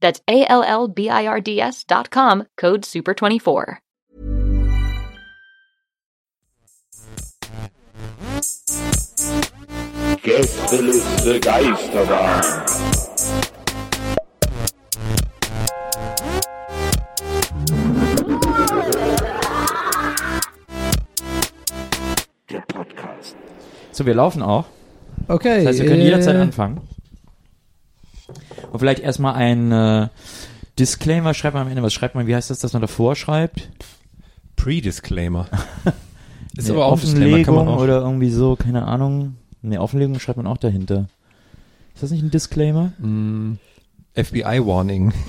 [0.00, 3.76] That's A L L B I R D S dot com, code SUPER24.
[10.22, 12.42] Gästeliste Geisterbahn.
[22.50, 23.36] Der Podcast.
[23.92, 24.66] So, wir laufen auch.
[25.28, 25.58] Okay.
[25.58, 26.80] Das heißt, wir können äh, jederzeit anfangen.
[28.70, 30.08] Und vielleicht erstmal ein äh,
[30.78, 31.82] Disclaimer schreibt man am Ende.
[31.82, 32.26] Was schreibt man?
[32.26, 33.68] Wie heißt das, dass man davor schreibt?
[34.56, 35.46] Pre-Disclaimer.
[36.56, 37.80] Ist Eine aber auch Offenlegung auch.
[37.80, 39.36] oder irgendwie so, keine Ahnung.
[39.62, 41.08] Eine Offenlegung schreibt man auch dahinter.
[41.94, 42.92] Ist das nicht ein Disclaimer?
[42.98, 43.54] Mm,
[44.14, 45.12] FBI-Warning.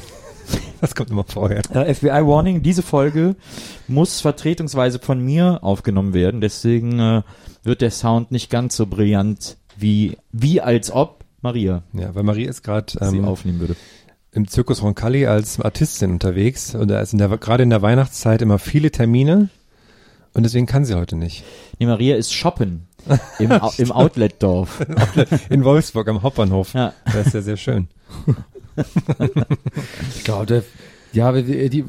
[0.81, 1.61] Das kommt immer vorher.
[1.75, 3.35] Äh, FBI Warning, diese Folge
[3.87, 6.41] muss vertretungsweise von mir aufgenommen werden.
[6.41, 7.21] Deswegen äh,
[7.61, 12.45] wird der Sound nicht ganz so brillant wie, wie als ob Maria Ja, weil Marie
[12.45, 13.75] ist gerade ähm, aufnehmen würde.
[14.31, 18.41] im Zirkus Roncalli als Artistin unterwegs und da ist in der, gerade in der Weihnachtszeit
[18.41, 19.49] immer viele Termine
[20.33, 21.43] und deswegen kann sie heute nicht.
[21.79, 22.87] Nee, Maria ist shoppen
[23.39, 24.85] im, im Outletdorf.
[25.49, 26.73] In Wolfsburg am Hauptbahnhof.
[26.75, 26.93] Ja.
[27.05, 27.87] Das ist ja sehr schön.
[30.15, 30.63] Ich glaube,
[31.13, 31.85] ja, die, die,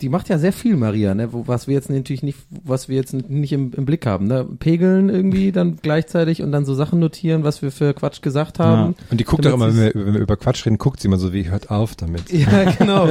[0.00, 1.28] die macht ja sehr viel, Maria, ne?
[1.32, 4.46] Was wir jetzt natürlich nicht, was wir jetzt nicht im, im Blick haben, ne?
[4.58, 8.94] Pegeln irgendwie dann gleichzeitig und dann so Sachen notieren, was wir für Quatsch gesagt haben.
[9.10, 11.18] Und die guckt auch immer, wenn wir, wenn wir über Quatsch reden, guckt sie immer
[11.18, 12.32] so wie, hört auf damit.
[12.32, 13.08] Ja, genau.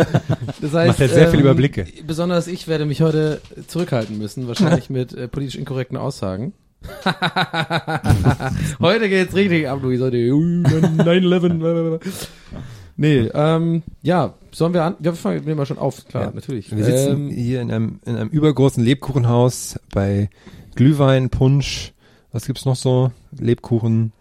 [0.61, 1.85] Das heißt, ähm, Macht ja sehr viele Überblicke.
[2.07, 6.53] Besonders ich werde mich heute zurückhalten müssen, wahrscheinlich mit äh, politisch inkorrekten Aussagen.
[8.79, 10.01] heute geht's richtig ab, Luis.
[10.01, 11.99] Heute 9-11.
[12.97, 14.96] Nee, ähm, ja, sollen wir an?
[15.00, 16.31] Ja, wir fangen nehmen wir schon auf, klar, Ja.
[16.34, 16.75] natürlich.
[16.75, 20.29] Wir sitzen Ähm, hier in einem, in einem übergroßen Lebkuchenhaus bei
[20.75, 21.94] Glühwein, Punsch,
[22.31, 23.12] was gibt's noch so?
[23.38, 24.12] Lebkuchen,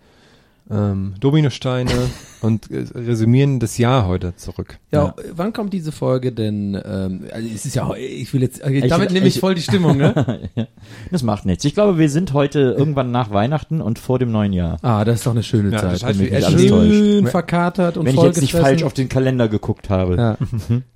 [0.70, 1.90] ähm, Dominosteine
[2.42, 4.78] und äh, resümieren das Jahr heute zurück.
[4.92, 6.74] ja, wann kommt diese Folge denn?
[6.74, 9.62] Ähm, also es ist ja, ich will jetzt, Ich- damit nehme ich ich- voll die
[9.62, 10.48] Stimmung, ne?
[11.10, 11.64] Das macht nichts.
[11.64, 14.78] Ich glaube, wir sind heute irgendwann nach Weihnachten und vor dem neuen Jahr.
[14.82, 15.92] Ah, das ist doch eine schöne Ja, Zeit.
[15.92, 16.90] das heißt, wenn mich wir alles täuscht.
[16.92, 20.16] Schön verkatert und Wenn ich jetzt nicht falsch auf den Kalender geguckt habe.
[20.16, 20.36] Ja.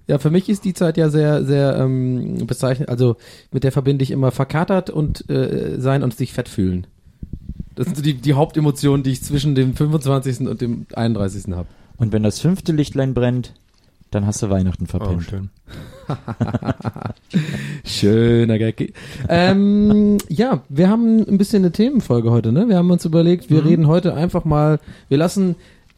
[0.07, 2.89] ja, für mich ist die Zeit ja sehr, sehr ähm, bezeichnet.
[2.89, 3.17] Also
[3.51, 6.87] mit der verbinde ich immer verkatert und äh, sein und sich fett fühlen.
[7.75, 10.41] Das sind so die, die Hauptemotionen, die ich zwischen dem 25.
[10.49, 11.53] und dem 31.
[11.55, 11.69] habe.
[11.97, 13.53] Und wenn das fünfte Lichtlein brennt,
[14.11, 15.23] dann hast du Weihnachten Oh, verpennt.
[15.25, 15.51] schön.
[17.85, 18.93] Schöner Gag.
[19.29, 22.69] ähm, ja, wir haben ein bisschen eine Themenfolge heute, ne?
[22.69, 25.57] Wir haben uns überlegt, wir reden heute einfach mal, wir lassen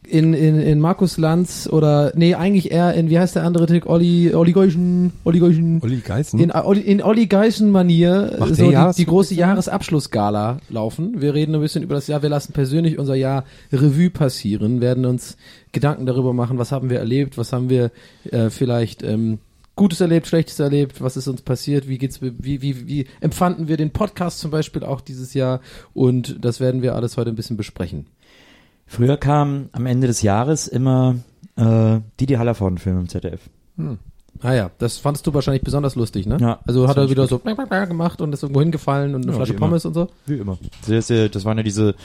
[0.09, 3.85] in, in, in Markus Lanz oder, nee, eigentlich eher in, wie heißt der andere Tick?
[3.85, 5.79] Olli, Olli Geuschen, Olli Geuschen.
[5.83, 6.39] Olli Geißen?
[6.39, 9.35] In, Olli- in Olli Geißen-Manier Macht so die, die große?
[9.35, 11.21] Jahresabschlussgala laufen.
[11.21, 15.05] Wir reden ein bisschen über das Jahr, wir lassen persönlich unser Jahr Revue passieren, werden
[15.05, 15.37] uns
[15.71, 17.91] Gedanken darüber machen, was haben wir erlebt, was haben wir
[18.31, 19.39] äh, vielleicht ähm,
[19.75, 23.77] Gutes erlebt, Schlechtes erlebt, was ist uns passiert, wie geht's, wie, wie, wie empfanden wir
[23.77, 25.59] den Podcast zum Beispiel auch dieses Jahr
[25.93, 28.07] und das werden wir alles heute ein bisschen besprechen.
[28.87, 31.15] Früher kam am Ende des Jahres immer
[31.57, 33.41] äh, Didi Hallervorden-Film im ZDF.
[34.41, 36.37] Ah ja, das fandest du wahrscheinlich besonders lustig, ne?
[36.39, 39.53] Ja, also hat er wieder so gemacht und ist irgendwo hingefallen und eine Ja, Flasche
[39.53, 39.65] wie immer.
[39.67, 40.09] Pommes und so.
[40.27, 40.57] Wie immer.
[40.87, 41.95] Das, das waren ja diese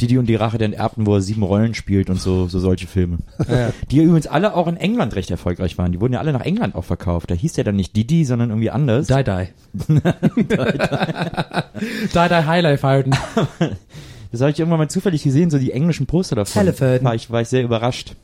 [0.00, 2.86] Didi und die Rache der Enterbten, wo er sieben Rollen spielt und so, so solche
[2.86, 3.18] Filme.
[3.50, 3.72] Ja.
[3.90, 5.90] Die ja übrigens alle auch in England recht erfolgreich waren.
[5.90, 7.30] Die wurden ja alle nach England auch verkauft.
[7.30, 9.08] Da hieß der dann nicht Didi, sondern irgendwie anders.
[9.08, 9.48] Die Die.
[9.88, 10.00] die
[12.14, 13.10] Die Highlife halten.
[14.32, 16.60] Das habe ich irgendwann mal zufällig gesehen, so die englischen Poster davon.
[16.60, 17.04] Hallervorden.
[17.04, 18.14] War ich, war ich sehr überrascht,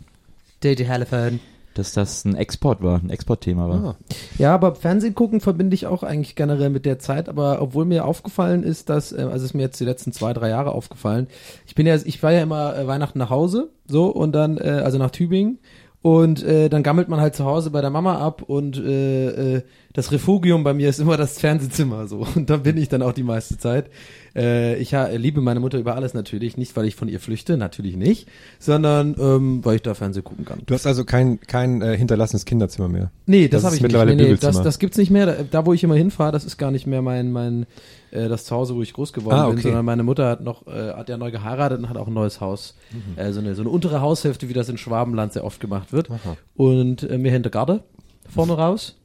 [0.62, 1.41] Die Halifern.
[1.75, 3.85] dass das ein Export war, ein Exportthema war.
[3.85, 3.97] Ah.
[4.38, 8.05] Ja, aber Fernsehen gucken verbinde ich auch eigentlich generell mit der Zeit, aber obwohl mir
[8.06, 11.26] aufgefallen ist, dass, äh, also ist mir jetzt die letzten zwei, drei Jahre aufgefallen,
[11.67, 14.81] ich bin ja, ich war ja immer äh, Weihnachten nach Hause, so, und dann, äh,
[14.85, 15.59] also nach Tübingen,
[16.02, 19.62] Und äh, dann gammelt man halt zu Hause bei der Mama ab und äh, äh,
[19.93, 22.25] das Refugium bei mir ist immer das Fernsehzimmer so.
[22.37, 23.91] Und da bin ich dann auch die meiste Zeit.
[24.37, 27.56] Äh, ich ha liebe meine Mutter über alles natürlich, nicht weil ich von ihr flüchte,
[27.56, 28.29] natürlich nicht,
[28.59, 30.61] sondern ähm, weil ich da Fernsehen gucken kann.
[30.67, 33.11] Du hast also kein, kein äh, hinterlassenes Kinderzimmer mehr.
[33.25, 34.25] Nee, das, Das habe ich mittlerweile nicht.
[34.27, 35.25] Nee, nee, das, das gibt's nicht mehr.
[35.27, 37.67] Da, da, wo ich immer hinfahre, das ist gar nicht mehr mein mein
[38.11, 39.62] äh, das Zuhause, wo ich groß geworden Ah, bin, okay.
[39.62, 42.41] sondern meine Mutter hat noch äh, hat ja neu geheiratet und hat auch ein neues
[42.43, 43.19] Haus, Mhm.
[43.19, 46.09] äh, so eine so eine untere Haushälfte, wie das in Schwabenland sehr oft gemacht wird.
[46.55, 47.83] Und äh, mir hinter Garde
[48.29, 48.97] vorne raus.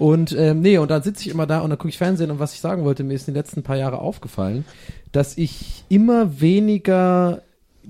[0.00, 2.38] Und ähm, nee, und dann sitze ich immer da und dann gucke ich Fernsehen und
[2.38, 4.64] was ich sagen wollte, mir ist in den letzten paar Jahren aufgefallen,
[5.12, 7.42] dass ich immer weniger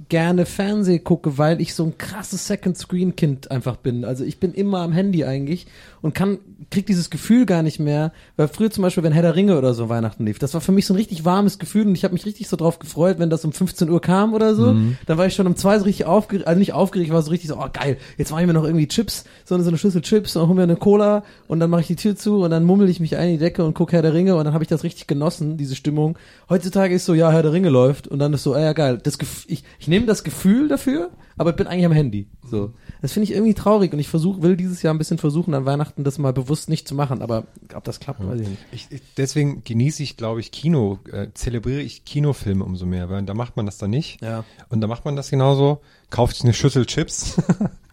[0.08, 4.04] gerne Fernseh gucke, weil ich so ein krasses Second Screen Kind einfach bin.
[4.04, 5.66] Also ich bin immer am Handy eigentlich
[6.00, 6.38] und kann
[6.70, 9.74] krieg dieses Gefühl gar nicht mehr, weil früher zum Beispiel, wenn Herr der Ringe oder
[9.74, 12.14] so Weihnachten lief, das war für mich so ein richtig warmes Gefühl und ich habe
[12.14, 14.74] mich richtig so drauf gefreut, wenn das um 15 Uhr kam oder so,
[15.06, 17.48] dann war ich schon um zwei so richtig aufgeregt, also nicht aufgeregt, war so richtig
[17.48, 20.00] so, oh geil, jetzt mache ich mir noch irgendwie Chips, so eine, so eine Schüssel
[20.00, 22.64] Chips und hol mir eine Cola und dann mache ich die Tür zu und dann
[22.64, 24.64] mummel ich mich ein in die Decke und gucke Herr der Ringe und dann habe
[24.64, 26.16] ich das richtig genossen, diese Stimmung.
[26.50, 28.98] Heutzutage ist so, ja, Herr der Ringe läuft und dann ist so, ah ja geil,
[29.02, 32.26] das Gef ich, ich nehme das Gefühl dafür, aber ich bin eigentlich am Handy.
[32.42, 32.72] So.
[33.00, 35.64] Das finde ich irgendwie traurig und ich versuche, will dieses Jahr ein bisschen versuchen, an
[35.64, 37.44] Weihnachten das mal bewusst nicht zu machen, aber
[37.74, 38.62] ob das klappt, weiß ich nicht.
[38.72, 43.22] Ich, ich, deswegen genieße ich, glaube ich, Kino, äh, zelebriere ich Kinofilme umso mehr, weil
[43.22, 44.20] da macht man das dann nicht.
[44.20, 44.44] Ja.
[44.68, 45.80] Und da macht man das genauso,
[46.10, 47.36] kauft sich eine Schüssel Chips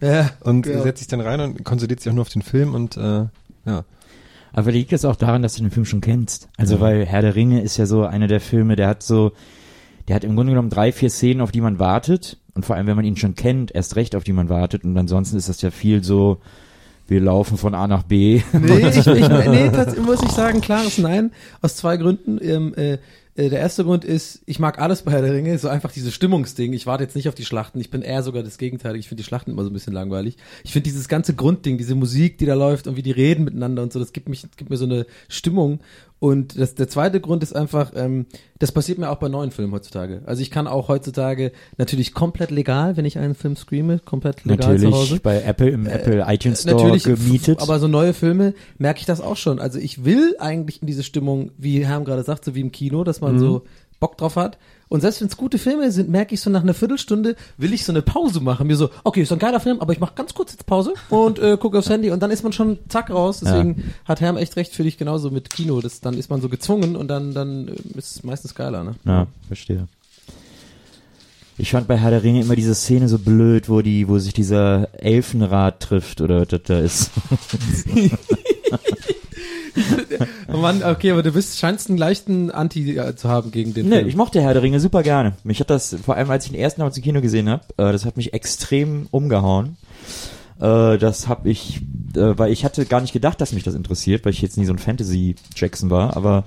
[0.00, 0.30] Ja.
[0.40, 0.82] und Ja.
[0.82, 3.26] setzt sich dann rein und konzentriert sich auch nur auf den Film und äh,
[3.66, 3.84] ja.
[4.52, 6.48] Aber liegt es auch daran, dass du den Film schon kennst?
[6.56, 9.32] Also, weil Herr der Ringe ist ja so einer der Filme, der hat so,
[10.08, 12.38] der hat im Grunde genommen drei, vier Szenen, auf die man wartet.
[12.54, 14.82] Und vor allem, wenn man ihn schon kennt, erst recht, auf die man wartet.
[14.84, 16.38] Und ansonsten ist das ja viel so,
[17.06, 18.42] wir laufen von A nach B.
[18.52, 21.30] Nee, ich, ich, nee tats- muss ich sagen, klares Nein.
[21.62, 22.38] Aus zwei Gründen.
[22.42, 22.98] Ähm, äh,
[23.38, 26.12] äh, der erste Grund ist, ich mag alles bei Herr der Ringe, so einfach dieses
[26.12, 26.72] Stimmungsding.
[26.72, 27.80] Ich warte jetzt nicht auf die Schlachten.
[27.80, 28.96] Ich bin eher sogar das Gegenteil.
[28.96, 30.36] Ich finde die Schlachten immer so ein bisschen langweilig.
[30.64, 33.84] Ich finde dieses ganze Grundding, diese Musik, die da läuft und wie die reden miteinander
[33.84, 35.78] und so, das gibt mich, gibt mir so eine Stimmung.
[36.20, 38.26] Und das, der zweite Grund ist einfach, ähm,
[38.58, 40.22] das passiert mir auch bei neuen Filmen heutzutage.
[40.26, 44.78] Also ich kann auch heutzutage natürlich komplett legal, wenn ich einen Film streame, komplett legal
[44.78, 44.96] zu Hause.
[44.98, 47.62] Natürlich bei Apple im Apple iTunes Store Natürlich, gemietet.
[47.62, 49.60] aber so neue Filme merke ich das auch schon.
[49.60, 53.04] Also ich will eigentlich in diese Stimmung, wie Herm gerade sagt, so wie im Kino,
[53.04, 53.62] dass man so
[54.00, 54.58] Bock drauf hat.
[54.88, 57.84] Und selbst wenn es gute Filme sind, merke ich so nach einer Viertelstunde, will ich
[57.84, 58.66] so eine Pause machen.
[58.66, 61.38] Mir so, okay, ist ein geiler Film, aber ich mache ganz kurz jetzt Pause und
[61.38, 63.40] äh, gucke aufs Handy und dann ist man schon zack raus.
[63.40, 65.80] Deswegen hat Herm echt recht für dich genauso mit Kino.
[65.80, 68.94] Das, dann ist man so gezwungen und dann, dann äh, ist es meistens geiler, ne?
[69.04, 69.88] Ja, verstehe.
[71.60, 74.32] Ich fand bei Herr der Ringe immer diese Szene so blöd, wo die, wo sich
[74.32, 77.10] dieser Elfenrat trifft oder was das da ist.
[80.58, 83.88] Oh Mann, okay, aber du bist, scheinst einen leichten Anti äh, zu haben gegen den
[83.88, 84.08] Nee, Film.
[84.08, 85.34] ich mochte Herr der Ringe super gerne.
[85.44, 87.92] Mich hat das, vor allem als ich den ersten Mal im Kino gesehen habe, äh,
[87.92, 89.76] das hat mich extrem umgehauen.
[90.60, 91.82] Äh, das habe ich,
[92.16, 94.64] äh, weil ich hatte gar nicht gedacht, dass mich das interessiert, weil ich jetzt nie
[94.66, 96.44] so ein Fantasy-Jackson war, aber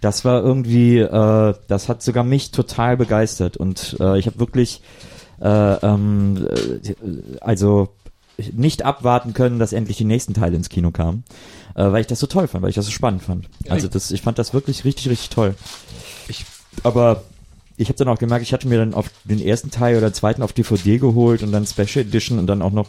[0.00, 4.80] das war irgendwie, äh, das hat sogar mich total begeistert und ich habe wirklich,
[5.40, 6.94] äh, ähm, äh,
[7.40, 7.90] also
[8.52, 11.24] nicht abwarten können, dass endlich die nächsten Teile ins Kino kamen,
[11.74, 13.48] äh, weil ich das so toll fand, weil ich das so spannend fand.
[13.68, 15.54] Also das, ich fand das wirklich richtig, richtig toll.
[16.28, 16.44] Ich,
[16.84, 17.24] aber
[17.76, 20.42] ich habe dann auch gemerkt, ich hatte mir dann auf den ersten Teil oder zweiten
[20.42, 22.88] auf DVD geholt und dann Special Edition und dann auch noch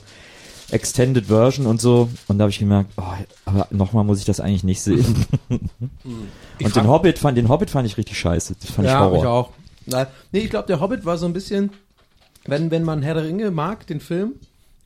[0.71, 2.09] Extended Version und so.
[2.27, 3.03] Und da habe ich gemerkt, oh,
[3.45, 5.25] aber nochmal muss ich das eigentlich nicht sehen.
[5.49, 8.55] und den Hobbit fand, den Hobbit fand ich richtig scheiße.
[8.59, 9.17] Das fand ich ja, Horror.
[9.17, 9.49] ich auch.
[9.87, 11.71] Nein, nee, ich glaube, der Hobbit war so ein bisschen,
[12.45, 14.33] wenn, wenn man Herr der Ringe mag, den Film,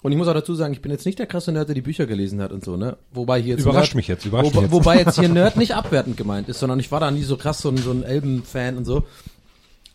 [0.04, 1.82] und ich muss auch dazu sagen, ich bin jetzt nicht der krasse Nerd, der die
[1.82, 2.98] Bücher gelesen hat und so, ne?
[3.14, 4.72] Wobei hier jetzt Überrascht Nerd, mich jetzt, überrascht wo, mich jetzt.
[4.72, 7.60] Wobei jetzt hier Nerd nicht abwertend gemeint ist, sondern ich war da nie so krass
[7.60, 9.04] so ein, so ein Elben-Fan und so.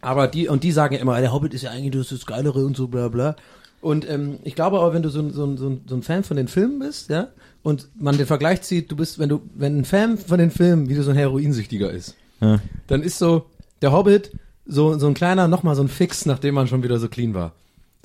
[0.00, 2.64] Aber die, und die sagen ja immer, der Hobbit ist ja eigentlich das, das Geilere
[2.64, 3.36] und so, bla, bla.
[3.80, 6.36] Und ähm, ich glaube aber, wenn du so, ein- so, ein- so, ein- Fan von
[6.36, 7.28] den Filmen bist, ja,
[7.62, 10.88] und man den Vergleich zieht, du bist, wenn du, wenn ein Fan von den Filmen
[10.88, 12.60] wieder so ein Heroinsüchtiger ist, Ja.
[12.86, 13.46] dann ist so
[13.82, 14.32] der Hobbit
[14.66, 17.52] so, so ein kleiner, nochmal so ein Fix, nachdem man schon wieder so clean war.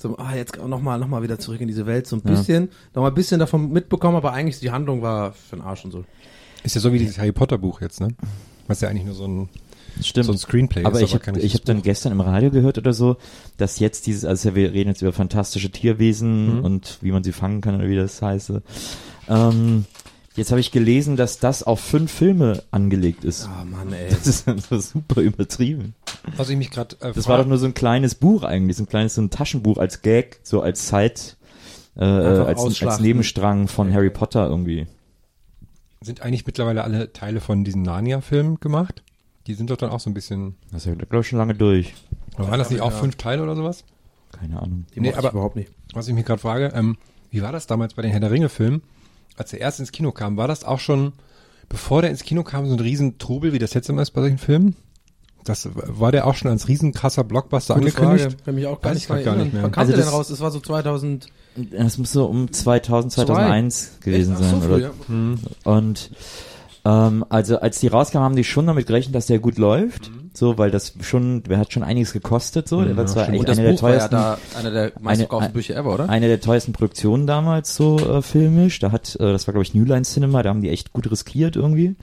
[0.04, 3.00] So, ah, jetzt nochmal noch mal wieder zurück in diese Welt, so ein bisschen, noch
[3.00, 6.04] mal ein bisschen davon mitbekommen, aber eigentlich die Handlung war für den Arsch und so.
[6.62, 8.08] Ist ja so wie dieses Harry Potter Buch jetzt, ne?
[8.66, 9.48] Was ja eigentlich nur so ein,
[10.02, 10.26] Stimmt.
[10.26, 13.16] so ein Screenplay aber ist, ich habe hab dann gestern im Radio gehört oder so,
[13.56, 16.64] dass jetzt dieses, also wir reden jetzt über fantastische Tierwesen Mhm.
[16.66, 18.52] und wie man sie fangen kann oder wie das heißt.
[19.30, 19.86] Ähm,
[20.36, 23.46] jetzt habe ich gelesen, dass das auf fünf Filme angelegt ist.
[23.48, 24.08] Ah, Mann, ey.
[24.10, 25.94] Das ist so super übertrieben.
[26.36, 28.82] Was ich mich gerade äh, Das war doch nur so ein kleines Buch eigentlich, so
[28.84, 31.36] ein kleines so ein Taschenbuch als Gag, so als Zeit,
[31.96, 33.00] äh, Einfach als, als.
[33.00, 34.86] Nebenstrang von Harry Potter irgendwie.
[36.00, 39.02] sind eigentlich mittlerweile alle Teile von diesen Narnia-Filmen gemacht?
[39.46, 40.56] Die sind doch dann auch so ein bisschen.
[40.72, 41.94] Das ist ja, glaube ich, schon lange durch.
[42.38, 42.96] Oder waren das nicht auch ja.
[42.98, 43.84] fünf Teile oder sowas?
[44.32, 44.86] Keine Ahnung.
[44.94, 45.70] Die Nee, aber- überhaupt nicht.
[45.92, 46.96] Was ich mich gerade frage, ähm,
[47.30, 48.82] Wie war das damals bei den Herr der Ringe-Filmen?
[49.36, 51.12] Als er erst ins Kino kam, war das auch schon,
[51.68, 54.38] bevor der ins Kino kam, so ein Riesentrubel, wie das jetzt immer ist bei solchen
[54.38, 54.76] Filmen?
[55.44, 58.24] Das war der auch schon als riesenkrasser Blockbuster Gute angekündigt?
[58.24, 58.36] Frage.
[58.44, 59.38] Kann mich auch gar Weiß nicht, gar erinnern.
[59.42, 59.62] nicht mehr.
[59.64, 60.28] Wann kam Also der denn raus?
[60.28, 61.26] Das war so 2000.
[61.70, 64.62] Das muss so um 2000, 2001 gewesen Ach, so sein.
[64.62, 64.78] früh, oder?
[64.78, 64.90] ja.
[65.64, 66.10] Und
[66.86, 70.10] ähm, also als die rauskamen, haben die schon damit gerechnet, dass der gut läuft.
[70.36, 72.68] So, weil das schon, der hat schon einiges gekostet.
[72.68, 75.52] So, der war zwar Und echt das eine der ja teuersten, da einer der meistverkauften
[75.52, 76.08] Bücher ever, oder?
[76.08, 78.80] eine der teuersten Produktionen damals so äh, filmisch.
[78.80, 81.08] Da hat, äh, das war glaube ich New Line Cinema, da haben die echt gut
[81.08, 81.94] riskiert irgendwie.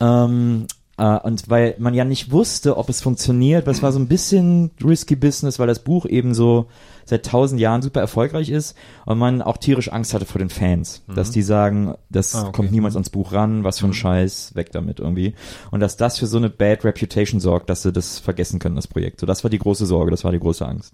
[0.00, 0.66] Ähm,
[0.98, 4.08] äh, und weil man ja nicht wusste, ob es funktioniert, weil es war so ein
[4.08, 6.66] bisschen risky Business, weil das Buch eben so
[7.04, 8.76] seit tausend Jahren super erfolgreich ist
[9.06, 12.52] und man auch tierisch Angst hatte vor den Fans, dass die sagen, das Ah, okay.
[12.52, 15.32] kommt niemals ans Buch ran, was für ein Scheiß, weg damit irgendwie.
[15.70, 18.88] Und dass das für so eine Bad Reputation sorgt, dass sie das vergessen können, das
[18.88, 19.20] Projekt.
[19.20, 20.92] So, das war die große Sorge, das war die große Angst.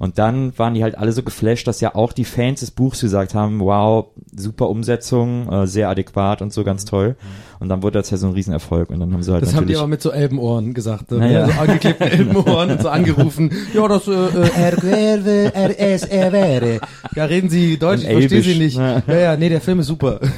[0.00, 3.00] Und dann waren die halt alle so geflasht, dass ja auch die Fans des Buchs
[3.00, 7.14] gesagt haben, wow, super Umsetzung, äh, sehr adäquat und so ganz toll.
[7.64, 9.66] Und dann wurde das ja so ein Riesenerfolg und dann haben sie halt Das haben
[9.66, 11.10] die aber mit so Elbenohren gesagt.
[11.10, 11.16] Ne?
[11.16, 11.46] Naja.
[11.46, 13.50] So angeklebten Elbenohren und so angerufen.
[13.72, 16.80] Ja, das, äh, äh, er wäre, er es, er wäre.
[17.16, 18.76] Ja, reden Sie Deutsch, ich verstehe Sie nicht.
[18.76, 20.20] Ja, ja, nee, der Film ist super.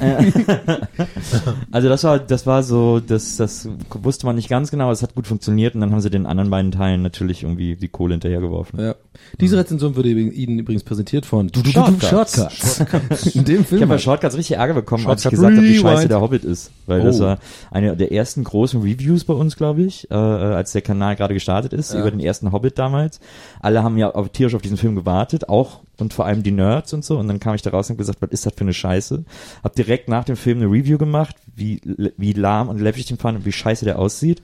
[1.73, 5.14] Also das war, das war so, das, das wusste man nicht ganz genau, es hat
[5.14, 8.80] gut funktioniert und dann haben sie den anderen beiden Teilen natürlich irgendwie die Kohle hinterhergeworfen.
[8.80, 8.95] Ja.
[9.40, 12.78] Diese Rezension wurde Ihnen übrigens präsentiert von Shortcuts.
[12.78, 13.35] Shortcuts.
[13.35, 13.83] In dem Ich Film.
[13.83, 16.71] habe bei Shortcuts richtig Ärger bekommen, als ich gesagt habe, wie scheiße der Hobbit ist.
[16.87, 17.25] Weil das Oh.
[17.25, 17.38] war
[17.70, 20.18] eine der ersten großen Reviews bei uns, glaube ich, äh, äh,
[20.54, 22.00] als der Kanal gerade gestartet ist, Ja.
[22.00, 23.20] über den ersten Hobbit damals.
[23.61, 26.92] Alle haben ja auf, tierisch auf diesen Film gewartet, auch und vor allem die Nerds
[26.92, 27.18] und so.
[27.18, 29.25] Und dann kam ich da raus und hab gesagt, was ist das für eine Scheiße?
[29.64, 31.80] Hab direkt nach dem Film eine Review gemacht, wie,
[32.16, 34.42] wie lahm und läppig ich den fand und wie scheiße der aussieht.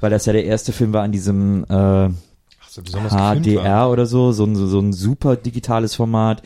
[0.00, 2.08] Weil das ja der erste Film war an diesem äh,
[2.74, 3.12] So, besonders.
[3.12, 6.42] HDR oder so, so ein, so, ein super digitales Format,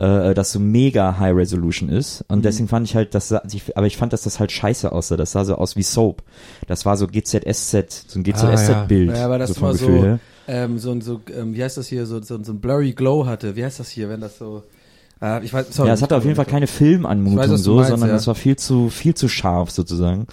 [0.00, 2.20] äh, das so mega High Resolution ist.
[2.30, 2.36] Mhm.
[2.36, 5.18] Und deswegen fand ich halt, das aber ich fand, dass das halt scheiße aussah.
[5.18, 6.22] Das sah so aus wie Soap.
[6.66, 9.10] Das war so GZSZ, so ein GZSZ-Bild.
[9.10, 10.18] Ah, Ja, aber das so war so, her.
[10.48, 13.26] ähm, so, ein- so ähm, wie heißt das hier, so, so, so ein blurry Glow
[13.26, 13.54] hatte.
[13.54, 14.62] Wie heißt das hier, wenn das so,
[15.20, 15.88] äh, ich weiß, sorry.
[15.88, 18.16] Ja, es hatte auf jeden Fall keine Filmanmutung weiß, so, meinst, sondern ja.
[18.16, 20.26] es war viel zu, viel zu scharf sozusagen.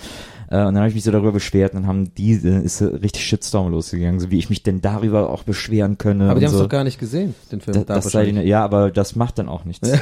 [0.54, 2.80] Äh, und dann habe ich mich so darüber beschwert und dann haben die, äh, ist
[2.82, 6.30] richtig Shitstorm losgegangen, so wie ich mich denn darüber auch beschweren könne.
[6.30, 6.66] Aber die haben es so.
[6.66, 7.84] doch gar nicht gesehen, den Film.
[7.88, 9.90] da das sei ja, aber das macht dann auch nichts.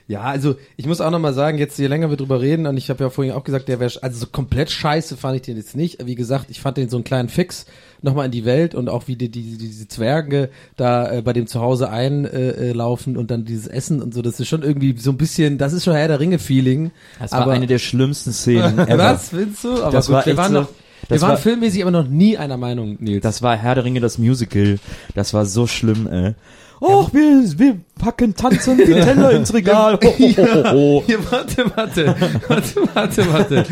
[0.08, 2.90] Ja, also ich muss auch nochmal sagen, jetzt je länger wir drüber reden, und ich
[2.90, 5.74] habe ja vorhin auch gesagt, der wäre, also so komplett scheiße fand ich den jetzt
[5.74, 6.06] nicht.
[6.06, 7.66] Wie gesagt, ich fand den so einen kleinen Fix
[8.02, 11.48] nochmal in die Welt und auch wie die, die, diese Zwerge da äh, bei dem
[11.48, 12.32] Zuhause einlaufen
[12.62, 15.58] äh, laufen und dann dieses Essen und so, das ist schon irgendwie so ein bisschen,
[15.58, 16.92] das ist schon Herr der Ringe-Feeling.
[17.18, 18.98] Das war Aber- eine der schlimmsten Szenen ever.
[18.98, 19.82] Was, findest du?
[19.82, 20.74] Aber Das gut, war wir echt waren so- noch, wir
[21.08, 23.22] das waren war- filmmäßig aber noch nie einer Meinung, Nils.
[23.24, 24.78] Das war Herr der Ringe, das Musical.
[25.16, 26.34] Das war so schlimm, ey.
[26.78, 29.98] Och, wir, wir packen tanzen die Teller ins Regal.
[30.04, 31.02] Ho, ho, ho, ho.
[31.06, 32.14] Hier, warte, warte,
[32.48, 33.64] warte, warte, warte.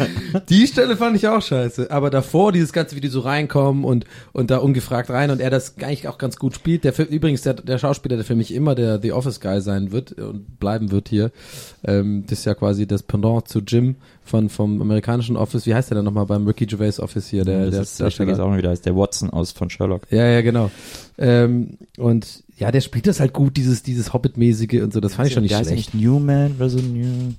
[0.49, 1.91] Die Stelle fand ich auch scheiße.
[1.91, 5.51] Aber davor, dieses ganze, wie die so reinkommen und, und da ungefragt rein und er
[5.51, 6.85] das eigentlich auch ganz gut spielt.
[6.85, 9.93] Der Film, übrigens, der, der Schauspieler, der für mich immer der The Office Guy sein
[9.93, 11.31] wird und bleiben wird hier.
[11.87, 15.67] Ähm, das ist ja quasi das Pendant zu Jim von, vom amerikanischen Office.
[15.67, 17.45] Wie heißt der denn nochmal beim Ricky Gervais Office hier?
[17.45, 20.03] Der, Das der ist, ich vergesse auch mal wieder, ist der Watson aus von Sherlock.
[20.11, 20.71] ja, ja, genau.
[21.19, 25.01] Ähm, und ja, der spielt das halt gut, dieses, dieses Hobbit-mäßige und so.
[25.01, 25.95] Das fand ich schon nicht Der heißt schlecht.
[25.95, 27.33] nicht Newman oder so New.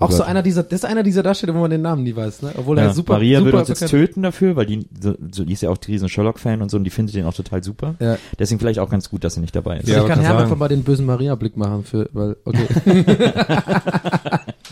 [0.00, 0.28] Auch Oh so Gott.
[0.28, 2.52] einer dieser, das ist einer dieser Darsteller, wo man den Namen nie weiß, ne?
[2.56, 5.44] Obwohl Ja, er super, Maria super würde uns jetzt töten dafür, weil die, so, so,
[5.44, 7.64] die ist ja auch die riesen Sherlock-Fan und so und die findet den auch total
[7.64, 7.96] super.
[7.98, 8.16] Ja.
[8.38, 9.88] Deswegen vielleicht auch ganz gut, dass er nicht dabei ist.
[9.88, 12.66] Ja, ich kann kann von mal den bösen Maria-Blick machen für, weil, okay.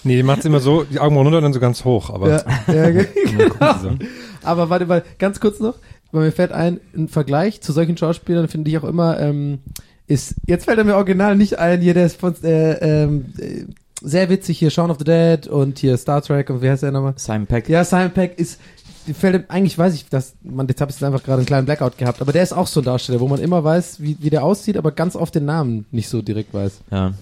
[0.04, 2.42] Nee, die macht's immer so, die Augen runter und dann so ganz hoch, aber ja,
[2.72, 4.06] ja, ge- Mal gucken, so.
[4.44, 5.74] Aber warte mal, ganz kurz noch,
[6.16, 9.58] weil mir fällt ein, ein Vergleich zu solchen Schauspielern finde ich auch immer, ähm,
[10.06, 13.64] ist, jetzt fällt er mir original nicht ein, hier, der ist von, äh, ähm, äh,
[14.02, 16.92] sehr witzig hier, Shaun of the Dead und hier Star Trek und wie heißt der
[16.92, 17.14] nochmal?
[17.16, 17.68] Simon Peck.
[17.68, 18.60] Ja, Simon Peck ist,
[19.14, 21.98] fällt, eigentlich weiß ich, dass man, jetzt habe ich jetzt einfach gerade einen kleinen Blackout
[21.98, 24.44] gehabt, aber der ist auch so ein Darsteller, wo man immer weiß, wie, wie der
[24.44, 26.80] aussieht, aber ganz oft den Namen nicht so direkt weiß.
[26.90, 27.14] Ja.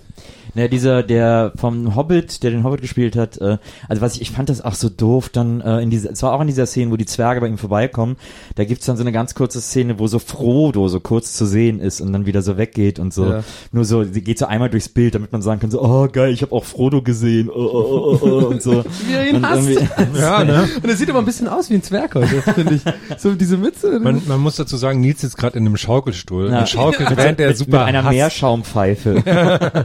[0.57, 4.31] Ne, dieser, der vom Hobbit, der den Hobbit gespielt hat, äh, also was ich, ich
[4.31, 6.93] fand das auch so doof, dann äh, in dieser, es war auch in dieser Szene,
[6.93, 8.17] wo die Zwerge bei ihm vorbeikommen,
[8.55, 11.81] da gibt's dann so eine ganz kurze Szene, wo so Frodo so kurz zu sehen
[11.81, 13.27] ist und dann wieder so weggeht und so.
[13.27, 13.45] Ja.
[13.73, 16.33] Nur so, sie geht so einmal durchs Bild, damit man sagen kann, so, oh geil,
[16.33, 18.85] ich habe auch Frodo gesehen, oh, oh, oh, oh, oh, und so.
[19.09, 19.69] Wie er ihn und hasst.
[20.15, 20.69] Ja, ne?
[20.81, 22.83] Und er sieht aber ein bisschen aus wie ein Zwerg heute, finde ich.
[23.19, 23.99] So diese Mütze.
[23.99, 26.61] Man, man muss dazu sagen, Nils sitzt gerade in einem Schaukelstuhl Ja.
[26.61, 28.13] und schaukelt, während er mit, super mit einer hasst.
[28.15, 29.23] Meerschaumpfeife.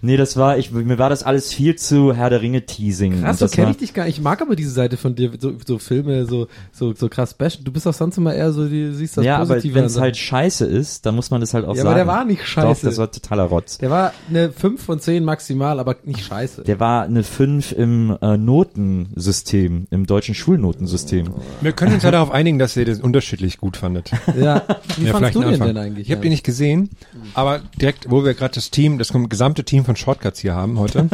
[0.00, 3.22] Nee, das war, ich, mir war das alles viel zu Herr der Ringe Teasing.
[3.22, 4.18] Krass, so das kenne ich dich gar nicht.
[4.18, 7.64] Ich mag aber diese Seite von dir, so, so Filme, so, so, so krass bashen.
[7.64, 10.16] Du bist auch sonst immer eher so, die, siehst das Ja, aber wenn es halt
[10.16, 11.88] scheiße ist, dann muss man das halt auch Ja, sagen.
[11.88, 12.82] aber der war nicht scheiße.
[12.82, 13.78] Doch, das war totaler Rotz.
[13.78, 16.62] der war eine 5 von 10 maximal, aber nicht scheiße.
[16.62, 21.30] Der war eine 5 im äh, Notensystem, im deutschen Schulnotensystem.
[21.60, 24.10] Wir können uns ja darauf einigen, dass ihr das unterschiedlich gut fandet.
[24.38, 24.62] ja.
[24.96, 26.06] Wie ja, fandst du den denn eigentlich?
[26.06, 26.90] Ich habe den nicht gesehen,
[27.34, 31.08] aber direkt, wo wir gerade das Team, das gesamte Team von Shortcuts hier haben heute.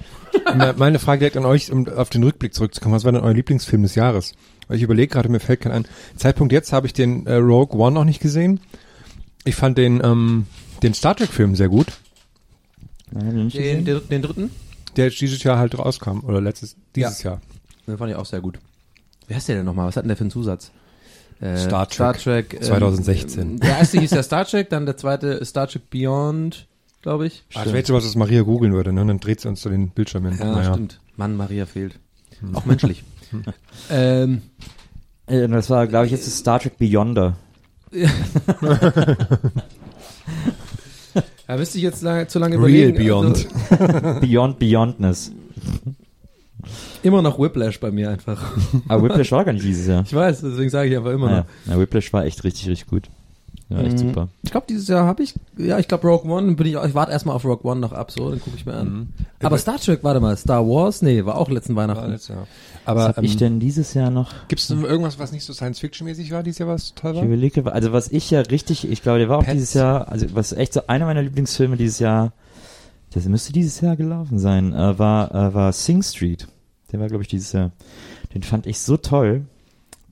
[0.54, 2.94] me- meine Frage direkt an euch, um auf den Rückblick zurückzukommen.
[2.94, 4.32] Was war denn euer Lieblingsfilm des Jahres?
[4.68, 5.86] Weil ich überlege gerade, mir fällt kein ein.
[6.16, 8.60] Zeitpunkt jetzt habe ich den äh, Rogue One noch nicht gesehen.
[9.44, 10.46] Ich fand den, ähm,
[10.82, 11.86] den Star Trek Film sehr gut,
[13.10, 14.50] Nein, nicht den, den, den dritten?
[14.96, 17.40] der jetzt dieses Jahr halt rauskam oder letztes dieses Jahr.
[17.86, 18.58] Den fand ich auch sehr gut.
[19.28, 19.86] Wer ist der denn nochmal?
[19.88, 20.70] Was hat denn der für einen Zusatz?
[21.40, 21.94] Äh, Star Trek.
[21.94, 23.60] Star Trek ähm, 2016.
[23.60, 26.66] Der erste hieß ja Star Trek, dann der zweite Star Trek Beyond,
[27.02, 27.44] glaube ich.
[27.54, 29.00] Ah, das wäre jetzt sowas, was Maria googeln würde, ne?
[29.02, 30.36] Und dann dreht sie uns so den Bildschirm hin.
[30.38, 30.72] Ja, Naja.
[30.74, 31.00] stimmt.
[31.16, 31.98] Mann, Maria fehlt.
[32.54, 33.04] Auch menschlich.
[33.90, 34.42] ähm,
[35.26, 37.36] Äh, Das war, glaube ich, jetzt ist Star Trek Beyonder.
[41.46, 42.98] da müsste ich jetzt lange, zu lange Real überlegen.
[42.98, 43.48] Beyond.
[43.70, 45.32] Also, Beyond Beyondness.
[47.02, 48.52] immer noch Whiplash bei mir einfach.
[48.88, 50.04] Aber Whiplash war gar nicht dieses Jahr.
[50.06, 51.46] Ich weiß, deswegen sage ich einfach immer Ja, noch.
[51.74, 53.08] ja, Whiplash war echt richtig, richtig gut.
[53.70, 54.08] Ja, echt Mhm.
[54.08, 54.28] super.
[54.42, 57.12] Ich glaube, dieses Jahr habe ich, ja, ich glaube Rogue One, bin ich, ich warte
[57.12, 58.88] erstmal auf Rogue One noch ab, so, dann gucke ich mir an.
[58.92, 59.08] Mhm.
[59.42, 62.10] Aber Star Trek, warte mal, Star Wars, nee, war auch letzten War Weihnachten.
[62.10, 62.40] letztes Jahr.
[62.42, 62.48] Was
[62.84, 64.32] Aber hab ich ähm, denn dieses Jahr noch?
[64.48, 67.24] gibt's denn irgendwas, was nicht so Science-Fiction-mäßig war, dieses Jahr was toll Ich war?
[67.24, 69.54] überlege, also was ich ja richtig, ich glaube, der war auch Pets.
[69.54, 72.32] dieses Jahr, also was echt so einer meiner Lieblingsfilme dieses Jahr,
[73.12, 76.48] das müsste dieses Jahr gelaufen sein, äh, war, äh, war Sing Street.
[76.90, 77.70] Der war, glaube ich, dieses Jahr.
[78.34, 79.42] Den fand ich so toll.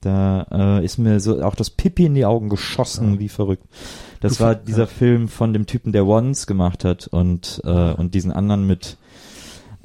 [0.01, 0.47] Da
[0.81, 3.65] äh, ist mir so auch das Pipi in die Augen geschossen, wie verrückt.
[4.21, 8.15] Das Du war dieser Film von dem Typen, der Once gemacht hat und äh, und
[8.15, 8.97] diesen anderen mit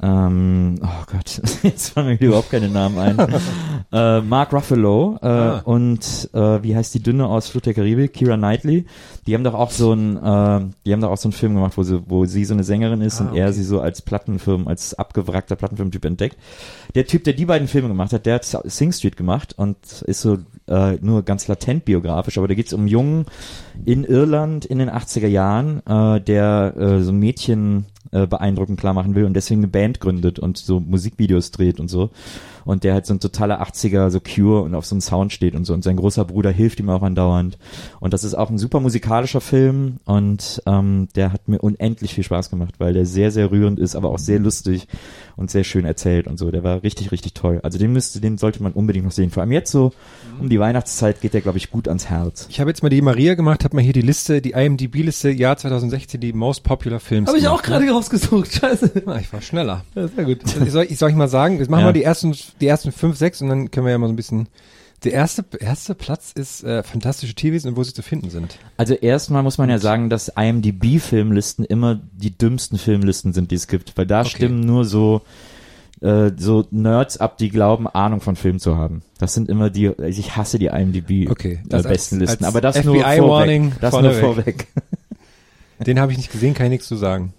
[0.04, 3.16] ähm, oh Gott, jetzt fallen mir überhaupt keine Namen ein.
[3.92, 5.62] äh, Mark Ruffalo äh, Ah.
[5.64, 8.84] und äh, wie heißt die Dünne aus Flut der Karibik, Kira Knightley.
[9.26, 11.72] Die haben doch auch so ein, äh, die haben doch auch so einen Film gemacht,
[11.76, 13.54] wo sie, wo sie so eine Sängerin ist Ah, und er okay.
[13.54, 16.36] sie so als Plattenfirmen, als abgewrackter Plattenfirmentyp entdeckt.
[16.94, 20.20] Der Typ, der die beiden Filme gemacht hat, der hat Sing Street gemacht und ist
[20.20, 23.26] so äh, nur ganz latent biografisch, aber da geht's um einen Jungen
[23.84, 28.94] in Irland in den 80er Jahren, äh, der äh, so ein Mädchen äh, beeindruckend klar
[28.94, 32.10] machen will und deswegen eine Band gründet und so Musikvideos dreht und so.
[32.64, 35.54] Und der halt so ein totaler 80er, so Cure und auf so einem Sound steht
[35.54, 35.74] und so.
[35.74, 37.58] Und sein großer Bruder hilft ihm auch andauernd.
[38.00, 42.24] Und das ist auch ein super musikalischer Film und ähm, der hat mir unendlich viel
[42.24, 44.88] Spaß gemacht, weil der sehr, sehr rührend ist, aber auch sehr lustig
[45.36, 46.50] und sehr schön erzählt und so.
[46.50, 47.60] Der war richtig, richtig toll.
[47.62, 49.30] Also den müsste, den sollte man unbedingt noch sehen.
[49.30, 49.92] Vor allem jetzt so
[50.40, 52.46] um die Weihnachtszeit geht der, glaube ich, gut ans Herz.
[52.50, 55.56] Ich habe jetzt mal die Maria gemacht, habe mal hier die Liste, die IMDb-Liste Jahr
[55.56, 57.28] 2016, die Most Popular Films.
[57.28, 59.02] Habe ich auch gerade rausgesucht, scheiße.
[59.06, 59.84] Ah, ich war schneller.
[59.94, 60.38] Ja, sehr gut.
[60.64, 61.86] Ich soll, ich soll ich mal sagen, jetzt machen Ja.
[61.88, 64.16] wir die ersten, die ersten fünf, sechs und dann können wir ja mal so ein
[64.16, 64.48] bisschen.
[65.02, 68.56] Der erste, erste Platz ist äh, fantastische Tierwesen und wo sie zu finden sind.
[68.78, 73.66] Also erstmal muss man ja sagen, dass IMDb-Filmlisten immer die dümmsten Filmlisten sind, die es
[73.66, 74.30] gibt, weil da Okay.
[74.30, 75.20] stimmen nur so
[76.00, 79.02] äh, so Nerds ab, die glauben, Ahnung von Film zu haben.
[79.18, 82.44] Das sind immer die, also ich hasse die IMDb Okay, äh, das als- besten Listen,
[82.44, 83.80] als aber das nur FBI-Warning vorweg.
[83.80, 84.66] Das nur vorweg.
[85.86, 87.34] Den habe ich nicht gesehen, kann ich nichts zu sagen.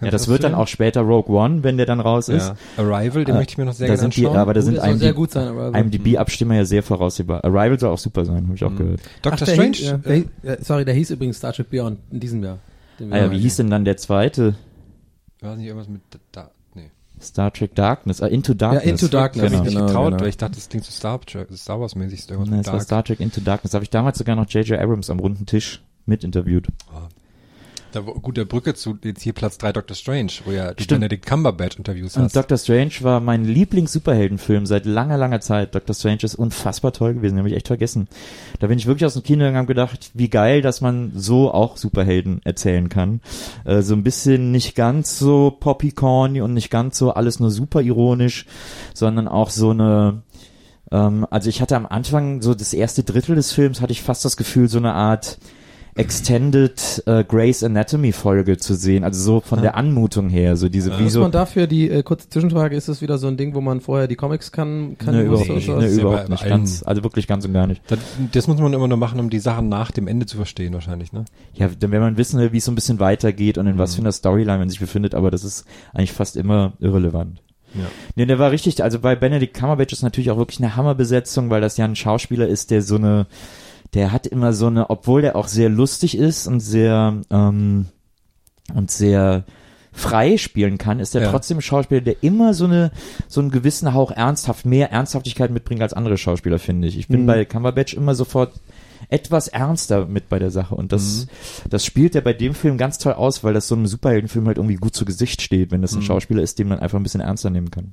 [0.00, 2.48] Ja, das wird was dann auch später Rogue One, wenn der dann raus ist.
[2.48, 2.56] Ja.
[2.76, 4.40] Arrival, den Äh, möchte ich mir noch sehr da gerne sind die, anschauen.
[4.40, 7.44] aber da Gut, sind das IMDb-Abstimmer ja sehr voraussehbar.
[7.44, 9.00] Arrival soll auch super sein, habe ich auch gehört.
[9.22, 9.38] Dr.
[9.40, 12.42] Ach, Strange, Hieß, ja, der, ja, sorry, der hieß übrigens Star Trek Beyond in diesem
[12.42, 12.58] Jahr.
[13.10, 14.54] Ah ja, wie hieß denn dann der zweite?
[15.40, 16.00] war nicht irgendwas mit
[16.32, 16.90] da, nee.
[17.20, 18.84] Star Trek Darkness, äh, Into Darkness.
[18.84, 19.64] Into Darkness, Ich habe Genau.
[19.64, 20.20] mich Genau, getraut, genau.
[20.22, 22.66] weil ich dachte, das klingt so Star, Trek- Star Wars mäßig, ist irgendwas Ne, mit
[22.66, 22.84] es war Dark.
[22.84, 23.72] Star Trek Into Darkness.
[23.72, 24.78] Da habe ich damals sogar noch J.J.
[24.80, 26.68] Abrams am runden Tisch mitinterviewt.
[27.92, 31.00] Da, gut, der Brücke zu jetzt hier Platz 3 Doctor Strange, wo ja die Stimmt.
[31.00, 32.36] Benedict Cumberbatch Interviews Und hast.
[32.36, 35.74] Doctor Strange war mein Lieblings-Superheldenfilm seit langer, langer Zeit.
[35.74, 38.08] Doctor Strange ist unfassbar toll gewesen, den habe ich echt vergessen.
[38.60, 41.12] Da bin ich wirklich aus dem Kino gegangen und habe gedacht, wie geil, dass man
[41.14, 43.20] so auch Superhelden erzählen kann.
[43.64, 47.82] Äh, so ein bisschen nicht ganz so poppy-corny und nicht ganz so alles nur super
[47.82, 48.46] ironisch,
[48.94, 50.22] sondern auch so eine
[50.92, 54.24] ähm, also ich hatte am Anfang so das erste Drittel des Films hatte ich fast
[54.24, 55.38] das Gefühl, so eine Art
[55.94, 60.96] Extended äh, Grey's Anatomy Folge zu sehen, also so von der Anmutung her, so diese
[60.98, 63.54] wie Muss so man dafür die äh, kurze Zwischenfrage, ist das wieder so ein Ding,
[63.54, 65.76] wo man vorher die Comics kann, kann Ne, überhaupt oder nicht, so?
[65.76, 67.82] ne, ja überhaupt nicht, ganz, also wirklich ganz und gar nicht.
[67.88, 67.98] Das,
[68.32, 71.12] das muss man immer nur machen, um die Sachen nach dem Ende zu verstehen, wahrscheinlich,
[71.12, 71.24] ne?
[71.54, 73.94] Ja, dann wenn man wissen will, wie es so ein bisschen weitergeht und in was
[73.94, 77.42] für einer Storyline man sich befindet, aber das ist eigentlich fast immer irrelevant.
[77.74, 77.84] Ja.
[78.16, 81.60] Nee, der war richtig, also bei Benedict Cumberbatch ist natürlich auch wirklich eine Hammerbesetzung, weil
[81.60, 83.26] das ja ein Schauspieler ist, der so eine,
[83.94, 87.86] der hat immer so eine, obwohl der auch sehr lustig ist und sehr, ähm,
[88.74, 89.44] und sehr
[89.94, 91.30] frei spielen kann, ist er Ja.
[91.30, 92.90] trotzdem ein Schauspieler, der immer so eine
[93.28, 96.96] so einen gewissen Hauch ernsthaft, mehr Ernsthaftigkeit mitbringt als andere Schauspieler, finde ich.
[96.98, 98.54] Ich bin bei Cumberbatch immer sofort
[99.10, 101.26] etwas ernster mit bei der Sache und das
[101.68, 104.56] das spielt er bei dem Film ganz toll aus, weil das so einem Superheldenfilm halt
[104.56, 107.20] irgendwie gut zu Gesicht steht, wenn das ein Schauspieler ist, den man einfach ein bisschen
[107.20, 107.92] ernster nehmen kann.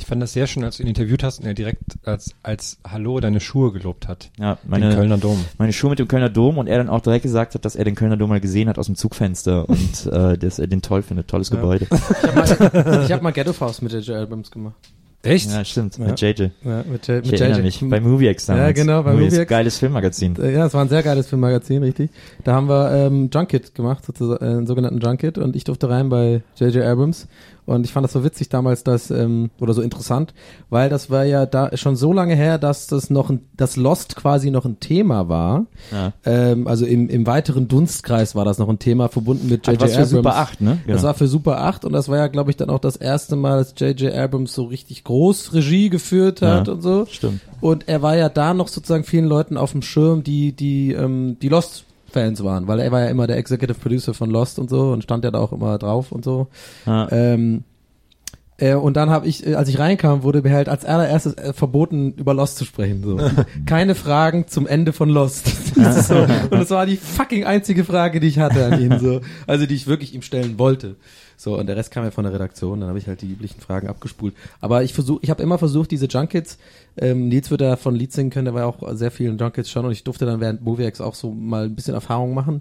[0.00, 2.78] Ich fand das sehr schön, als du ihn interviewt hast und er direkt als, als
[2.88, 4.30] Hallo deine Schuhe gelobt hat.
[4.38, 5.44] Ja, Den meine Kölner Dom.
[5.58, 7.84] meine Schuhe mit dem Kölner Dom und er dann auch direkt gesagt hat, dass er
[7.84, 11.02] den Kölner Dom mal gesehen hat aus dem Zugfenster und äh, dass er den toll
[11.02, 11.28] findet.
[11.28, 11.86] Tolles Gebäude.
[11.90, 14.16] Ich habe mal, ich hab mal Ghetto Faust mit J.J.
[14.16, 14.74] Albums gemacht.
[15.22, 15.50] Echt?
[15.50, 15.98] Ja, stimmt.
[15.98, 16.06] Ja.
[16.06, 16.44] Mit JJ.
[16.64, 17.60] Ja, mit, J- Ich mit JJ.
[17.60, 17.80] mich.
[17.82, 18.68] Bei MovieX damals.
[18.68, 19.34] Ja, genau, bei MovieX.
[19.34, 19.50] MovieX.
[19.50, 20.34] Geiles Filmmagazin.
[20.36, 22.08] Äh, Ja, es war ein sehr geiles Filmmagazin, richtig.
[22.42, 26.08] Da haben wir ähm, Junket gemacht, sozusagen, äh, einen sogenannten Junket und ich durfte rein
[26.08, 26.82] bei J.J.
[26.86, 27.28] Abrams
[27.70, 30.34] und ich fand das so witzig damals, dass, ähm, oder so interessant,
[30.70, 34.16] weil das war ja da schon so lange her, dass das noch ein, dass Lost
[34.16, 35.66] quasi noch ein Thema war.
[35.92, 36.12] Ja.
[36.24, 39.82] Ähm, also im, im weiteren Dunstkreis war das noch ein Thema, verbunden mit J.J.
[39.82, 40.10] für Abrams.
[40.10, 40.78] Super 8, ne?
[40.88, 43.36] Das war für Super 8 und das war ja, glaube ich, dann auch das erste
[43.36, 44.12] Mal, dass J.J.
[44.14, 47.06] Abrams so richtig groß Regie geführt hat Ja, und so.
[47.06, 47.40] Stimmt.
[47.60, 51.36] Und er war ja da noch sozusagen vielen Leuten auf dem Schirm, die, die, ähm,
[51.40, 51.48] die
[52.10, 55.02] Lost-Fans waren, weil er war ja immer der Executive Producer von Lost und so und
[55.02, 56.48] stand ja da auch immer drauf und so.
[56.86, 57.10] Ja.
[57.10, 57.64] Ähm,
[58.58, 61.52] äh, und dann habe ich, äh, als ich reinkam, wurde mir halt als allererstes äh,
[61.52, 63.02] verboten, über Lost zu sprechen.
[63.02, 63.18] So.
[63.66, 65.50] Keine Fragen zum Ende von Lost.
[65.80, 66.14] So.
[66.16, 68.98] Und das war die fucking einzige Frage, die ich hatte an ihn.
[68.98, 69.22] So.
[69.46, 70.96] Also die ich wirklich ihm stellen wollte.
[71.40, 73.62] So, und der Rest kam ja von der Redaktion, dann habe ich halt die üblichen
[73.62, 74.34] Fragen abgespult.
[74.60, 76.58] Aber ich versuche, ich habe immer versucht, diese Junkets,
[76.98, 79.70] ähm, Nils wird ja von Lied singen können, der war ja auch sehr vielen Junkets
[79.70, 82.60] schon und ich durfte dann während MovieX auch so mal ein bisschen Erfahrung machen.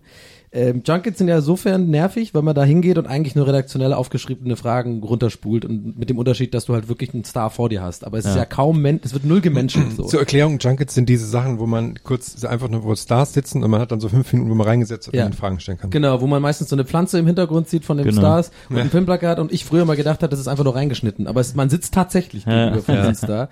[0.51, 4.55] Ähm, Junkets sind ja insofern nervig, weil man da hingeht und eigentlich nur redaktionell aufgeschriebene
[4.55, 8.03] Fragen runterspult und mit dem Unterschied, dass du halt wirklich einen Star vor dir hast.
[8.03, 10.03] Aber es ist ja kaum, men es wird null gemenschelt so.
[10.05, 13.69] Zur Erklärung, Junkets sind diese Sachen, wo man kurz einfach nur, wo Stars sitzen und
[13.69, 15.29] man hat dann so fünf Minuten, wo man reingesetzt und Ja.
[15.31, 15.91] Fragen stellen kann.
[15.91, 18.19] Genau, wo man meistens so eine Pflanze im Hintergrund sieht von den Genau.
[18.21, 21.27] Stars und ein Filmplakat und ich früher mal gedacht habe, das ist einfach nur reingeschnitten.
[21.27, 23.49] Aber es, man sitzt tatsächlich gegenüber von diesem Star.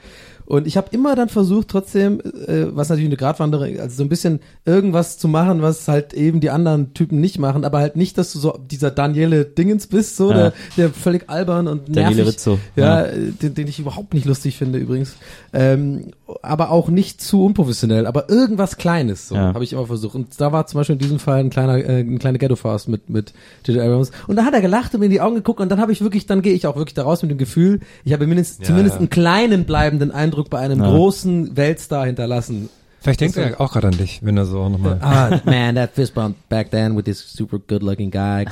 [0.47, 4.07] Und ich habe immer dann versucht, trotzdem, äh, was natürlich eine Gratwanderung, also so ein
[4.09, 8.17] bisschen irgendwas zu machen, was halt eben die anderen Typen nicht machen, aber halt nicht,
[8.17, 10.37] dass du so dieser Daniele Dingens bist, so, Ja.
[10.37, 12.03] der, der völlig albern und nervig.
[12.15, 12.59] Daniele Rizzo.
[12.77, 13.11] Ja, Ja.
[13.41, 15.15] Den, den ich überhaupt nicht lustig finde übrigens.
[15.53, 19.53] Ähm, aber auch nicht zu unprofessionell, aber irgendwas Kleines, so, Ja.
[19.53, 20.15] habe ich immer versucht.
[20.15, 23.09] Und da war zum Beispiel in diesem Fall ein kleiner, äh, ein kleiner Ghetto-Fast mit,
[23.09, 23.33] mit
[23.65, 23.83] J.J.
[23.83, 24.11] Abrams.
[24.27, 25.99] Und da hat er gelacht und mir in die Augen geguckt und dann habe ich
[26.01, 28.97] wirklich, dann gehe ich auch wirklich da raus mit dem Gefühl, ich habe mindestens, zumindest
[28.97, 30.89] einen kleinen bleibenden Eindruck bei einem Ja.
[30.89, 32.69] großen Weltstar hinterlassen.
[33.01, 34.97] Vielleicht denkt er auch gerade an dich, wenn er so nochmal.
[35.01, 38.45] Ah, man, that fist bump back then with this super good looking guy.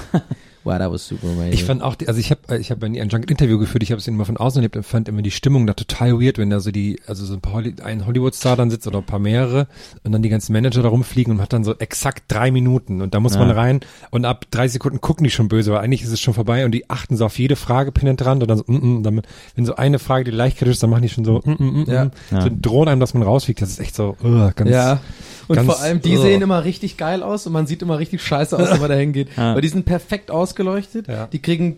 [0.66, 1.54] Wow, that was super amazing.
[1.54, 4.00] Ich fand auch, die, also ich habe ich hab nie ein Junket-Interview geführt, ich habe
[4.00, 6.60] es immer von außen erlebt und fand immer die Stimmung da total weird, wenn da
[6.60, 9.68] so die, also so ein paar Holly, ein Hollywood-Star dann sitzt oder ein paar mehrere
[10.04, 13.02] und dann die ganzen Manager da rumfliegen und man hat dann so exakt drei Minuten
[13.02, 13.54] und da muss man Ja.
[13.56, 16.66] rein und ab drei Sekunden gucken die schon böse, weil eigentlich ist es schon vorbei
[16.66, 19.22] und die achten so auf jede Frage penetrant und dann so, mm, mm, dann,
[19.56, 21.84] wenn so eine Frage, die leicht kritisch ist, dann machen die schon so, mm, mm,
[21.84, 22.06] mm, Ja.
[22.06, 22.42] mm.
[22.42, 25.00] so drohen einem, dass man rausfliegt, das ist echt so, uh, ganz, Ja.
[25.48, 26.22] Und ganz, vor allem, die uh.
[26.22, 28.96] sehen immer richtig geil aus und man sieht immer richtig scheiße aus, wenn man da
[28.96, 29.30] hingeht.
[29.36, 29.54] Ja.
[29.54, 31.08] Weil die sind perfekt ausgeleuchtet.
[31.08, 31.28] Ja.
[31.28, 31.78] Die kriegen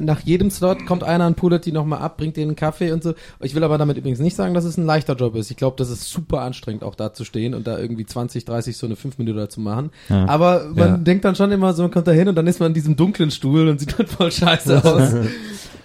[0.00, 3.02] nach jedem Slot kommt einer und pudert die nochmal ab, bringt denen einen Kaffee und
[3.02, 3.14] so.
[3.40, 5.50] Ich will aber damit übrigens nicht sagen, dass es ein leichter Job ist.
[5.50, 8.76] Ich glaube, das ist super anstrengend, auch da zu stehen und da irgendwie 20, 30
[8.76, 9.90] so eine 5 Minuten zu machen.
[10.08, 10.28] Ja.
[10.28, 12.68] Aber man denkt dann schon immer so, man kommt da hin und dann ist man
[12.68, 15.14] in diesem dunklen Stuhl und sieht dann voll scheiße aus.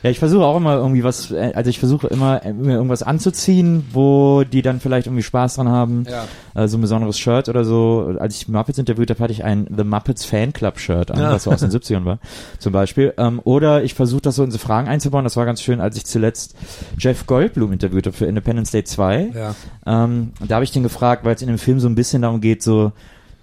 [0.03, 3.01] Ja, ich versuche auch immer irgendwie was, äh, also ich versuche immer äh, mir irgendwas
[3.03, 6.03] anzuziehen, wo die dann vielleicht irgendwie Spaß dran haben.
[6.09, 6.25] Ja.
[6.63, 8.15] Äh, so ein besonderes Shirt oder so.
[8.19, 11.31] Als ich Muppets interviewt habe, hatte ich ein The Muppets Fan Club Shirt an, Ja.
[11.31, 12.19] was so aus den 70ern war,
[12.59, 13.13] zum Beispiel.
[13.17, 15.23] Ähm, oder ich versuche das so in so Fragen einzubauen.
[15.23, 16.55] Das war ganz schön, als ich zuletzt
[16.99, 19.31] Jeff Goldblum interviewt habe für Independence Day 2.
[19.35, 19.55] Ja.
[19.85, 22.39] Ähm, da habe ich den gefragt, weil es in dem Film so ein bisschen darum
[22.39, 22.91] geht, so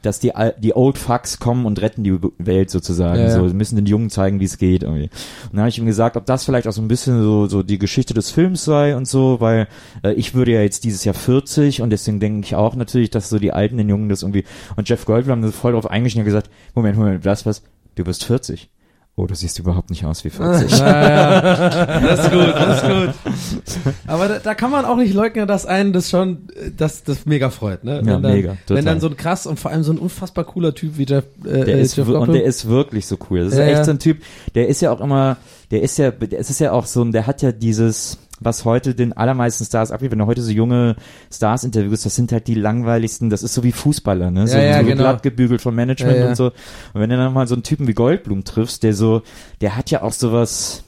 [0.04, 3.20] dass die, die Old Fucks kommen und retten die Welt sozusagen.
[3.20, 3.30] Ja.
[3.30, 5.04] So, müssen den Jungen zeigen, wie es geht irgendwie.
[5.04, 7.62] Und dann habe ich ihm gesagt, ob das vielleicht auch so ein bisschen so, so
[7.62, 9.68] die Geschichte des Films sei und so, weil
[10.02, 13.28] äh, ich würde ja jetzt dieses Jahr 40 und deswegen denke ich auch natürlich, dass
[13.28, 14.44] so die Alten, den Jungen das irgendwie
[14.76, 17.62] und Jeff Goldblum haben voll drauf eingeschnitten und gesagt, Moment, Moment, was, was?
[17.94, 18.68] Du bist 40.
[19.16, 20.70] Oh, du siehst überhaupt nicht aus wie 40.
[20.70, 23.94] Das ist gut, das ist gut.
[24.08, 27.24] Aber da, da kann man auch nicht leugnen, dass einen das schon, äh, das, das
[27.24, 27.96] mega freut, ne?
[27.96, 28.76] Ja, wenn dann, mega, total.
[28.76, 31.24] Wenn dann so ein krass und vor allem so ein unfassbar cooler Typ wie Jeff,
[31.44, 33.44] äh, Der äh, ist, Jeff wir- und der ist wirklich so cool.
[33.44, 33.84] Das ist Ja, echt ja.
[33.84, 34.22] so ein Typ,
[34.56, 35.36] der ist ja auch immer,
[35.70, 38.94] der ist ja, es ist ja auch so, ein- der hat ja dieses, was heute
[38.94, 40.96] den allermeisten Stars abgeht, wenn du heute so junge
[41.32, 44.46] Stars interviewst, das sind halt die langweiligsten, das ist so wie Fußballer, ne?
[44.48, 45.02] So, Ja, ja, so genau.
[45.02, 46.46] glatt gebügelt vom Management Ja, und so.
[46.46, 49.22] Und wenn du dann mal so einen Typen wie Goldblum triffst, der so,
[49.60, 50.84] der hat ja auch sowas,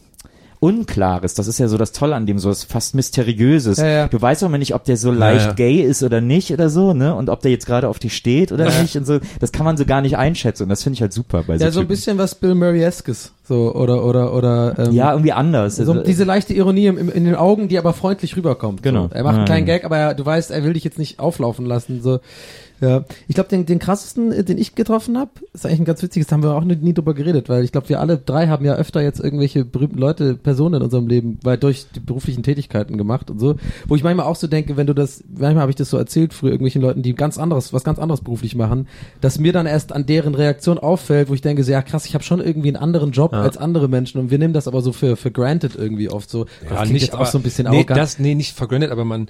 [0.61, 1.35] Unklares.
[1.35, 3.79] Das ist ja so das Tolle an dem, so was fast Mysteriöses.
[3.79, 4.09] Ja, ja.
[4.09, 5.53] Du weißt auch immer nicht, ob der so leicht ja.
[5.53, 7.15] gay ist oder nicht oder so, ne?
[7.15, 9.19] Und ob der jetzt gerade auf dich steht oder nicht und so.
[9.41, 11.71] Das kann man so gar nicht einschätzen und das finde ich halt super bei Ja,
[11.71, 13.33] so ein bisschen was Bill Murray-eskes.
[13.49, 15.77] So, oder, oder, oder, ähm, Ja, irgendwie anders.
[15.77, 18.83] So, diese leichte Ironie im, im, in den Augen, die aber freundlich rüberkommt.
[18.83, 19.09] Genau.
[19.09, 19.15] So.
[19.15, 19.75] Er macht einen kleinen ja.
[19.75, 22.03] Gag, aber er, du weißt, er will dich jetzt nicht auflaufen lassen.
[22.03, 22.19] So.
[22.81, 23.05] Ja.
[23.29, 26.29] Ich glaube, den, den krassesten, äh, den ich getroffen habe, ist eigentlich ein ganz witziges,
[26.29, 28.65] da haben wir auch nie, nie drüber geredet, weil ich glaube, wir alle drei haben
[28.65, 32.99] ja öfter jetzt irgendwelche berühmten Leute, Personen in unserem Leben, weil durch die beruflichen Tätigkeiten
[32.99, 33.57] gemacht und so.
[33.87, 36.35] Wo ich manchmal auch so denke, wenn du das, manchmal habe ich das so erzählt
[36.35, 38.89] früher irgendwelchen Leuten, die ganz anderes, was ganz anderes beruflich machen,
[39.21, 42.15] dass mir dann erst an deren Reaktion auffällt, wo ich denke, so, ja krass, ich
[42.15, 44.93] habe schon irgendwie einen anderen Job als andere Menschen und wir nehmen das aber so
[44.93, 46.47] für, für granted irgendwie oft so.
[46.69, 47.99] das klingt jetzt auch so ein bisschen nee, arrogant.
[47.99, 49.29] das, nee, nicht vergranted, aber man,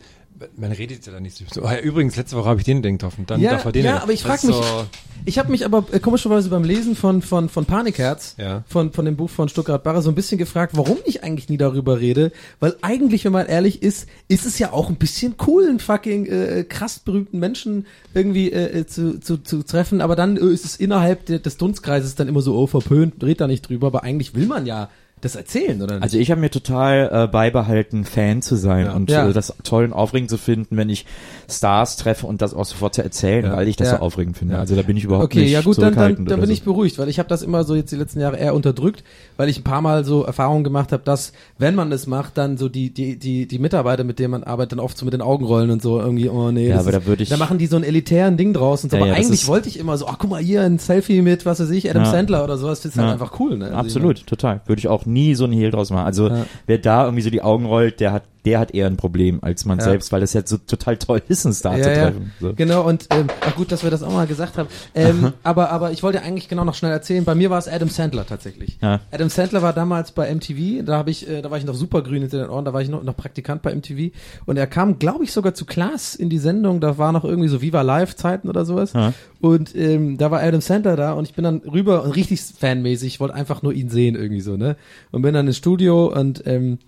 [0.57, 1.45] man redet ja da nicht so.
[1.63, 3.25] Oh, ja, übrigens, letzte Woche habe ich den Ding getroffen.
[3.27, 4.87] Dann Ja, darf er den ja, aber ich Das frag ist mich- So,
[5.25, 8.65] Ich habe mich aber äh, komischerweise beim Lesen von von von Panikherz, Ja.
[8.69, 11.57] von von dem Buch von Stuttgart Barre so ein bisschen gefragt, warum ich eigentlich nie
[11.57, 15.67] darüber rede, weil eigentlich, wenn man ehrlich ist, ist es ja auch ein bisschen cool,
[15.69, 20.37] einen fucking äh, krass berühmten Menschen irgendwie äh, äh, zu, zu zu treffen, aber dann
[20.37, 23.69] äh, ist es innerhalb de, des Dunstkreises dann immer so oh verpönt, redet da nicht
[23.69, 24.91] drüber, aber eigentlich will man ja
[25.27, 26.03] das erzählen, oder nicht?
[26.03, 28.93] Also ich habe mir total äh, beibehalten, Fan zu sein Ja.
[28.95, 29.29] und Ja.
[29.29, 31.05] äh, das toll und aufregend zu finden, wenn ich
[31.49, 34.59] Stars treffe und das auch sofort zu erzählen, weil ich das so aufregend finde.
[34.59, 36.53] Also da bin ich überhaupt Okay, nicht ja gut, dann, dann, dann bin so.
[36.53, 39.05] ich beruhigt, weil ich habe das immer so jetzt die letzten Jahre eher unterdrückt,
[39.37, 42.57] weil ich ein paar Mal so Erfahrungen gemacht habe, dass wenn man das macht, dann
[42.57, 45.23] so die die die die Mitarbeiter, mit denen man arbeitet, dann oft so mit den
[45.23, 47.59] Augen rollen und so irgendwie, oh nee, Ja, aber ist, da würde ich- da machen
[47.59, 50.17] die so ein elitären Ding draus und so, aber eigentlich wollte ich immer so, ach
[50.19, 52.05] guck mal hier ein Selfie mit, was weiß ich, Adam.
[52.07, 53.67] Sandler oder sowas, das ist halt einfach cool, ne?
[53.67, 54.61] Also Absolut, total.
[54.67, 56.07] Würde ich auch nie so ein Hehl draus machen.
[56.07, 56.47] Also Ja.
[56.67, 59.65] wer da irgendwie so die Augen rollt, der hat, der hat eher ein Problem als
[59.65, 59.85] man Ja.
[59.85, 62.33] selbst, weil das ja so total toll ist, einen Star ja, zu treffen.
[62.41, 62.55] So.
[62.55, 64.69] Genau, und ähm, ach gut, dass wir das auch mal gesagt haben.
[64.95, 67.89] Ähm, aber, aber ich wollte eigentlich genau noch schnell erzählen, bei mir war es Adam
[67.89, 68.79] Sandler tatsächlich.
[68.81, 72.03] Adam Sandler war damals bei MTV, da habe ich, äh, da war ich noch super
[72.03, 74.15] grün hinter den Ohren, da war ich noch, noch Praktikant bei MTV
[74.47, 77.49] und er kam, glaube ich, sogar zu Klaas in die Sendung, da war noch irgendwie
[77.49, 78.93] so Viva Live Zeiten oder sowas.
[79.41, 83.15] Und ähm, da war Adam Sandler da und ich bin dann rüber und richtig fanmäßig,
[83.15, 84.77] ich wollte einfach nur ihn sehen irgendwie so, ne?
[85.11, 86.79] Und bin dann ins Studio und ähm,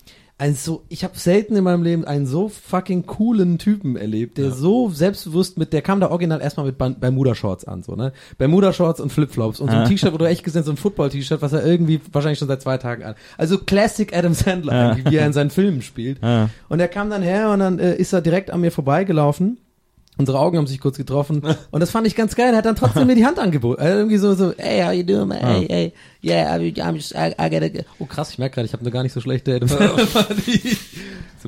[0.41, 4.53] ein so, ich habe selten in meinem Leben einen so fucking coolen Typen erlebt, der
[4.53, 8.13] so selbstbewusst mit, der kam da original erstmal mit Ban- Bermuda-Shorts an, so, ne?
[8.39, 9.89] Bermuda-Shorts und Flipflops und so ein Ja.
[9.89, 12.79] T-Shirt, wo du echt gesehen, so ein Football-T-Shirt, was er irgendwie wahrscheinlich schon seit zwei
[12.79, 13.15] Tagen an.
[13.37, 14.89] Also Classic Adam Sandler, Ja.
[14.91, 16.23] irgendwie, wie er in seinen Filmen spielt.
[16.23, 16.51] Ja.
[16.69, 19.59] Und er kam dann her und dann äh, ist er direkt an mir vorbeigelaufen.
[20.19, 22.51] Unsere Augen haben sich kurz getroffen und das fand ich ganz geil.
[22.53, 23.81] Er hat dann trotzdem mir die Hand angeboten.
[23.81, 25.39] Also irgendwie so, so, hey, how you doing, man?
[25.39, 28.73] Hey, hey, yeah, I'm, I'm just, I, I gotta, oh krass, ich merke gerade, ich
[28.73, 29.77] habe eine gar nicht so schlechte so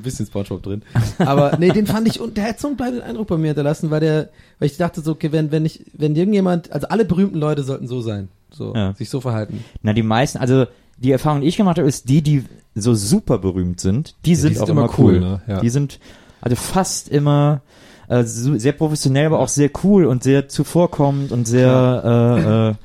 [0.01, 0.83] ein bisschen Spongebob drin.
[1.19, 3.91] Aber nee, den fand ich, und der hat so einen bleibenden Eindruck bei mir hinterlassen,
[3.91, 4.29] weil der,
[4.59, 7.89] weil ich dachte so, okay, wenn, wenn ich, wenn irgendjemand, also alle berühmten Leute sollten
[7.89, 8.29] so sein.
[8.53, 8.95] So, Ja.
[8.95, 9.65] sich so verhalten.
[9.83, 10.67] Na, die meisten, also
[10.99, 14.55] die Erfahrung, die ich gemacht habe, ist die, die so super berühmt sind, die sind
[14.55, 15.21] sind auch immer immer cool, cool.
[15.21, 15.43] ne?
[15.47, 15.61] Ja.
[15.61, 15.99] Die sind
[16.41, 17.63] also fast immer
[18.11, 22.77] äh, sehr professionell, aber auch sehr cool und sehr zuvorkommend und sehr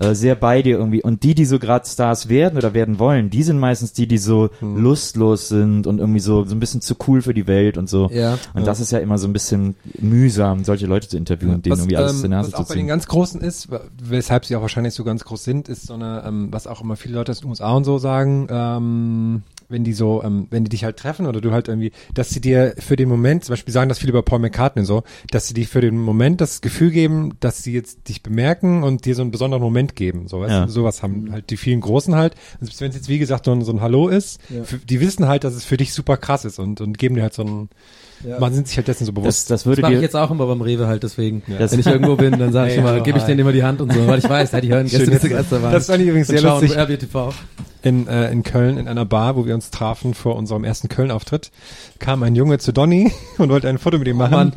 [0.00, 1.02] äh, äh, äh, sehr bei dir irgendwie.
[1.02, 4.16] Und die, die so gerade Stars werden oder werden wollen, die sind meistens die, die
[4.16, 4.82] so Hm.
[4.82, 8.08] lustlos sind und irgendwie so so ein bisschen zu cool für die Welt und so.
[8.10, 8.38] Ja.
[8.54, 11.76] Und das ist ja immer so ein bisschen mühsam, solche Leute zu interviewen und denen
[11.76, 12.88] irgendwie alles ähm, zur Nase was zu auch bei den ziehen.
[12.88, 13.68] ganz Großen ist,
[14.02, 16.96] weshalb sie auch wahrscheinlich so ganz groß sind, ist so eine, ähm, was auch immer
[16.96, 20.68] viele Leute aus den USA und so sagen, ähm, wenn die so, ähm, wenn die
[20.68, 23.72] dich halt treffen oder du halt irgendwie, dass sie dir für den Moment, zum Beispiel
[23.72, 26.90] sagen das viele über Paul McCartney so, dass sie dir für den Moment das Gefühl
[26.90, 30.28] geben, dass sie jetzt dich bemerken und dir so einen besonderen Moment geben.
[30.28, 30.66] So, weißt Ja.
[30.66, 30.70] du?
[30.72, 32.34] sowas haben halt die vielen Großen halt.
[32.60, 35.00] Und selbst wenn es jetzt wie gesagt so ein, so ein Hallo ist, für, die
[35.00, 37.68] wissen halt, dass es für dich super krass ist und, und geben dir halt so
[38.24, 39.50] ein, man sind sich halt dessen so Das, bewusst.
[39.50, 41.42] das Das würde mache ich dir jetzt auch immer beim Rewe halt, deswegen.
[41.58, 43.62] Das- Wenn ich irgendwo bin, dann sage ich Hey, immer, gebe ich denen immer die
[43.62, 45.72] Hand und so, weil ich weiß, ja, die hören Schön, Gäste, das- waren.
[45.72, 46.76] das fand ich übrigens sehr lustig.
[46.76, 47.32] RBTV.
[47.82, 51.50] in, äh, in Köln in einer Bar, wo wir uns trafen vor unserem ersten Köln-Auftritt,
[51.98, 54.32] kam ein Junge zu Donny und wollte ein Foto mit ihm machen.
[54.34, 54.52] Mann.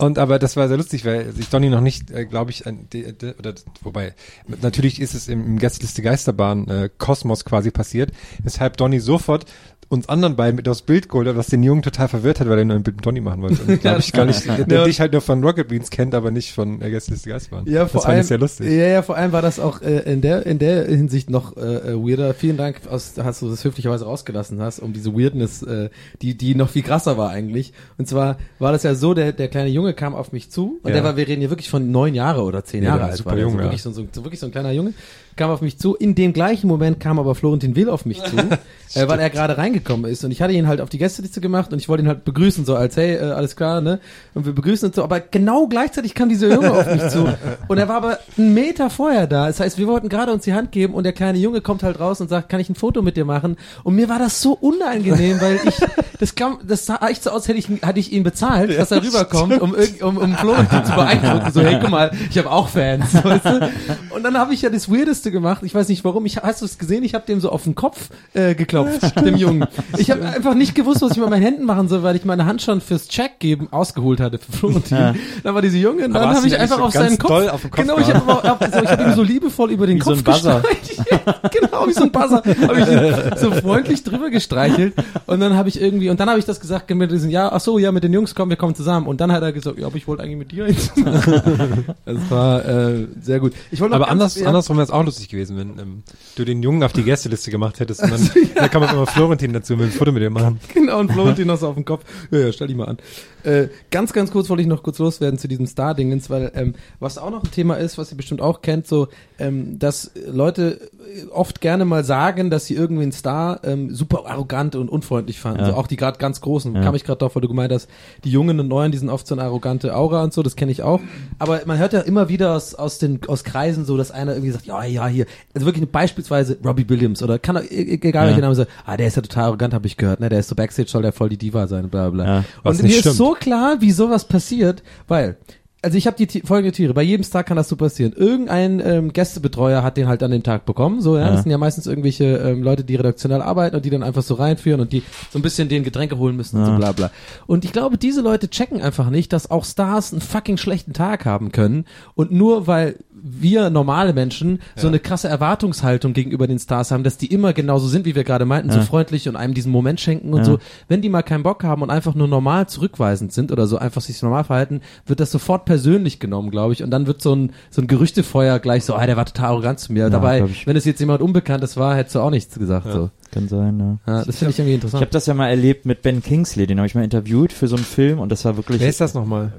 [0.00, 2.88] Und aber das war sehr lustig, weil sich Donny noch nicht, äh, glaube ich, ein,
[2.92, 4.14] de, de, oder wobei
[4.62, 8.12] natürlich ist es im, im Gästeliste Geisterbahn äh, Kosmos quasi passiert,
[8.44, 9.46] weshalb Donny sofort
[9.90, 12.58] uns anderen beiden mit aufs Bild geholt hat, was den Jungen total verwirrt hat, weil
[12.58, 13.62] er nur ein Bild mit Donny machen wollte.
[13.62, 14.84] Und glaube ich gar nicht, der, der Ja.
[14.84, 17.64] dich halt nur von Rocket Beans kennt, aber nicht von äh, Gästeliste Geisterbahn.
[17.66, 18.66] Ja, vor das fand allem, ich sehr lustig.
[18.70, 21.60] Ja, ja, vor allem war das auch äh, in der in der Hinsicht noch äh,
[21.60, 22.34] äh, weirder.
[22.34, 25.88] Vielen Dank, aus, hast du das höflicherweise rausgelassen hast, um diese Weirdness, äh,
[26.20, 27.72] die die noch viel krasser war eigentlich.
[27.96, 30.88] Und zwar war das ja so, der der kleine Junge kam auf mich zu und
[30.90, 30.96] Ja.
[30.96, 33.30] der war, wir reden hier wirklich von neun Jahre oder zehn Ja, Jahre alt, super
[33.30, 33.64] war jung, so, ja.
[33.64, 34.92] wirklich so, so wirklich so ein kleiner Junge
[35.38, 35.94] kam auf mich zu.
[35.94, 38.36] In dem gleichen Moment kam aber Florentin Will auf mich zu,
[38.94, 40.24] äh, weil er gerade reingekommen ist.
[40.24, 42.66] Und ich hatte ihn halt auf die Gästeliste gemacht und ich wollte ihn halt begrüßen,
[42.66, 44.00] so als, hey, äh, alles klar, ne?
[44.34, 47.26] Und wir begrüßen uns so, aber genau gleichzeitig kam dieser Junge auf mich zu.
[47.68, 49.46] Und er war aber einen Meter vorher da.
[49.46, 52.00] Das heißt, wir wollten gerade uns die Hand geben und der kleine Junge kommt halt
[52.00, 53.56] raus und sagt, kann ich ein Foto mit dir machen?
[53.84, 55.74] Und mir war das so unangenehm, weil ich,
[56.18, 59.02] das kam, das sah echt so aus, hätte ich, hatte ich ihn bezahlt, dass er
[59.02, 61.52] rüberkommt, um, um, um Florentin zu beeindrucken.
[61.52, 63.70] So, hey, guck mal, ich habe auch Fans, weißt du?
[64.10, 65.62] Und dann habe ich ja das Weirdeste gemacht.
[65.62, 66.26] Ich weiß nicht warum.
[66.26, 67.04] Ich, hast du es gesehen?
[67.04, 69.66] Ich habe dem so auf den Kopf äh, geklopft, dem Jungen.
[69.96, 72.46] Ich habe einfach nicht gewusst, was ich mit meinen Händen machen soll, weil ich meine
[72.46, 74.96] Hand schon fürs Check geben ausgeholt hatte für Florentin.
[74.96, 75.14] Ja.
[75.42, 77.48] Dann war diese Junge, und dann habe ich einfach auf so seinen Kopf.
[77.48, 80.02] auf Kopf genau, ich habe hab, so, ich hab ihm so liebevoll über den Wie
[80.02, 80.60] so Kopf Buzzer.
[80.60, 81.52] gestreichelt.
[81.52, 82.42] genau, wie so ein Buzzer.
[82.68, 84.94] Habe ich ihn so freundlich drüber gestreichelt.
[85.26, 87.60] Und dann habe ich irgendwie, und dann habe ich das gesagt mit diesem, ja, ach
[87.60, 89.06] so, ja, mit den Jungs kommen, wir kommen zusammen.
[89.06, 90.92] Und dann hat er gesagt, ja, aber ich wollte eigentlich mit dir eins.
[92.04, 93.52] Das war äh, sehr gut.
[93.70, 96.02] Ich wollte Aber anders, ja, andersrum wäre es auch lustig gewesen, wenn ähm,
[96.36, 99.52] du den Jungen auf die Gästeliste gemacht hättest und dann, dann kann man immer Florentin
[99.52, 100.60] dazu mit ein Foto mit dir machen.
[100.74, 102.04] Genau, und Florentin noch so auf den Kopf.
[102.30, 102.98] Ja, ja, stell dich mal an.
[103.42, 107.18] Äh, ganz, ganz kurz wollte ich noch kurz loswerden zu diesem Star-Dingens, weil ähm, was
[107.18, 110.90] auch noch ein Thema ist, was ihr bestimmt auch kennt, so, ähm, dass Leute
[111.32, 115.60] oft gerne mal sagen, dass sie irgendwie einen Star ähm, super arrogant und unfreundlich fanden.
[115.60, 115.66] Ja.
[115.66, 116.74] So, auch die gerade ganz Großen.
[116.74, 116.82] Ja.
[116.82, 117.88] Kam ich gerade drauf, weil du gemeint hast,
[118.24, 120.72] die Jungen und Neuen, die sind oft so eine arrogante Aura und so, das kenne
[120.72, 121.00] ich auch.
[121.38, 124.52] Aber man hört ja immer wieder aus, aus den aus Kreisen so, dass einer irgendwie
[124.52, 128.30] sagt, ja, ja, hier, also wirklich beispielsweise Robbie Williams oder kann e- e- egal Ja.
[128.30, 130.28] welcher Name sagt, ah, der ist ja total arrogant, habe ich gehört, ne?
[130.28, 132.24] Der ist so Backstage, soll der voll die Diva sein, bla bla.
[132.24, 133.06] Ja, und mir stimmt.
[133.06, 135.36] ist so klar, wie sowas passiert, weil
[135.80, 136.92] also ich habe die folgende Tiere.
[136.92, 138.12] Bei jedem Star kann das so passieren.
[138.12, 141.00] Irgendein ähm, Gästebetreuer hat den halt an dem Tag bekommen.
[141.00, 141.26] So, ja.
[141.26, 141.30] Ja.
[141.32, 144.34] Das sind ja meistens irgendwelche ähm, Leute, die redaktionell arbeiten und die dann einfach so
[144.34, 146.76] reinführen und die so ein bisschen den Getränke holen müssen und so Ja.
[146.78, 147.10] bla bla.
[147.46, 151.24] Und ich glaube, diese Leute checken einfach nicht, dass auch Stars einen fucking schlechten Tag
[151.24, 151.84] haben können.
[152.14, 157.18] Und nur weil wir normale Menschen so eine krasse Erwartungshaltung gegenüber den Stars haben, dass
[157.18, 158.84] die immer genauso sind, wie wir gerade meinten, so Ja.
[158.84, 160.44] freundlich und einem diesen Moment schenken und Ja.
[160.44, 160.58] so.
[160.86, 164.02] Wenn die mal keinen Bock haben und einfach nur normal zurückweisend sind oder so einfach
[164.02, 166.82] sich normal verhalten, wird das sofort persönlich genommen, glaube ich.
[166.82, 169.78] Und dann wird so ein, so ein Gerüchtefeuer gleich so, ah, der war total arrogant
[169.78, 170.10] zu mir.
[170.10, 170.66] Dabei, glaub ich.
[170.66, 172.90] wenn es jetzt jemand Unbekanntes war, hättest du auch nichts gesagt.
[172.90, 173.10] So.
[173.30, 174.12] Kann sein, ja.
[174.12, 175.02] Ja, das finde ich irgendwie Ich interessant.
[175.02, 177.76] habe das ja mal erlebt mit Ben Kingsley, den habe ich mal interviewt für so
[177.76, 179.52] einen Film und das war wirklich Wer ist das nochmal?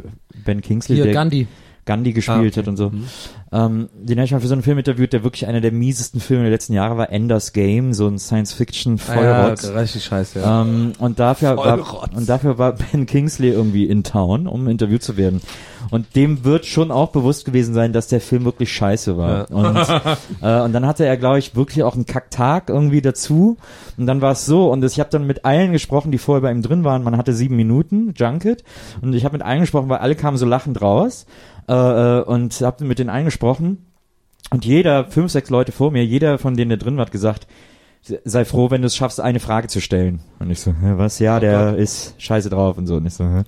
[0.44, 1.48] Ben Kingsley, Hier, der Gandhi.
[1.90, 2.60] Gandhi gespielt Ah, okay.
[2.60, 2.92] hat und so.
[3.52, 6.22] Ähm, den habe ich mal für so einen Film interviewt, der wirklich einer der miesesten
[6.22, 9.66] Filme der letzten Jahre war, Enders Game, so ein Science-Fiction-Vollrotz.
[9.66, 10.62] Ah, ja, richtig scheiße, ja.
[10.62, 15.18] Ähm, und dafür war und dafür war Ben Kingsley irgendwie in Town, um interviewt zu
[15.18, 15.42] werden.
[15.90, 19.50] Und dem wird schon auch bewusst gewesen sein, dass der Film wirklich scheiße war.
[19.50, 19.76] Und,
[20.42, 23.58] äh, und dann hatte er, glaube ich, wirklich auch einen Kacktag irgendwie dazu.
[23.98, 26.52] Und dann war es so, und ich habe dann mit allen gesprochen, die vorher bei
[26.52, 27.04] ihm drin waren.
[27.04, 28.64] Man hatte sieben Minuten, Junket.
[29.02, 31.26] Und ich habe mit allen gesprochen, weil alle kamen so lachend raus.
[31.70, 33.86] Äh, äh, und habe mit denen allen gesprochen.
[34.50, 37.46] Und jeder, fünf, sechs Leute vor mir, jeder von denen, der drin war, hat gesagt,
[38.02, 40.22] sei froh, wenn du es schaffst, eine Frage zu stellen.
[40.40, 41.20] Und ich so, was?
[41.20, 42.96] Ja, der ist scheiße drauf und so.
[42.96, 43.44] Und ich so, hä?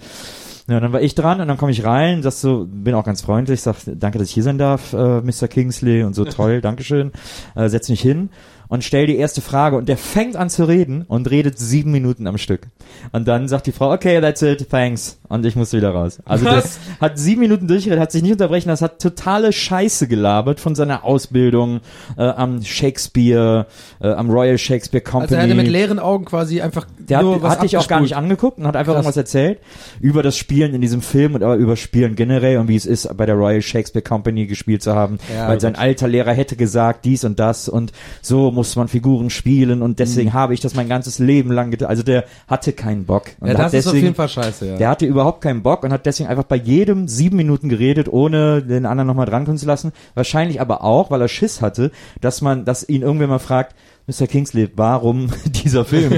[0.67, 3.21] Ja, dann war ich dran und dann komme ich rein, das so, bin auch ganz
[3.21, 5.47] freundlich, sag, danke, dass ich hier sein darf, äh, Mr.
[5.47, 7.11] Kingsley und so toll, Dankeschön,
[7.55, 8.29] äh, setz mich hin
[8.71, 12.25] und stell die erste Frage und der fängt an zu reden und redet sieben Minuten
[12.25, 12.67] am Stück.
[13.11, 15.19] Und dann sagt die Frau, okay, that's it, thanks.
[15.27, 16.19] Und ich musste wieder raus.
[16.23, 20.61] Also das hat sieben Minuten durchgeredet, hat sich nicht unterbrechen, das hat totale Scheiße gelabert
[20.61, 21.81] von seiner Ausbildung
[22.17, 23.65] äh, am Shakespeare,
[23.99, 25.23] äh, am Royal Shakespeare Company.
[25.23, 27.89] Also er hatte mit leeren Augen quasi einfach Der nur hat, was hat dich auch
[27.89, 29.01] gar nicht angeguckt und hat einfach Krass.
[29.03, 29.59] irgendwas erzählt
[29.99, 33.17] über das Spielen in diesem Film und aber über Spielen generell und wie es ist,
[33.17, 37.03] bei der Royal Shakespeare Company gespielt zu haben, Ja, weil sein alter Lehrer hätte gesagt,
[37.03, 40.33] dies und das und so muss man Figuren spielen und deswegen Mhm.
[40.33, 41.89] habe ich das mein ganzes Leben lang getan.
[41.89, 43.23] Also der hatte keinen Bock.
[43.39, 44.77] Und Ja, das ist auf deswegen, jeden Fall scheiße, ja.
[44.77, 48.61] Der hatte überhaupt keinen Bock und hat deswegen einfach bei jedem sieben Minuten geredet, ohne
[48.61, 49.93] den anderen nochmal drankommen zu lassen.
[50.13, 51.89] Wahrscheinlich aber auch, weil er Schiss hatte,
[52.21, 53.75] dass man, dass ihn irgendwer mal fragt,
[54.07, 54.27] Mr.
[54.27, 55.29] Kingsley, warum
[55.63, 56.13] dieser Film?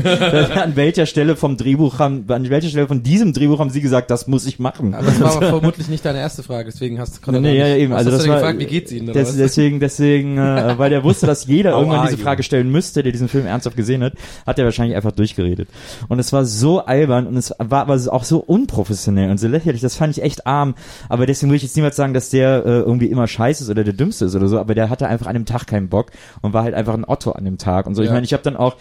[0.55, 4.09] an welcher Stelle vom Drehbuch haben, an welcher Stelle von diesem Drehbuch haben Sie gesagt,
[4.09, 4.93] das muss ich machen?
[4.93, 7.75] Aber das war aber vermutlich nicht deine erste Frage, deswegen hast du Nee, nee, ja,
[7.75, 7.93] eben.
[7.93, 11.03] Hast Also du das war, gefragt, wie geht's Ihnen des, deswegen, deswegen, äh, weil der
[11.03, 12.17] wusste, dass jeder irgendwann diese?
[12.17, 14.13] Frage stellen müsste, der diesen Film ernsthaft gesehen hat,
[14.45, 15.67] hat er wahrscheinlich einfach durchgeredet.
[16.07, 19.81] Und es war so albern und es war aber auch so unprofessionell und so lächerlich.
[19.81, 20.75] Das fand ich echt arm.
[21.09, 23.83] Aber deswegen will ich jetzt niemals sagen, dass der äh, irgendwie immer scheiße ist oder
[23.83, 24.59] der dümmste ist oder so.
[24.59, 27.31] Aber der hatte einfach an dem Tag keinen Bock und war halt einfach ein Otto
[27.31, 28.01] an dem Tag und so.
[28.01, 28.13] Ich Ja.
[28.13, 28.75] meine, ich habe dann auch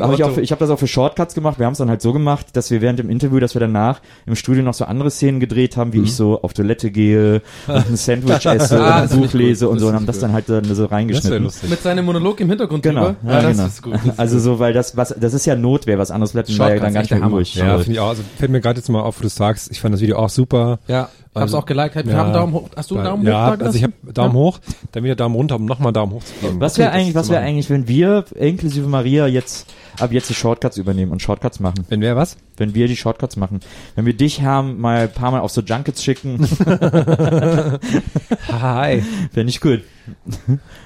[0.00, 1.58] habe ich auch, ich habe das auch für Shortcuts gemacht.
[1.58, 4.00] Wir haben es dann halt so gemacht, dass wir während dem Interview, dass wir danach
[4.26, 6.04] im Studio noch so andere Szenen gedreht haben, wie Mhm.
[6.04, 9.68] ich so auf Toilette gehe und ein Sandwich esse Ah, und ein das Buch lese
[9.68, 11.44] und Das so und haben das dann halt dann so Das reingeschnitten.
[11.44, 11.70] lustig.
[11.70, 13.16] Mit seinem Monolog im Hintergrund Genau, drüber?
[13.32, 13.66] ja, das genau.
[13.66, 13.94] ist gut.
[14.04, 16.78] Das Also so, weil das was das ist ja Notwehr, was anderes bleibt dann, ja
[16.80, 17.54] dann gar nicht mehr übrig.
[17.54, 18.08] Ja, finde ich auch.
[18.08, 20.28] Also fällt mir gerade jetzt mal auf, wo du sagst, ich fand das Video auch
[20.30, 20.78] super.
[20.88, 21.08] Ja.
[21.36, 21.96] Ich hab's auch geliked.
[21.96, 22.18] Wir Ja.
[22.18, 22.68] haben Daumen hoch.
[22.76, 24.60] Hast du Weil- Daumen hoch ja, da also ich habe Daumen hoch,
[24.92, 26.60] dann wieder Daumen runter, um nochmal Daumen hoch zu geben.
[26.60, 29.66] Was wäre eigentlich, was wäre eigentlich, wenn wir inklusive Maria jetzt
[29.98, 31.84] ab jetzt die Shortcuts übernehmen und Shortcuts machen?
[31.88, 32.36] Wenn wer was?
[32.56, 33.58] Wenn wir die Shortcuts machen.
[33.96, 36.38] Wenn wir dich haben, mal ein paar Mal auf so Junkets schicken,
[38.50, 39.02] Hi.
[39.32, 39.80] fände ich gut.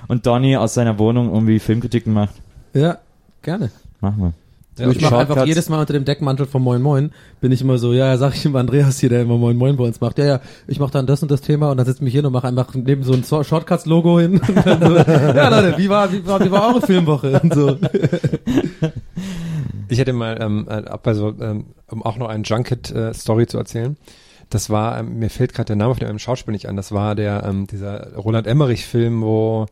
[0.09, 2.35] Und Donny aus seiner Wohnung irgendwie Filmkritiken macht.
[2.73, 2.99] Ja,
[3.43, 3.71] gerne.
[4.01, 4.33] Machen wir.
[4.79, 7.79] Ja, ich mache einfach jedes Mal unter dem Deckmantel von Moin Moin, bin ich immer
[7.79, 10.19] so, ja, sag ich immer Andreas hier, der immer Moin Moin bei uns macht.
[10.19, 12.25] Ja, ja, ich mache dann das und das Thema und dann setze ich mich hin
[12.27, 14.41] und mache einfach neben so ein Shortcuts-Logo hin.
[14.79, 17.41] So, ja, Leute, wie war, wie war, wie war eure Filmwoche?
[17.41, 17.77] Und so.
[19.89, 23.57] Ich hätte mal, ähm, äh, ab bei so, ähm, um auch noch eine Junket-Story zu
[23.57, 23.97] erzählen.
[24.51, 27.15] Das war, ähm, mir fällt gerade der Name von dem Schauspieler nicht an, das war
[27.15, 29.67] der, ähm, dieser Roland Emmerich-Film, wo,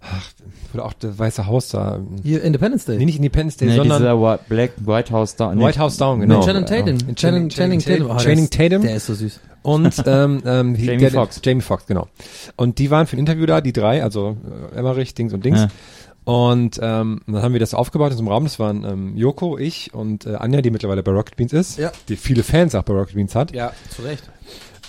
[0.00, 0.30] ach,
[0.72, 2.98] wo auch das Weiße Haus da, ähm, Hier, Independence Day.
[2.98, 5.36] nee, nicht Independence Day, Nee, sondern dieser Whi- Black White House.
[5.38, 5.64] Nee.
[5.64, 6.42] White House Down, Mit genau.
[6.44, 6.98] Channing Tatum.
[7.06, 8.06] Mit Channing, Channing Tatum.
[8.06, 8.82] Oh, der Channing ist- Tatum.
[8.82, 9.40] Der ist so süß.
[9.62, 11.40] und ähm, ähm, Jamie der, Foxx.
[11.44, 12.08] Jamie Foxx, genau.
[12.56, 14.36] Und die waren für ein Interview da, die drei, also
[14.72, 15.60] äh, Emmerich, Dings und Dings.
[15.60, 15.68] Ja.
[16.24, 18.44] Und ähm, dann haben wir das aufgebaut in so einem Raum.
[18.44, 21.90] Das waren ähm, Joko, ich und äh, Anja, die mittlerweile bei Rocket Beans ist, Ja.
[22.08, 23.52] die viele Fans auch bei Rocket Beans hat.
[23.52, 24.22] Ja, zu Recht.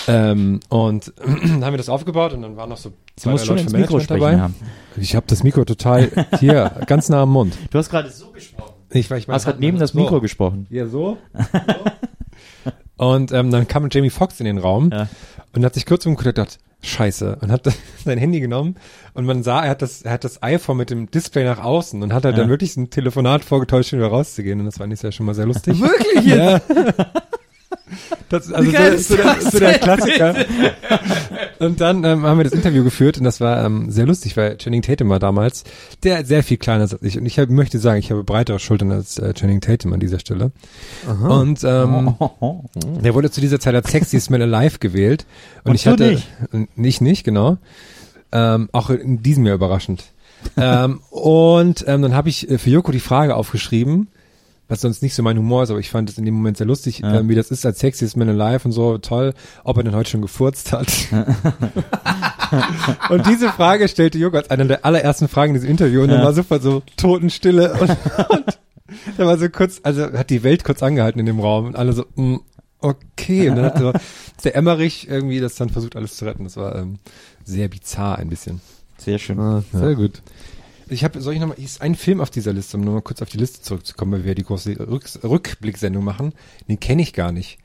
[0.08, 3.44] Ähm, und dann haben wir das aufgebaut und dann waren noch so Du zwei, musst
[3.44, 4.40] drei schon Leute ins vom Mikro dabei.
[4.40, 4.56] haben.
[4.98, 7.56] Ich habe das Mikro total hier, ganz nah am Mund.
[7.70, 8.74] Du hast gerade so gesprochen.
[8.90, 10.68] Ich, ich Du hast gerade neben das Mikro gesprochen.
[10.70, 11.18] Ja, so.
[12.98, 15.08] und ähm, dann kam Jamie Foxx in den Raum Ja.
[15.56, 17.38] und hat sich kurz umgeguckt und gedacht, scheiße.
[17.42, 17.64] Und hat
[18.06, 18.76] sein Handy genommen
[19.14, 22.02] und man sah, er hat das, er hat das iPhone mit dem Display nach außen
[22.04, 22.42] und hat halt Ja.
[22.42, 24.60] dann wirklich ein Telefonat vorgetäuscht, um wieder rauszugehen.
[24.60, 25.80] Und das war nicht ja schon mal sehr lustig.
[25.82, 26.60] Wirklich Ja.
[28.30, 30.36] Das, also so, ist so, der, so der Klassiker.
[31.60, 34.58] Und dann ähm, haben wir das Interview geführt und das war ähm, sehr lustig, weil
[34.58, 35.64] Channing Tatum war damals,
[36.04, 37.20] der sehr viel kleiner ist als ich.
[37.20, 40.18] Und ich hab, möchte sagen, ich habe breitere Schultern als äh, Channing Tatum an dieser
[40.18, 40.52] Stelle.
[41.06, 42.16] Und ähm,
[43.04, 45.28] der wurde zu dieser Zeit als Sexiest Man Alive gewählt.
[45.64, 46.12] Und, Und ich hatte
[46.52, 46.78] nicht?
[46.78, 47.58] nicht, nicht, genau.
[48.32, 50.06] Ähm, auch in diesem Jahr überraschend.
[50.58, 54.08] ähm, und ähm, dann habe ich äh, für Joko die Frage aufgeschrieben,
[54.72, 56.66] was sonst nicht so mein Humor ist, aber ich fand es in dem Moment sehr
[56.66, 57.20] lustig, Ja.
[57.20, 59.34] ähm, wie das ist als Sexiest Man Alive und so, toll,
[59.66, 60.88] ob er denn heute schon gefurzt hat.
[63.10, 66.20] und diese Frage stellte Joko als eine der allerersten Fragen in diesem Interview und dann
[66.20, 66.26] Ja.
[66.26, 67.90] war super so Totenstille und,
[68.30, 68.60] und
[69.18, 71.94] da war so kurz, also hat die Welt kurz angehalten in dem Raum und alle
[71.94, 72.38] so, mm,
[72.80, 73.50] okay.
[73.50, 73.94] Und dann hat so
[74.44, 76.44] der Emmerich irgendwie das dann versucht alles zu retten.
[76.44, 77.00] Das war ähm,
[77.44, 78.62] sehr bizarr ein bisschen.
[78.98, 79.40] Sehr schön.
[79.40, 80.22] Ah, sehr gut.
[80.90, 83.30] Ich habe, soll ich nochmal, ist ein Film auf dieser Liste, um nochmal kurz auf
[83.30, 86.34] die Liste zurückzukommen, weil wir die große Rück, Rückblicksendung machen.
[86.68, 87.58] Den kenne ich gar nicht.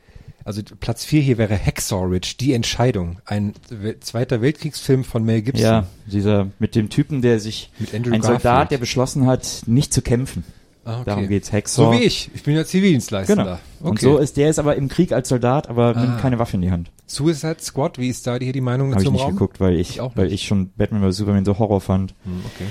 [0.45, 3.19] Also Platz vier hier wäre Hacksaw Ridge, Die Entscheidung.
[3.25, 5.61] Ein We Zweiter Weltkriegsfilm von Mel Gibson.
[5.65, 8.71] Ja, dieser mit dem Typen, der sich ein Soldat, Garfield.
[8.71, 10.45] der beschlossen hat, nicht zu kämpfen.
[10.85, 11.05] Ah, okay.
[11.07, 11.53] Darum geht's.
[11.53, 11.87] Hacksaw.
[11.87, 12.31] So wie ich.
[12.33, 13.35] Ich bin ja Zivildienstleister.
[13.35, 13.53] Genau.
[13.81, 13.89] Okay.
[13.91, 16.01] Und so ist der ist aber im Krieg als Soldat, aber Ah.
[16.01, 16.93] nimmt keine Waffe in die Hand.
[17.09, 19.33] Suicide Squad, wie ist da hier die Meinung Habe dazu ich nicht Raum?
[19.33, 22.15] geguckt, weil ich, Ich weil ich schon Batman vs Superman so Horror fand.
[22.25, 22.67] Hm, okay.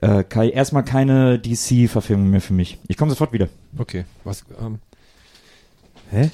[0.00, 2.78] Äh, Kai, erstmal keine DC-Verfilmung mehr für mich.
[2.88, 3.48] Ich komme sofort wieder.
[3.78, 4.04] Okay.
[4.24, 4.78] Was, ähm,
[6.10, 6.30] Hä?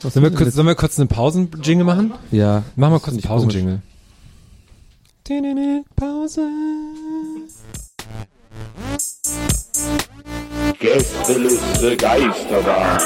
[0.00, 2.12] sollen, wir kurz, sollen wir kurz einen Pausen-Jingle machen?
[2.30, 2.64] Ja.
[2.76, 3.80] Machen wir kurz einen Pausen-Jingle.
[5.96, 6.42] Pause.
[10.78, 13.00] Gästeliste Geisterbahn.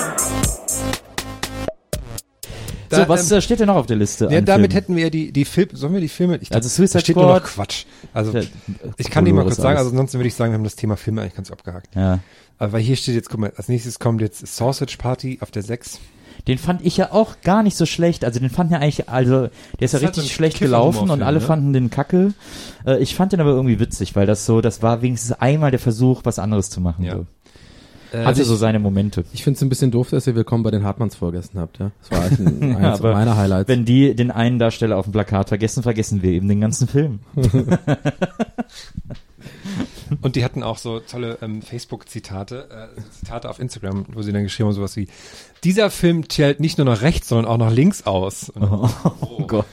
[2.88, 4.24] Da, so, was ähm, äh, steht denn noch auf der Liste?
[4.30, 4.70] Ja, damit Filmen?
[4.70, 6.38] hätten wir die, die Filme, sollen wir die Filme?
[6.40, 7.68] Ich Also Suicide da steht nur noch Squad.
[7.68, 7.84] Quatsch.
[8.12, 8.42] Also, Ja,
[8.96, 9.78] ich kann die mal kurz sagen, alles.
[9.80, 11.94] also ansonsten würde ich sagen, wir haben das Thema Filme eigentlich ganz abgehakt.
[11.94, 12.20] Ja.
[12.58, 15.62] Aber weil hier steht jetzt, guck mal, als nächstes kommt jetzt Sausage Party auf der
[15.62, 16.00] 6.
[16.46, 18.24] Den fand ich ja auch gar nicht so schlecht.
[18.24, 21.22] Also den fanden ja eigentlich, also der ist ja Das so richtig schlecht gelaufen und
[21.22, 21.44] alle ne?
[21.44, 22.32] fanden den kacke.
[22.86, 25.80] Äh, ich fand den aber irgendwie witzig, weil das so, das war wenigstens einmal der
[25.80, 27.04] Versuch, was anderes zu machen.
[27.04, 27.16] Ja.
[27.16, 27.26] So.
[28.12, 29.24] Äh, Hatte ich- so seine Momente.
[29.32, 31.90] Ich finde es ein bisschen doof, dass ihr Willkommen bei den Hartmanns vorgegessen habt, ja.
[32.00, 33.68] Das war eigentlich ein, eines meiner Highlights.
[33.68, 37.20] Wenn die den einen Darsteller auf dem Plakat vergessen, vergessen wir eben den ganzen Film.
[40.22, 44.42] Und die hatten auch so tolle ähm, Facebook-Zitate, äh, Zitate auf Instagram, wo sie dann
[44.42, 45.06] geschrieben haben, sowas wie,
[45.64, 48.48] dieser Film zählt nicht nur nach rechts, sondern auch nach links aus.
[48.50, 48.64] Und,
[49.20, 49.66] Oh, Gott.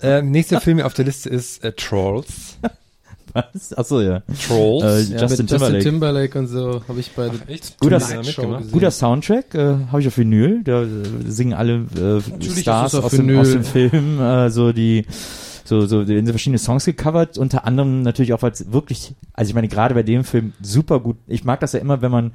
[0.00, 2.56] äh, nächster Film auf der Liste ist äh, Trolls.
[3.32, 3.72] Was?
[3.74, 4.22] Achso, ja.
[4.46, 5.10] Trolls.
[5.10, 5.74] Äh, ja, Justin Timberlake.
[5.74, 7.78] Justin Timberlake und so habe ich bei echt?
[7.78, 8.00] Guter,
[8.72, 10.62] guter Soundtrack, äh, habe ich auf Vinyl.
[10.64, 10.86] Da äh,
[11.26, 13.38] singen alle äh, Natürlich Stars aus dem, Vinyl.
[13.40, 15.06] aus dem Film, äh, so die
[15.68, 19.54] so so werden so verschiedene Songs gecovert, unter anderem natürlich auch als wirklich, also ich
[19.54, 21.16] meine gerade bei dem Film super gut.
[21.26, 22.32] Ich mag das ja immer, wenn man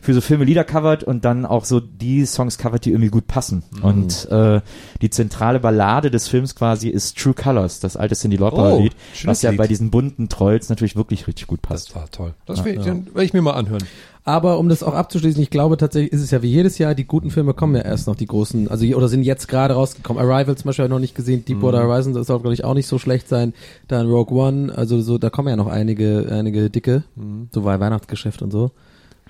[0.00, 3.26] für so Filme Lieder covert und dann auch so die Songs covert, die irgendwie gut
[3.26, 3.64] passen.
[3.72, 3.82] Mhm.
[3.84, 4.60] Und äh,
[5.02, 8.88] die zentrale Ballade des Films quasi ist True Colors, das alte Cindy Lauper Oh,
[9.24, 9.58] was ja Lied.
[9.58, 11.96] bei diesen bunten Trolls natürlich wirklich richtig gut Das passt.
[11.96, 12.34] war toll.
[12.46, 13.82] Das will ich, dann werde ich mir mal anhören.
[14.28, 17.06] Aber um das auch abzuschließen, ich glaube tatsächlich ist es ja wie jedes Jahr, die
[17.06, 20.22] guten Filme kommen ja erst noch, die großen, also oder sind jetzt gerade rausgekommen.
[20.22, 22.74] Arrival zum Beispiel habe ich noch nicht gesehen, Deepwater Horizon das soll glaube ich auch
[22.74, 23.54] nicht so schlecht sein.
[23.86, 27.04] Dann Rogue One, also so, da kommen ja noch einige, einige dicke,
[27.52, 28.70] so bei Weihnachtsgeschäft und so.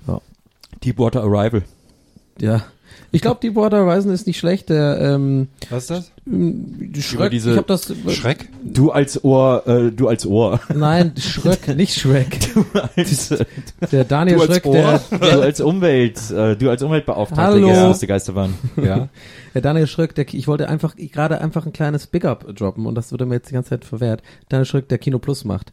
[0.09, 0.21] Ja.
[0.85, 1.63] Deepwater Arrival.
[2.41, 2.63] ja.
[3.11, 4.69] Ich glaube, Deepwater Horizon ist nicht schlecht.
[4.69, 6.13] Der ähm, Was ist das?
[7.03, 8.51] Schreck, diese- ich habe das Schreck?
[8.63, 10.61] Du als Ohr, äh, du als Ohr.
[10.75, 12.39] Nein, Schröck, nicht Shrek.
[12.55, 12.65] Du
[12.97, 13.45] als, äh,
[13.93, 15.19] Der Daniel du als Schröck, der, Ohr.
[15.19, 17.69] Du als Umwelt, äh, du als Umweltbeauftragter Hallo.
[17.69, 18.55] gestern aus der Geisterbahn.
[18.77, 19.09] Ja.
[19.55, 22.95] der Daniel Schröck, der, ich wollte einfach gerade einfach ein kleines Big Up droppen und
[22.95, 24.23] das wurde mir jetzt die ganze Zeit verwehrt.
[24.51, 25.73] Daniel Schröck, der Kino Plus macht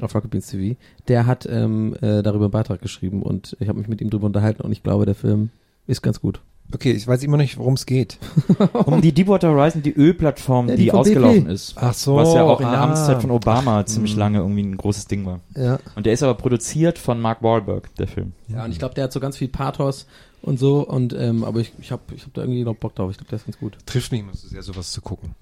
[0.00, 3.78] auf Rocket Beans TV, der hat ähm, äh, darüber einen Beitrag geschrieben und ich habe
[3.78, 5.50] mich mit ihm drüber unterhalten und ich glaube, der Film
[5.86, 6.40] ist ganz gut.
[6.74, 8.18] Okay, ich weiß immer noch nicht, worum es geht.
[8.72, 11.52] Um die Deepwater Horizon, die Ölplattform, Ja, die die, ausgelaufen BP.
[11.52, 11.74] ist.
[11.76, 12.84] Ach so, Was ja auch in der ah.
[12.84, 15.40] Amtszeit von Obama ziemlich lange irgendwie ein großes Ding war.
[15.54, 15.78] Ja.
[15.96, 18.32] Und der ist aber produziert von Mark Wahlberg, der Film.
[18.48, 20.06] Ja, und ich glaube, der hat so ganz viel Pathos
[20.40, 23.10] und so und ähm, aber ich, ich habe ich hab da irgendwie noch Bock drauf.
[23.10, 23.76] Ich glaube, der ist ganz gut.
[23.86, 25.34] Trifft mich immer so sehr, sowas zu gucken.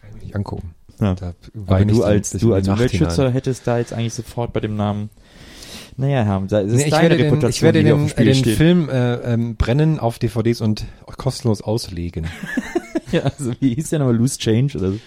[0.00, 0.74] Kann ich mir nicht angucken.
[1.00, 1.14] Ja.
[1.14, 1.32] Da
[1.78, 3.32] ich du als, du als Umweltschützer hinein.
[3.32, 5.10] hättest da jetzt eigentlich sofort bei dem Namen,
[6.00, 8.56] naja, Herr, das ist Nee, ich, deine werde den, Reputation, ich werde den, den.
[8.56, 10.84] Film äh, ähm, brennen auf DVDs und
[11.16, 12.26] kostenlos auslegen.
[13.12, 14.14] Ja, also wie hieß der nochmal?
[14.14, 14.98] Loose Change oder so?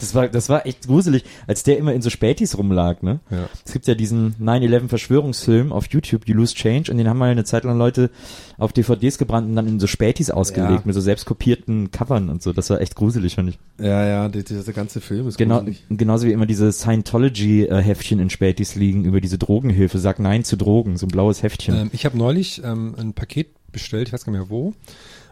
[0.00, 3.20] Das war, das war echt gruselig, als der immer in so Spätis rumlag, ne?
[3.30, 3.48] Ja.
[3.64, 7.30] Es gibt ja diesen 9-11 Verschwörungsfilm auf YouTube, die Loose Change, und den haben mal
[7.30, 8.10] eine Zeit lang Leute
[8.58, 10.82] auf DVDs gebrannt und dann in so Spätis ausgelegt, Ja.
[10.84, 12.52] mit so selbst kopierten Covern und so.
[12.52, 13.58] Das war echt gruselig, fand ich.
[13.78, 18.74] Ja, ja, die, dieser ganze Film ist Genau, genauso wie immer diese Scientology-Heftchen in Spätis
[18.74, 19.98] liegen über diese Drogenhilfe.
[19.98, 21.74] Sag Nein zu Drogen, so ein blaues Heftchen.
[21.76, 24.74] Ähm, ich habe neulich ähm, ein Paket bestellt, ich weiß gar nicht mehr wo,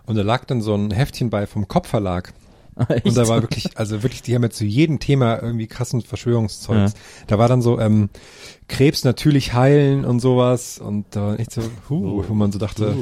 [0.07, 2.33] und da lag dann so ein Heftchen bei vom Kopfverlag.
[2.89, 3.05] Echt?
[3.07, 6.95] Und da war wirklich, also wirklich, die haben ja zu jedem Thema irgendwie krassen Verschwörungszeugs.
[7.27, 8.09] Da war dann so, ähm,
[8.71, 10.79] Krebs natürlich heilen und sowas.
[10.79, 11.61] Und da war echt so,
[11.91, 12.95] huh, wo man so dachte,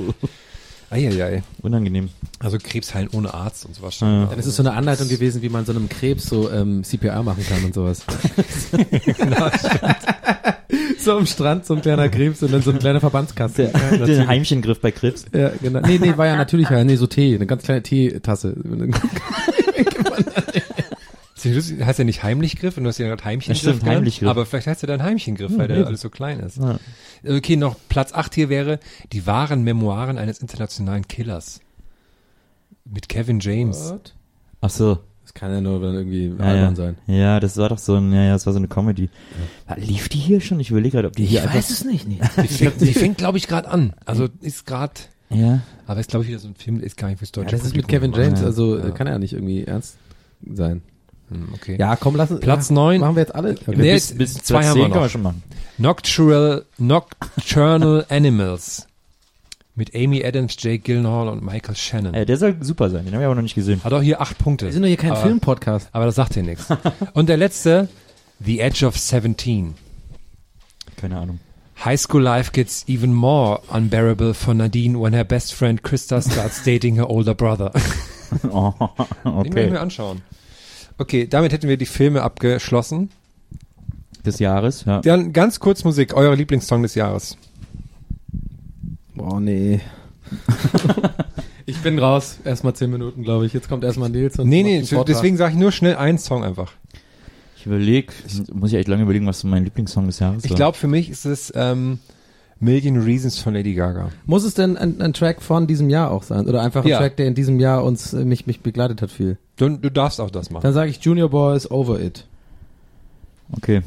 [0.91, 1.45] eieiei.
[1.63, 2.09] Unangenehm.
[2.41, 4.01] Also Krebs heilen ohne Arzt und sowas.
[4.01, 4.23] Ja.
[4.23, 7.23] Ja, das ist so eine Anleitung gewesen, wie man so einem Krebs so ähm, CPR
[7.23, 8.03] machen kann und sowas.
[10.99, 13.71] so am Strand, so ein kleiner Krebs und dann so ein kleiner Verbandskasten.
[13.73, 15.27] Der, den Heimchengriff bei Krebs.
[15.33, 15.81] Ja, genau.
[15.81, 18.57] Nee, nee, war ja natürlich, ja, nee, so Tee, eine ganz kleine Teetasse.
[21.45, 23.63] Heißt ja nicht Heimlichgriff und du hast ja gerade Heimchengriff.
[23.63, 24.29] Ja, stimmt, Heimlichgriff.
[24.29, 26.59] Aber vielleicht heißt er dann Heimchengriff, weil der alles so klein ist.
[26.59, 26.79] Ja.
[27.27, 28.81] Okay, noch Platz 8 hier wäre
[29.13, 31.61] die wahren Memoiren eines internationalen Killers.
[32.85, 33.95] Mit Kevin James.
[34.61, 34.99] Ach so.
[35.23, 36.75] Das kann ja nur dann irgendwie Ja, albern ja.
[36.75, 36.97] sein.
[37.07, 39.11] ja, das war doch so ein, ja, ja, das war so eine Comedy.
[39.77, 40.59] Lief die hier schon?
[40.59, 42.19] Ich überlege gerade, ob die hier einfach, es nicht, nee.
[42.43, 43.93] Die fängt, die fängt glaube ich, gerade an.
[44.07, 44.95] Also ist gerade,
[45.29, 45.61] ja.
[45.87, 47.67] aber ist, glaube ich, wieder so ein Film, ist gar nicht fürs Ja, deutsche das
[47.67, 48.91] ist mit Publikum Kevin James, also Ja.
[48.93, 49.99] kann er ja nicht irgendwie ernst
[50.51, 50.81] sein.
[51.31, 51.77] Hm, Okay.
[51.79, 52.41] Ja, komm, lass uns.
[52.41, 53.01] Platz ja, neun.
[53.01, 53.53] Machen wir jetzt alle.
[53.53, 53.75] Okay.
[53.77, 55.11] Nee, bis, bis zwei Platz haben wir 10 kann man noch.
[55.11, 55.43] schon machen.
[55.79, 58.87] Nocturnal, Nocturnal Animals.
[59.75, 62.13] Mit Amy Adams, Jake Gyllenhaal und Michael Shannon.
[62.13, 63.85] Äh, der soll super sein, den haben wir aber noch nicht gesehen.
[63.85, 64.67] Hat auch hier acht Punkte.
[64.67, 65.91] Wir sind doch hier kein aber, Filmpodcast.
[65.93, 66.67] Aber das sagt dir nichts.
[67.13, 67.89] Und der letzte,
[68.45, 69.75] The Edge of 17.
[70.97, 71.39] Keine Ahnung.
[71.85, 76.65] High school life gets even more unbearable for Nadine when her best friend Krista starts
[76.65, 77.71] dating her older brother.
[78.51, 78.73] Oh,
[79.25, 79.73] Den werden okay.
[79.73, 80.21] wir anschauen.
[80.99, 83.11] Okay, damit hätten wir die Filme abgeschlossen.
[84.27, 85.01] Des Jahres, ja.
[85.01, 87.39] Dann ganz kurz Musik, euer Lieblingssong des Jahres.
[89.15, 89.81] Boah, nee.
[91.67, 92.39] ich bin raus.
[92.45, 93.53] Erstmal zehn Minuten, glaube ich.
[93.53, 96.73] Jetzt kommt erstmal Nils und Nee, nee, deswegen sage ich nur schnell einen Song einfach.
[97.57, 98.13] Ich überlege,
[98.53, 100.57] muss ich echt lange überlegen, was mein Lieblingssong des Jahres Ich war.
[100.57, 101.99] glaube, für mich ist es ähm,
[102.61, 104.11] Million Reasons von Lady Gaga.
[104.27, 106.47] Muss es denn ein, ein Track von diesem Jahr auch sein?
[106.49, 106.99] Oder einfach ein Ja.
[106.99, 109.39] Track, der in diesem Jahr uns äh, mich, mich begleitet hat viel?
[109.57, 110.63] Du, du darfst auch das machen.
[110.63, 112.27] Dann sage ich Junior Boys Over It.
[113.57, 113.83] Okay.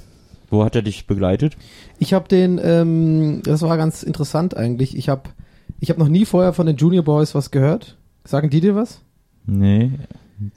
[0.50, 1.56] Wo hat er dich begleitet?
[2.00, 4.98] Ich habe den, ähm, das war ganz interessant eigentlich.
[4.98, 5.24] Ich habe
[5.80, 7.98] ich hab noch nie vorher von den Junior Boys was gehört.
[8.26, 9.02] Sagen die dir was?
[9.46, 9.92] Nee,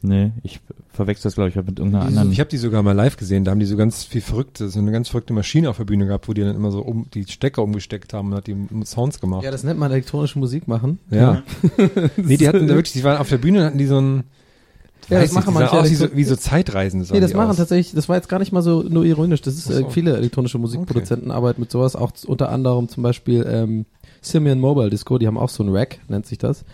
[0.02, 0.60] nee, ich
[0.92, 2.32] verwechsel das, glaube ich, mit irgendeiner anderen.
[2.32, 4.78] ich habe die sogar mal live gesehen, da haben die so ganz viel verrückte, so
[4.78, 7.24] eine ganz verrückte Maschine auf der Bühne gehabt, wo die dann immer so um die
[7.24, 9.44] Stecker umgesteckt haben und hat die Sounds gemacht.
[9.44, 10.98] Ja, das nennt man elektronische Musik machen.
[11.10, 11.42] Ja.
[12.16, 14.24] nee, die hatten da wirklich, die waren auf der Bühne, hatten die so ein
[15.10, 17.04] Ja, das machen manche aus wie so, wie so Zeitreisende.
[17.04, 17.56] sahen Nee, das machen aus.
[17.56, 19.42] tatsächlich, das war jetzt gar nicht mal so nur ironisch.
[19.42, 19.86] Das ist Ach so.
[19.88, 23.86] äh, viele elektronische Musikproduzenten arbeiten mit sowas, auch unter anderem zum Beispiel ähm,
[24.26, 26.64] Simian Mobile Disco, die haben auch so ein Rack, nennt sich das.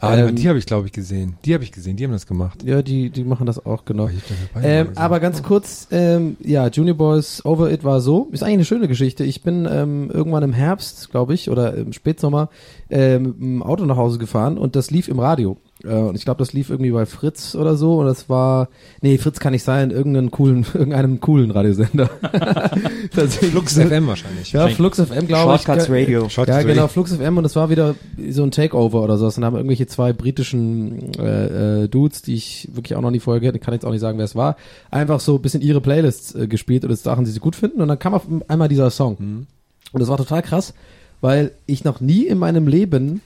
[0.00, 1.36] Ah, aber Ähm, die habe ich, glaube ich, gesehen.
[1.44, 2.62] Die habe ich gesehen, die haben das gemacht.
[2.64, 4.08] Ja, die, die machen das auch, genau.
[4.54, 8.28] Dabei Ähm, aber ganz kurz, ähm, ja, Junior Boys Over It war so.
[8.32, 9.24] Ist eigentlich eine schöne Geschichte.
[9.24, 12.48] Ich bin ähm, irgendwann im Herbst, glaube ich, oder im Spätsommer
[12.90, 15.56] äh, mit dem Auto nach Hause gefahren und das lief im Radio.
[15.84, 17.98] Äh, und ich glaube, das lief irgendwie bei Fritz oder so.
[18.00, 18.68] Und das war,
[19.00, 22.08] nee, Fritz kann nicht sein, irgendeinen coolen, irgendeinem coolen Radiosender.
[23.10, 24.52] Flux FM wahrscheinlich.
[24.52, 25.62] Ja, Flux FM, glaube ich.
[25.62, 26.28] Shortcuts Radio.
[26.28, 26.74] Shortcuts Ja, Radio.
[26.74, 27.94] genau, Flux FM und das war wieder
[28.30, 29.26] so ein Takeover oder so.
[29.26, 33.20] Und dann haben irgendwelche zwei britischen äh, äh, Dudes, die ich wirklich auch noch nie
[33.20, 34.56] vorher gehört, ich kann jetzt auch nicht sagen, wer es war,
[34.90, 37.80] einfach so ein bisschen ihre Playlists äh, gespielt oder Sachen, die sie gut finden.
[37.80, 39.46] Und dann kam auf einmal dieser Song.
[39.92, 40.74] Und das war total krass,
[41.20, 43.20] weil ich noch nie in meinem Leben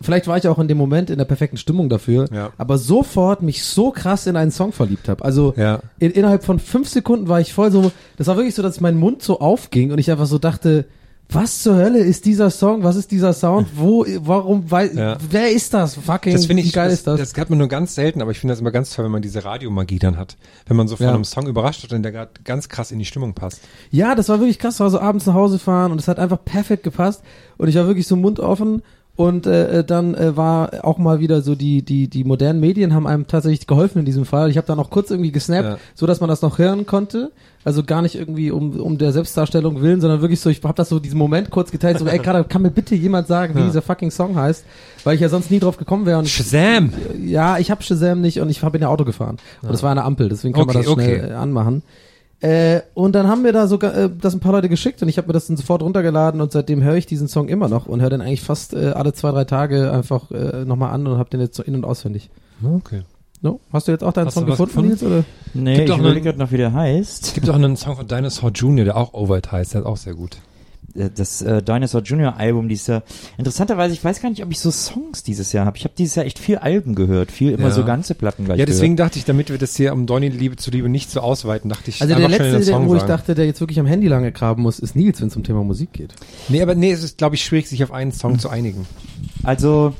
[0.00, 2.50] Vielleicht war ich auch in dem Moment in der perfekten Stimmung dafür, Ja.
[2.58, 5.24] aber sofort mich so krass in einen Song verliebt habe.
[5.24, 5.80] Also Ja.
[5.98, 8.96] in, innerhalb von fünf Sekunden war ich voll so, das war wirklich so, dass mein
[8.98, 10.84] Mund so aufging und ich einfach so dachte,
[11.28, 12.84] was zur Hölle ist dieser Song?
[12.84, 13.66] Was ist dieser Sound?
[13.74, 15.16] Wo, warum, weil, Ja.
[15.28, 15.96] wer ist das?
[15.96, 17.18] Fucking, Das finde ich, wie geil das, ist das?
[17.18, 19.22] das hat man nur ganz selten, aber ich finde das immer ganz toll, wenn man
[19.22, 20.36] diese Radiomagie dann hat.
[20.68, 21.14] Wenn man so von Ja.
[21.14, 23.60] einem Song überrascht wird und der gerade ganz krass in die Stimmung passt.
[23.90, 24.78] Ja, das war wirklich krass.
[24.78, 27.22] War so abends nach Hause fahren und es hat einfach perfekt gepasst.
[27.58, 28.82] Und ich war wirklich so Mund offen.
[29.16, 32.92] Und äh, äh, dann äh, war auch mal wieder so die die die modernen Medien
[32.94, 34.50] haben einem tatsächlich geholfen in diesem Fall.
[34.50, 35.78] Ich habe dann auch kurz irgendwie gesnappt, Ja.
[35.94, 37.30] so dass man das noch hören konnte.
[37.64, 40.50] Also gar nicht irgendwie um um der Selbstdarstellung willen, sondern wirklich so.
[40.50, 41.98] Ich habe das so diesen Moment kurz geteilt.
[41.98, 43.64] So, ey, gerade kann mir bitte jemand sagen, wie Ja.
[43.66, 44.64] dieser fucking Song heißt,
[45.04, 46.18] weil ich ja sonst nie drauf gekommen wäre.
[46.18, 46.92] Und Shazam!
[47.24, 49.38] ja, ich habe Shazam nicht und ich habe in der Auto gefahren.
[49.62, 51.32] Und das war eine Ampel, deswegen kann man Okay, das schnell okay.
[51.32, 51.82] anmachen.
[52.40, 55.16] Äh, und dann haben mir da sogar äh, das ein paar Leute geschickt und ich
[55.16, 58.02] habe mir das dann sofort runtergeladen und seitdem höre ich diesen Song immer noch und
[58.02, 61.30] höre den eigentlich fast äh, alle zwei, drei Tage einfach äh, nochmal an und habe
[61.30, 62.28] den jetzt so in- und auswendig.
[62.62, 63.02] Okay.
[63.40, 63.60] No?
[63.72, 64.88] Hast du jetzt auch deinen Hast Song gefunden, gefunden?
[64.90, 65.02] Nils?
[65.02, 65.24] Oder?
[65.54, 67.24] Nee, Gibt ich auch überlege einen- gerade noch, wie der heißt.
[67.26, 69.96] Es gibt auch einen Song von Dinosaur Jr., der auch Overt heißt, der ist auch
[69.96, 70.36] sehr gut.
[70.98, 73.02] Äh, Das äh, Dinosaur Junior Album dieses Jahr.
[73.38, 75.76] Interessanterweise, ich weiß gar nicht, ob ich so Songs dieses Jahr habe.
[75.76, 77.70] Ich habe dieses Jahr echt viel Alben gehört, viel immer Ja.
[77.70, 80.56] so ganze Platten gleich Ja, deswegen dachte ich, damit wir das hier um Donny Liebe
[80.56, 83.08] zu Liebe nicht so ausweiten, dachte ich, Also der letzte, Song wo ich sagen.
[83.10, 85.62] dachte, der jetzt wirklich am Handy lange graben muss, ist Nils, wenn es um Thema
[85.64, 86.14] Musik geht.
[86.48, 88.86] Nee, aber nee, es ist, glaube ich, schwierig, sich auf einen Song zu einigen.
[88.86, 89.46] gehört.
[89.46, 89.94] Also,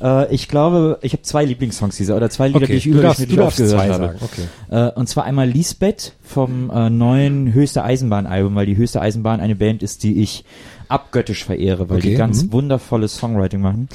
[0.00, 3.56] äh, ich glaube, ich habe zwei Lieblingssongs dieser oder zwei Lieder, die ich überdurchschnittlich oft
[3.56, 4.14] gehört habe.
[4.20, 4.42] Okay.
[4.70, 9.40] Äh, und zwar einmal Lisbeth vom äh, neuen Höchste Eisenbahn Album, weil die Höchste Eisenbahn
[9.40, 10.44] eine Band ist, die ich
[10.88, 12.52] abgöttisch verehre, weil die Okay, ganz mhm.
[12.52, 13.88] wundervolles Songwriting machen.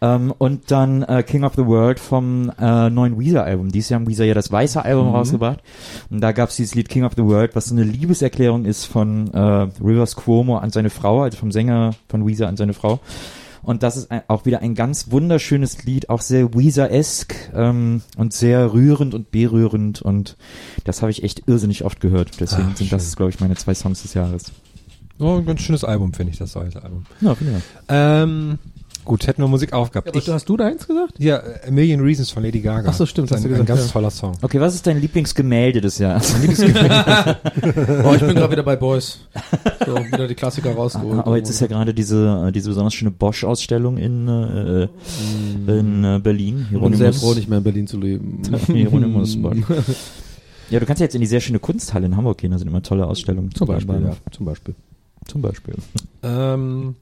[0.00, 3.70] Ähm, und dann äh, King of the World vom äh, neuen Weezer-Album.
[3.70, 5.14] Dieses Jahr haben Weezer ja das weiße Album Mhm.
[5.14, 5.60] rausgebracht.
[6.10, 9.32] Und da gab's dieses Lied King of the World, was so eine Liebeserklärung ist von
[9.32, 9.38] äh,
[9.82, 13.00] Rivers Cuomo an seine Frau, also vom Sänger von Weezer an seine Frau.
[13.64, 18.32] Und das ist ein, auch wieder ein ganz wunderschönes Lied, auch sehr Weezer-esque ähm, und
[18.32, 20.02] sehr rührend und berührend.
[20.02, 20.36] Und
[20.84, 22.40] das habe ich echt irrsinnig oft gehört.
[22.40, 24.52] Deswegen Ach, sind das, glaube ich, meine zwei Songs des Jahres.
[25.18, 27.04] Oh, ein ganz schönes Album, finde ich, das alte Album.
[27.20, 27.62] Ja, Dank.
[27.88, 28.58] Ähm,
[29.04, 30.08] gut, hätten wir Musik aufgehabt.
[30.08, 31.14] Aber ich, du, hast du deins gesagt?
[31.18, 32.88] ja, A Million Reasons von Lady Gaga.
[32.90, 33.92] Ach so, stimmt, Das hast ist du ein, ein gesagt, ganz ja.
[33.92, 34.32] toller Song.
[34.42, 36.34] Okay, was ist dein Lieblingsgemälde des Jahres?
[38.04, 39.20] Oh, ich bin gerade wieder bei Boys.
[39.84, 41.18] So, wieder die Klassiker rausgeholt.
[41.20, 44.88] Aber jetzt ist ja gerade diese, äh, diese besonders schöne Bosch-Ausstellung in, äh,
[45.66, 46.66] in äh, Berlin.
[46.72, 48.42] Ich bin sehr froh, nicht mehr in Berlin zu leben.
[48.66, 49.58] Hieronymus Bosch.
[50.70, 52.68] Ja, du kannst ja jetzt in die sehr schöne Kunsthalle in Hamburg gehen, da sind
[52.68, 53.50] immer tolle Ausstellungen.
[53.54, 54.16] Zum Beispiel, ja.
[54.30, 54.74] Zum Beispiel.
[55.26, 55.74] Zum Beispiel.
[56.22, 56.96] Ähm,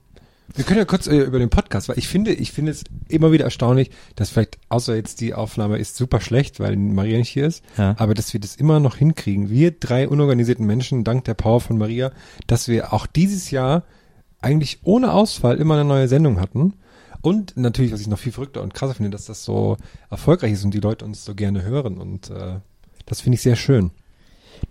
[0.54, 3.32] wir können ja kurz äh, über den Podcast, weil ich finde, ich finde es immer
[3.32, 7.46] wieder erstaunlich, dass vielleicht, außer jetzt die Aufnahme ist super schlecht, weil Maria nicht hier
[7.46, 7.94] ist, Ja.
[7.98, 9.50] aber dass wir das immer noch hinkriegen.
[9.50, 12.12] Wir drei unorganisierten Menschen, dank der Power von Maria,
[12.46, 13.84] dass wir auch dieses Jahr
[14.40, 16.74] eigentlich ohne Ausfall immer eine neue Sendung hatten.
[17.20, 19.76] Und natürlich, was ich noch viel verrückter und krasser finde, dass das so
[20.10, 21.98] erfolgreich ist und die Leute uns so gerne hören.
[21.98, 22.56] Und äh,
[23.06, 23.92] das finde ich sehr schön.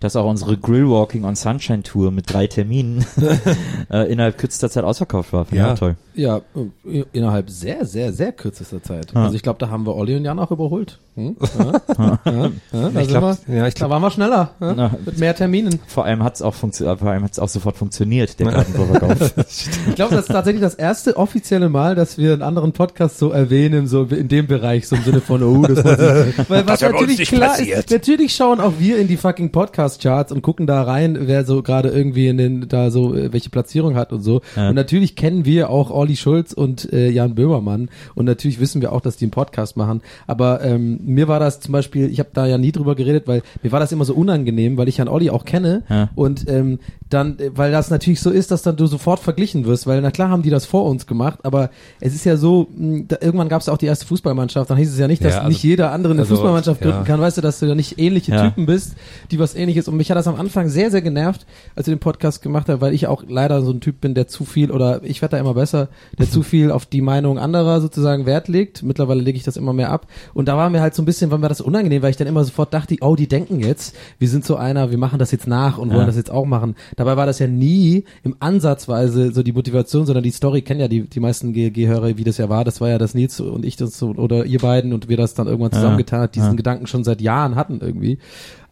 [0.00, 3.04] Dass auch unsere Grill Walking on Sunshine Tour mit drei Terminen
[3.90, 5.44] äh, innerhalb kürzester Zeit ausverkauft war.
[5.44, 5.74] Fand Ja.
[5.74, 5.96] toll.
[6.14, 6.40] Ja,
[6.84, 9.12] äh, innerhalb sehr, sehr, sehr kürzester Zeit.
[9.14, 9.24] Ja.
[9.24, 10.98] Also ich glaube, da haben wir Olli und Jan auch überholt.
[11.14, 11.36] Hm?
[11.58, 12.20] Ja?
[12.24, 14.50] ja, ja, da, Ich glaub, wir, ja, ich da glaube, waren wir schneller.
[14.60, 14.74] Ja?
[14.74, 15.78] Na, Mit mehr Terminen.
[15.86, 16.70] vor allem auch vor
[17.02, 19.34] allem hat's auch sofort funktioniert, der Kartenvorverkauf.
[19.88, 23.30] Ich glaube, das ist tatsächlich das erste offizielle Mal, dass wir einen anderen Podcast so
[23.30, 25.98] erwähnen, so in dem Bereich, so im Sinne von, oh, das war
[26.48, 27.78] weil was hat natürlich nicht klar passiert.
[27.80, 31.62] ist, natürlich schauen auch wir in die fucking Podcast-Charts und gucken da rein, wer so
[31.62, 34.40] gerade irgendwie in den, da so, äh, welche Platzierung hat und so.
[34.56, 34.70] Ja.
[34.70, 38.92] Und natürlich kennen wir auch Olli Schulz und äh, Jan Böhmermann und natürlich wissen wir
[38.92, 40.00] auch, dass die einen Podcast machen.
[40.26, 43.42] Aber ähm, mir war das zum Beispiel, ich habe da ja nie drüber geredet, weil
[43.62, 46.10] mir war das immer so unangenehm, weil ich Jan Olli auch kenne Ja.
[46.14, 46.78] und ähm,
[47.10, 50.10] dann, äh, weil das natürlich so ist, dass dann du sofort verglichen wirst, weil na
[50.10, 53.48] klar haben die das vor uns gemacht, aber es ist ja so, mh, da, irgendwann
[53.48, 55.62] gab es auch die erste Fußballmannschaft, dann hieß es ja nicht, dass Ja, also- nicht
[55.62, 57.04] jeder andere eine also, Fußballmannschaft gründen ja.
[57.04, 58.32] kann, weißt du, dass du ja nicht ähnliche.
[58.32, 58.94] Typen bist,
[59.30, 61.46] die was ähnliches und mich hat das am Anfang sehr, sehr genervt,
[61.76, 64.26] als ich den Podcast gemacht habe, weil ich auch leider so ein Typ bin, der
[64.26, 65.88] zu viel oder ich werde da immer besser,
[66.18, 68.82] der zu viel auf die Meinung anderer sozusagen Wert legt.
[68.82, 71.06] Mittlerweile lege ich das immer mehr ab und da war mir halt halt so ein
[71.06, 73.94] bisschen, weil mir das unangenehm, weil ich dann immer sofort dachte, oh, die denken jetzt,
[74.18, 76.06] wir sind so einer, wir machen das jetzt nach und wollen Ja.
[76.06, 76.74] das jetzt auch machen.
[76.96, 80.88] Dabei war das ja nie im Ansatzweise so die Motivation, sondern die Story kennen ja
[80.88, 82.64] die, die meisten GG-Hörer, wie das ja war.
[82.64, 85.34] Das war ja, dass Nils und ich das so, oder ihr beiden und wir das
[85.34, 86.54] dann irgendwann zusammengetan hat, diesen Ja.
[86.54, 88.18] Gedanken schon seit Jahren hatten irgendwie.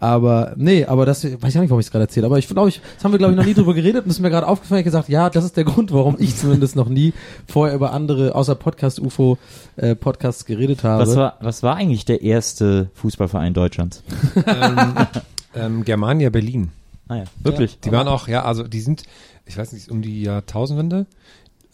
[0.02, 2.24] Aber nee, aber das weiß ich auch nicht, warum ich es gerade erzähle.
[2.24, 4.16] Aber ich glaube, ich, das haben wir glaube ich noch nie drüber geredet und es
[4.16, 6.88] ist mir gerade aufgefallen, ich gesagt, ja, das ist der Grund, warum ich zumindest noch
[6.88, 7.12] nie
[7.46, 9.36] vorher über andere außer Podcast UFO
[9.76, 11.02] äh, Podcasts geredet habe.
[11.02, 14.02] Was war, was war eigentlich der erste Fußballverein Deutschlands?
[15.52, 16.70] Ähm, Germania Berlin.
[17.08, 17.80] Ah ja, wirklich.
[17.80, 19.02] Die waren auch, ja, also die sind,
[19.46, 21.06] ich weiß nicht, um die Jahrtausendwende.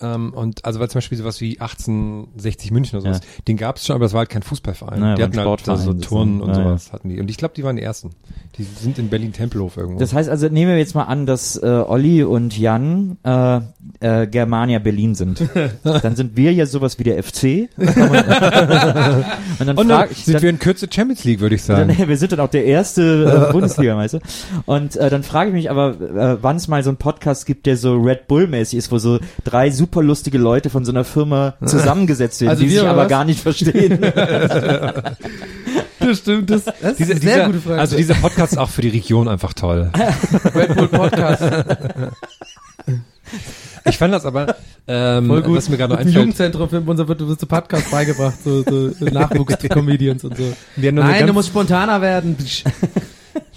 [0.01, 3.87] Ähm, und also weil zum Beispiel sowas wie 1860 München oder sowas, den gab es
[3.87, 5.01] schon, aber das war halt kein Fußballverein.
[5.01, 6.69] Naja, die hatten halt Sportverein so Turnen und sozusagen.
[6.69, 7.21] sowas hatten die.
[7.21, 8.11] Und ich glaube, die waren die ersten.
[8.59, 9.99] Die sind in Berlin-Tempelhof irgendwo.
[9.99, 13.61] Das heißt also, nehmen wir jetzt mal an, dass äh, Olli und Jan äh,
[14.01, 15.43] äh, Germania Berlin sind.
[15.85, 17.69] Dann sind wir ja sowas wie der FC.
[17.77, 21.95] und dann und dann ich, sind dann, wir in Kürze Champions League, würde ich sagen.
[21.97, 24.21] dann, wir sind dann auch der erste äh, Bundesligameister.
[24.65, 27.67] Und äh, dann frage ich mich aber, äh, wann es mal so einen Podcast gibt,
[27.67, 31.55] der so Red Bull-mäßig ist, wo so drei super lustige Leute von so einer Firma
[31.65, 33.09] zusammengesetzt werden, Also die sich aber was?
[33.09, 33.99] gar nicht verstehen.
[36.01, 37.81] das stimmt, das, das ist Diese, eine sehr dieser, gute Frage.
[37.81, 39.91] Also dieser Podcast ist auch für die Region einfach toll.
[40.55, 41.43] Red Bull Podcast.
[43.89, 44.57] Ich fand das aber,
[44.89, 45.57] ähm, Voll gut.
[45.57, 48.91] was mir gerade noch Im einfällt, Jugendzentrum für unser wird, so Podcast beigebracht, so, so
[49.01, 50.53] Nachwuchs-Comedians und so.
[50.77, 52.37] Nein, du musst spontaner werden.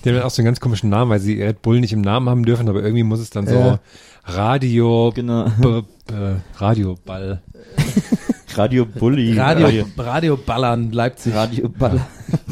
[0.03, 2.29] Die haben auch so einen ganz komischen Namen, weil sie Red Bull nicht im Namen
[2.29, 3.79] haben dürfen, aber irgendwie muss es dann so Ja.
[4.35, 5.45] Radio, genau.
[5.59, 6.13] B, B,
[6.57, 7.41] Radioball.
[8.55, 9.37] Radio Bully.
[9.39, 11.33] Radio, Radio Ballern, Leipzig.
[11.33, 12.01] Radio Ball.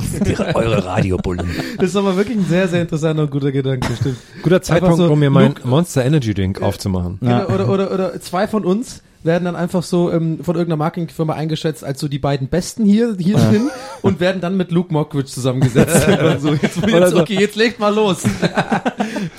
[0.53, 1.47] Eure Radiobullen.
[1.77, 4.17] Das ist aber wirklich ein sehr, sehr interessanter und guter Gedanke, stimmt.
[4.43, 7.17] Guter Zeitpunkt, so, um mir mein Luke- Monster Energy Drink aufzumachen.
[7.21, 7.43] Ja.
[7.45, 11.33] Genau, Oder, oder, oder zwei von uns werden dann einfach so ähm, von irgendeiner Marketingfirma
[11.33, 13.69] eingeschätzt als so die beiden Besten hier, hier drin
[14.01, 16.07] und werden dann mit Luke Mockridge zusammengesetzt.
[16.19, 16.53] oder so.
[16.53, 17.13] Jetzt, jetzt.
[17.15, 18.23] Okay, jetzt legt mal los.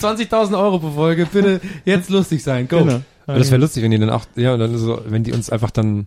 [0.00, 2.78] 20.000 Euro pro Folge, bitte jetzt lustig sein, go.
[2.78, 3.00] Genau.
[3.26, 5.50] Aber das wäre lustig, wenn die dann auch, ja, und dann so, wenn die uns
[5.50, 6.06] einfach dann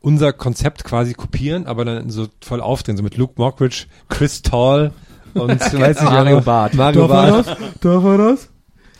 [0.00, 4.92] unser Konzept quasi kopieren, aber dann so voll aufdrehen, so mit Luke Mockridge, Chris Tall
[5.34, 6.74] und weiß nicht, Mario Barth.
[6.74, 7.56] Mario Barth.
[7.80, 8.48] Darf er das?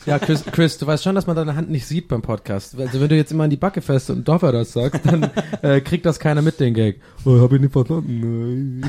[0.06, 2.78] Ja, Chris, Chris, du weißt schon, dass man deine Hand nicht sieht beim Podcast.
[2.78, 5.30] Also wenn du jetzt immer in die Backe fest und darf er das sagst, dann
[5.62, 7.00] äh, kriegt das keiner mit, den Gag.
[7.24, 8.82] Oh, hab ich nicht verstanden.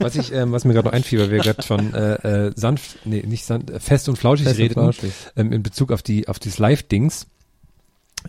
[0.00, 3.06] Was ich, ähm, was mir gerade noch einfiel, weil wir gerade von äh, äh, sanft,
[3.06, 5.12] nee, nicht sanft, äh, fest und flauschig Fest und redeten, flauschig.
[5.36, 7.26] ähm, in Bezug auf die, auf dieses Live-Dings.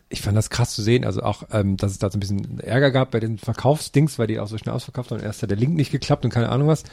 [0.09, 2.59] Ich fand das krass zu sehen, also auch, ähm, dass es da so ein bisschen
[2.59, 5.19] Ärger gab bei den Verkaufsdings, weil die auch so schnell ausverkauft haben.
[5.19, 6.83] Erst hat der Link nicht geklappt und keine Ahnung was.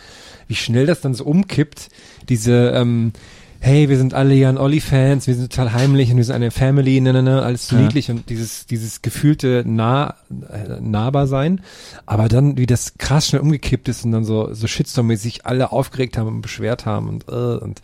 [0.48, 1.90] Wie schnell das dann so umkippt,
[2.30, 3.12] diese, ähm,
[3.60, 7.00] hey, wir sind alle Jan Olli-Fans, wir sind total heimlich und wir sind eine Family,
[7.00, 7.82] ne, ne, ne, alles so Ja.
[7.82, 10.14] niedlich und dieses, dieses gefühlte nah,
[10.52, 11.60] äh, nahbar sein.
[12.06, 16.16] Aber dann, wie das krass schnell umgekippt ist und dann so, so Shitstorm-mäßig alle aufgeregt
[16.18, 17.80] haben und beschwert haben und, äh, und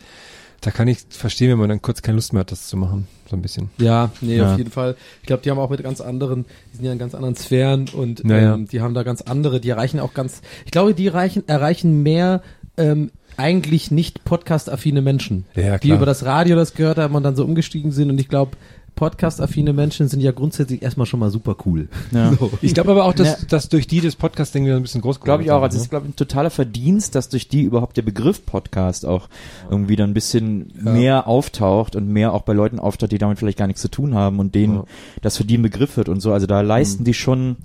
[0.61, 3.05] da kann ich verstehen, wenn man dann kurz keine Lust mehr hat, das zu machen.
[3.29, 3.69] So ein bisschen.
[3.79, 4.53] Ja, nee, Ja.
[4.53, 4.95] auf jeden Fall.
[5.21, 7.89] Ich glaube, die haben auch mit ganz anderen, die sind ja in ganz anderen Sphären
[7.89, 8.53] und Ja, ja.
[8.53, 12.01] ähm, die haben da ganz andere, die erreichen auch ganz, ich glaube, die erreichen, erreichen
[12.01, 12.41] mehr
[12.77, 17.35] ähm, eigentlich nicht podcast-affine Menschen, Ja, die über das Radio das gehört haben und dann
[17.35, 18.51] so umgestiegen sind und ich glaube,
[18.95, 21.87] podcast-affine Menschen sind ja grundsätzlich erstmal schon mal super cool.
[22.11, 22.31] Ja.
[22.39, 22.51] So.
[22.61, 23.47] Ich glaube aber auch, dass, Ja.
[23.49, 25.63] dass durch die das Podcast-Ding wieder ein bisschen groß Glaube ich auch.
[25.63, 25.81] Also es ist.
[25.85, 29.29] ist, glaube ich, ein totaler Verdienst, dass durch die überhaupt der Begriff Podcast auch
[29.69, 33.57] irgendwie dann ein bisschen mehr auftaucht und mehr auch bei Leuten auftaucht, die damit vielleicht
[33.57, 34.83] gar nichts zu tun haben und denen Ja.
[35.23, 36.31] das für die ein Begriff wird und so.
[36.31, 37.55] Also da leisten die schon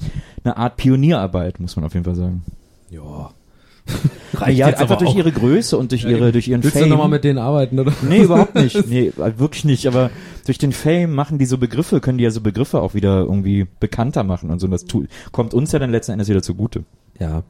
[0.45, 2.43] eine Art Pionierarbeit, muss man auf jeden Fall sagen.
[2.91, 3.31] Ja.
[4.41, 5.17] Ja, jetzt einfach aber durch auch.
[5.17, 6.89] ihre Größe und durch ihre, durch ihren Willst Fame.
[6.89, 7.93] du nochmal mit denen arbeiten, oder?
[8.03, 8.77] Nee, überhaupt nicht.
[8.89, 9.87] Nee, äh, wirklich nicht.
[9.87, 10.11] Aber
[10.47, 13.67] durch den Fame machen die so Begriffe, können die ja so Begriffe auch wieder irgendwie
[13.81, 14.67] bekannter machen und so.
[14.67, 16.85] Und das tu kommt uns ja dann letzten Endes wieder zugute.
[17.19, 17.43] Ja.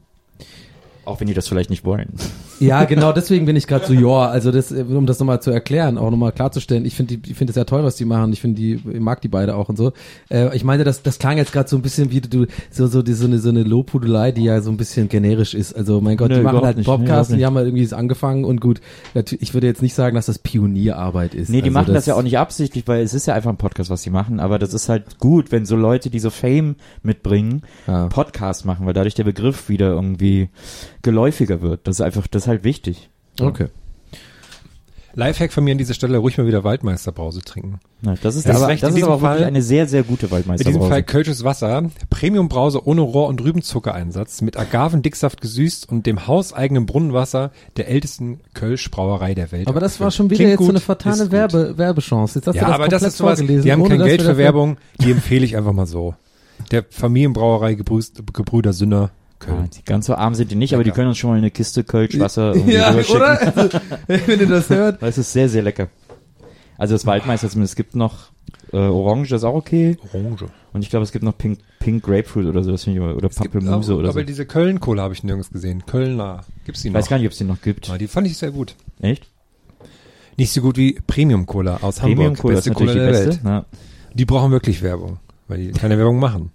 [1.05, 2.09] Auch wenn die das vielleicht nicht wollen.
[2.59, 5.49] Ja, genau, deswegen bin ich gerade so, ja, also das, äh, um das nochmal zu
[5.49, 8.33] erklären, auch nochmal klarzustellen, ich finde die, ich finde es ja toll, was die machen,
[8.33, 9.93] ich finde die, ich mag die beide auch und so.
[10.29, 13.01] Äh, ich meine, das, das klang jetzt gerade so ein bisschen wie du, so, so,
[13.01, 15.73] die, so eine, so eine Lobhudelei, die ja so ein bisschen generisch ist.
[15.73, 16.87] Also, mein Gott, Nö, die machen halt einen nicht.
[16.87, 18.81] Nee, Podcast überhaupt und die haben halt irgendwie so angefangen und gut,
[19.13, 21.49] natürlich, ich würde jetzt nicht sagen, dass das Pionierarbeit ist.
[21.49, 23.57] Nee, die also machen das, ja auch nicht absichtlich, weil es ist ja einfach ein
[23.57, 26.75] Podcast, was die machen, aber das ist halt gut, wenn so Leute, die so Fame
[27.03, 28.07] mitbringen, Ja.
[28.07, 30.49] Podcast machen, weil dadurch der Begriff wieder irgendwie
[31.01, 31.87] geläufiger wird.
[31.87, 33.09] Das ist einfach, das ist halt wichtig.
[33.39, 33.67] Okay.
[35.15, 37.79] Lifehack von mir an dieser Stelle, ruhig mal wieder Waldmeisterbrause trinken.
[38.03, 39.61] Ja, das ist, Das ist aber, recht, das in ist aber auch wirklich Fall- eine
[39.63, 40.77] sehr, sehr gute In Waldmeisterbrause.
[40.77, 46.85] diesem Fall Kölsches Wasser, Premiumbrause ohne Rohr- und Rübenzuckereinsatz, mit Agavendicksaft gesüßt und dem hauseigenen
[46.85, 49.67] Brunnenwasser der ältesten Kölsch-Brauerei der Welt.
[49.67, 51.31] Aber das war schon wieder Klingt jetzt so gut, eine ist vertane gut.
[51.31, 52.39] Werbe, Werbechance.
[52.39, 53.63] Jetzt hast Ja, du das aber das ist sowas, vorgelesen.
[53.65, 56.13] die haben kein Geld für Werbung, die empfehle ich einfach mal so.
[56.71, 59.09] Der Familienbrauerei Gebrüder Sünner Ja,
[59.39, 59.69] Köln.
[59.75, 60.95] die ganz so arm sind die nicht, aber die Lecker.
[60.97, 63.81] können uns schon mal eine Kiste Kölsch-Wasser irgendwie Ja, oder?
[64.07, 65.01] Wenn ihr das hört.
[65.01, 65.87] Es ist sehr, sehr lecker.
[66.77, 67.71] Also das Waldmeister zumindest.
[67.73, 68.31] Es gibt noch
[68.71, 69.97] äh, Orange, das ist auch okay.
[70.13, 70.45] Orange.
[70.71, 73.15] Und ich glaube, es gibt noch Pink, Pink Grapefruit oder so, das finde ich aber,
[73.15, 73.99] oder Es gibt auch- oder so.
[73.99, 75.85] Aber diese Köln-Cola habe ich nirgends gesehen.
[75.85, 76.41] Kölner.
[76.65, 76.99] Gibt's die Ich noch?
[76.99, 77.87] weiß gar nicht, ob es die noch gibt.
[77.87, 78.75] Ja, die fand ich sehr gut.
[79.01, 79.27] Echt?
[80.37, 82.39] Nicht so gut wie Premium-Cola aus Premium Hamburg.
[82.41, 83.27] Cola ist natürlich Cola die beste.
[83.27, 83.39] Welt.
[83.43, 83.65] Ja.
[84.13, 86.51] Die brauchen wirklich Werbung, weil die keine Werbung machen.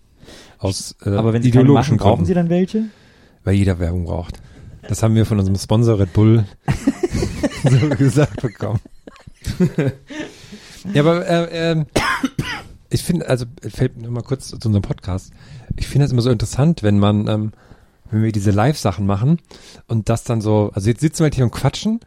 [0.64, 2.26] Aus äh, Aber wenn sie keine ideologischen machen, brauchen Gründen.
[2.26, 2.84] sie dann welche?
[3.44, 4.40] Weil jeder Werbung braucht.
[4.88, 6.44] Das haben wir von unserem Sponsor Red Bull
[7.64, 8.80] so gesagt bekommen.
[10.92, 11.86] ja, aber äh, ähm,
[12.90, 15.32] ich finde, also fällt mir mal kurz zu unserem Podcast.
[15.76, 17.52] Ich finde es immer so interessant, wenn man, ähm,
[18.10, 19.40] wenn wir diese Live-Sachen machen
[19.86, 22.00] und das dann so, also jetzt sitzen wir halt hier und quatschen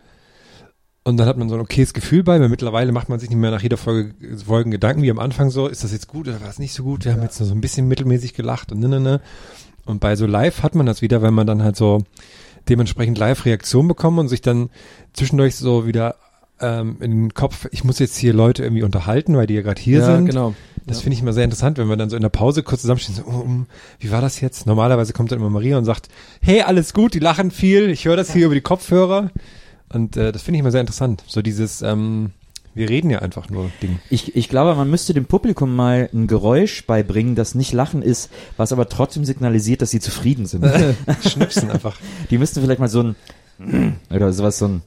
[1.08, 3.40] und dann hat man so ein okayes Gefühl bei, weil mittlerweile macht man sich nicht
[3.40, 4.14] mehr nach jeder Folge
[4.46, 6.84] Folgen Gedanken wie am Anfang so, ist das jetzt gut oder war es nicht so
[6.84, 7.06] gut?
[7.06, 9.22] Wir haben jetzt nur so ein bisschen mittelmäßig gelacht und ne, ne, ne.
[9.86, 12.04] Und bei so Live hat man das wieder, wenn man dann halt so
[12.68, 14.70] dementsprechend Live-Reaktion bekommt und sich dann
[15.14, 16.16] zwischendurch so wieder
[16.60, 19.82] ähm, in den Kopf, ich muss jetzt hier Leute irgendwie unterhalten, weil die ja gerade
[19.82, 20.26] hier ja, sind.
[20.26, 20.56] genau.
[20.86, 23.16] Das finde ich immer sehr interessant, wenn wir dann so in der Pause kurz zusammenstehen,
[23.16, 23.68] so, oh, um,
[24.00, 24.66] wie war das jetzt?
[24.66, 26.10] Normalerweise kommt dann immer Maria und sagt,
[26.42, 29.32] hey, alles gut, die lachen viel, ich höre das hier über die Kopfhörer.
[29.90, 31.24] Und äh, das finde ich immer sehr interessant.
[31.28, 32.32] So dieses, ähm,
[32.74, 34.00] wir reden ja einfach nur Ding.
[34.10, 38.30] Ich, ich glaube, man müsste dem Publikum mal ein Geräusch beibringen, das nicht Lachen ist,
[38.56, 40.66] was aber trotzdem signalisiert, dass sie zufrieden sind.
[41.28, 41.98] Schnipsen einfach.
[42.30, 43.16] Die müssten vielleicht mal so ein
[44.12, 44.82] oder sowas so ein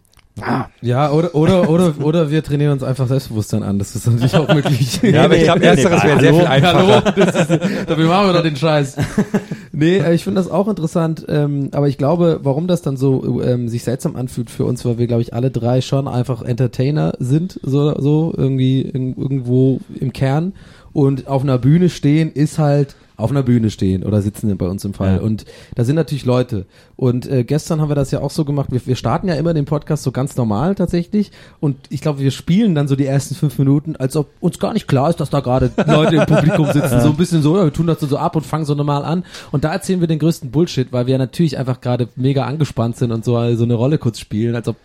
[0.81, 3.79] Ja, oder, oder, oder, oder wir trainieren uns einfach Selbstbewusstsein an.
[3.79, 5.01] Das ist natürlich auch möglich.
[5.03, 7.03] Ja, aber ich glaube, ersteres wäre sehr viel einfacher.
[7.05, 8.97] Hallo, ist, dafür machen wir doch den Scheiß.
[9.73, 13.43] Nee, äh, ich finde das auch interessant, ähm, aber ich glaube, warum das dann so
[13.43, 17.15] ähm, sich seltsam anfühlt für uns, weil wir, glaube ich, alle drei schon einfach Entertainer
[17.19, 20.55] sind, so, so irgendwie in, irgendwo im Kern
[20.93, 24.85] und auf einer Bühne stehen ist halt auf einer Bühne stehen oder sitzen bei uns
[24.85, 25.17] im Fall.
[25.17, 25.21] Ja.
[25.23, 25.45] Und
[25.75, 26.67] da sind natürlich Leute.
[26.97, 28.69] Und äh, gestern haben wir das ja auch so gemacht.
[28.73, 31.31] Wir, wir starten ja immer den Podcast so ganz normal tatsächlich.
[31.61, 34.73] Und ich glaube, wir spielen dann so die ersten fünf Minuten, als ob uns gar
[34.73, 37.01] nicht klar ist, dass da gerade Leute im Publikum sitzen.
[37.01, 39.05] So ein bisschen so, ja, wir tun das so, so ab und fangen so normal
[39.05, 39.25] an.
[39.53, 43.13] Und da erzählen wir den größten Bullshit, weil wir natürlich einfach gerade mega angespannt sind
[43.13, 44.77] und so, so eine Rolle kurz spielen, als ob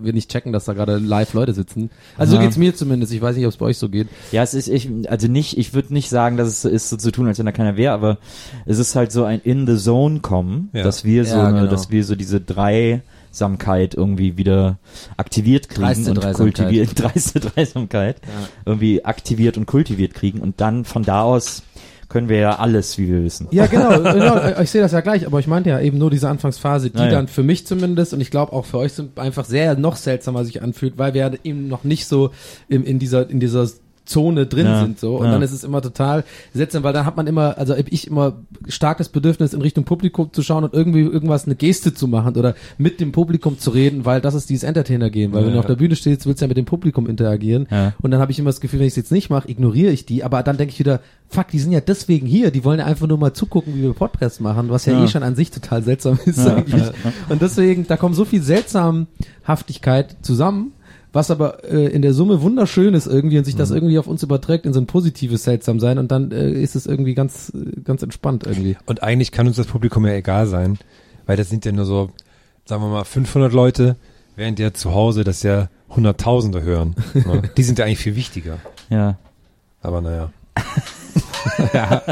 [0.00, 1.90] wir nicht checken, dass da gerade live Leute sitzen.
[2.18, 2.42] Also so Ja.
[2.44, 3.12] geht's mir zumindest.
[3.12, 4.08] Ich weiß nicht, ob es bei euch so geht.
[4.30, 6.96] Ja, es ist, ich, also nicht, ich würde nicht sagen, dass es so ist, so
[6.96, 8.18] zu tun, als wenn da keiner wäre, aber
[8.66, 10.82] es ist halt so ein in the zone kommen, Ja.
[10.82, 11.70] dass wir so Ja, eine, genau.
[11.70, 14.78] dass wir so diese Dreisamkeit irgendwie wieder
[15.16, 16.36] aktiviert kriegen Dreiste und Dreisamkeit.
[16.36, 18.16] kultiviert, dreiste Dreisamkeit,
[18.64, 21.62] irgendwie aktiviert und kultiviert kriegen und dann von da aus
[22.08, 23.48] können wir ja alles, wie wir wissen.
[23.52, 24.60] Ja, genau, genau.
[24.60, 27.04] Ich sehe das ja gleich, aber ich meinte ja eben nur diese Anfangsphase, die Ah,
[27.06, 27.10] ja.
[27.10, 30.44] dann für mich zumindest und ich glaube auch für euch sind einfach sehr noch seltsamer
[30.44, 32.30] sich anfühlt, weil wir ja eben noch nicht so
[32.68, 33.66] in, in dieser in dieser
[34.04, 35.32] Zone drin Ja, sind so und ja.
[35.32, 38.34] dann ist es immer total seltsam, weil dann hat man immer, also ich immer
[38.68, 42.54] starkes Bedürfnis in Richtung Publikum zu schauen und irgendwie irgendwas eine Geste zu machen oder
[42.78, 45.60] mit dem Publikum zu reden, weil das ist dieses Entertainer gehen, weil wenn du Ja.
[45.60, 47.92] auf der Bühne stehst, willst du ja mit dem Publikum interagieren Ja.
[48.02, 50.04] und dann habe ich immer das Gefühl, wenn ich es jetzt nicht mache, ignoriere ich
[50.04, 52.86] die, aber dann denke ich wieder, fuck, die sind ja deswegen hier, die wollen ja
[52.86, 55.04] einfach nur mal zugucken, wie wir Podcasts machen, was ja, Ja.
[55.04, 56.74] eh schon an sich total seltsam ist Ja, eigentlich.
[56.82, 57.12] ja, ja.
[57.28, 60.72] Und deswegen, da kommt so viel Seltsamhaftigkeit zusammen,
[61.12, 64.22] was aber äh, in der Summe wunderschön ist irgendwie und sich das irgendwie auf uns
[64.22, 68.02] überträgt in so ein positives Seltsamsein und dann äh, ist es irgendwie ganz, äh, ganz
[68.02, 68.76] entspannt irgendwie.
[68.86, 70.78] Und eigentlich kann uns das Publikum ja egal sein,
[71.26, 72.10] weil das sind ja nur so,
[72.64, 73.96] sagen wir mal, 500 Leute,
[74.36, 76.94] während ja zu Hause das ja Hunderttausende hören.
[77.14, 77.42] Ne?
[77.56, 78.58] Die sind ja eigentlich viel wichtiger.
[78.88, 79.18] Ja.
[79.82, 80.32] Aber naja.
[81.74, 82.02] ja,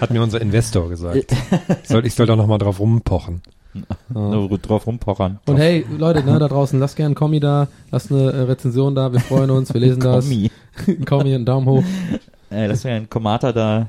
[0.00, 1.16] hat mir unser Investor gesagt.
[1.16, 1.26] Ich
[1.88, 3.42] soll, ich soll da nochmal drauf rumpochen.
[4.08, 5.38] Nur drauf rumpochern.
[5.46, 8.94] Und hey, Leute, ne, da draußen, lasst gerne einen Kommi da, lasst eine äh, Rezension
[8.94, 10.24] da, wir freuen uns, wir lesen das.
[10.24, 10.50] Kommi.
[10.86, 11.84] Ein Kommi, einen Daumen hoch.
[12.50, 13.88] Ey, das wäre ein Komata da.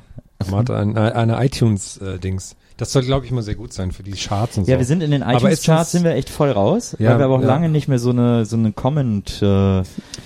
[0.49, 2.55] Man hat ein, eine iTunes-Dings.
[2.77, 4.71] Das soll, glaube ich, mal sehr gut sein für die Charts und so.
[4.71, 7.35] Ja, wir sind in den iTunes-Charts sind wir echt voll raus, Ja, weil wir aber
[7.35, 7.47] auch ja.
[7.47, 9.85] lange nicht mehr so eine, so eine Comment-Lawine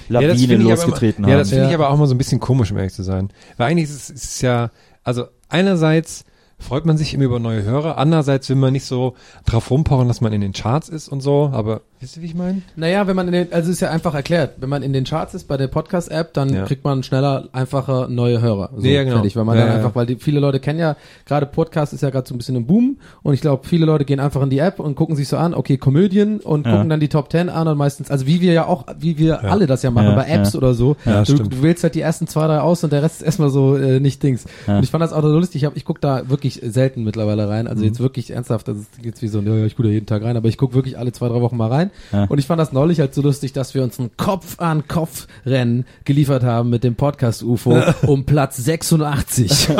[0.10, 1.42] ja, finde ich aber losgetreten immer, Ja, haben.
[1.42, 1.78] das finde ich Ja.
[1.78, 3.30] aber auch mal so ein bisschen komisch, um ehrlich zu sein.
[3.58, 4.72] Weil eigentlich ist es, ist es ja,
[5.04, 6.24] also einerseits
[6.60, 10.22] freut man sich immer über neue Hörer, andererseits will man nicht so drauf rumpochen, dass
[10.22, 12.62] man in den Charts ist und so, aber wisst ihr, wie ich meine?
[12.78, 15.34] Naja, wenn man in den, also ist ja einfach erklärt, wenn man in den Charts
[15.34, 16.64] ist bei der Podcast-App, dann Ja.
[16.66, 18.70] kriegt man schneller, einfacher neue Hörer.
[18.78, 19.18] So, Ja, genau.
[19.18, 20.96] Fertig, weil man Ja, dann einfach, weil die, viele Leute kennen ja,
[21.26, 24.06] gerade Podcast ist ja gerade so ein bisschen im Boom und ich glaube, viele Leute
[24.06, 27.00] gehen einfach in die App und gucken sich so an, okay, Komödien und gucken dann
[27.02, 29.84] die Top 10 an und meistens, also wie wir ja auch, wie wir alle das
[29.84, 30.96] ja machen, bei Apps oder so.
[31.06, 33.50] Ja, du, du wählst halt die ersten zwei, drei aus und der Rest ist erstmal
[33.50, 34.46] so äh, nicht Dings.
[34.68, 37.50] Und ich fand das auch so lustig, ich, hab, ich guck da wirklich selten mittlerweile
[37.50, 37.72] rein, Mhm.
[37.72, 40.06] also jetzt wirklich ernsthaft, das ist jetzt wie so, ja, ja, ich gucke da jeden
[40.06, 42.22] Tag rein, aber ich guck wirklich alle zwei, drei Wochen mal rein sein.
[42.22, 42.26] Ja.
[42.30, 46.70] Und ich fand das neulich halt so lustig, dass wir uns ein Kopf-an-Kopf-Rennen geliefert haben
[46.70, 49.70] mit dem Podcast-UFO um Platz 86.
[49.70, 49.78] wir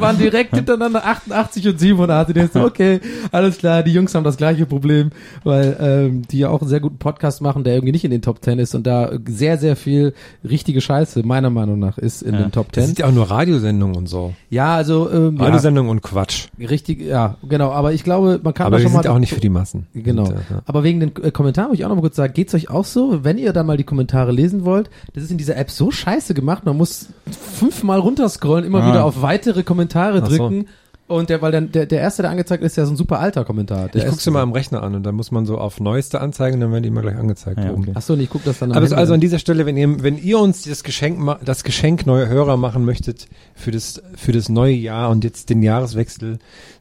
[0.00, 2.36] waren direkt hintereinander 88 und 87.
[2.36, 3.00] Ich so, okay,
[3.32, 5.10] alles klar, die Jungs haben das gleiche Problem,
[5.44, 8.22] weil ähm, die ja auch einen sehr guten Podcast machen, der irgendwie nicht in den
[8.22, 10.14] Top 10 ist und da sehr, sehr viel
[10.48, 12.42] richtige Scheiße, meiner Meinung nach, ist in Ja.
[12.42, 12.86] den Top Das 10.
[12.86, 14.34] sind ja auch nur Radiosendungen und so.
[14.48, 16.48] Ja, also ähm, ja, Radiosendungen und Quatsch.
[16.58, 17.70] richtig, ja, genau.
[17.72, 19.86] Aber ich glaube, man kann Aber schon mal auch nicht für die Massen.
[19.94, 20.09] Genau.
[20.18, 20.62] Und, äh, ja.
[20.66, 22.84] Aber wegen den äh, Kommentaren muss ich auch noch mal kurz sagen, geht's euch auch
[22.84, 25.90] so, wenn ihr da mal die Kommentare lesen wollt, das ist in dieser App so
[25.90, 28.88] scheiße gemacht, man muss fünfmal runterscrollen, immer Ah.
[28.90, 30.36] wieder auf weitere Kommentare Ach so.
[30.36, 30.66] drücken.
[31.06, 33.18] Und der, weil dann der, der erste, der angezeigt ist, ist ja so ein super
[33.18, 33.88] alter Kommentar.
[33.88, 36.20] Der Ich guck's dir mal am Rechner an und dann muss man so auf neueste
[36.20, 37.58] anzeigen und dann werden die immer gleich angezeigt.
[37.58, 37.82] Ja, oben.
[37.82, 37.92] okay.
[37.96, 39.20] Ach so, und ich guck das dann am Aber Handy also an.
[39.20, 42.84] dieser Stelle, wenn ihr, wenn ihr uns das Geschenk, ma- das Geschenk neue Hörer machen
[42.84, 46.38] möchtet für das, für das neue Jahr und jetzt den Jahreswechsel,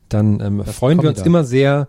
[0.09, 1.25] dann ähm, freuen wir uns da.
[1.25, 1.87] immer sehr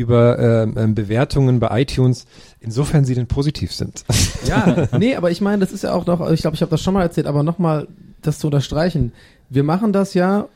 [0.00, 2.24] über ähm, ähm, Bewertungen bei iTunes,
[2.58, 4.04] insofern sie denn positiv sind.
[4.46, 6.82] Ja, nee, aber ich meine, das ist ja auch noch, ich glaube, ich habe das
[6.82, 7.86] schon mal erzählt, aber nochmal
[8.22, 9.12] das zu unterstreichen.
[9.50, 10.48] Wir machen das ja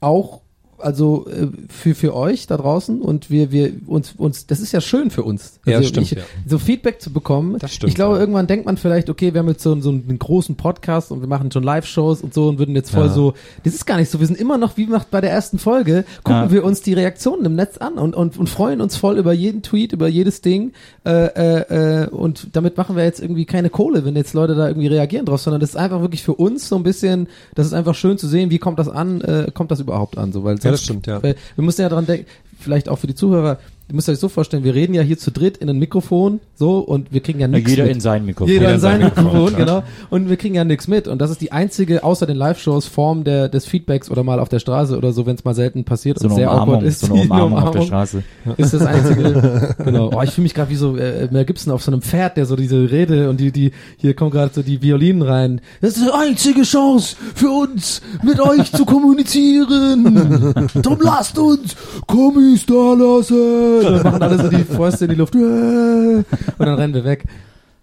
[0.00, 0.40] auch
[0.82, 4.80] also äh, für für euch da draußen und wir wir uns uns das ist ja
[4.80, 6.22] schön für uns Ja, also stimmt, ich, ja.
[6.46, 8.20] so Feedback zu bekommen Das stimmt, ich glaube ja.
[8.20, 11.28] irgendwann denkt man vielleicht okay wir haben jetzt so, so einen großen Podcast und wir
[11.28, 13.12] machen schon Live Shows und so und würden jetzt voll Ja.
[13.12, 15.58] so das ist gar nicht so wir sind immer noch wie macht bei der ersten
[15.58, 16.50] Folge gucken Ja.
[16.50, 19.62] wir uns die Reaktionen im Netz an und und, und freuen uns voll über jeden
[19.62, 20.72] Tweet über jedes Ding
[21.06, 24.68] äh, äh, äh, und damit machen wir jetzt irgendwie keine Kohle wenn jetzt Leute da
[24.68, 27.72] irgendwie reagieren drauf sondern das ist einfach wirklich für uns so ein bisschen das ist
[27.72, 30.56] einfach schön zu sehen wie kommt das an äh, kommt das überhaupt an so weil
[30.62, 31.22] Ja, das stimmt, ja.
[31.22, 32.26] weil wir müssen ja dran denken,
[32.58, 33.58] vielleicht auch für die Zuhörer,
[33.90, 36.78] ihr müsst euch so vorstellen, wir reden ja hier zu dritt in ein Mikrofon, so,
[36.78, 37.94] und wir kriegen ja nichts Jeder mit.
[37.94, 38.52] in sein Mikrofon.
[38.52, 39.82] Jeder in sein Mikrofon, genau.
[40.10, 41.08] Und wir kriegen ja nichts mit.
[41.08, 44.48] Und das ist die einzige, außer den Live-Shows, Form der, des Feedbacks oder mal auf
[44.48, 47.00] der Straße oder so, wenn es mal selten passiert so und sehr Umarmung, awkward ist.
[47.00, 48.22] so eine die Umarmung auf der Straße.
[48.56, 49.74] ist das einzige.
[49.84, 50.10] genau.
[50.14, 52.46] Oh, ich fühle mich gerade wie so äh, Mel Gibson auf so einem Pferd, der
[52.46, 55.60] so diese Rede und die die hier kommen gerade so die Violinen rein.
[55.80, 60.54] Das ist die einzige Chance für uns, mit euch zu kommunizieren.
[60.82, 61.74] Drum lasst uns
[62.06, 63.79] Kommis da lassen.
[63.86, 65.34] Und dann machen alle so die Fäuste in die Luft.
[65.34, 66.24] Und
[66.58, 67.24] dann rennen wir weg.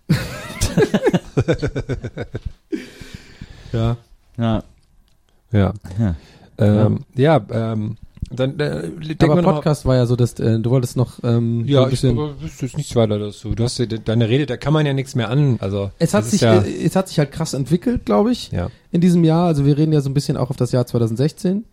[3.74, 3.98] ja.
[4.38, 4.64] Ja.
[5.52, 5.74] Ja.
[6.00, 6.16] Ja.
[6.60, 7.98] Ähm, ja, ähm,
[8.30, 8.90] dann äh,
[9.20, 11.92] Aber Podcast war ja so, dass äh, du wolltest noch ähm, so Ja, ein ich,
[11.92, 12.18] bisschen.
[12.42, 13.56] das ist nichts weiter dazu.
[13.56, 15.58] Du hast ja de- deine Rede, da kann man ja nichts mehr an.
[15.62, 18.52] Also Es hat sich, ja, äh, es hat sich halt krass entwickelt, glaube ich.
[18.52, 18.70] ja.
[18.92, 19.46] in diesem Jahr.
[19.48, 21.64] Also wir reden ja so ein bisschen auch auf das Jahr 2016.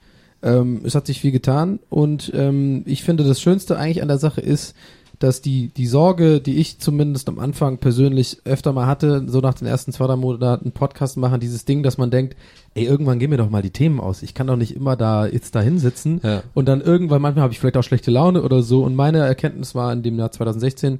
[0.45, 4.19] Ähm, es hat sich viel getan und ähm, ich finde, das Schönste eigentlich an der
[4.19, 4.75] Sache ist,
[5.19, 9.55] dass die, die Sorge, die ich zumindest am Anfang persönlich öfter mal hatte, so nach
[9.55, 12.37] den ersten zwei, drei Monaten Podcast machen, dieses Ding, dass man denkt,
[12.75, 14.23] ey, irgendwann gehen mir doch mal die Themen aus.
[14.23, 16.21] Ich kann doch nicht immer da jetzt da hinsitzen.
[16.23, 16.43] Ja.
[16.53, 18.85] Und dann irgendwann, manchmal habe ich vielleicht auch schlechte Laune oder so.
[18.85, 20.99] Und meine Erkenntnis war in dem Jahr 2016,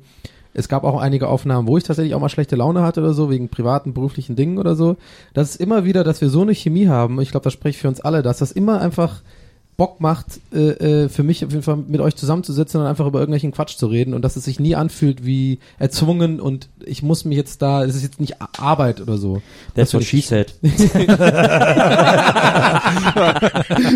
[0.55, 3.29] es gab auch einige Aufnahmen, wo ich tatsächlich auch mal schlechte Laune hatte oder so,
[3.31, 4.97] wegen privaten, beruflichen Dingen oder so.
[5.35, 7.89] Das ist immer wieder, dass wir so eine Chemie haben, ich glaube, das spricht für
[7.89, 9.23] uns alle, dass das immer einfach
[9.77, 13.19] Bock macht, äh, äh, für mich auf jeden Fall mit euch zusammenzusitzen und einfach über
[13.19, 17.25] irgendwelchen Quatsch zu reden und dass es sich nie anfühlt wie erzwungen und ich muss
[17.25, 19.43] mich jetzt da, es ist jetzt nicht Arbeit oder so.
[19.75, 20.55] That's what she said.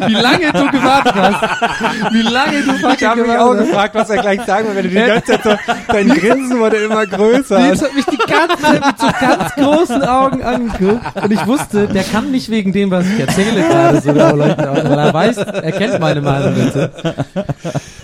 [0.06, 2.12] Wie lange du gewartet hast.
[2.12, 3.66] Wie lange du fucking Ich habe mich gewartet auch hast.
[3.66, 5.50] gefragt, was er gleich sagen will, wenn du die ganze Zeit so,
[5.92, 7.58] dein Grinsen wurde immer größer.
[7.60, 11.86] Nils hat mich die ganze Zeit mit so ganz großen Augen angeguckt und ich wusste,
[11.88, 15.36] der kann nicht wegen dem, was ich erzähle gerade so über Leute, weil er weiß,
[15.72, 16.90] er kennt meine Meinung dazu.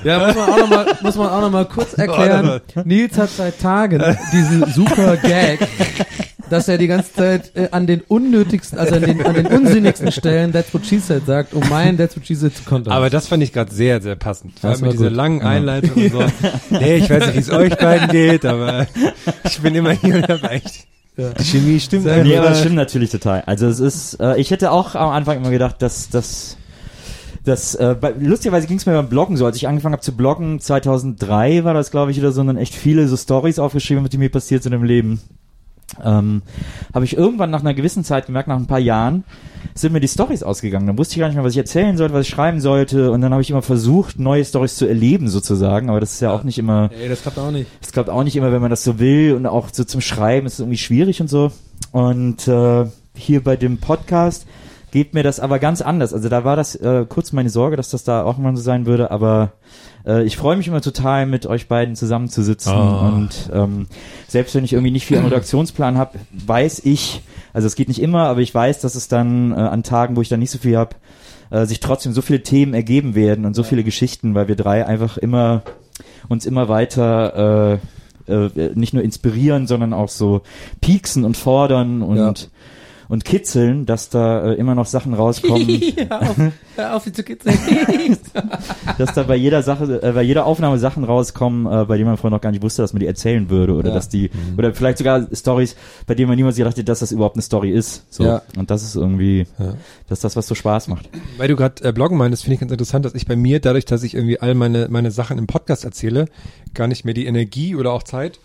[0.04, 2.60] Ja, muss man auch noch mal, muss man auch noch mal kurz erklären.
[2.84, 4.02] Nils hat seit Tagen
[4.32, 5.60] diesen super Gag,
[6.50, 10.12] dass er die ganze Zeit äh, an den unnötigsten, also an den, an den unsinnigsten
[10.12, 12.92] Stellen That's What She Said sagt, um meinen That's What She Said zu kontern.
[12.92, 14.58] Aber das fand ich gerade sehr, sehr passend.
[14.60, 15.16] Vor Das allem mit dieser gut.
[15.16, 16.24] langen Einleitung und so.
[16.70, 18.86] Nee, ich weiß nicht, wie es euch beiden geht, aber
[19.44, 20.60] ich bin immer hier und dabei.
[21.16, 22.04] Die Chemie stimmt.
[22.06, 23.42] Nee, aber das stimmt natürlich total.
[23.46, 26.56] Also es ist, äh, ich hätte auch am Anfang immer gedacht, dass dass
[27.44, 30.16] das äh, bei, lustigerweise ging es mir beim Bloggen so, als ich angefangen habe zu
[30.16, 34.08] bloggen, 2003 war das glaube ich oder so, und dann echt viele so Stories aufgeschrieben,
[34.08, 35.20] die mir passiert sind im Leben.
[36.02, 36.42] Ähm,
[36.92, 39.24] habe ich irgendwann nach einer gewissen Zeit gemerkt, nach ein paar Jahren,
[39.74, 40.86] sind mir die Stories ausgegangen.
[40.86, 43.10] Dann wusste ich gar nicht mehr, was ich erzählen sollte, was ich schreiben sollte.
[43.10, 45.90] Und dann habe ich immer versucht, neue Stories zu erleben sozusagen.
[45.90, 47.68] Aber das ist ja auch nicht immer Ey, das klappt auch nicht.
[47.80, 50.46] das klappt auch nicht immer, wenn man das so will und auch so zum Schreiben
[50.46, 51.52] ist es irgendwie schwierig und so.
[51.92, 52.86] Und äh,
[53.16, 54.46] hier bei dem Podcast
[54.94, 56.14] geht mir das aber ganz anders.
[56.14, 58.86] Also da war das äh, kurz meine Sorge, dass das da auch mal so sein
[58.86, 59.50] würde, aber
[60.06, 63.08] äh, ich freue mich immer total, mit euch beiden zusammenzusitzen Ah.
[63.08, 63.86] und ähm,
[64.28, 67.22] selbst wenn ich irgendwie nicht viel am Redaktionsplan habe, weiß ich,
[67.52, 70.20] also es geht nicht immer, aber ich weiß, dass es dann äh, an Tagen, wo
[70.20, 70.94] ich dann nicht so viel habe,
[71.50, 74.86] äh, sich trotzdem so viele Themen ergeben werden und so viele Geschichten, weil wir drei
[74.86, 75.62] einfach immer
[76.28, 77.80] uns immer weiter
[78.28, 80.42] äh, äh, nicht nur inspirieren, sondern auch so
[80.80, 82.32] pieksen und fordern und Ja.
[83.08, 85.66] Und kitzeln, dass da äh, immer noch Sachen rauskommen,
[86.08, 86.36] hör auf,
[86.76, 87.58] hör auf, wie zu kitzeln.
[88.98, 92.16] dass da bei jeder Sache, äh, bei jeder Aufnahme Sachen rauskommen, äh, bei denen man
[92.16, 93.94] vorher noch gar nicht wusste, dass man die erzählen würde oder Ja.
[93.94, 95.76] dass die oder vielleicht sogar Stories,
[96.06, 98.04] bei denen man niemals gedacht hätte, dass das überhaupt eine Story ist.
[98.12, 98.42] So Ja.
[98.56, 99.74] und das ist irgendwie, Ja.
[100.08, 101.08] das ist das, was so Spaß macht.
[101.36, 103.84] Weil du gerade äh, Bloggen meinst, finde ich ganz interessant, dass ich bei mir, dadurch,
[103.84, 106.26] dass ich irgendwie all meine, meine Sachen im Podcast erzähle,
[106.74, 108.38] gar nicht mehr die Energie oder auch Zeit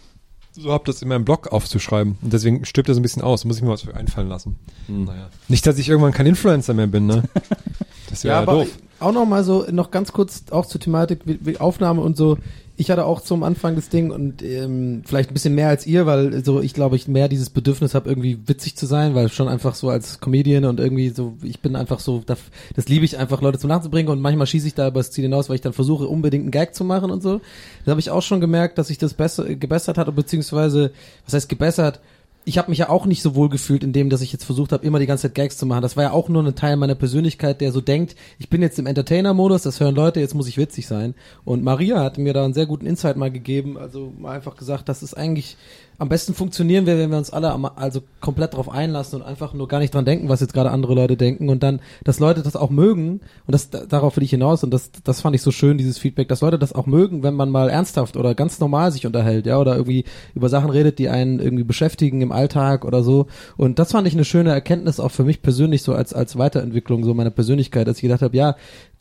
[0.52, 2.18] so habe, das in meinem Blog aufzuschreiben.
[2.22, 3.45] Und deswegen stirbt das ein bisschen aus.
[3.45, 4.56] Muss ich mir was für einfallen lassen.
[4.88, 5.30] Naja.
[5.47, 7.24] Nicht, dass ich irgendwann kein Influencer mehr bin, ne?
[8.10, 8.70] Das wäre Ja, ja, aber doof.
[9.00, 12.38] auch noch mal so, noch ganz kurz auch zur Thematik wie, wie Aufnahme und so.
[12.80, 16.05] Ich hatte auch zum Anfang das Ding und ähm, vielleicht ein bisschen mehr als ihr,
[16.05, 19.49] weil so ich glaube ich mehr dieses Bedürfnis habe irgendwie witzig zu sein, weil schon
[19.49, 22.39] einfach so als Comedian und irgendwie so ich bin einfach so das,
[22.77, 25.01] das liebe ich einfach Leute zum Lachen zu bringen und manchmal schieße ich da über
[25.01, 27.41] das Ziel hinaus, weil ich dann versuche unbedingt einen Gag zu machen und so.
[27.84, 30.93] Da habe ich auch schon gemerkt, dass sich das besser gebessert hat beziehungsweise
[31.25, 31.99] was heißt gebessert?
[32.46, 34.72] Ich habe mich ja auch nicht so wohl gefühlt in dem, dass ich jetzt versucht
[34.72, 35.82] habe, immer die ganze Zeit Gags zu machen.
[35.82, 38.80] Das war ja auch nur ein Teil meiner Persönlichkeit, der so denkt, ich bin jetzt
[38.80, 41.16] im Entertainer-Modus, das hören Leute, jetzt muss ich witzig sein.
[41.46, 44.90] Und Maria hat mir da einen sehr guten Insight mal gegeben, also mal einfach gesagt,
[44.90, 45.58] das ist eigentlich
[46.00, 49.54] am besten funktionieren wir, wenn wir uns alle am, also komplett drauf einlassen und einfach
[49.54, 52.41] nur gar nicht dran denken, was jetzt gerade andere Leute denken und dann, dass Leute
[52.41, 55.41] das auch mögen und das da- darauf will ich hinaus und das das fand ich
[55.41, 58.60] so schön dieses Feedback, dass Leute das auch mögen, wenn man mal ernsthaft oder ganz
[58.60, 62.86] normal sich unterhält, ja, oder irgendwie über Sachen redet, die einen irgendwie beschäftigen im Alltag
[62.86, 63.28] oder so.
[63.58, 67.04] Und das fand ich eine schöne Erkenntnis auch für mich persönlich so als als Weiterentwicklung
[67.04, 68.56] so meiner Persönlichkeit, dass ich gedacht habe, ja,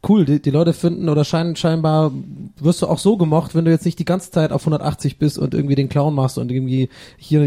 [0.09, 2.13] cool, die, die Leute finden oder scheinen scheinbar
[2.61, 5.39] wirst du auch so gemocht, wenn du jetzt nicht die ganze Zeit auf 180 bist
[5.39, 7.43] und irgendwie den Clown machst und irgendwie hier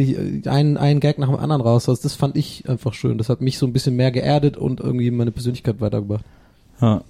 [0.52, 2.04] einen, einen Gag nach dem anderen raushaust.
[2.04, 3.18] Das fand ich einfach schön.
[3.18, 6.26] Das hat mich so ein bisschen mehr geerdet und irgendwie meine Persönlichkeit weitergebracht.
[6.82, 7.02] Ja.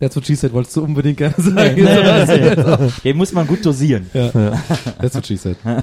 [0.00, 1.74] That's what she said, wolltest du unbedingt gerne sagen.
[1.74, 2.54] Nee, nee,
[2.86, 2.90] nee.
[3.04, 4.06] Den muss man gut dosieren.
[4.14, 4.28] Ja.
[5.00, 5.56] That's what she said.
[5.64, 5.82] ja,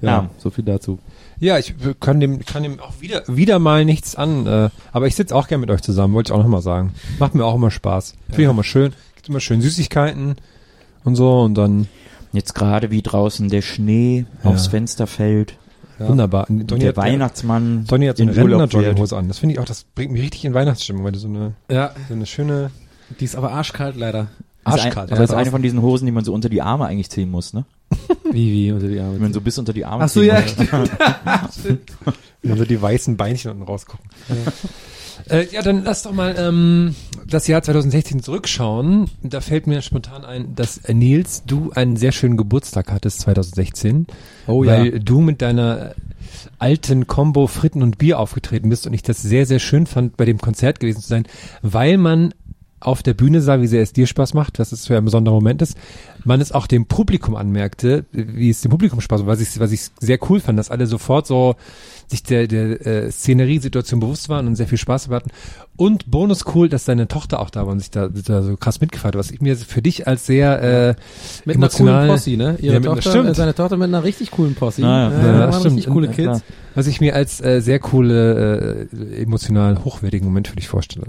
[0.00, 0.30] Ja.
[0.38, 0.98] so viel dazu.
[1.42, 4.46] Ja, ich kann dem, kann dem auch wieder, wieder mal nichts an.
[4.46, 6.94] Äh, aber ich sitze auch gern mit euch zusammen, wollte ich auch nochmal sagen.
[7.18, 8.14] Macht mir auch immer Spaß.
[8.28, 8.92] Finde ich auch mal schön.
[9.16, 10.36] Gibt immer schön Süßigkeiten
[11.04, 11.88] und so und dann
[12.34, 14.50] Jetzt gerade wie draußen der Schnee Ja.
[14.50, 15.58] aufs Fenster fällt.
[15.98, 16.48] wunderbar.
[16.48, 19.28] Und Und Donny der hat- Weihnachtsmann Donny hat so in eine Rentner-Jogginghose an.
[19.28, 21.90] Das finde ich auch, das bringt mich richtig in Weihnachtsstimmung, weil du so eine, Ja,
[22.08, 22.70] so eine schöne
[23.20, 24.22] die ist aber arschkalt leider.
[24.22, 24.28] Ist,
[24.64, 25.10] ein, Arschkalt.
[25.10, 27.52] das ist eine von diesen Hosen, die man so unter die Arme eigentlich ziehen muss,
[27.52, 27.64] ne?
[28.30, 29.18] Wie, wie unter die Arme.
[29.18, 30.90] man so bis unter die Arme Ach so, ziehen ja, muss.
[31.60, 31.92] stimmt.
[32.42, 34.08] Wenn so die weißen Beinchen unten rausgucken.
[34.28, 34.52] Ja.
[35.28, 36.94] Äh, ja, dann lass doch mal ähm,
[37.26, 39.10] das Jahr 2016 zurückschauen.
[39.22, 44.06] Da fällt mir spontan ein, dass äh, Nils, du einen sehr schönen Geburtstag hattest 2016.
[44.46, 44.72] Oh ja.
[44.72, 45.94] weil du mit deiner
[46.58, 50.24] alten Combo Fritten und Bier aufgetreten bist und ich das sehr, sehr schön fand, bei
[50.24, 51.26] dem Konzert gewesen zu sein,
[51.62, 52.34] weil man
[52.82, 55.34] auf der Bühne sah, wie sehr es dir Spaß macht, was es für ein besonderer
[55.34, 55.76] Moment ist.
[56.24, 59.72] Man es auch dem Publikum anmerkte, wie es dem Publikum Spaß macht, was ich, was
[59.72, 61.56] ich sehr cool fand, dass alle sofort so
[62.08, 65.30] sich der, der äh, Szenerie-Situation bewusst waren und sehr viel Spaß hatten.
[65.76, 68.80] Und bonus cool, dass deine Tochter auch da war und sich da, da so krass
[68.80, 70.94] mitgefeiert hat, was ich mir für dich als sehr äh,
[71.46, 72.56] Mit einer emotional, coolen Posse, ne?
[72.60, 74.84] Ihre Ja, einer- Tochter, äh, seine Tochter mit einer richtig coolen Posse.
[74.84, 75.10] Ah, ja.
[75.32, 75.76] Ja, waren stimmt.
[75.76, 76.24] richtig coole Ja, Kids.
[76.26, 76.40] klar.
[76.74, 81.06] was ich mir als äh, sehr coole, äh, emotional hochwertigen Moment für dich vorstelle.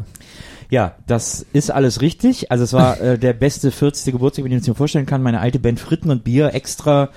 [0.73, 2.49] Ja, das ist alles richtig.
[2.49, 4.11] Also es war äh, der beste 40.
[4.11, 5.21] Geburtstag, den ich mir vorstellen kann.
[5.21, 7.09] Meine alte Band Fritten und Bier extra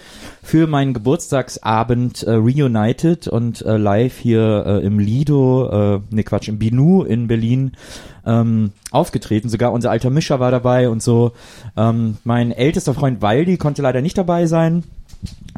[0.42, 6.48] für meinen Geburtstagsabend äh, reunited und äh, live hier äh, im Lido, äh, ne Quatsch,
[6.48, 7.72] im Binu in Berlin
[8.26, 9.48] ähm, aufgetreten.
[9.48, 11.32] Sogar unser alter Mischer war dabei und so.
[11.78, 14.84] Ähm, mein ältester Freund Waldi konnte leider nicht dabei sein.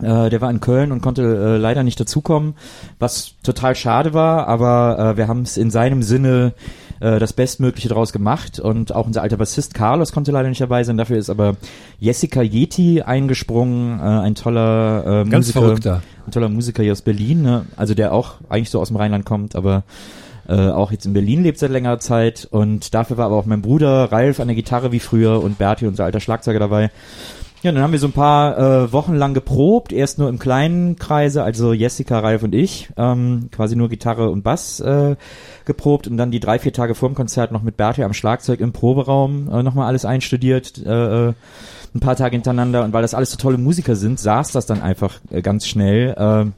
[0.00, 2.54] Äh, der war in Köln und konnte äh, leider nicht dazukommen,
[3.00, 6.52] was total schade war, aber äh, wir haben es in seinem Sinne
[7.00, 10.84] äh, das Bestmögliche daraus gemacht und auch unser alter Bassist Carlos konnte leider nicht dabei
[10.84, 11.56] sein, dafür ist aber
[11.98, 16.02] Jessica Yeti eingesprungen, äh, ein toller äh, Ganz Musiker, verrückter.
[16.26, 17.66] ein toller Musiker hier aus Berlin, ne?
[17.76, 19.84] also der auch eigentlich so aus dem Rheinland kommt, aber
[20.48, 23.60] äh, auch jetzt in Berlin lebt seit längerer Zeit und dafür war aber auch mein
[23.60, 26.90] Bruder Ralf an der Gitarre wie früher und Berti, unser alter Schlagzeuger dabei.
[27.68, 30.96] Ja, dann haben wir so ein paar äh, Wochen lang geprobt, erst nur im kleinen
[30.96, 35.16] Kreise, also Jessica, Ralf und ich, ähm, quasi nur Gitarre und Bass äh,
[35.66, 38.60] geprobt und dann die drei, vier Tage vor dem Konzert noch mit Berti am Schlagzeug
[38.60, 41.34] im Proberaum äh, nochmal alles einstudiert, äh, äh,
[41.94, 44.80] ein paar Tage hintereinander und weil das alles so tolle Musiker sind, saß das dann
[44.80, 46.14] einfach äh, ganz schnell.
[46.16, 46.50] Äh,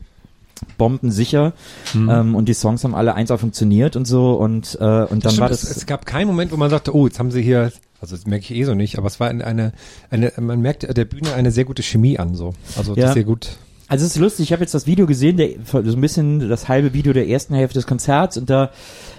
[0.77, 1.55] bombensicher
[1.95, 5.39] ähm, und die Songs haben alle eins funktioniert und so und äh, und dann Stimmt,
[5.39, 7.73] war es, das es gab keinen Moment, wo man sagte, oh, jetzt haben sie hier,
[8.01, 9.73] also das merke ich eh so nicht, aber es war eine, eine,
[10.11, 12.55] eine man merkt der Bühne eine sehr gute Chemie an, so.
[12.77, 13.13] Also Ja.
[13.13, 13.59] sehr gut.
[13.91, 16.69] Also es ist lustig, ich habe jetzt das Video gesehen, der, so ein bisschen das
[16.69, 18.71] halbe Video der ersten Hälfte des Konzerts und da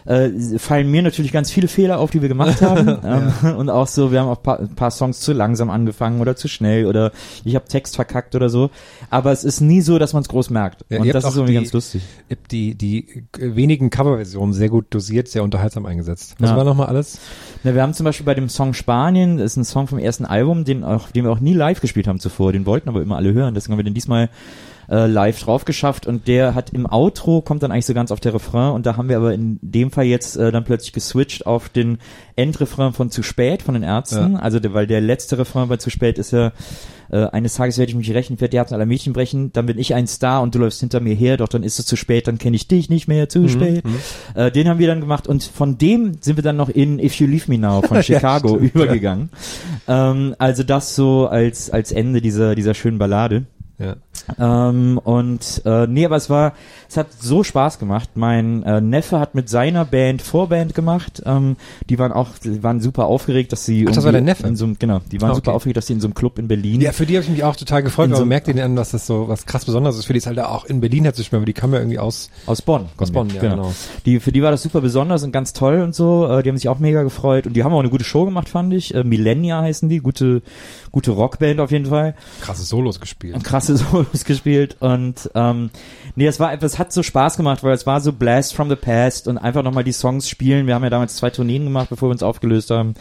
[0.05, 2.97] äh, fallen mir natürlich ganz viele Fehler auf, die wir gemacht haben.
[3.43, 6.47] ähm, Und auch so, wir haben auch ein paar Songs zu langsam angefangen oder zu
[6.47, 7.11] schnell oder
[7.43, 8.69] ich habe Text verkackt oder so.
[9.09, 10.85] Aber es ist nie so, dass man es groß merkt.
[10.89, 12.01] Ja, und das ist irgendwie die- ganz lustig.
[12.29, 16.35] Ihr habt die, die wenigen Coverversionen sehr gut dosiert, sehr unterhaltsam eingesetzt.
[16.39, 16.55] Was Ja.
[16.55, 17.19] war nochmal alles?
[17.65, 20.23] Na, wir haben zum Beispiel bei dem Song Spanien, das ist ein Song vom ersten
[20.25, 23.17] Album, den, auch, den wir auch nie live gespielt haben zuvor, den wollten aber immer
[23.17, 24.29] alle hören, deswegen haben wir den diesmal
[24.91, 28.19] äh, live drauf geschafft und der hat im Outro, kommt dann eigentlich so ganz auf
[28.19, 31.45] der Refrain und da haben wir aber in dem Fall jetzt äh, dann plötzlich geswitcht
[31.45, 31.97] auf den
[32.35, 35.89] Endrefrain von Zu spät von den Ärzten, also der, weil der letzte Refrain bei Zu
[35.89, 36.51] spät ist ja
[37.11, 39.77] äh, eines Tages werde ich mich rächen, werde die Herzen aller Mädchen brechen, dann bin
[39.77, 42.27] ich ein Star und du läufst hinter mir her, doch dann ist es zu spät,
[42.27, 43.83] dann kenne ich dich nicht mehr, zu spät.
[44.33, 47.15] Äh, den haben wir dann gemacht und von dem sind wir dann noch in If
[47.15, 49.29] You Leave Me Now von Chicago stimmt, übergegangen.
[49.87, 53.45] Ähm, also das so als, als Ende dieser, dieser schönen Ballade.
[53.77, 53.95] Ja.
[54.39, 56.53] Ähm, und äh, nee, aber es war,
[56.89, 58.09] es hat so Spaß gemacht.
[58.15, 61.21] Mein äh, Neffe hat mit seiner Band Vorband gemacht.
[61.25, 61.55] Ähm,
[61.89, 64.47] die waren auch, die waren super aufgeregt, dass sie Ach, das war dein Neffe?
[64.47, 65.55] In so einem, genau, die waren Ah, super okay.
[65.55, 66.81] aufgeregt, dass sie in so einem Club in Berlin.
[66.81, 68.91] Ja, für die habe ich mich auch total gefreut, aber so- merkt denen an, dass
[68.91, 70.05] das so was krass Besonderes ist.
[70.05, 71.99] Für die ist halt auch in Berlin hat zu spielen, aber die kamen ja irgendwie
[71.99, 72.85] aus, Aus Bonn.
[72.97, 73.73] aus Bonn, ja, genau.
[74.05, 76.27] Die, für die war das super besonders und ganz toll und so.
[76.27, 78.49] Äh, die haben sich auch mega gefreut und die haben auch eine gute Show gemacht,
[78.49, 78.93] fand ich.
[78.93, 80.41] Äh, Millennia heißen die, gute,
[80.91, 82.15] gute Rockband auf jeden Fall.
[82.41, 83.35] Krasse Solos gespielt.
[83.35, 85.69] Und krasse Solos gespielt und ähm,
[86.15, 88.69] nee, es war einfach, es hat so Spaß gemacht, weil es war so Blast from
[88.69, 90.67] the Past und einfach nochmal die Songs spielen.
[90.67, 92.93] Wir haben ja damals zwei Tourneen gemacht, bevor wir uns aufgelöst haben.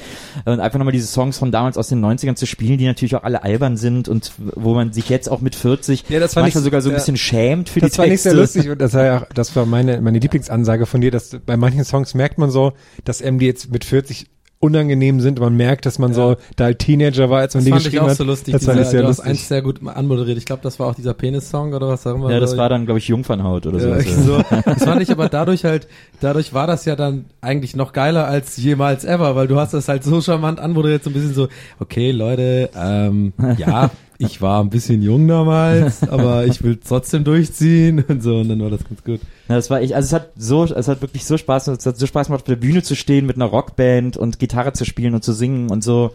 [0.45, 3.25] Und einfach nochmal diese Songs von damals aus den 90ern zu spielen, die natürlich auch
[3.25, 6.61] alle albern sind und wo man sich jetzt auch mit 40 Ja, das war manchmal
[6.61, 6.99] nicht- sogar so ein ja.
[6.99, 8.31] bisschen schämt für Das die war nicht Texte.
[8.31, 11.57] sehr lustig und das war ja, das war meine, meine Lieblingsansage von dir, dass bei
[11.57, 12.73] manchen Songs merkt man so,
[13.05, 14.27] dass MD jetzt mit 40
[14.61, 15.41] unangenehm sind.
[15.41, 17.85] Man merkt, dass man so da halt Teenager war, als man Das die fand ich
[17.87, 18.16] geschrieben auch hat.
[18.19, 18.53] so lustig.
[18.53, 19.31] Das fand dieser- ich sehr du hast lustig.
[19.31, 20.37] eins sehr gut anmoderiert.
[20.37, 22.31] Ich glaube, das war auch dieser Penis-Song oder was auch immer.
[22.31, 24.24] Ja, das war dann, glaube ich, Jungfernhaut oder Ja, sowas.
[24.27, 24.61] so.
[24.66, 25.89] Das fand ich aber dadurch halt,
[26.20, 29.89] dadurch war das ja dann eigentlich noch geiler als jemals ever, weil du hast das
[29.89, 34.69] halt so charmant anmoderiert, so ein bisschen so, okay, Leute, ähm, ja, ich war ein
[34.69, 39.03] bisschen jung damals, aber ich will trotzdem durchziehen und so, und dann war das ganz
[39.03, 39.20] gut.
[39.51, 41.98] Ja, das war ich, also es hat so, es hat wirklich so Spaß, es hat
[41.98, 45.12] so Spaß gemacht, auf der Bühne zu stehen mit einer Rockband und Gitarre zu spielen
[45.12, 46.12] und zu singen und so.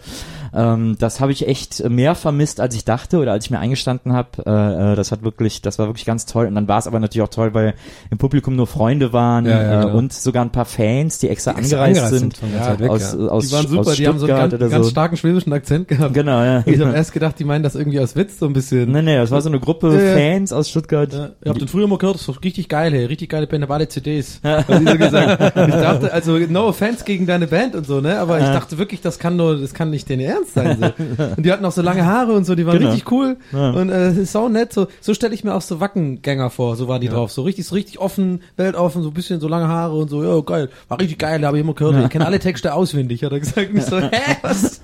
[0.53, 4.14] Ähm, das habe ich echt mehr vermisst, als ich dachte oder als ich mir eingestanden
[4.14, 4.30] habe.
[4.45, 6.48] Äh, äh, das hat wirklich, das war wirklich ganz toll.
[6.48, 7.74] Und dann war es aber natürlich auch toll, weil
[8.10, 9.98] im Publikum nur Freunde waren Ja, ja, äh, genau.
[9.98, 12.90] und sogar ein paar Fans, die extra, Die extra angereist, angereist sind, sind weit weg,
[12.90, 13.28] aus, ja.
[13.28, 14.91] aus, Die waren super, die haben so einen ganz, ganz so.
[14.91, 16.14] starken schwäbischen Akzent gehabt.
[16.14, 16.64] Genau, ja.
[16.66, 18.91] Ich habe erst gedacht, die meinen das irgendwie aus Witz so ein bisschen.
[18.94, 20.16] Nee, nee, das war so eine Gruppe Ja, ja.
[20.16, 21.12] Fans aus Stuttgart.
[21.12, 23.64] Ja, ihr habt den früher mal gehört, das ist richtig geil, hey, richtig geile Band,
[23.64, 24.40] aber alle CDs.
[24.44, 25.56] Haben die so gesagt.
[25.66, 28.20] Ich dachte, also no offense gegen deine Band und so, ne?
[28.20, 30.78] Aber ich dachte wirklich, das kann nur, das kann nicht dein Ernst sein.
[30.80, 31.26] So.
[31.38, 32.92] Und die hatten auch so lange Haare und so, die waren Genau.
[32.92, 33.38] richtig cool.
[33.52, 33.72] Ja.
[33.72, 34.74] Und äh, so nett.
[34.74, 37.32] So, so stelle ich mir auch so Wackengänger vor, so war die drauf.
[37.32, 40.40] So richtig, so richtig offen, weltoffen, so ein bisschen so lange Haare und so, ja,
[40.42, 40.70] geil.
[40.88, 42.04] War richtig geil, habe ich immer gehört.
[42.04, 43.70] Ich kenne alle Texte auswendig, hat er gesagt.
[43.72, 44.10] Und ich so, hä,
[44.42, 44.82] was?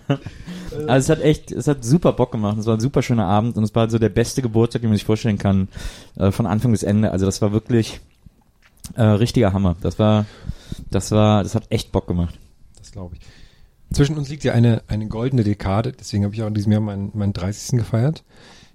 [0.87, 2.57] Also es hat echt, es hat super Bock gemacht.
[2.57, 4.95] Es war ein super schöner Abend und es war so der beste Geburtstag, den man
[4.97, 5.67] sich vorstellen kann,
[6.17, 7.11] äh, von Anfang bis Ende.
[7.11, 7.99] Also das war wirklich
[8.95, 9.75] äh, richtiger Hammer.
[9.81, 10.25] Das war,
[10.89, 12.39] das war, das hat echt Bock gemacht.
[12.77, 13.21] Das glaube ich.
[13.93, 16.81] Zwischen uns liegt ja eine, eine goldene Dekade, deswegen habe ich auch in diesem Jahr
[16.81, 17.77] meinen, meinen 30.
[17.77, 18.23] gefeiert,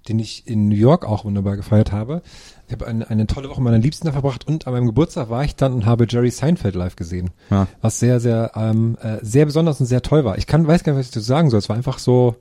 [0.07, 2.21] den ich in New York auch wunderbar gefeiert habe.
[2.67, 5.29] Ich habe eine, eine tolle Woche mit meiner Liebsten da verbracht und an meinem Geburtstag
[5.31, 7.31] war ich dann und habe Jerry Seinfeld live gesehen.
[7.49, 7.67] Ja.
[7.81, 10.37] Was sehr, sehr, ähm, äh, sehr besonders und sehr toll war.
[10.37, 11.59] Ich kann, weiß gar nicht, was ich dazu sagen soll.
[11.59, 12.35] Es war einfach so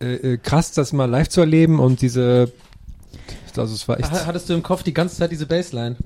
[0.00, 2.52] äh, äh, krass, das mal live zu erleben und diese,
[3.58, 5.96] also es war echt, Hattest du im Kopf die ganze Zeit diese Bassline?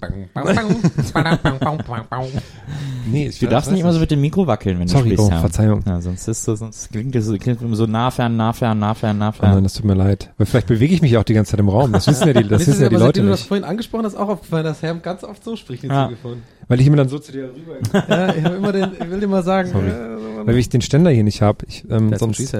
[3.10, 5.32] nee, ich Du darfst nicht immer so mit dem Mikro wackeln, wenn Sorry, du sprichst.
[5.32, 5.40] oh.
[5.40, 5.82] Verzeihung.
[5.86, 8.78] Ja, sonst ist so, sonst klingt das so, klingt immer so nah, fern, nah, fern,
[8.78, 9.62] nah, fern, nah, Oh nein, fern.
[9.64, 10.30] das tut mir leid.
[10.38, 11.92] Weil vielleicht bewege ich mich auch die ganze Zeit im Raum.
[11.92, 13.48] Das wissen ja die, das wissen ja die aber, Leute seitdem du das nicht.
[13.48, 16.06] vorhin angesprochen hast, auch aufgefallen, dass Herm ganz oft so spricht Ja.
[16.06, 16.42] Telefon.
[16.68, 17.76] Weil ich immer dann so zu dir rüber.
[18.08, 19.70] Ja, ich habe immer den, ich will dir mal sagen.
[19.70, 19.86] Sorry.
[19.88, 21.64] äh, Weil ich den Ständer hier nicht habe.
[21.68, 22.54] Ich, ähm, That's sonst.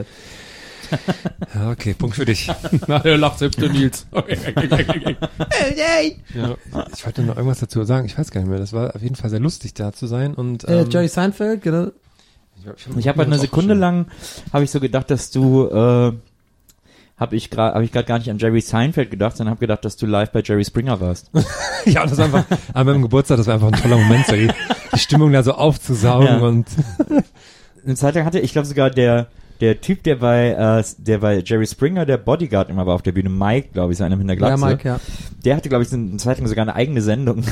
[1.54, 2.50] ja, okay, Punkt für dich.
[2.86, 4.06] Na, der lacht selbst der Nils.
[6.34, 6.54] ja,
[6.92, 8.06] ich wollte noch irgendwas dazu sagen.
[8.06, 8.58] Ich weiß gar nicht mehr.
[8.58, 10.34] Das war auf jeden Fall sehr lustig, da zu sein.
[10.34, 11.88] Und, Äh, ähm, Jerry Seinfeld, genau.
[12.96, 14.06] Ich habe halt eine Sekunde lang,
[14.52, 16.12] habe ich so gedacht, dass du, äh,
[17.18, 19.84] habe ich gerade, habe ich gerade gar nicht an Jerry Seinfeld gedacht, sondern habe gedacht,
[19.84, 21.30] dass du live bei Jerry Springer warst.
[21.84, 22.44] Ja, das war einfach,
[22.74, 24.50] an meinem Geburtstag, das war einfach ein toller Moment, so die,
[24.92, 26.38] die Stimmung da so aufzusaugen Ja.
[26.38, 26.66] und,
[27.84, 29.28] Eine Zeit lang hatte, ich glaube sogar der
[29.60, 33.12] der Typ, der bei äh, der bei Jerry Springer der Bodyguard immer war auf der
[33.12, 34.64] Bühne, Mike, glaube ich, so einer mit der Ja, Glatze.
[34.64, 35.00] Mike, ja.
[35.44, 37.44] Der hatte, glaube ich, so eine Zeit lang sogar eine eigene Sendung.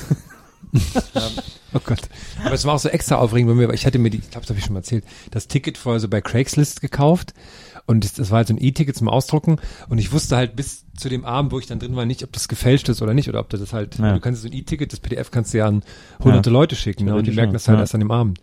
[1.74, 2.08] oh Gott.
[2.44, 4.30] Aber es war auch so extra aufregend bei mir, weil ich hatte mir die, ich
[4.30, 7.32] glaube, das habe ich schon mal erzählt, das Ticket vorher so bei Craigslist gekauft
[7.86, 9.56] Und das, das war halt so ein E-Ticket zum Ausdrucken
[9.90, 12.32] und ich wusste halt bis zu dem Abend, wo ich dann drin war, nicht, ob
[12.32, 14.14] das gefälscht ist oder nicht oder ob das halt, Ja.
[14.14, 15.82] du kannst so ein E-Ticket, das PDF kannst du ja an
[16.22, 16.54] hunderte Ja.
[16.54, 17.14] Leute schicken ne?
[17.14, 18.40] und die merken das halt erst an dem Abend.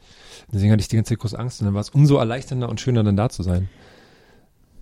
[0.53, 2.79] Deswegen hatte ich die ganze Zeit große Angst und dann war es umso erleichternder und
[2.81, 3.67] schöner dann da zu sein.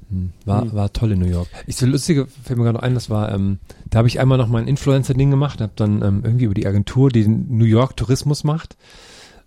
[0.10, 0.32] Hm.
[0.46, 1.48] War, war toll in New York.
[1.68, 3.60] Ich so lustige, fällt mir gerade noch ein, das war, ähm,
[3.90, 6.66] da habe ich einmal noch mal ein Influencer-Ding gemacht, habe dann ähm, irgendwie über die
[6.68, 8.76] Agentur, die den New York Tourismus macht,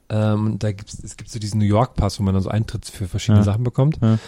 [0.08, 2.86] ähm, da gibt's, es gibt so diesen New York Pass, wo man dann so Eintritt
[2.86, 3.44] für verschiedene Ja.
[3.44, 3.98] Sachen bekommt.
[4.00, 4.18] Ja.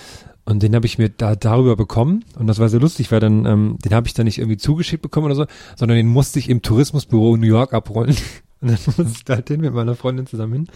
[0.47, 3.47] Und den habe ich mir da darüber bekommen und das war sehr lustig, weil dann
[3.47, 6.51] ähm, den habe ich dann nicht irgendwie zugeschickt bekommen oder so, sondern den musste ich
[6.51, 8.15] im Tourismusbüro New York abholen.
[8.61, 10.69] Und dann musste ich halt hin mit meiner Freundin zusammen hin.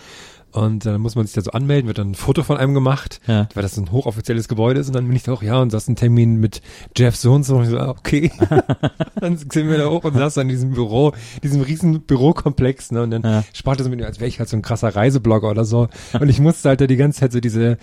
[0.50, 3.20] Und dann muss man sich da so anmelden, wird dann ein Foto von einem gemacht,
[3.26, 3.48] Ja.
[3.54, 4.86] weil das so ein hochoffizielles Gebäude ist.
[4.88, 6.62] Und dann bin ich da auch, ja, und das ist ein Termin mit
[6.96, 7.56] Jeff so und so.
[7.56, 8.30] Und ich so, ah, okay.
[9.20, 11.12] dann sind wir da hoch und saß dann in diesem Büro,
[11.42, 12.92] diesem riesen Bürokomplex.
[12.92, 13.02] Ne?
[13.02, 13.44] Und dann Ja.
[13.52, 15.88] sprach das mit mir, als wäre ich halt so ein krasser Reiseblogger oder so.
[16.18, 17.76] Und ich musste halt da die ganze Zeit so diese,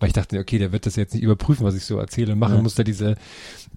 [0.00, 2.38] weil ich dachte, okay, der wird das jetzt nicht überprüfen, was ich so erzähle und
[2.40, 2.62] mache, Ja.
[2.62, 3.14] musste diese,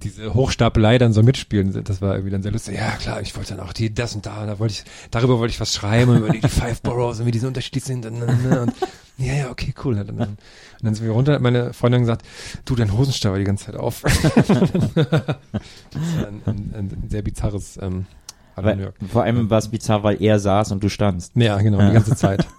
[0.03, 1.83] diese Hochstapelei dann so mitspielen.
[1.83, 2.75] Das war irgendwie dann sehr lustig.
[2.75, 5.39] Ja, klar, ich wollte dann auch die, das und da, und da wollte ich, darüber
[5.39, 8.05] wollte ich was schreiben, über die, die Five Boroughs und wie diese Unterschiede sind.
[8.05, 8.73] Und, und, und,
[9.17, 9.99] ja, ja, okay, cool.
[9.99, 10.37] Und dann, und
[10.81, 12.25] dann sind wir runter, hat meine Freundin gesagt,
[12.65, 14.01] du, dein Hosenstall war die ganze Zeit auf.
[14.01, 14.67] das war
[16.27, 18.05] ein, ein, ein sehr bizarres, ähm,
[18.55, 21.33] Weil, vor allem war es bizarr, weil er saß und du standst.
[21.35, 22.47] Ja, genau, die ganze Zeit.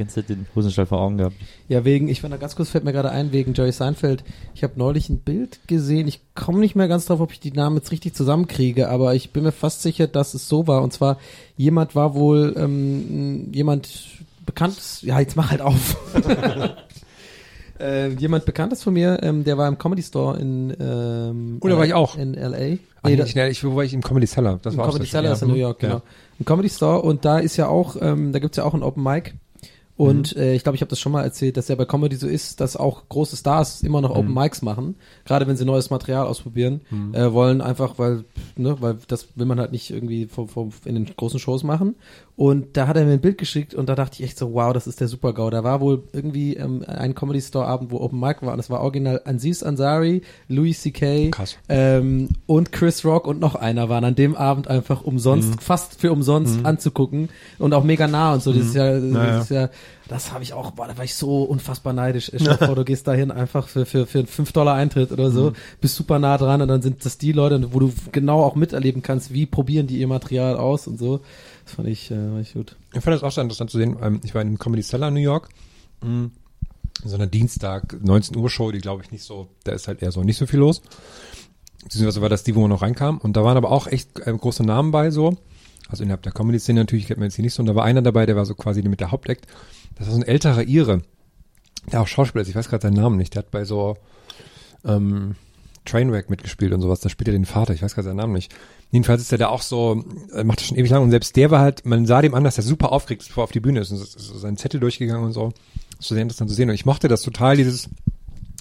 [0.00, 1.36] Du kennst den Hosenstall vor Augen gehabt.
[1.68, 4.24] Ja, wegen, ich fand da ganz kurz fällt mir gerade ein, wegen Jerry Seinfeld.
[4.54, 6.08] Ich habe neulich ein Bild gesehen.
[6.08, 9.30] Ich komme nicht mehr ganz drauf, ob ich die Namen jetzt richtig zusammenkriege, aber ich
[9.30, 10.80] bin mir fast sicher, dass es so war.
[10.82, 11.18] Und zwar,
[11.58, 13.90] jemand war wohl, ähm, jemand
[14.46, 15.98] bekanntes, ja, jetzt mach halt auf.
[17.78, 21.76] äh, jemand bekanntes von mir, ähm, der war im Comedy Store in, ähm, Oh, da
[21.76, 22.16] war ich auch.
[22.16, 22.78] in L.A.
[23.02, 24.60] Ach, Nee, nee, da- ich, ich, wo war ich im Comedy Cellar?
[24.62, 25.32] Das Im war auch Comedy Cellar ja.
[25.34, 25.88] ist in New York, Ja.
[25.90, 26.02] genau.
[26.38, 29.02] Im Comedy Store und da ist ja auch, ähm, da gibt's ja auch ein Open
[29.02, 29.34] Mic.
[30.00, 30.40] Und Mhm.
[30.40, 32.60] äh, ich glaube, ich habe das schon mal erzählt, dass ja bei Comedy so ist,
[32.62, 34.16] dass auch große Stars immer noch Mhm.
[34.16, 34.94] Open Mics machen,
[35.26, 36.80] gerade wenn sie neues Material ausprobieren,
[37.12, 38.24] äh, wollen einfach, weil,
[38.56, 41.96] ne, weil das will man halt nicht irgendwie vom, vom, in den großen Shows machen.
[42.42, 44.72] Und da hat er mir ein Bild geschickt und da dachte ich echt so, wow,
[44.72, 45.50] das ist der Super-GAU.
[45.50, 48.70] Da war wohl irgendwie ähm, ein Comedy Store Abend, wo Open Mic war und das
[48.70, 51.32] war original Aziz Ansari, Louis C.K.
[51.68, 55.58] Ähm, und Chris Rock und noch einer waren an dem Abend einfach umsonst, Mhm.
[55.58, 58.54] fast für umsonst anzugucken und auch mega nah und so.
[58.54, 59.40] Das ist ja, das, Naja.
[59.42, 59.68] ist ja,
[60.08, 62.32] das habe ich auch, boah, da war ich so unfassbar neidisch.
[62.34, 65.32] Stell dir vor, du gehst dahin einfach für, für, für 5 Dollar Eintritt oder Mhm.
[65.34, 65.52] so,
[65.82, 69.02] bist super nah dran und dann sind das die Leute, wo du genau auch miterleben
[69.02, 71.20] kannst, wie probieren die ihr Material aus und so.
[71.70, 72.76] Das fand ich, äh, fand ich gut.
[72.92, 73.96] Ich fand das auch sehr interessant zu sehen.
[74.02, 75.48] Ähm, Ich war in dem Comedy Cellar New York.
[76.02, 76.32] Mhm.
[77.04, 80.02] In so einer Dienstag 19 Uhr Show, die glaube ich nicht so, da ist halt
[80.02, 80.82] eher so nicht so viel los.
[81.84, 83.18] Beziehungsweise war das die, wo man noch reinkam.
[83.18, 85.36] Und da waren aber auch echt ähm, große Namen bei so.
[85.88, 87.62] Also innerhalb der Comedy-Szene natürlich kennt man jetzt hier nicht so.
[87.62, 89.46] Und da war einer dabei, der war so quasi mit der Hauptakt.
[89.94, 91.02] Das war so ein älterer Ire.
[91.92, 93.34] Der auch Schauspieler ist, ich weiß gerade seinen Namen nicht.
[93.34, 93.96] Der hat bei so
[94.84, 95.36] ähm,
[95.90, 97.00] Trainwreck mitgespielt und sowas.
[97.00, 98.54] Da spielt er den Vater, ich weiß gerade seinen Namen nicht.
[98.90, 100.04] Jedenfalls ist er da auch so,
[100.34, 102.44] äh, macht das schon ewig lang und selbst der war halt, man sah dem an,
[102.44, 104.56] dass er super aufgeregt ist, bevor er auf die Bühne ist und so, so seinen
[104.56, 105.52] Zettel durchgegangen und so.
[105.98, 107.88] Das war sehr interessant zu sehen und ich mochte das total, dieses,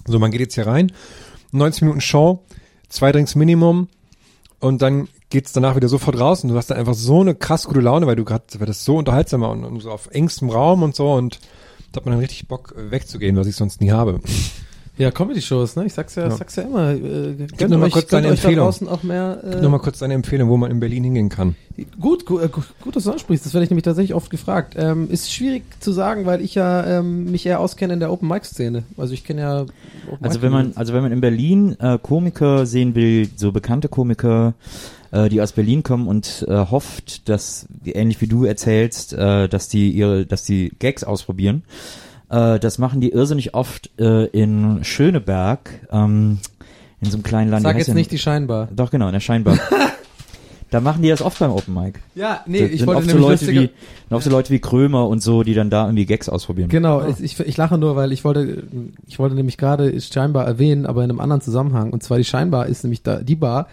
[0.06, 0.91] so man geht jetzt hier rein,
[1.51, 2.43] 90 Minuten Show,
[2.89, 3.88] zwei Drinks Minimum
[4.60, 7.65] und dann geht's danach wieder sofort raus und du hast dann einfach so eine krass
[7.65, 10.49] gute Laune, weil du gerade, weil das so unterhaltsam war und, und so auf engstem
[10.49, 11.39] Raum und so und
[11.91, 14.19] da hat man dann richtig Bock äh, wegzugehen, was ich sonst nie habe.
[14.99, 15.85] Ja, Comedy-Shows, ne?
[15.85, 16.31] Ich sag's ja, Ja.
[16.31, 16.91] sag's ja immer.
[16.91, 18.65] Äh, gönnt noch mal euch, kurz deine Empfehlung.
[18.65, 19.41] draußen auch mehr.
[19.45, 21.55] Äh, Nochmal kurz deine Empfehlung, wo man in Berlin hingehen kann.
[22.01, 23.45] Gut, gut, äh, gut, gut, dass du ansprichst.
[23.45, 24.76] Das werde ich nämlich tatsächlich oft gefragt.
[24.77, 28.27] Ähm, ist schwierig zu sagen, weil ich ja ähm, mich eher auskenne in der Open
[28.27, 28.84] Mic Szene.
[28.97, 29.61] Also ich kenne ja.
[29.61, 33.88] Open Also wenn man, also wenn man in Berlin äh, Komiker sehen will, so bekannte
[33.88, 34.53] Komiker,
[35.11, 39.69] äh, die aus Berlin kommen und äh, hofft, dass ähnlich wie du erzählst, äh, dass
[39.69, 41.63] die ihre, dass die Gags ausprobieren.
[42.30, 46.39] Äh, das machen die irrsinnig oft äh, in Schöneberg, ähm,
[47.01, 47.64] in so einem kleinen Land.
[47.64, 48.68] Sag jetzt denn- nicht die Scheinbar.
[48.76, 49.57] Doch genau, in der Scheinbar.
[50.69, 51.99] da machen die das oft beim Open Mic.
[52.14, 53.65] Ja, nee, ich wollte oft so nämlich Leute lustiger- wie,
[54.10, 56.69] sind oft so Leute wie Krömer und so, die dann da irgendwie Gags ausprobieren.
[56.69, 58.64] Genau, ich, ich, ich lache nur, weil ich wollte,
[59.07, 61.91] ich wollte nämlich gerade Scheinbar erwähnen, aber in einem anderen Zusammenhang.
[61.91, 63.68] Und zwar die Scheinbar ist nämlich da die Bar,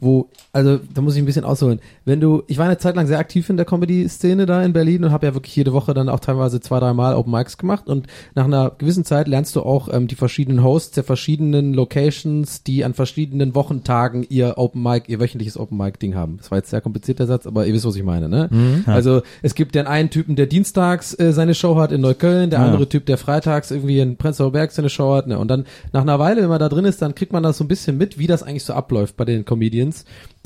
[0.00, 1.80] wo, also da muss ich ein bisschen ausholen.
[2.04, 5.04] Wenn du, ich war eine Zeit lang sehr aktiv in der Comedy-Szene da in Berlin
[5.04, 7.88] und habe ja wirklich jede Woche dann auch teilweise zwei, drei Mal Open Mics gemacht
[7.88, 12.62] und nach einer gewissen Zeit lernst du auch ähm, die verschiedenen Hosts der verschiedenen Locations,
[12.62, 16.36] die an verschiedenen Wochentagen ihr Open Mic, ihr wöchentliches Open Mic Ding haben.
[16.38, 18.48] Das war jetzt sehr komplizierter Satz, aber ihr wisst, was ich meine, ne?
[18.86, 22.60] Also es gibt den einen Typen, der dienstags äh, seine Show hat in Neukölln, der
[22.60, 22.66] Ja.
[22.66, 25.38] andere Typ, der freitags irgendwie in Prenzlauer Berg seine Show hat, ne?
[25.38, 27.64] Und dann nach einer Weile, wenn man da drin ist, dann kriegt man das so
[27.64, 29.87] ein bisschen mit, wie das eigentlich so abläuft bei den Comedians,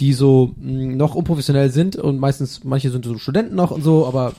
[0.01, 4.07] die so mh, noch unprofessionell sind und meistens, manche sind so Studenten noch und so,
[4.07, 4.33] aber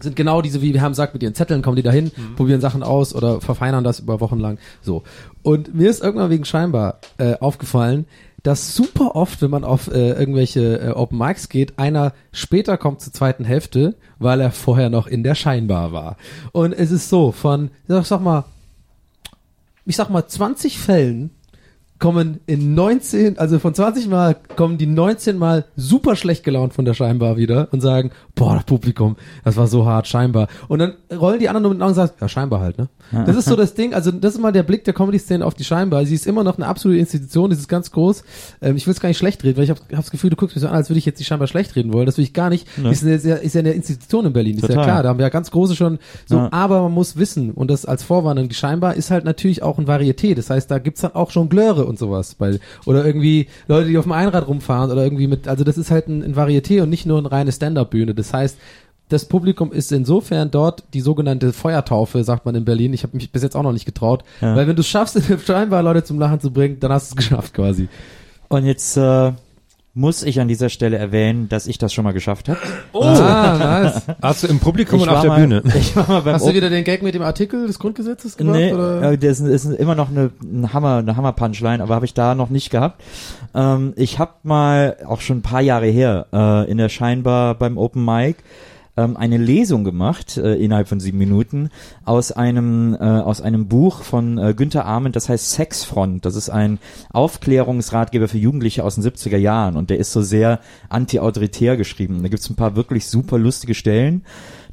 [0.00, 2.82] sind genau diese, wie wir haben gesagt, mit ihren Zetteln kommen die dahin, probieren Sachen
[2.82, 4.58] aus oder verfeinern das über Wochen lang.
[4.82, 5.02] So.
[5.42, 8.06] Und mir ist irgendwann wegen scheinbar äh, aufgefallen,
[8.42, 13.00] dass super oft, wenn man auf äh, irgendwelche äh, Open Mics geht, einer später kommt
[13.00, 16.16] zur zweiten Hälfte, weil er vorher noch in der Scheinbar war.
[16.52, 18.44] Und es ist so, von, ich sag mal,
[19.84, 21.30] ich sag mal, 20 Fällen
[22.00, 26.84] kommen in 19, also von 20 Mal kommen die 19 Mal super schlecht gelaunt von
[26.84, 28.10] der Scheinbar wieder und sagen,
[28.40, 30.48] boah, das Publikum, das war so hart, scheinbar.
[30.66, 32.88] Und dann rollen die anderen nur mit den Augen und sagen, ja, scheinbar halt, ne?
[33.26, 35.64] Das ist so das Ding, also das ist mal der Blick der Comedy-Szene auf die
[35.64, 36.06] Scheinbar.
[36.06, 38.24] Sie ist immer noch eine absolute Institution, das ist ganz groß.
[38.62, 40.36] Ähm, ich will es gar nicht schlecht reden, weil ich habe hab das Gefühl, du
[40.36, 42.06] guckst mich so an, als würde ich jetzt die Scheinbar schlecht reden wollen.
[42.06, 42.66] Das will ich gar nicht.
[42.78, 44.84] Die Ist, ja, ist ja eine Institution in Berlin, ist ja Total.
[44.84, 45.02] klar.
[45.02, 46.48] Da haben wir ja ganz große schon so, Ja.
[46.50, 49.86] aber man muss wissen, und das als Vorwarnung, die Scheinbar ist halt natürlich auch ein
[49.86, 50.34] Varieté.
[50.34, 52.36] Das heißt, da gibt's dann auch Jongleure und sowas.
[52.36, 55.90] Bei, oder irgendwie Leute, die auf dem Einrad rumfahren oder irgendwie mit, also das ist
[55.90, 58.14] halt ein, ein Varieté und nicht nur eine reine Stand-Up-Bühne.
[58.14, 58.58] Das heißt,
[59.08, 62.92] das Publikum ist insofern dort die sogenannte Feuertaufe, sagt man in Berlin.
[62.92, 64.22] Ich habe mich bis jetzt auch noch nicht getraut.
[64.40, 64.54] Ja.
[64.54, 67.16] Weil wenn du es schaffst, Scheinbar Leute zum Lachen zu bringen, dann hast du es
[67.16, 67.88] geschafft quasi.
[68.48, 69.32] Und jetzt äh,
[70.00, 72.58] muss ich an dieser Stelle erwähnen, dass ich das schon mal geschafft habe.
[72.92, 74.02] Oh, ah, nice.
[74.22, 75.62] Hast du im Publikum Ich und auf der mal, Bühne?
[75.74, 78.56] Ich war mal beim Hast du wieder den Gag mit dem Artikel des Grundgesetzes gemacht?
[78.56, 79.12] Nee, oder?
[79.12, 82.48] äh, das ist immer noch eine, ein Hammer, eine Hammer-Punchline, aber habe ich da noch
[82.48, 83.02] nicht gehabt.
[83.54, 87.76] Ähm, ich habe mal, auch schon ein paar Jahre her, äh, in der Scheinbar beim
[87.76, 88.36] Open Mic
[89.00, 91.70] ähm, eine Lesung gemacht, äh, innerhalb von sieben Minuten,
[92.04, 96.24] aus einem, äh, aus einem Buch von äh, Günther Ahmed, das heißt Sexfront.
[96.24, 96.78] Das ist ein
[97.12, 102.22] Aufklärungsratgeber für Jugendliche aus den 70er Jahren und der ist so sehr anti-autoritär geschrieben.
[102.22, 104.24] Da gibt's ein paar wirklich super lustige Stellen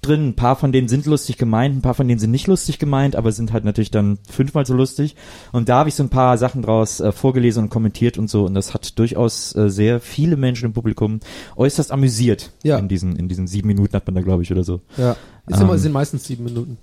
[0.01, 0.29] drin.
[0.29, 3.15] Ein paar von denen sind lustig gemeint, ein paar von denen sind nicht lustig gemeint,
[3.15, 5.15] aber sind halt natürlich dann fünfmal so lustig.
[5.51, 8.45] Und da habe ich so ein paar Sachen draus äh, vorgelesen und kommentiert und so.
[8.45, 11.19] Und das hat durchaus äh, sehr viele Menschen im Publikum
[11.55, 12.51] äußerst amüsiert.
[12.63, 12.77] Ja.
[12.77, 14.81] In diesen, in diesen sieben Minuten hat man da, glaube ich, oder so.
[14.97, 15.15] Ja,
[15.47, 15.79] ist immer, Ähm.
[15.79, 16.77] sind meistens sieben Minuten.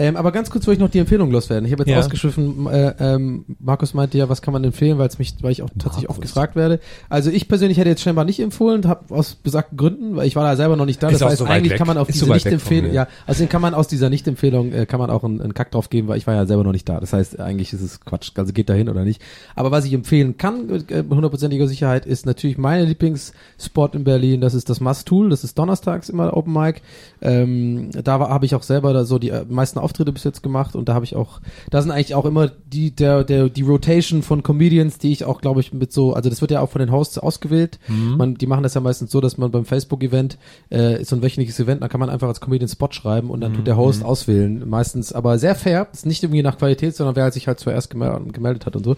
[0.00, 1.66] Ähm, aber ganz kurz wollte ich noch die Empfehlung loswerden.
[1.66, 1.98] Ich habe jetzt Ja.
[1.98, 5.62] ausgeschriffen, äh, ähm, Markus meinte ja, was kann man empfehlen, weil es mich, weil ich
[5.62, 6.80] auch tatsächlich oft gefragt werde.
[7.10, 10.44] Also ich persönlich hätte jetzt scheinbar nicht empfohlen, habe aus besagten Gründen, weil ich war
[10.44, 11.10] da selber noch nicht da.
[11.10, 11.78] Ist das heißt, so eigentlich weg.
[11.78, 14.86] kann man auf Ist diese so Nicht-Empfehlung, ja, also kann man aus dieser Nicht-Empfehlung äh,
[14.86, 16.88] kann man auch einen, einen Kack drauf geben, weil ich war ja selber noch nicht
[16.88, 16.98] da.
[16.98, 18.30] Das heißt, eigentlich ist es Quatsch.
[18.36, 19.20] Also geht dahin oder nicht.
[19.54, 24.40] Aber was ich empfehlen kann, mit äh, hundertprozentiger Sicherheit, ist natürlich meine Lieblingsspot in Berlin.
[24.40, 25.28] Das ist das Must-Tool.
[25.28, 26.80] Das ist donnerstags immer Open Mic.
[27.20, 30.74] Ähm, da habe ich auch selber da so die äh, meisten Auftritte bis jetzt gemacht
[30.76, 31.40] und da habe ich auch,
[31.70, 35.40] da sind eigentlich auch immer die der der die Rotation von Comedians, die ich auch
[35.40, 37.78] glaube ich mit so, also das wird ja auch von den Hosts ausgewählt.
[38.16, 40.38] Man, die machen das ja meistens so, dass man beim Facebook-Event
[40.70, 43.40] äh, ist so ein wöchentliches Event, da kann man einfach als Comedian Spot schreiben und
[43.40, 44.68] dann tut der Host auswählen.
[44.68, 47.92] Meistens, aber sehr fair, ist nicht irgendwie nach Qualität, sondern wer halt sich halt zuerst
[47.92, 48.96] gemel- gemeldet hat und so.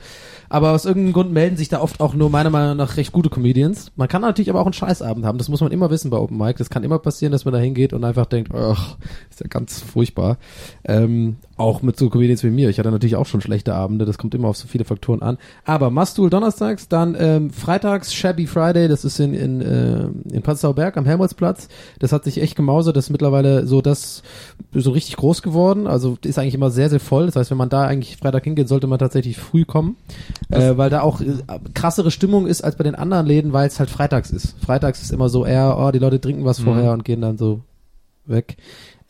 [0.48, 3.30] Aber aus irgendeinem Grund melden sich da oft auch nur meiner Meinung nach recht gute
[3.30, 3.90] Comedians.
[3.96, 5.38] Man kann natürlich aber auch einen Scheißabend haben.
[5.38, 6.58] Das muss man immer wissen bei Open Mic.
[6.58, 8.96] Das kann immer passieren, dass man da hingeht und einfach denkt, ach,
[9.30, 10.36] ist ja ganz furchtbar.
[10.84, 12.68] Ähm, auch mit so Comedians wie mir.
[12.68, 14.04] Ich hatte natürlich auch schon schlechte Abende.
[14.04, 15.38] Das kommt immer auf so viele Faktoren an.
[15.64, 18.88] Aber Mastul donnerstags, dann ähm, freitags Shabby Friday.
[18.88, 21.68] Das ist in in, äh, in Prenzlauer Berg am Helmholtzplatz.
[22.00, 22.96] Das hat sich echt gemausert.
[22.96, 24.24] Das ist mittlerweile so das
[24.72, 25.86] so richtig groß geworden.
[25.86, 27.26] Also ist eigentlich immer sehr sehr voll.
[27.26, 29.96] Das heißt, wenn man da eigentlich Freitag hingeht, sollte man tatsächlich früh kommen,
[30.50, 31.26] äh, weil da auch äh,
[31.74, 34.56] krassere Stimmung ist als bei den anderen Läden, weil es halt freitags ist.
[34.64, 37.60] Freitags ist immer so eher, oh, die Leute trinken was vorher und gehen dann so
[38.26, 38.56] weg.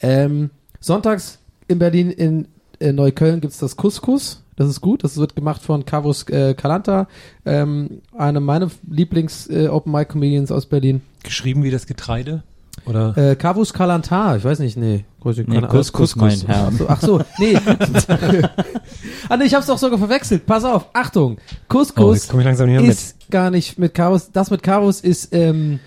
[0.01, 0.51] Ähm,
[0.81, 1.39] sonntags
[1.73, 2.49] in Berlin in,
[2.81, 4.43] äh, Neukölln gibt's das Couscous.
[4.57, 5.03] Das ist gut.
[5.03, 7.09] Das wird gemacht von Carvus äh, Calanta,
[7.47, 11.01] ähm, einem meiner Lieblings äh, Open Mic Comedians aus Berlin.
[11.23, 12.43] Geschrieben wie das Getreide?
[12.87, 13.17] Oder?
[13.17, 15.05] Äh, Carvus Calanta, ich weiß nicht, nee.
[15.25, 15.61] Ich, Nee.
[15.61, 16.69] Couscous, mein Herr.
[16.69, 17.57] Ach so, ach so, nee.
[19.29, 20.47] ah, nee, ich hab's doch sogar verwechselt.
[20.47, 21.37] Pass auf, Achtung.
[21.39, 22.91] Oh, Couscous nicht mehr mit.
[22.91, 24.33] ist gar nicht mit Carvus.
[24.33, 25.79] Das mit Carvus ist ähm,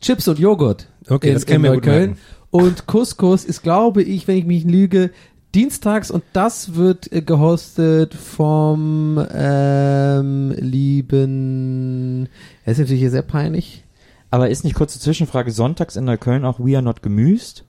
[0.00, 0.88] Chips und Joghurt.
[1.08, 2.10] Okay, in, das kann in ich mir gut Neukölln.
[2.10, 2.20] merken.
[2.50, 5.10] Und Couscous ist, glaube ich, wenn ich mich lüge,
[5.54, 12.28] dienstags und das wird äh, gehostet vom ähm, lieben.
[12.64, 13.84] Das ist natürlich hier sehr peinlich.
[14.30, 17.64] Aber ist nicht kurze Zwischenfrage, sonntags in Neukölln auch We Are Not Gemüst?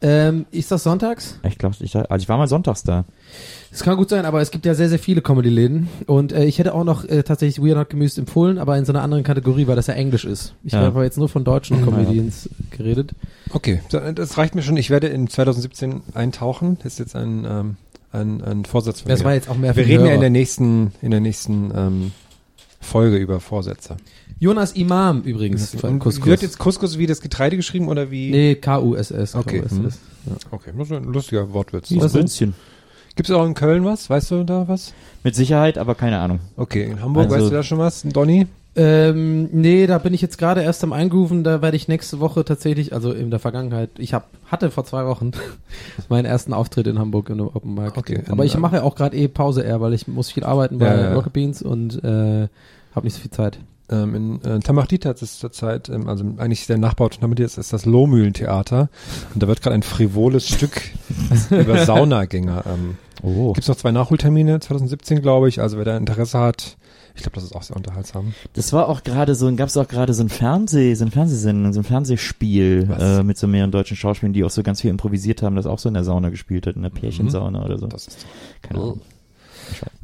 [0.00, 1.40] Ähm, ist das sonntags?
[1.42, 3.04] Ich glaube, ich, also ich war mal sonntags da.
[3.70, 5.88] Das kann gut sein, aber es gibt ja sehr, sehr viele Comedy-Läden.
[6.06, 8.84] Und äh, ich hätte auch noch äh, tatsächlich We Are Not Gemüsed empfohlen, aber in
[8.84, 10.54] so einer anderen Kategorie, weil das ja Englisch ist.
[10.62, 10.78] Ich Ja.
[10.78, 13.12] habe aber jetzt nur von deutschen Comedians geredet.
[13.52, 14.76] Okay, das reicht mir schon.
[14.76, 16.78] Ich werde in 2017 eintauchen.
[16.82, 17.76] Das ist jetzt ein, ähm,
[18.12, 19.24] ein, ein Vorsatz von Das mir.
[19.26, 20.14] war jetzt auch mehr für Wir reden ja Hörer.
[20.14, 22.12] in der nächsten, in der nächsten ähm,
[22.88, 23.96] Folge über Vorsätze.
[24.40, 26.24] Jonas Imam übrigens Couscous.
[26.24, 28.30] Wird jetzt Couscous wie das Getreide geschrieben oder wie?
[28.30, 29.34] nee, K-U-S-S.
[29.34, 29.60] Okay.
[29.60, 29.98] K-U-S-S.
[30.50, 31.90] Okay, das ist ein lustiger Wortwitz.
[31.90, 32.20] Wie Was ein denn?
[32.22, 32.54] Bünzchen.
[33.16, 34.08] Gibt es auch in Köln was?
[34.08, 34.92] Weißt du da was?
[35.24, 36.38] Mit Sicherheit, aber keine Ahnung.
[36.56, 38.02] Okay, in Hamburg Also- weißt du da schon was?
[38.02, 38.46] Donny?
[38.76, 42.44] Ähm, nee, da bin ich jetzt gerade erst am Eingrooven, da werde ich nächste Woche
[42.44, 45.32] tatsächlich, also in der Vergangenheit, ich hab, hatte vor zwei Wochen
[46.08, 47.96] meinen ersten Auftritt in Hamburg in einem Open Mic.
[47.96, 50.78] Okay, Aber ich mache ja auch gerade eh Pause eher, weil ich muss viel arbeiten
[50.78, 51.14] bei Ja, ja.
[51.14, 52.46] Rocket Beans und äh,
[52.94, 53.58] habe nicht so viel Zeit.
[53.90, 57.86] Ähm, in äh, Tamachditat ist zurzeit, ähm, also eigentlich der Nachbau von Tamachditat ist das
[57.86, 58.90] Lohmühlentheater
[59.32, 60.82] und da wird gerade ein frivoles Stück
[61.50, 62.64] über Saunagänger.
[62.66, 63.52] Ähm, Oh.
[63.52, 66.76] Gibt's noch zwei Nachholtermine, 2017 glaube ich, also wer da Interesse hat,
[67.14, 68.32] ich glaube, das ist auch sehr unterhaltsam.
[68.52, 71.72] Das war auch gerade so, gab es auch gerade so ein Fernseh, so ein Fernsehsendung,
[71.72, 75.42] so ein Fernsehspiel äh, mit so mehreren deutschen Schauspielern, die auch so ganz viel improvisiert
[75.42, 77.88] haben, das auch so in der Sauna gespielt hat, in der Pärchensauna oder so.
[77.88, 78.26] Das ist
[78.62, 79.00] Keine Ahnung.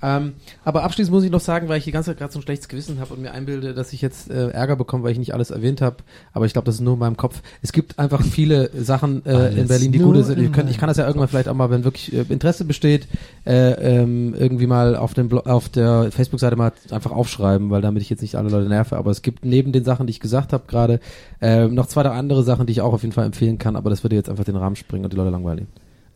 [0.03, 0.35] Ähm,
[0.65, 2.69] aber abschließend muss ich noch sagen, weil ich die ganze Zeit gerade so ein schlechtes
[2.69, 5.51] Gewissen habe und mir einbilde, dass ich jetzt äh, Ärger bekomme, weil ich nicht alles
[5.51, 5.97] erwähnt habe.
[6.33, 7.43] Aber ich glaube, das ist nur in meinem Kopf.
[7.63, 10.39] Es gibt einfach viele Sachen äh, in Berlin, die nur gut sind.
[10.39, 12.65] in Ich, kann, ich kann das ja irgendwann vielleicht auch mal, wenn wirklich äh, Interesse
[12.65, 13.09] besteht,
[13.47, 18.03] äh, ähm, irgendwie mal auf dem Blo auf der Facebook-Seite mal einfach aufschreiben, weil damit
[18.03, 18.97] ich jetzt nicht alle Leute nerve.
[18.97, 21.01] Aber es gibt neben den Sachen, die ich gesagt habe gerade,
[21.41, 23.77] äh, noch zwei, drei andere Sachen, die ich auch auf jeden Fall empfehlen kann.
[23.77, 25.67] Aber das würde jetzt einfach den Rahmen springen und die Leute langweilen.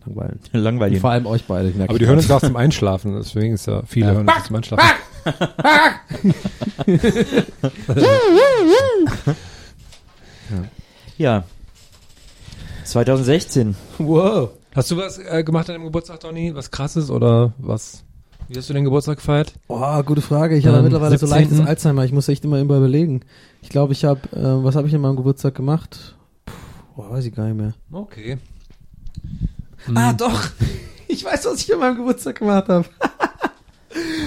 [0.09, 0.41] Langweilen.
[0.53, 1.01] Und Langweilig.
[1.01, 1.73] vor allem euch beide.
[1.87, 4.13] Aber die hören uns auch zum Einschlafen, deswegen ist ja viele Ja.
[4.15, 4.85] hören uns zum Einschlafen.
[11.17, 11.45] Ja.
[12.85, 13.75] 2016.
[13.99, 14.51] Wow.
[14.75, 16.55] Hast du was äh, gemacht an deinem Geburtstag, Donny?
[16.55, 18.05] Was krasses oder was?
[18.49, 19.53] Wie hast du den Geburtstag gefeiert?
[19.67, 20.57] Oh, gute Frage.
[20.57, 21.39] Ich habe Ähm, mittlerweile so 17..
[21.39, 22.05] leichtes Alzheimer.
[22.05, 23.21] Ich muss echt immer immer überlegen.
[23.61, 26.17] Ich glaube, ich habe, äh, was habe ich an meinem Geburtstag gemacht?
[26.47, 26.53] Puh,
[26.97, 27.75] boah, weiß ich gar nicht mehr.
[27.93, 28.39] Okay.
[29.95, 30.41] Ah, doch.
[31.11, 32.85] Ich weiß, was ich an meinem Geburtstag gemacht habe.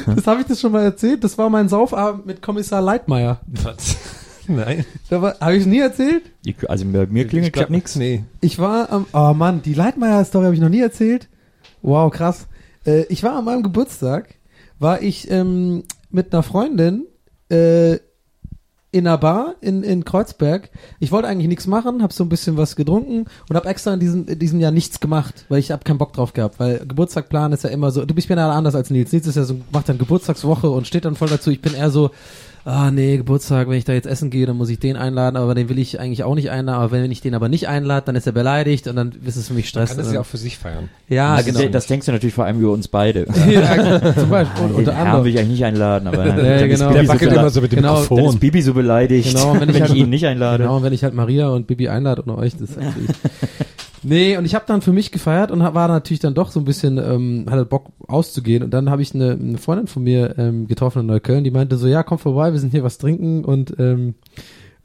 [0.16, 1.24] das habe ich das schon mal erzählt.
[1.24, 3.40] Das war mein Saufabend mit Kommissar Leitmeier.
[3.46, 3.98] Was?
[4.48, 4.84] Nein.
[5.12, 6.24] Habe ich es nie erzählt?
[6.44, 7.96] Ich- Also bei mir klingelt gerade nichts.
[7.96, 8.24] Nee.
[8.42, 11.30] Ich war am, oh Mann, die Leitmeier-Story habe ich noch nie erzählt.
[11.84, 12.48] Wow, krass.
[12.86, 14.34] Äh, ich war an meinem Geburtstag,
[14.80, 17.06] war ich ähm, mit einer Freundin
[17.50, 18.00] äh,
[18.92, 20.70] in einer Bar in, in Kreuzberg.
[21.00, 24.00] Ich wollte eigentlich nichts machen, habe so ein bisschen was getrunken und habe extra in
[24.02, 27.54] diesem, in diesem Jahr nichts gemacht, weil ich habe keinen Bock drauf gehabt, weil Geburtstagplan
[27.54, 29.14] ist ja immer so, du bist ja anders als Nils.
[29.14, 31.52] Nils ist ja so, macht dann Geburtstagswoche und steht dann voll dazu.
[31.52, 32.12] Ich bin eher so,
[32.66, 35.56] ah nee, Geburtstag, wenn ich da jetzt essen gehe, dann muss ich den einladen, aber
[35.56, 38.16] den will ich eigentlich auch nicht einladen, aber wenn ich den aber nicht einlade, dann
[38.16, 39.90] ist er beleidigt und dann ist es für mich Stress.
[39.90, 40.90] Kann das ja auch für sich feiern.
[41.10, 41.66] ja, das, genau.
[41.70, 43.26] das denkst du natürlich vor allem über uns beide.
[43.50, 44.64] ja, zum Beispiel.
[44.64, 45.24] Und, Den unter anderem.
[45.26, 46.92] will ich eigentlich nicht einladen, aber dann, Ja, dann, ist genau.
[46.92, 48.40] Bibi Der so wackelt bele- immer so mit dem Genau, dann ist Mikrofon.
[48.40, 50.64] Bibi so beleidigt, Genau, wenn wenn ich ich, halt- ihn nicht einlade.
[50.64, 53.10] Genau, und wenn ich halt Maria und Bibi einlade und euch, das ist natürlich.
[54.04, 56.60] Nee, und ich habe dann für mich gefeiert und hab- war natürlich dann doch so
[56.60, 58.64] ein bisschen, ähm, hatte Bock auszugehen.
[58.64, 61.78] Und dann habe ich eine, eine Freundin von mir ähm, getroffen in Neukölln, die meinte
[61.78, 64.16] so, ja, komm vorbei, wir sind hier was trinken und ähm,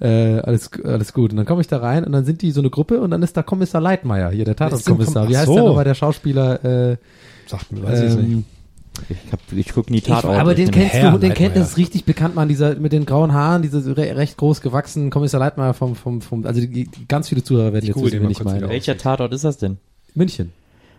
[0.01, 1.31] äh, alles, alles gut.
[1.31, 3.23] Und dann komme ich da rein und dann sind die so eine Gruppe und dann
[3.23, 5.23] ist da Kommissar Leitmeier, hier der Tatortkommissar.
[5.25, 5.55] Komm- Wie heißt so.
[5.55, 6.65] der nochmal, der Schauspieler?
[6.93, 6.97] Äh,
[7.47, 8.47] Sagt mir, weiß ich ähm, nicht.
[9.09, 10.37] Ich, hab, ich guck nie Ich, Tatort.
[10.39, 12.93] aber den ich kennst Herr du, den kennt, das ist richtig bekannt, man, dieser, mit
[12.93, 16.69] den grauen Haaren, dieser re, recht groß gewachsenen Kommissar Leitmeier vom, vom, vom, also die,
[16.85, 18.69] die, ganz viele Zuhörer werden Ich jetzt wissen, den wen mal ich meine.
[18.69, 19.79] Welcher Tatort ist das denn?
[20.15, 20.53] München.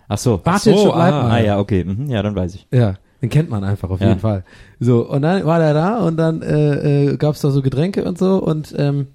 [0.07, 0.37] Ach so.
[0.37, 1.31] Bartic so, und Leitmeier.
[1.31, 1.83] Ah ja, okay.
[1.83, 2.67] Mhm, ja, dann weiß ich.
[2.71, 4.09] Ja, den kennt man einfach auf Ja.
[4.09, 4.43] jeden Fall.
[4.79, 8.17] So, und dann war der da und dann äh, äh, gab's da so Getränke und
[8.17, 9.07] so und ähm,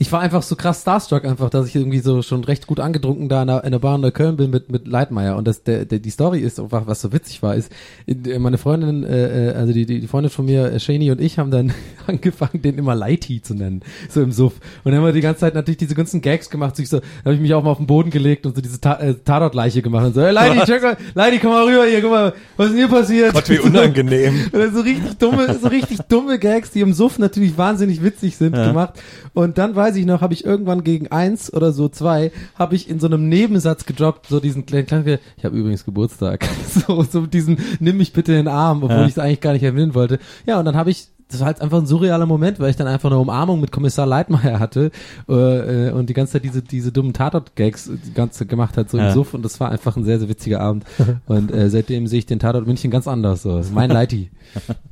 [0.00, 3.28] ich war einfach so krass starstruck einfach, dass ich irgendwie so schon recht gut angetrunken
[3.28, 5.36] da in der, in der Bar in Neukölln bin mit, mit Leitmeier.
[5.36, 7.72] Und das, der, der, die Story ist, einfach, was so witzig war, ist,
[8.06, 11.20] äh, meine Freundin, äh, äh, also die, die die Freundin von mir, äh, Shani und
[11.20, 11.72] ich haben dann
[12.06, 14.54] angefangen, den immer Lighty zu nennen, so im Suff.
[14.84, 16.76] Und dann haben wir die ganze Zeit natürlich diese ganzen Gags gemacht.
[16.76, 18.80] So ich so, habe ich mich auch mal auf den Boden gelegt und so diese
[18.80, 22.00] Ta äh, Tatortleiche gemacht und so, hey Lighty, check mal, Lighty, komm mal rüber hier,
[22.02, 23.32] guck mal, was ist denn hier passiert?
[23.34, 24.48] Gott, wie unangenehm.
[24.72, 28.68] So richtig dumme, so richtig dumme Gags, die im Suff natürlich wahnsinnig witzig sind, Ja.
[28.68, 28.94] gemacht.
[29.38, 32.90] Und dann weiß ich noch, habe ich irgendwann gegen eins oder so zwei, habe ich
[32.90, 36.44] in so einem Nebensatz gedroppt, so diesen kleinen, kleinen ich habe übrigens Geburtstag.
[36.68, 39.04] So, so diesen, nimm mich bitte in den Arm, obwohl Ja.
[39.04, 40.18] ich es eigentlich gar nicht erwähnen wollte.
[40.44, 42.86] Ja, und dann habe ich das war halt einfach ein surrealer Moment, weil ich dann
[42.88, 44.90] einfach eine Umarmung mit Kommissar Leitmeier hatte
[45.28, 48.96] äh, äh, und die ganze Zeit diese diese dummen Tatort-Gags die ganze gemacht hat so
[48.98, 49.08] Ja.
[49.08, 50.84] im Suff und das war einfach ein sehr sehr witziger Abend
[51.26, 53.56] und äh, seitdem sehe ich den Tatort München ganz anders so.
[53.58, 54.30] Das ist mein Leiti.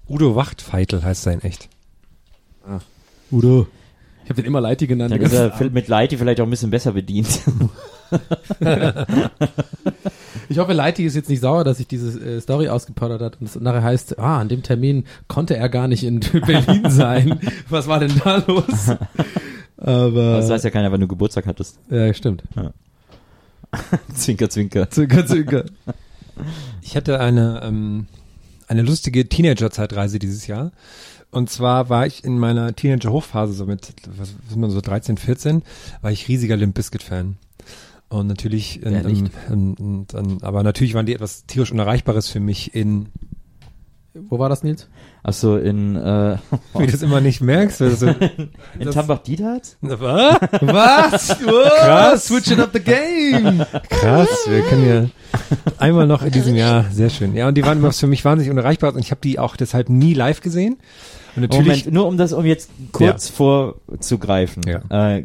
[0.08, 1.68] Udo Wachtfeitel heißt sein echt.
[3.32, 3.66] Udo.
[4.26, 5.12] Ich habe den immer Leiti genannt.
[5.12, 7.28] Dann ist er mit Leiti vielleicht auch ein bisschen besser bedient.
[10.48, 13.48] Ich hoffe, Leiti ist jetzt nicht sauer, dass ich diese äh, Story ausgeplaudert hat und
[13.48, 17.40] es nachher heißt, ah, an dem Termin konnte er gar nicht in Berlin sein.
[17.68, 18.96] Was war denn da los?
[19.76, 21.78] Aber Das weiß ja keiner, wenn du Geburtstag hattest.
[21.90, 22.44] ja, stimmt.
[24.14, 24.88] Zwinker, zwinker.
[24.90, 25.64] Zünker, zünker.
[26.80, 28.06] Ich hatte eine, ähm,
[28.68, 30.70] eine lustige Teenager-Zeitreise dieses Jahr.
[31.36, 35.62] Und zwar war ich in meiner Teenager-Hochphase, so mit, was ist man so 13, 14,
[36.00, 37.36] war ich riesiger Limp Bizkit-Fan.
[38.08, 39.32] Und natürlich, ähm, nicht?
[39.50, 43.08] ähm, und, ähm, aber natürlich waren die etwas tierisch Unerreichbares für mich in
[44.14, 44.88] Wo war das, Nils?
[45.22, 46.38] Achso, in, äh,
[46.78, 47.82] Wie du das immer nicht merkst.
[47.82, 48.06] weil das so,
[48.78, 49.76] in Tambach-Diethardt?
[49.82, 50.40] was?
[50.62, 51.38] Was?
[51.38, 52.28] Krass.
[52.28, 53.62] Switching up the game.
[53.90, 55.10] Krass, wir können ja
[55.76, 57.34] einmal noch in diesem Jahr, sehr schön.
[57.34, 59.90] Ja, und die waren immer für mich wahnsinnig unerreichbar und ich habe die auch deshalb
[59.90, 60.78] nie live gesehen.
[61.36, 65.16] Moment, nur um das, um jetzt kurz vorzugreifen, Ja.
[65.16, 65.24] äh,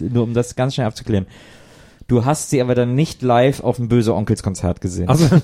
[0.00, 1.26] nur um das ganz schnell abzuklären.
[2.08, 5.08] Du hast sie aber dann nicht live auf dem Böse Onkels Konzert gesehen.
[5.08, 5.28] also,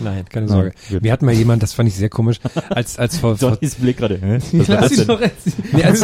[0.00, 0.72] Nein, keine Sorge.
[0.90, 1.02] gut.
[1.02, 2.40] Wir hatten mal jemand, das fand ich sehr komisch,
[2.70, 4.18] als, als vor, vor Donny's Blick gerade.
[4.66, 5.56] Lass ihn doch erzählen.
[5.72, 6.00] nee, als,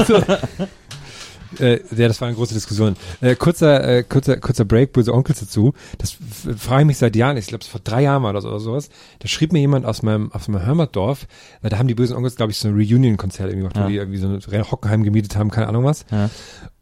[1.60, 2.96] äh, ja, das war eine große Diskussion.
[3.20, 5.72] Äh, kurzer, äh, kurzer, kurzer Break, böse Onkels dazu.
[5.98, 6.16] Das
[6.56, 7.36] frage ich mich seit Jahren.
[7.36, 8.88] Ich glaube, vor drei Jahren war das oder sowas.
[9.20, 11.26] Da schrieb mir jemand aus meinem, aus meinem Heimatdorf,
[11.62, 13.84] weil da haben die bösen Onkels, glaube ich, so ein Reunion-Konzert irgendwie gemacht, Ja.
[13.84, 16.04] wo die irgendwie so ein Hockenheim gemietet haben, keine Ahnung was.
[16.10, 16.30] Ja.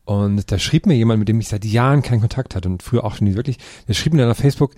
[0.05, 3.05] Und da schrieb mir jemand, mit dem ich seit Jahren keinen Kontakt hatte und früher
[3.05, 4.73] auch schon nie wirklich, der schrieb mir dann auf Facebook,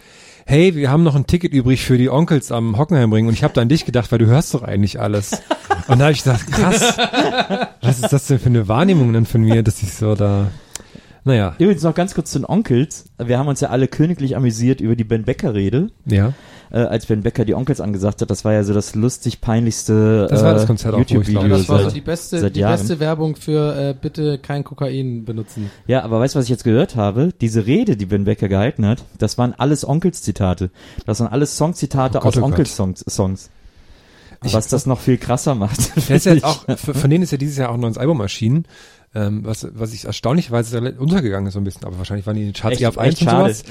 [0.44, 3.54] hey, wir haben noch ein Ticket übrig für die Onkels am Hockenheimring und ich habe
[3.54, 5.42] da an dich gedacht, weil du hörst doch eigentlich alles.
[5.88, 6.98] Und da habe ich gedacht, krass,
[7.80, 10.50] was ist das denn für eine Wahrnehmung dann von mir, dass ich so da,
[11.24, 13.06] naja, Übrigens noch ganz kurz zu den Onkels.
[13.18, 16.34] Wir haben uns ja alle königlich amüsiert über die Ben Becker Rede, ja.
[16.70, 18.30] äh, als Ben Becker die Onkels angesagt hat.
[18.30, 21.68] Das war ja so das lustig peinlichste Das war das äh, Konzert ich YouTube-Video Das
[21.68, 22.78] war so die beste, seit die Jahren.
[22.78, 25.70] beste Werbung für äh, bitte kein Kokain benutzen.
[25.86, 27.30] Ja, aber weißt du, was ich jetzt gehört habe?
[27.40, 30.70] Diese Rede, die Ben Becker gehalten hat, das waren alles Onkels-Zitate.
[31.06, 32.44] Das waren alles Songzitate Oh Gott, aus oh.
[32.44, 33.04] Onkels-Songs.
[33.08, 33.50] Songs.
[34.52, 35.96] Was das noch viel krasser macht.
[36.10, 38.66] Ist ja auch, von denen ist ja dieses Jahr auch ein neues Album erschienen,
[39.14, 42.48] ähm, was, was ich erstaunlicherweise untergegangen ist so ein bisschen, aber wahrscheinlich waren die in
[42.48, 43.54] den Charts Echt- eher auf eins echt und schade.
[43.54, 43.64] sowas.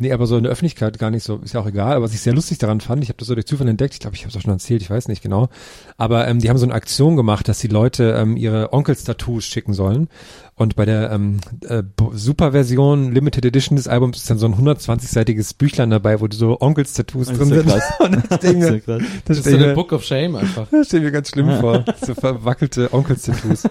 [0.00, 1.96] Nee, aber so in der Öffentlichkeit gar nicht so, ist ja auch egal.
[1.96, 4.00] Aber was ich sehr lustig daran fand, ich habe das so durch Zufall entdeckt, ich
[4.00, 5.48] glaube, ich habe es auch schon erzählt, ich weiß nicht genau.
[5.96, 9.72] Aber ähm, die haben so eine Aktion gemacht, dass die Leute ähm, ihre Onkels-Tattoos schicken
[9.74, 10.08] sollen.
[10.54, 11.38] Und bei der ähm,
[11.68, 11.82] äh,
[12.12, 17.28] Superversion, Limited Edition des Albums ist dann so ein 120-seitiges Büchlein dabei, wo so Onkels-Tattoos
[17.28, 17.66] drin sind.
[17.66, 17.82] krass.
[17.98, 20.66] Und das Das ist mir, das Das ist so eine Book of Shame einfach.
[20.70, 21.84] das stell ich mir ganz schlimm vor.
[22.06, 23.64] So verwackelte Onkels-Tattoos.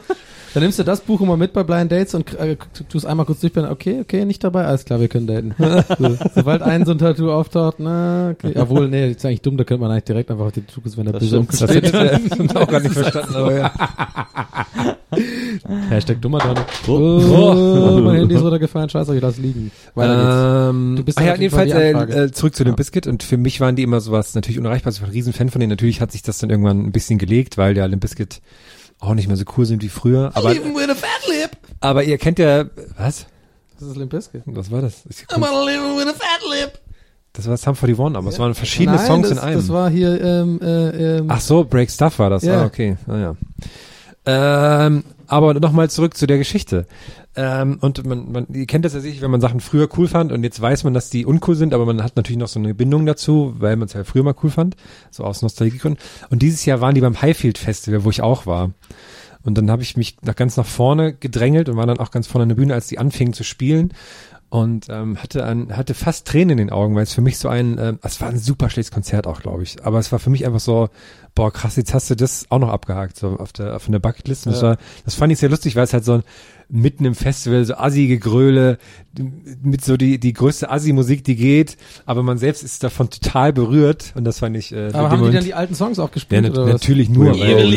[0.57, 2.57] Dann nimmst du das Buch immer mit bei Blind Dates und äh,
[2.89, 3.71] tust einmal kurz durchblenden.
[3.71, 4.65] Okay, okay, nicht dabei.
[4.65, 5.53] Alles klar, wir können daten.
[5.99, 8.53] so, sobald ein so ein Tattoo auftaucht, na, okay.
[8.57, 10.97] Obwohl, nee, das ist eigentlich dumm, da könnte man eigentlich direkt einfach auf die Tattoos,
[10.97, 13.35] wenn der Das böse hätte ich auch gar nicht verstanden.
[13.35, 13.71] Aber ja.
[15.89, 16.65] Hashtag dummer Donne.
[16.87, 16.91] Oh.
[16.91, 19.69] Oh, mein Handy ist runtergefallen, scheiße, ich lass liegen.
[19.93, 20.75] Weiter geht's.
[20.75, 22.75] Ähm, Du bist ah ja, auf jeden Fall jedenfalls äh, äh, zurück zu dem Ja.
[22.77, 24.91] Biscuit und für mich waren die immer sowas natürlich unerreichbar.
[24.91, 25.69] Ich war ein Riesen-Fan von denen.
[25.69, 28.41] Natürlich hat sich das dann irgendwann ein bisschen gelegt, weil der Limp Bizkit
[28.99, 30.31] auch nicht mehr so cool sind wie früher.
[30.33, 31.51] Aber, Even with a fat lip.
[31.79, 32.65] aber ihr kennt ja,
[32.97, 33.27] was?
[33.79, 34.41] Das ist Limp Bizkit.
[34.45, 35.03] Was war das?
[35.09, 36.79] Ich, I'm gonna live with a fat lip.
[37.33, 39.57] das war Sum 41, aber es waren verschiedene Nein, Songs das, in einem.
[39.59, 42.43] Das war hier, ähm, äh, ähm, Ach so, Break Stuff war das.
[42.43, 42.63] Ja.
[42.63, 42.97] Ah, okay.
[43.07, 43.35] Ah, ja.
[44.25, 46.87] Ähm, aber nochmal zurück zu der Geschichte.
[47.39, 50.31] Ähm, und man, man, ihr kennt das ja sicher, wenn man Sachen früher cool fand
[50.31, 52.73] und jetzt weiß man, dass die uncool sind, aber man hat natürlich noch so eine
[52.73, 54.75] Bindung dazu, weil man es ja früher mal cool fand,
[55.11, 56.03] so aus Nostalgiegründen.
[56.31, 58.71] Und dieses Jahr waren die beim Highfield Festival, wo ich auch war.
[59.43, 62.25] Und dann habe ich mich nach ganz nach vorne gedrängelt und war dann auch ganz
[62.25, 63.93] vorne an der Bühne, als die anfingen zu spielen.
[64.49, 67.49] Und ähm, hatte, ein, hatte fast Tränen in den Augen, weil es für mich so
[67.49, 69.83] ein, ähm, es war ein super schlechtes Konzert auch, glaube ich.
[69.85, 70.87] Aber es war für mich einfach so,
[71.35, 74.47] boah, krass, jetzt hast du das auch noch abgehakt, so auf der, auf der Bucketlist.
[74.47, 74.69] Und das, Ja.
[74.69, 76.23] war, das fand ich sehr lustig, weil es halt so ein,
[76.69, 78.77] mitten im Festival, so assige Gröle,
[79.63, 84.11] mit so die, die größte Assi-Musik, die geht, aber man selbst ist davon total berührt
[84.15, 86.13] und das fand ich, äh, aber haben die Moment- dann die alten Songs auch ja,
[86.13, 86.73] gespielt nat oder was?
[86.73, 87.33] natürlich nur.
[87.33, 87.69] Fat rollin',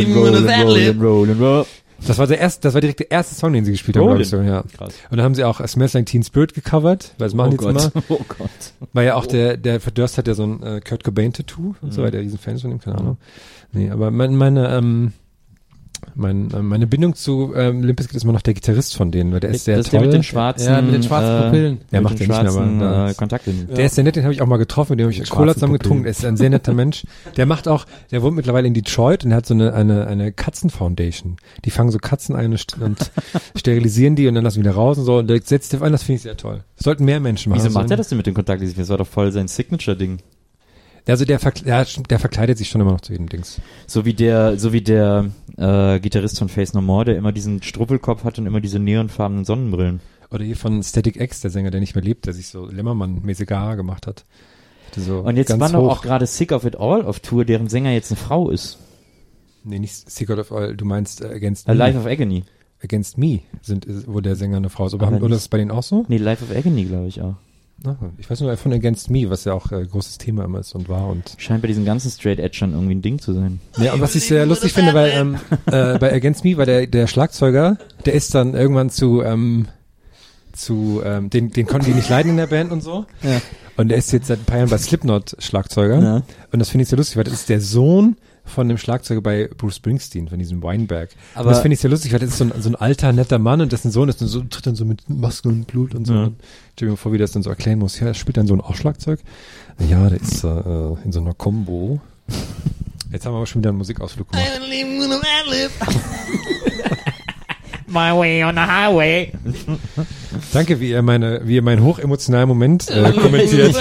[0.75, 1.01] lip.
[1.03, 1.67] rollin', roll.
[2.07, 4.23] Das war der erste, das war direkt der erste Song, den sie gespielt haben, glaube
[4.23, 4.65] ich so, ja.
[4.77, 4.95] Krass.
[5.11, 7.71] Und dann haben sie auch Smells Like Teen Spirit gecovert, weil das machen die oh
[7.71, 7.91] jetzt immer.
[7.91, 8.05] Gott.
[8.21, 8.89] Oh Gott.
[8.95, 12.01] Weil ja auch der, der Verdurst hat ja so ein äh, Kurt Cobain-Tattoo und so
[12.01, 12.07] Mhm.
[12.07, 13.19] weiter, riesen Fans von ihm, keine Ahnung.
[13.73, 15.13] Nee, aber mein, meine, ähm,
[16.15, 19.33] mein, äh, meine Bindung zu ähm, Limp Bizkit ist immer noch der Gitarrist von denen,
[19.33, 20.07] weil der ist sehr das ist der toll.
[20.09, 21.79] mit den schwarzen, Ja, mit den schwarzen Pupillen.
[21.93, 23.75] Der mit macht den ja nicht mehr, äh, Kontaktlinsen.
[23.75, 25.55] Der ist sehr nett, den habe ich auch mal getroffen, mit dem habe ich Cola
[25.55, 26.03] zusammen getrunken.
[26.05, 27.05] Der ist ein sehr netter Mensch.
[27.37, 31.37] Der macht auch, der wohnt mittlerweile in Detroit und hat so eine, eine, eine Katzen-Foundation.
[31.65, 32.99] Die fangen so Katzen ein und, st- und
[33.57, 35.19] sterilisieren die und dann lassen sie wieder raus und so.
[35.19, 36.65] Und der setzt auf ein, das finde ich sehr toll.
[36.77, 37.63] Das sollten mehr Menschen machen.
[37.65, 38.79] Wieso macht So- er das denn mit den Kontaktlinsen?
[38.79, 40.19] Das war doch voll sein Signature-Ding.
[41.07, 43.61] Also der, verkle ja, der verkleidet sich schon immer noch zu jedem Dings.
[43.87, 47.63] So wie der, so wie der äh, Gitarrist von Face No More, der immer diesen
[47.63, 50.01] Struppelkopf hat und immer diese neonfarbenen Sonnenbrillen.
[50.31, 53.51] Oder hier von Static X, der Sänger, der nicht mehr lebt, der sich so Lämmermann-mäßige
[53.51, 54.25] Haare gemacht hat.
[54.97, 57.69] So Und jetzt ganz war doch auch gerade Sick of It All auf Tour, deren
[57.69, 58.79] Sänger jetzt eine Frau ist.
[59.65, 61.79] Nee, nicht Secret of All, du meinst äh, Against Äh, Me.
[61.79, 62.45] Life of Agony.
[62.83, 64.95] Against Me, sind, wo der Sänger eine Frau ist.
[64.95, 66.07] Aber, haben, oder ist es bei denen auch so?
[66.09, 67.35] Nee, Life of Agony, glaube ich auch.
[67.83, 70.75] Na, ich weiß nur von Against Me, was ja auch äh, großes Thema immer ist
[70.75, 73.61] und war und Scheint bei diesen ganzen Straight Edgern irgendwie ein Ding zu sein.
[73.79, 75.37] ja, und was ich sehr lustig finde, weil ähm,
[75.67, 79.69] äh, bei Against Me, weil der der Schlagzeuger, der ist dann irgendwann zu ähm,
[80.53, 83.07] zu, ähm, den, den konnten die nicht leiden in der Band und so.
[83.23, 83.41] Ja.
[83.77, 86.03] Und er ist jetzt seit ein paar Jahren bei Slipknot Schlagzeuger.
[86.03, 86.23] Ja.
[86.53, 88.17] Und das finde ich sehr lustig, weil das ist der Sohn
[88.51, 91.11] von dem Schlagzeuger bei Bruce Springsteen, von diesem Weinberg.
[91.35, 93.13] Aber- und das finde ich sehr lustig, weil das ist so ein, so ein alter,
[93.13, 95.95] netter Mann und dessen Sohn ist dann so, tritt dann so mit Maske und Blut
[95.95, 96.15] und so.
[96.15, 96.25] Ja.
[96.25, 96.37] Und
[96.77, 97.99] stell mir vor, wie das dann so erklären muss.
[98.01, 99.21] Ja, spielt dein Sohn auch Schlagzeug?
[99.89, 100.49] Ja, der ist äh,
[101.05, 102.01] in so einer Combo.
[103.13, 104.47] Jetzt haben wir aber schon wieder einen Musikausflug gemacht.
[107.89, 109.33] My way on the highway.
[110.53, 113.77] Danke, wie ihr meine, wie ihr meinen hochemotionalen Moment äh, kommentiert.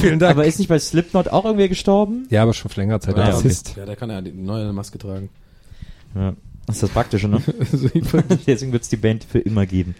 [0.00, 0.32] Vielen Dank.
[0.32, 2.26] Aber ist nicht bei Slipknot auch irgendwer gestorben?
[2.30, 3.14] ja, aber schon vor längerer Zeit.
[3.14, 3.42] Ah, Der okay.
[3.48, 3.74] Bassist.
[3.76, 5.28] Ja, der kann ja die neue Maske tragen.
[6.14, 6.34] Ja.
[6.66, 7.40] Das ist das Praktische, ne?
[8.46, 9.94] Deswegen wird es die Band für immer geben.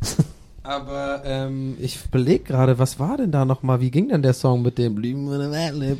[0.66, 3.82] Aber ähm, ich überlege gerade, was war denn da nochmal?
[3.82, 4.96] Wie ging denn der Song mit dem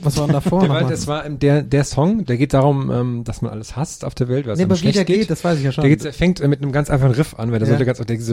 [0.02, 0.90] Was war denn davor Der, war, nochmal?
[0.90, 4.26] das war der, der Song, der geht darum, ähm, dass man alles hasst auf der
[4.28, 5.82] Welt, was Nee, aber wie der geht, das weiß ich ja schon.
[5.82, 7.74] Der geht, der fängt äh, mit einem ganz einfachen Riff an, weil der Ja.
[7.74, 8.32] sollte ganz, der geht so,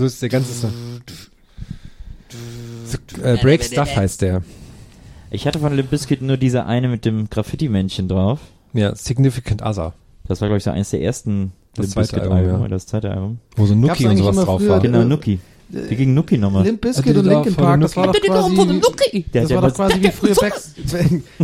[0.00, 0.72] so ist der ganze Song.
[2.86, 4.42] So, äh, Break Stuff heißt der.
[5.30, 8.40] Ich hatte von Limp Bizkit nur diese eine mit dem Graffiti-Männchen drauf.
[8.72, 9.92] Ja, Significant Other.
[10.26, 12.58] Das war, glaube ich, so eines der ersten Das Limp Bizkit Album, Alben ja.
[12.60, 13.38] oder das zweite Album.
[13.56, 14.80] Wo so Nuki und sowas drauf früher- war.
[14.80, 15.38] Genau, äh, Nuki.
[15.68, 16.64] Wie ging Nuki nochmal?
[16.64, 18.80] Limp Bizkit und Linkin Park, das war doch quasi,
[19.30, 20.74] das war doch quasi wie früher Backs,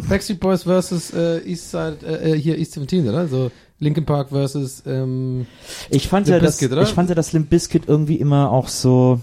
[0.09, 3.29] Backstreet Boys versus äh, East Side, äh, äh, hier East 17, oder?
[3.29, 5.47] So Linkin Park versus, ähm,
[5.91, 6.83] ich fand Limp ja, Bizkit, oder?
[6.83, 9.21] ich fand ja, dass Limp Bizkit irgendwie immer auch so,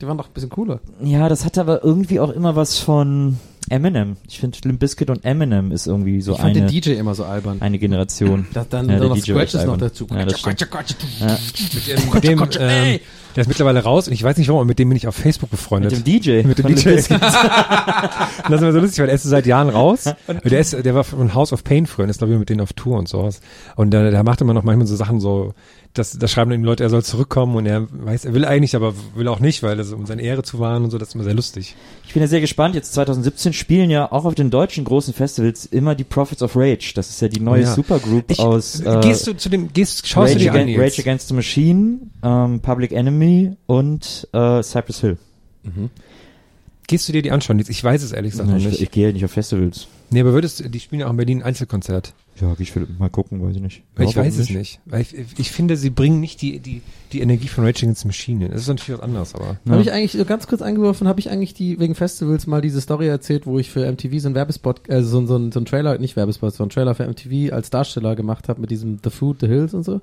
[0.00, 0.80] die waren doch ein bisschen cooler.
[1.02, 3.38] ja, das hatte aber irgendwie auch immer was von
[3.72, 4.16] Eminem.
[4.28, 7.14] Ich finde Limp Bizkit und Eminem ist irgendwie so ich fand eine, den DJ immer
[7.14, 7.56] so albern.
[7.60, 8.46] eine Generation.
[8.52, 10.06] Da, dann Ja, der noch Scratches noch dazu.
[10.10, 10.60] Ja, das stimmt.
[11.20, 11.38] Ja.
[12.12, 13.00] Mit dem, ähm,
[13.34, 15.14] der ist mittlerweile raus und ich weiß nicht warum, aber mit dem bin ich auf
[15.14, 15.92] Facebook befreundet.
[15.92, 16.42] Mit dem DJ.
[16.46, 17.00] Mit dem DJ.
[18.42, 20.06] Das ist immer so lustig, weil er ist seit Jahren raus.
[20.26, 22.50] Und der ist, der war von House of Pain früher und ist, glaube ich, mit
[22.50, 23.40] denen auf Tour und sowas.
[23.76, 25.54] Und der, der macht immer noch manchmal so Sachen so,
[25.94, 28.94] das, da schreiben ihm Leute, er soll zurückkommen und er weiß, er will eigentlich, aber
[29.14, 31.24] will auch nicht, weil es um seine Ehre zu wahren und so, das ist immer
[31.24, 31.76] sehr lustig.
[32.06, 32.74] Ich bin ja sehr gespannt.
[32.74, 36.92] Jetzt 2017 spielen ja auch auf den deutschen großen Festivals immer die Prophets of Rage.
[36.94, 37.74] Das ist ja die neue ja.
[37.74, 40.80] Supergroup Ich, aus äh, gehst du zu dem, gehst, schaust Rage, du dir an jetzt?
[40.80, 45.18] Rage Against the Machine, ähm, Public Enemy und äh, Cypress Hill.
[46.86, 47.62] Gehst du dir die anschauen?
[47.66, 48.80] Ich weiß es ehrlich gesagt noch ich, nicht.
[48.80, 49.86] ich gehe halt nicht auf Festivals.
[50.10, 52.14] Nee, aber würdest du, die spielen ja auch in Berlin ein Einzelkonzert.
[52.40, 53.82] Ja, ich will mal gucken, weiß ich nicht.
[53.94, 54.80] Weil Ja, ich weiß es nicht.
[54.86, 56.80] Weil ich, ich finde, sie bringen nicht die, die,
[57.12, 58.50] die Energie von Rage Against the Machine hin.
[58.52, 59.58] Das ist natürlich was anderes, aber.
[59.64, 59.72] Ja.
[59.72, 63.06] Habe ich eigentlich ganz kurz eingeworfen, habe ich eigentlich die wegen Festivals mal diese Story
[63.06, 65.98] erzählt, wo ich für MTV so einen Werbespot, äh, so, so, ein- so ein Trailer,
[65.98, 69.40] nicht Werbespot, so ein Trailer für MTV als Darsteller gemacht habe mit diesem The Food,
[69.40, 70.00] The Hills und so.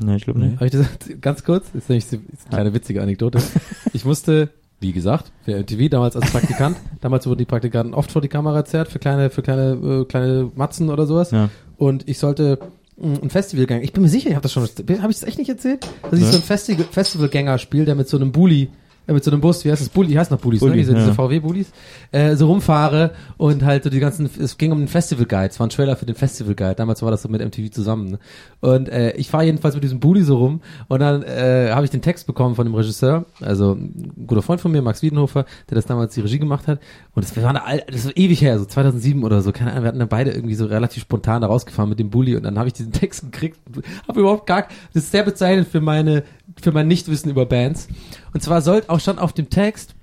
[0.00, 0.54] Nein, ich glaube nicht.
[0.56, 0.86] Habe ich das
[1.20, 1.66] ganz kurz?
[1.72, 2.20] Das ist nämlich eine
[2.50, 3.40] kleine witzige Anekdote.
[3.94, 8.22] Ich musste, wie gesagt, für MTV damals als Praktikant, damals wurden die Praktikanten oft vor
[8.22, 11.30] die Kamera zerrt für kleine, für kleine, äh, kleine Matzen oder sowas.
[11.32, 11.48] Ja.
[11.76, 12.58] Und ich sollte
[12.96, 15.38] mh, ein Festivalgänger, ich bin mir sicher, ich habe das schon, habe ich das echt
[15.38, 15.86] nicht erzählt?
[16.10, 16.30] Dass ich Ja.
[16.32, 18.68] so ein Festival, Festivalgänger spiele, der mit so einem Bulli,
[19.08, 20.68] äh, mit so einem Bus, wie heißt das, Bulli, die heißen noch Bullis, ne?
[20.68, 20.98] Bulli, diese, ja.
[20.98, 21.72] diese VW-Bullis,
[22.12, 25.58] äh, so rumfahre und halt so die ganzen, es ging um den Festival Guide, es
[25.58, 28.18] war ein Trailer für den Festival Guide, damals war das so mit MTV zusammen, ne?
[28.60, 31.90] Und äh, ich fahre jedenfalls mit diesem Bulli so rum und dann äh, habe ich
[31.90, 35.76] den Text bekommen von dem Regisseur, also ein guter Freund von mir, Max Wiedenhofer, der
[35.76, 36.80] das damals die Regie gemacht hat.
[37.14, 39.88] Und das war, eine, das war ewig her, so 2007 oder so, keine Ahnung, wir
[39.88, 42.68] hatten dann beide irgendwie so relativ spontan da rausgefahren mit dem Bulli und dann habe
[42.68, 43.58] ich diesen Text gekriegt,
[44.06, 46.24] habe überhaupt gar, das ist sehr bezeichnend für meine,
[46.60, 47.88] für mein Nichtwissen über Bands
[48.32, 49.94] und zwar sollte auch schon auf dem Text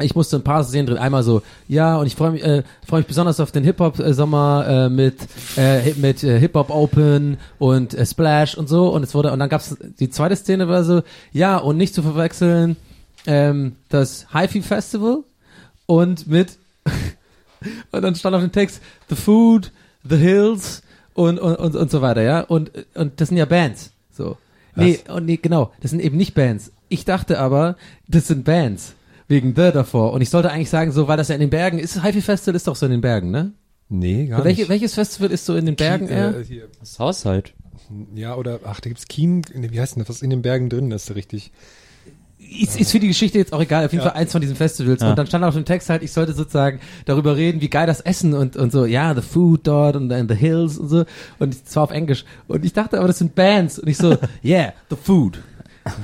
[0.00, 0.98] ich musste ein paar Szenen drin.
[0.98, 4.88] Einmal so, ja, und ich freue mich, äh, freue mich besonders auf den Hip-Hop-Sommer äh,
[4.88, 5.16] mit,
[5.56, 8.88] äh, mit äh, Hip-Hop Open und äh, Splash und so.
[8.88, 11.02] Und es wurde, und dann gab's die zweite Szene war so,
[11.32, 12.76] ja, und nicht zu verwechseln,
[13.26, 15.24] ähm, das Hi-Fi Festival
[15.86, 16.58] und mit,
[17.92, 19.72] und dann stand auf dem Text, The Food,
[20.08, 20.82] The Hills
[21.14, 22.40] und, und, und, und so weiter, ja.
[22.40, 23.92] Und, und das sind ja Bands.
[24.10, 24.38] So.
[24.74, 26.72] Nee, und nee, genau, das sind eben nicht Bands.
[26.88, 27.76] Ich dachte aber,
[28.08, 28.94] das sind Bands.
[29.28, 30.12] Wegen The davor.
[30.12, 31.96] Und ich sollte eigentlich sagen, so, weil das ja in den Bergen ist.
[31.96, 33.52] Das Hi-Fi Festival ist doch so in den Bergen, ne?
[33.88, 34.68] Nee, gar Welche, nicht.
[34.70, 36.36] welches Festival ist so in den Bergen Ki- eher?
[36.38, 36.68] äh, hier.
[36.80, 37.54] Das Haus halt.
[38.14, 40.90] Ja, oder, ach, da gibt's Kien, wie heißt denn das, was in den Bergen drin
[40.90, 41.52] ist, richtig.
[42.60, 44.10] Ist, ist für die Geschichte jetzt auch egal, auf jeden Ja.
[44.10, 45.02] Fall eins von diesen Festivals.
[45.02, 45.10] Ja.
[45.10, 48.00] Und dann stand auf dem Text halt, ich sollte sozusagen darüber reden, wie geil das
[48.00, 51.04] Essen und, und so, ja, the food dort und then the hills und so.
[51.38, 52.24] Und zwar auf Englisch.
[52.48, 53.78] Und ich dachte aber, das sind Bands.
[53.78, 55.38] Und ich so, yeah, the food.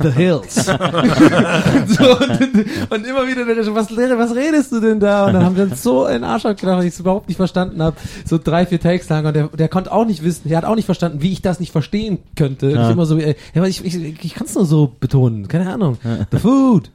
[0.03, 0.55] The Hills.
[0.67, 0.81] so, und,
[2.91, 5.27] und immer wieder, der schon, was, was redest du denn da?
[5.27, 7.83] Und dann haben wir uns so in Arsch gedacht, dass ich es überhaupt nicht verstanden
[7.83, 7.97] habe.
[8.25, 9.27] So drei, vier Takes lang.
[9.27, 11.61] Und der, der konnte auch nicht wissen, der hat auch nicht verstanden, wie ich das
[11.61, 12.71] nicht verstehen könnte.
[12.71, 12.87] Ja.
[12.87, 15.47] Ich immer so, äh, ja, aber ich, ich, ich kann es nur so betonen.
[15.47, 15.99] Keine Ahnung.
[16.33, 16.91] The food.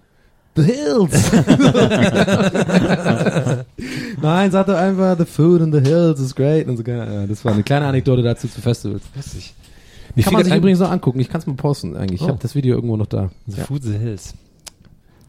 [0.56, 1.32] The Hills.
[4.22, 6.68] Nein, sag doch einfach, the food in the hills is great.
[6.68, 9.02] Und so, das war eine kleine Anekdote dazu zu Festivals.
[9.16, 9.56] Lustig.
[10.16, 11.20] Mir Kann man sich übrigens noch angucken.
[11.20, 12.22] Ich kann es mal posten eigentlich.
[12.22, 12.30] Ich Oh.
[12.30, 13.32] habe das Video irgendwo noch da.
[13.48, 14.34] The Food the Hills.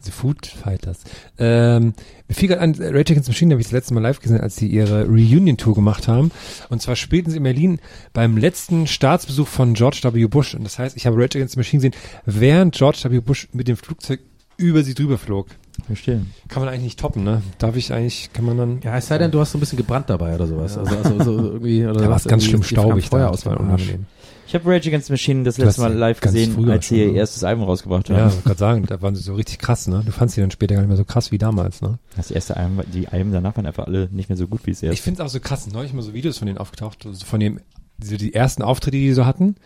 [0.03, 0.99] The Food Fighters.
[1.39, 1.95] Ähm,
[2.29, 4.39] mir fiel gerade an, Rage Against the Machine habe ich das letzte Mal live gesehen,
[4.39, 6.31] als sie ihre Reunion-Tour gemacht haben.
[6.69, 7.79] Und zwar spielten sie in Berlin
[8.13, 10.27] beim letzten Staatsbesuch von George W.
[10.27, 10.55] Bush.
[10.55, 11.95] Und das heißt, ich habe Rage Against the Machine gesehen,
[12.27, 13.21] während George W.
[13.21, 14.21] Bush mit dem Flugzeug
[14.59, 15.47] über sie drüber flog.
[15.87, 16.25] Verstehe.
[16.49, 17.43] Kann man eigentlich nicht toppen, ne?
[17.59, 18.81] Darf ich eigentlich, kann man dann...
[18.85, 20.77] Ja, es sei denn, du hast so ein bisschen gebrannt dabei oder sowas.
[20.79, 23.09] Also, also so irgendwie, oder Da war es ganz schlimm staubig.
[23.09, 23.29] Feuer da.
[23.31, 24.07] aus Das war unangenehm.
[24.55, 27.19] Ich habe Rage Against the Machine das letzte Mal live gesehen, als sie ihr ne?
[27.19, 28.35] erstes Album rausgebracht Ja, haben.
[28.39, 30.05] ich gerade sagen, da waren sie so richtig krass, ne?
[30.07, 31.99] Du fandst sie dann später gar nicht mehr so krass wie damals, ne?
[32.15, 34.81] Das erste Album, die Alben danach waren einfach alle nicht mehr so gut wie es
[34.81, 35.03] Ich erste.
[35.03, 37.59] finde es auch so krass, neulich mal so Videos von denen aufgetaucht, also von dem,
[37.99, 39.57] diese, die ersten Auftritte, die die so hatten.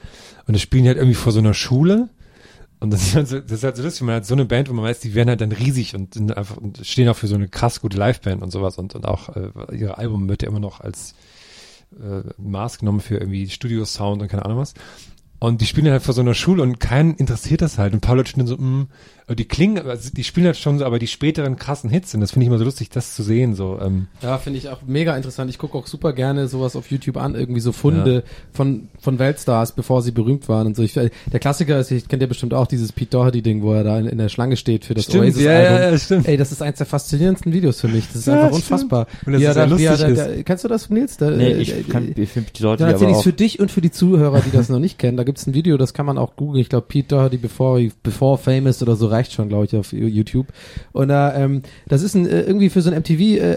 [0.47, 2.09] Und das spielen die halt irgendwie vor so einer Schule.
[2.81, 4.71] Und das ist, halt so, das ist halt so lustig, man hat so eine Band,
[4.71, 7.27] wo man weiß, die werden halt dann riesig und sind einfach und stehen auch für
[7.27, 10.49] so eine krass gute Liveband und sowas und, und auch äh, ihr Album wird ja
[10.49, 11.15] immer noch als
[11.93, 14.75] äh, Maß genommen für irgendwie Studio-Sound und keine Ahnung was.
[15.41, 17.93] Und die spielen halt vor so einer Schule und keinen interessiert das halt.
[17.93, 18.87] Und ein paar Leute stehen so, mh,
[19.35, 22.31] die klingen, also die spielen halt schon so, aber die späteren krassen Hits und das
[22.31, 25.17] finde ich immer so lustig, das zu sehen, so, ähm, Ja, finde ich auch mega
[25.17, 25.51] interessant.
[25.51, 29.73] Ich gucke auch super gerne sowas auf YouTube an, irgendwie so Funde von, von Weltstars,
[29.73, 30.83] bevor sie berühmt waren und so.
[30.83, 31.11] Ich, der
[31.41, 34.19] Klassiker ist, ich kennt ja bestimmt auch dieses Pete Doherty-Ding, wo er da in, in
[34.19, 35.45] der Schlange steht für das Oasis-Album.
[35.45, 36.27] ja, ja, stimmt.
[36.29, 38.07] Ey, das ist eins der faszinierendsten Videos für mich.
[38.07, 38.63] Das ist Ja, einfach stimmt.
[38.65, 39.07] unfassbar.
[39.27, 40.19] Und das er ist da- lustig da- ist.
[40.19, 41.17] da- Kennst du das, Nils?
[41.19, 43.25] Da, Nee, äh, ich äh, kann, ich finde die Leute, Dann erzähle aber ich auch,
[43.25, 45.17] für dich und für die Zuhörer, die das noch nicht kennen.
[45.17, 46.61] Da gibt's ein Video, das kann man auch googeln.
[46.63, 50.47] Ich glaube, Pete Doherty before, before famous oder so reicht schon, glaube ich, auf YouTube.
[50.93, 53.55] Und ähm, das ist ein, äh, irgendwie für so einen MTV äh,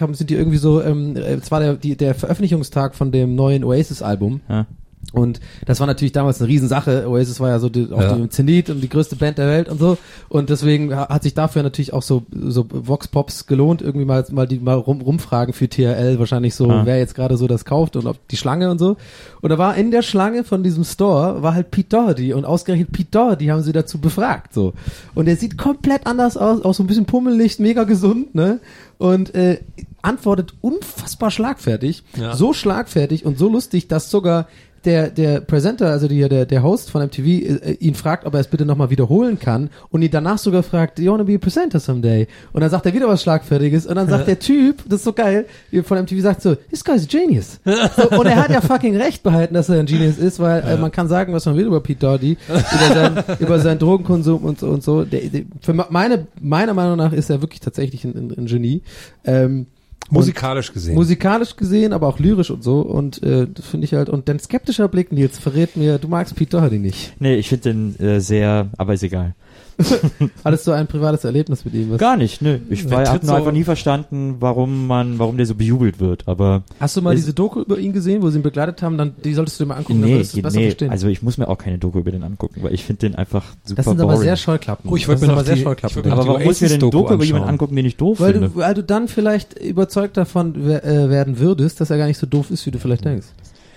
[0.00, 3.34] haben sind die irgendwie so, ähm, äh, es war der, die, der Veröffentlichungstag von dem
[3.34, 4.40] neuen Oasis Album.
[4.48, 4.66] Ja.
[5.14, 7.08] Und das war natürlich damals eine Riesensache.
[7.08, 8.12] Oasis war ja so die, auf Ja.
[8.12, 9.96] dem Zenit und die größte Band der Welt und so.
[10.28, 14.22] Und deswegen ha- hat sich dafür natürlich auch so, so Vox Pops gelohnt, irgendwie mal,
[14.30, 16.82] mal die mal rum, rumfragen für TRL, wahrscheinlich so, Ah.
[16.84, 18.98] wer jetzt gerade so das kauft und ob die Schlange und so.
[19.40, 22.92] Und da war in der Schlange von diesem Store, war halt Pete Doherty und ausgerechnet
[22.92, 24.74] Pete Doherty haben sie dazu befragt, so.
[25.14, 28.60] Und er sieht komplett anders aus, auch so ein bisschen pummelig, mega gesund, ne?
[28.98, 29.60] Und, äh,
[30.02, 32.02] antwortet unfassbar schlagfertig.
[32.16, 32.34] Ja.
[32.34, 34.46] So schlagfertig und so lustig, dass sogar
[34.84, 38.40] der, der Presenter, also die, der, der Host von MTV, äh, ihn fragt, ob er
[38.40, 41.80] es bitte nochmal wiederholen kann und ihn danach sogar fragt, you wanna be a presenter
[41.80, 42.26] someday?
[42.52, 45.12] Und dann sagt er wieder was Schlagfertiges und dann sagt der Typ, das ist so
[45.12, 45.46] geil,
[45.84, 47.60] von MTV sagt so, this guy's a genius.
[47.96, 50.76] So, und er hat ja fucking recht behalten, dass er ein Genius ist, weil äh,
[50.76, 54.60] man kann sagen, was man will über Pete Doherty, über, sein, über seinen Drogenkonsum und
[54.60, 55.04] so und so.
[55.04, 58.82] Der, der, für meine, meiner Meinung nach ist er wirklich tatsächlich ein, ein, ein Genie.
[59.24, 59.66] Ähm,
[60.10, 60.94] musikalisch gesehen.
[60.94, 62.80] Musikalisch gesehen, aber auch lyrisch und so.
[62.80, 64.08] Und äh, das finde ich halt.
[64.08, 67.14] Und dein skeptischer Blick, Nils, verrät mir, du magst Pete Doherty nicht.
[67.20, 69.34] nee, ich finde den äh, sehr, aber ist egal.
[70.44, 71.90] Hattest du ein privates Erlebnis mit ihm?
[71.90, 71.98] Was?
[71.98, 72.58] Gar nicht, nö.
[72.68, 76.26] Ich war, hab nur so- einfach nie verstanden, warum man, warum der so bejubelt wird,
[76.26, 78.98] aber Hast du mal diese Doku über ihn gesehen, wo sie ihn begleitet haben?
[78.98, 80.00] Dann die solltest du dir mal angucken.
[80.00, 80.90] dann nee, es besser nee, verstehen.
[80.90, 83.44] also ich muss mir auch keine Doku über den angucken, weil ich finde den einfach
[83.64, 84.10] super das sind boring.
[84.10, 84.90] aber sehr Scheuklappen.
[84.90, 85.96] Oh, ich wollte mir aber sehr die- Scheuklappen.
[85.96, 87.96] wollte mir aber warum muss ich mir denn Oasis-Doku Doku über jemanden angucken, den ich
[87.96, 88.48] doof weil finde?
[88.48, 92.26] du, weil du dann vielleicht überzeugt davon äh, werden würdest, dass er gar nicht so
[92.26, 93.26] doof ist, wie du vielleicht denkst.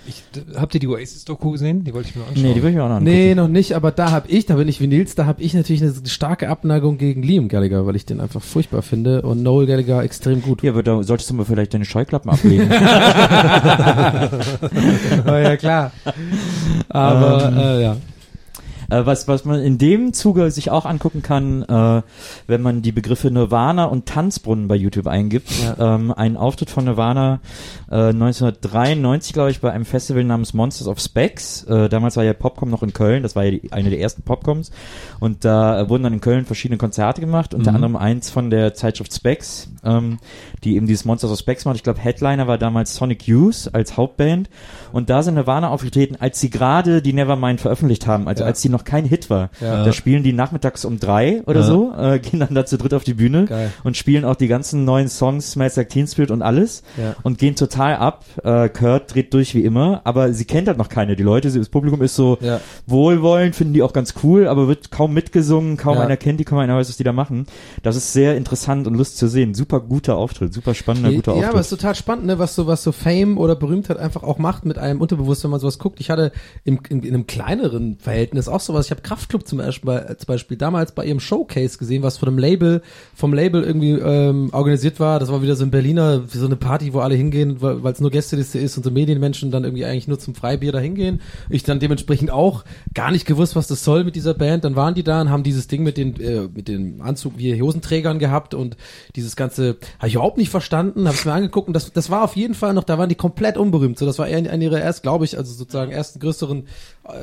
[0.08, 0.24] Ich,
[0.56, 1.84] habt ihr die Oasis-Doku gesehen?
[1.84, 2.42] Die wollte ich mir anschauen.
[2.44, 3.12] nee, die würde ich mir auch noch angucken.
[3.12, 5.54] Nee, noch nicht, aber da habe ich, da bin ich wie Nils, da habe ich
[5.54, 9.68] natürlich eine starke Abneigung gegen Liam Gallagher, weil ich den einfach furchtbar finde und Noel
[9.68, 10.64] Gallagher extrem gut.
[10.64, 12.64] Ja, aber da solltest du mal vielleicht deine Scheuklappen ablegen.
[15.28, 15.92] oh, ja, klar.
[16.90, 17.98] Aber, Ähm, äh, ja.
[18.92, 22.02] Äh, was, was man in dem Zuge sich auch angucken kann, äh,
[22.48, 25.50] wenn man die Begriffe Nirvana und Tanzbrunnen bei YouTube eingibt.
[25.80, 27.40] Ähm, ein Auftritt von Nirvana
[27.90, 31.64] äh, 1993, glaube ich, bei einem Festival namens Monsters of Specs.
[31.64, 34.24] Äh, damals war ja Popcom noch in Köln, das war ja die, eine der ersten
[34.24, 34.72] Popcoms.
[35.20, 39.14] Und da wurden dann in Köln verschiedene Konzerte gemacht, unter anderem eins von der Zeitschrift
[39.14, 40.20] Specs, ähm,
[40.64, 41.78] die eben dieses Monsters of Specs macht.
[41.78, 44.50] Ich glaube, Headliner war damals Sonic Youth als Hauptband.
[44.92, 48.48] Und da sind Nirvana aufgetreten, als sie gerade die Nevermind veröffentlicht haben, also Ja.
[48.48, 49.50] als die noch kein Hit war.
[49.60, 49.84] Ja.
[49.84, 51.66] Da spielen die nachmittags um drei oder Ja.
[51.66, 53.72] so, äh, gehen dann da zu dritt auf die Bühne Geil.
[53.84, 57.16] und spielen auch die ganzen neuen Songs, Smells Like Teen Spirit und alles Ja.
[57.24, 58.26] und gehen total ab.
[58.44, 61.16] Äh, Kurt dreht durch wie immer, aber sie kennt halt noch keine.
[61.16, 62.60] Die Leute, das Publikum ist so Ja.
[62.88, 66.02] wohlwollend, finden die auch ganz cool, aber wird kaum mitgesungen, kaum Ja.
[66.02, 67.46] einer kennt die, kaum einer weiß, was die da machen.
[67.84, 69.54] Das ist sehr interessant und lustig zu sehen.
[69.54, 71.50] Super guter Auftritt, super spannender, guter ja, Auftritt.
[71.52, 74.38] aber es ist total spannend, ne, was so, was so Fame oder Berühmtheit einfach auch
[74.38, 76.00] macht mit einem Unterbewusstsein, wenn man sowas guckt.
[76.00, 76.32] Ich hatte
[76.64, 78.86] im, in, in einem kleineren Verhältnis auch so sowas.
[78.88, 79.02] Ich habe
[79.60, 82.82] Beispiel, äh, zum Beispiel damals bei ihrem Showcase gesehen, was von einem Label,
[83.14, 85.20] vom Label irgendwie ähm, organisiert war.
[85.20, 88.12] Das war wieder so ein Berliner, so eine Party, wo alle hingehen, weil es nur
[88.12, 91.22] Gästeliste ist und so Medienmenschen dann irgendwie eigentlich nur zum Freibier da hingehen.
[91.50, 94.64] Ich dann dementsprechend auch gar nicht gewusst, was das soll mit dieser Band.
[94.64, 97.62] Dann waren die da und haben dieses Ding mit den äh, mit dem Anzug wie
[97.62, 98.78] Hosenträgern gehabt und
[99.16, 102.24] dieses ganze habe ich überhaupt nicht verstanden, habe es mir angeguckt und das das war
[102.24, 103.98] auf jeden Fall noch, da waren die komplett unberühmt.
[103.98, 106.68] So, das war eher eine ihrer erst, glaube ich, also sozusagen ersten größeren,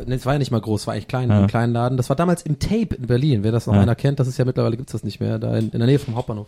[0.06, 1.40] ne, es war ja nicht mal groß, war eigentlich klein, Ja.
[1.40, 1.96] im kleinen Laden.
[1.96, 3.42] Das war damals im Tape in Berlin.
[3.44, 3.80] Wer das noch Ja.
[3.82, 5.98] einer kennt, das ist ja mittlerweile gibt's das nicht mehr, da in, in der Nähe
[5.98, 6.46] vom Hauptbahnhof.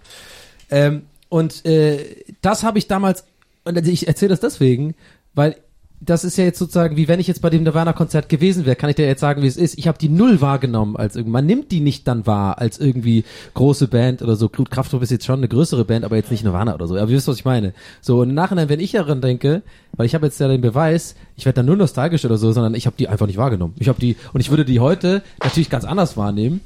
[0.70, 1.98] Ähm, und äh,
[2.42, 3.24] das habe ich damals,
[3.64, 4.94] und also ich erzähle das deswegen,
[5.34, 5.56] weil
[6.02, 8.88] das ist ja jetzt sozusagen, wie wenn ich jetzt bei dem Nirvana-Konzert gewesen wäre, kann
[8.88, 9.78] ich dir jetzt sagen, wie es ist.
[9.78, 13.24] Ich habe die null wahrgenommen als irgendwie, man nimmt die nicht dann wahr als irgendwie
[13.52, 14.48] große Band oder so.
[14.48, 16.96] Gut, Kraftwerk ist jetzt schon eine größere Band, aber jetzt nicht Nirvana oder so.
[16.96, 17.74] Aber ihr wisst, was ich meine.
[18.00, 19.62] So, und im Nachhinein, wenn ich daran denke,
[19.92, 22.74] weil ich habe jetzt ja den Beweis, ich werde dann nur nostalgisch oder so, sondern
[22.74, 23.74] ich habe die einfach nicht wahrgenommen.
[23.78, 26.62] Ich habe die, und ich würde die heute natürlich ganz anders wahrnehmen.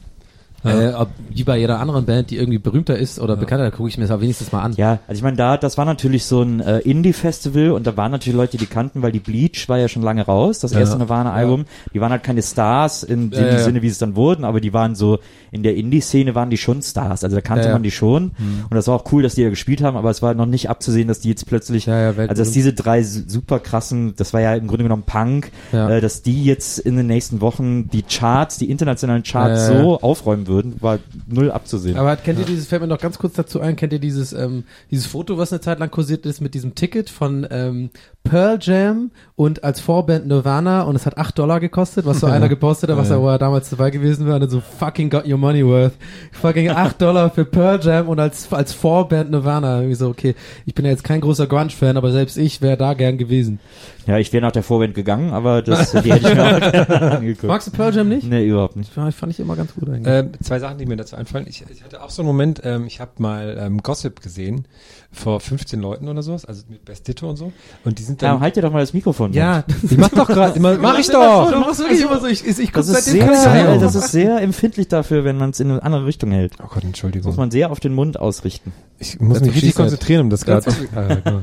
[0.64, 3.88] Äh, ob, wie bei jeder anderen Band, die irgendwie berühmter ist oder bekannter, da gucke
[3.88, 4.72] ich mir das auch wenigstens mal an.
[4.76, 8.10] Ja, also ich meine, da, das war natürlich so ein äh, Indie-Festival und da waren
[8.12, 11.66] natürlich Leute, die kannten, weil die Bleach war ja schon lange raus, das erste Nirvana-Album.
[11.92, 13.58] Die waren halt keine Stars in dem Ja, ja.
[13.58, 15.18] Sinne, wie sie es dann wurden, aber die waren so,
[15.52, 17.74] in der Indie-Szene waren die schon Stars, also da kannte Ja, ja.
[17.74, 18.32] man die schon
[18.70, 20.70] und das war auch cool, dass die ja gespielt haben, aber es war noch nicht
[20.70, 24.32] abzusehen, dass die jetzt plötzlich, Ja, ja, also dass diese drei su- super krassen, das
[24.32, 25.90] war ja im Grunde genommen Punk, Ja.
[25.90, 29.78] äh, dass die jetzt in den nächsten Wochen die Charts, die internationalen Charts Ja, ja,
[29.78, 29.82] ja.
[29.84, 31.96] so aufräumen würden, war null abzusehen.
[31.96, 34.64] Aber kennt ihr dieses, fällt mir noch ganz kurz dazu ein, kennt ihr dieses, ähm,
[34.90, 37.90] dieses Foto, was eine Zeit lang kursiert ist mit diesem Ticket von ähm,
[38.24, 42.48] Pearl Jam und als Vorband Nirvana und es hat 8 Dollar gekostet, was so einer
[42.54, 45.28] gepostet hat, was er, wo er damals dabei gewesen wäre und dann so fucking got
[45.28, 45.92] your money worth.
[46.32, 49.76] Fucking 8 Dollar für Pearl Jam und als, als Vorband Nirvana.
[49.76, 50.34] Irgendwie so, okay,
[50.64, 53.60] ich bin ja jetzt kein großer Grunge-Fan, aber selbst ich wäre da gern gewesen.
[54.06, 57.12] Ja, ich wäre nach der Vorwand gegangen, aber das, die hätte ich mir auch gerne
[57.18, 57.44] angeguckt.
[57.44, 58.26] Magst du Pearl Jam nicht?
[58.26, 58.94] Nee, überhaupt nicht.
[58.96, 60.06] Ja, fand ich immer ganz gut eigentlich.
[60.06, 61.46] Ähm, zwei Sachen, die mir dazu einfallen.
[61.46, 64.66] Ich, ich hatte auch so einen Moment, ähm, ich habe mal ähm, Gossip gesehen
[65.14, 67.52] vor 15 Leuten oder sowas, also mit Best Ditto und so.
[67.84, 68.40] Und die sind Ja, dann.
[68.40, 69.32] halt dir doch mal das Mikrofon.
[69.32, 71.60] ja, ich mach doch gerade, mach ich Du doch.
[71.60, 73.76] machst wirklich immer so, ich, ich, ich guck Das ist, sehr, kann ich Verzeihung.
[73.76, 73.80] auch.
[73.80, 76.54] das ist sehr empfindlich dafür, wenn man es in eine andere Richtung hält.
[76.62, 77.28] Oh Gott, Entschuldigung.
[77.30, 78.72] Muss man sehr auf den Mund ausrichten.
[78.98, 80.64] ich muss That's mich richtig konzentrieren, um das gerade.
[80.94, 81.40] Ah, genau.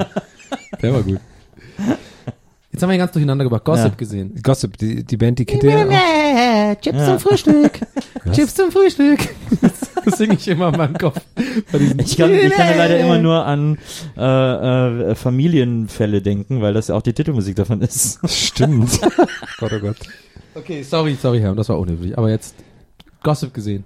[0.82, 1.20] Der war gut.
[2.82, 3.64] Jetzt haben wir ihn ganz durcheinander gebracht.
[3.64, 3.96] Gossip Ja.
[3.96, 4.40] gesehen.
[4.42, 6.74] Gossip, die, die Band, die kennt ihr ja.
[6.74, 7.06] Chips Ja.
[7.06, 7.74] zum Frühstück.
[8.34, 9.20] Chips zum Frühstück.
[10.04, 11.22] Das singe ich immer in meinem Kopf.
[12.00, 13.78] Ich kann, ich kann ja leider immer nur an
[14.18, 18.18] äh, äh, Familienfälle denken, weil das ja auch die Titelmusik davon ist.
[18.28, 19.00] Stimmt.
[19.60, 19.98] Gott, oh Gott.
[20.56, 22.18] Okay, sorry, sorry, Herr, das war unhöflich.
[22.18, 22.56] Aber jetzt
[23.22, 23.84] Gossip gesehen.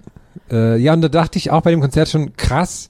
[0.50, 2.88] Äh, ja, und da dachte ich auch bei dem Konzert schon, krass,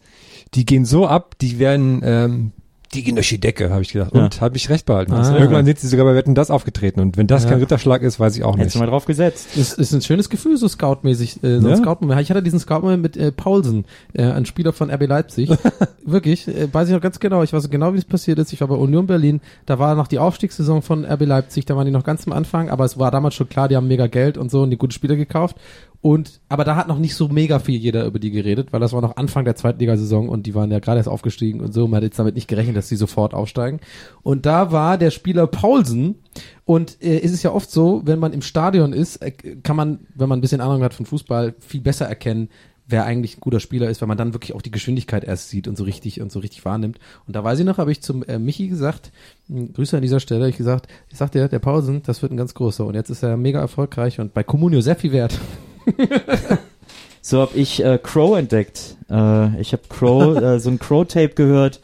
[0.55, 2.53] die gehen so ab, die werden, ähm,
[2.97, 4.13] die gehen durch die Decke, habe ich gedacht.
[4.15, 4.25] Ja.
[4.25, 5.13] Und habe ich recht behalten.
[5.13, 5.19] Ah.
[5.19, 7.01] Also irgendwann sind sie sogar bei Wetten das aufgetreten.
[7.01, 7.51] Und wenn das Ja.
[7.51, 8.75] kein Ritterschlag ist, weiß ich auch Hättest nicht.
[8.77, 9.57] du mal drauf gesetzt.
[9.57, 11.77] Ist, ist ein schönes Gefühl, so Scout-mäßig, äh, so ein Ja.
[11.77, 12.21] Scout-Moment.
[12.21, 15.51] Ich hatte diesen Scout-Moment mit äh, Paulsen, äh, ein Spieler von RB Leipzig.
[16.05, 17.43] Wirklich, äh, weiß ich noch ganz genau.
[17.43, 18.53] Ich weiß genau, wie es passiert ist.
[18.53, 19.41] Ich war bei Union Berlin.
[19.67, 21.65] Da war noch die Aufstiegssaison von RB Leipzig.
[21.67, 22.71] Da waren die noch ganz am Anfang.
[22.71, 24.95] Aber es war damals schon klar, die haben mega Geld und so und die gute
[24.95, 25.57] Spieler gekauft.
[26.01, 28.93] Und, aber da hat noch nicht so mega viel jeder über die geredet, weil das
[28.93, 31.89] war noch Anfang der Zweitligasaison und die waren ja gerade erst aufgestiegen und so.
[31.89, 33.81] Man hat jetzt damit nicht gerechnet, dass die sofort aufsteigen.
[34.23, 36.17] Und da war der Spieler Paulsen
[36.65, 40.01] und äh, ist es ja oft so, wenn man im Stadion ist, äh, kann man,
[40.15, 42.49] wenn man ein bisschen Ahnung hat von Fußball, viel besser erkennen,
[42.87, 45.67] wer eigentlich ein guter Spieler ist, wenn man dann wirklich auch die Geschwindigkeit erst sieht
[45.69, 46.99] und so richtig und so richtig wahrnimmt.
[47.27, 49.11] Und da weiß ich noch, habe ich zum äh, Michi gesagt,
[49.49, 52.55] mh, Grüße an dieser Stelle, ich gesagt, ich sagte der Pausen, das wird ein ganz
[52.55, 55.39] großer und jetzt ist er mega erfolgreich und bei Comunio sehr viel wert.
[57.29, 58.97] So habe ich äh, Crow entdeckt.
[59.11, 61.81] Äh, ich habe Crow, äh, so ein Crow-Tape gehört,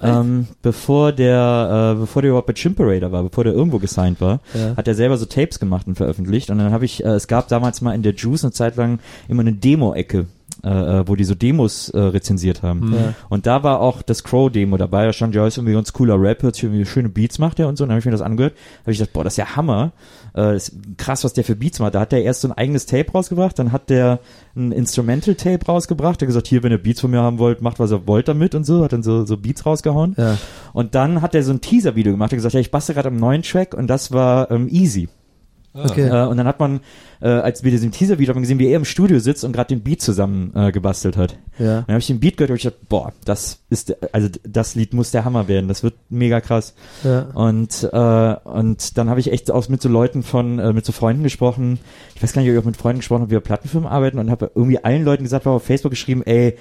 [0.00, 4.38] ähm, bevor der, äh, bevor der überhaupt bei Chimperator war, bevor der irgendwo gesigned war,
[4.54, 4.76] Ja.
[4.76, 6.48] hat er selber so Tapes gemacht und veröffentlicht.
[6.50, 9.00] Und dann habe ich, äh, es gab damals mal in der Juice eine Zeit lang
[9.26, 10.26] immer eine Demo-Ecke.
[10.64, 12.94] Äh, äh, wo die so Demos äh, rezensiert haben.
[12.94, 13.14] Ja.
[13.28, 15.04] Und da war auch das Crow-Demo dabei.
[15.04, 17.68] Da stand, ja, ist irgendwie ganz cooler Rap, hört sich irgendwie schöne Beats macht er
[17.68, 17.84] und so.
[17.84, 18.54] Und dann habe ich mir das angehört.
[18.80, 19.92] habe ich gedacht, boah, das ist ja Hammer.
[20.34, 21.94] Äh, ist krass, was der für Beats macht.
[21.94, 24.20] Da hat der erst so ein eigenes Tape rausgebracht, dann hat der
[24.56, 26.22] ein Instrumental-Tape rausgebracht.
[26.22, 28.28] Der hat gesagt, hier, wenn ihr Beats von mir haben wollt, macht, was ihr wollt
[28.28, 28.84] damit und so.
[28.84, 30.14] Hat dann so, so Beats rausgehauen.
[30.16, 30.38] Ja.
[30.72, 32.32] Und dann hat er so ein Teaser-Video gemacht.
[32.32, 35.10] Er hat gesagt, ja, ich bastel gerade am neuen Track und das war ähm, Easy.
[35.74, 36.08] Okay.
[36.08, 36.80] Äh, und dann hat man,
[37.20, 39.82] äh, als wir diesen Teaser-Video haben gesehen, wie er im Studio sitzt und gerade den
[39.82, 41.36] Beat zusammen äh, gebastelt hat.
[41.58, 41.82] Ja.
[41.82, 44.94] Dann habe ich den Beat gehört und ich dachte, boah, das ist, also das Lied
[44.94, 46.74] muss der Hammer werden, das wird mega krass.
[47.02, 47.22] Ja.
[47.34, 50.92] Und äh, und dann habe ich echt auch mit so Leuten von, äh, mit so
[50.92, 51.78] Freunden gesprochen.
[52.14, 54.18] Ich weiß gar nicht, ob ich auch mit Freunden gesprochen habe, wie wir Plattenfirmen arbeiten
[54.18, 56.56] und habe irgendwie allen Leuten gesagt, war auf Facebook geschrieben, ey,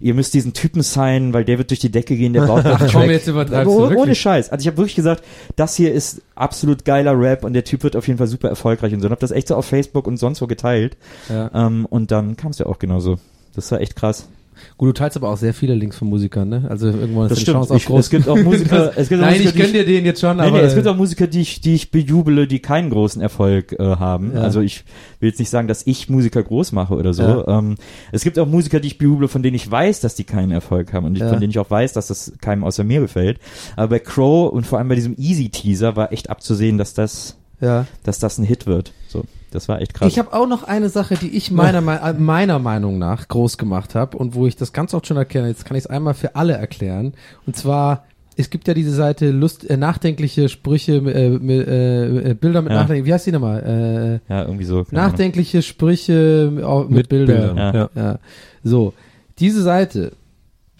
[0.00, 2.92] ihr müsst diesen Typen sein, weil der wird durch die Decke gehen, der baut Ach
[2.92, 4.14] komm, jetzt übertreibst du oh- ohne.
[4.14, 4.50] Scheiß.
[4.50, 5.24] Also ich habe wirklich gesagt,
[5.56, 8.92] das hier ist absolut geiler Rap und der Typ wird auf jeden Fall super erfolgreich
[8.92, 9.06] und so.
[9.06, 10.96] Und hab das echt so auf Facebook und sonst wo geteilt.
[11.28, 11.50] Ja.
[11.54, 13.18] Ähm, und dann kam es ja auch genauso.
[13.54, 14.28] Das war echt krass.
[14.76, 16.64] Gut, du teilst aber auch sehr viele Links von Musikern, ne?
[16.68, 17.56] Also irgendwann ist Das die stimmt.
[17.56, 18.00] Chance auch Ich, groß.
[18.00, 20.20] es gibt auch Musiker, es gibt auch Nein, Musiker, ich gönn die dir den jetzt
[20.20, 22.90] schon, Nee, aber nee, es gibt auch Musiker, die ich, die ich bejubele, die keinen
[22.90, 24.32] großen Erfolg äh, haben.
[24.34, 24.40] Ja.
[24.42, 24.84] Also ich
[25.20, 27.22] will jetzt nicht sagen, dass ich Musiker groß mache oder so.
[27.22, 27.58] Ja.
[27.58, 27.76] Ähm,
[28.12, 30.92] es gibt auch Musiker, die ich bejubele, von denen ich weiß, dass die keinen Erfolg
[30.92, 31.28] haben und Ja.
[31.30, 33.38] von denen ich auch weiß, dass das keinem außer mir gefällt.
[33.76, 37.36] Aber bei Crow und vor allem bei diesem Easy Teaser war echt abzusehen, dass das,
[37.60, 37.86] ja.
[38.02, 38.92] dass das ein Hit wird.
[39.08, 39.24] So,
[39.54, 40.08] das war echt krass.
[40.08, 43.56] Ich habe auch noch eine Sache, die ich meiner, mei- äh, meiner Meinung nach groß
[43.58, 45.48] gemacht habe und wo ich das ganz oft schon erkenne.
[45.48, 47.14] Jetzt kann ich es einmal für alle erklären.
[47.46, 48.04] Und zwar,
[48.36, 52.72] es gibt ja diese Seite Lust, äh, nachdenkliche Sprüche, äh, mit, äh, äh, Bilder mit
[52.72, 52.80] Ja.
[52.80, 53.06] Nachdenken.
[53.06, 54.20] Wie heißt die nochmal?
[54.28, 54.84] Äh, ja, irgendwie so.
[54.90, 57.54] nachdenkliche Sprüche auch mit, Mit Bildern.
[57.56, 57.90] Bildern, ja.
[57.94, 58.18] Ja.
[58.62, 58.92] So,
[59.38, 60.12] diese Seite,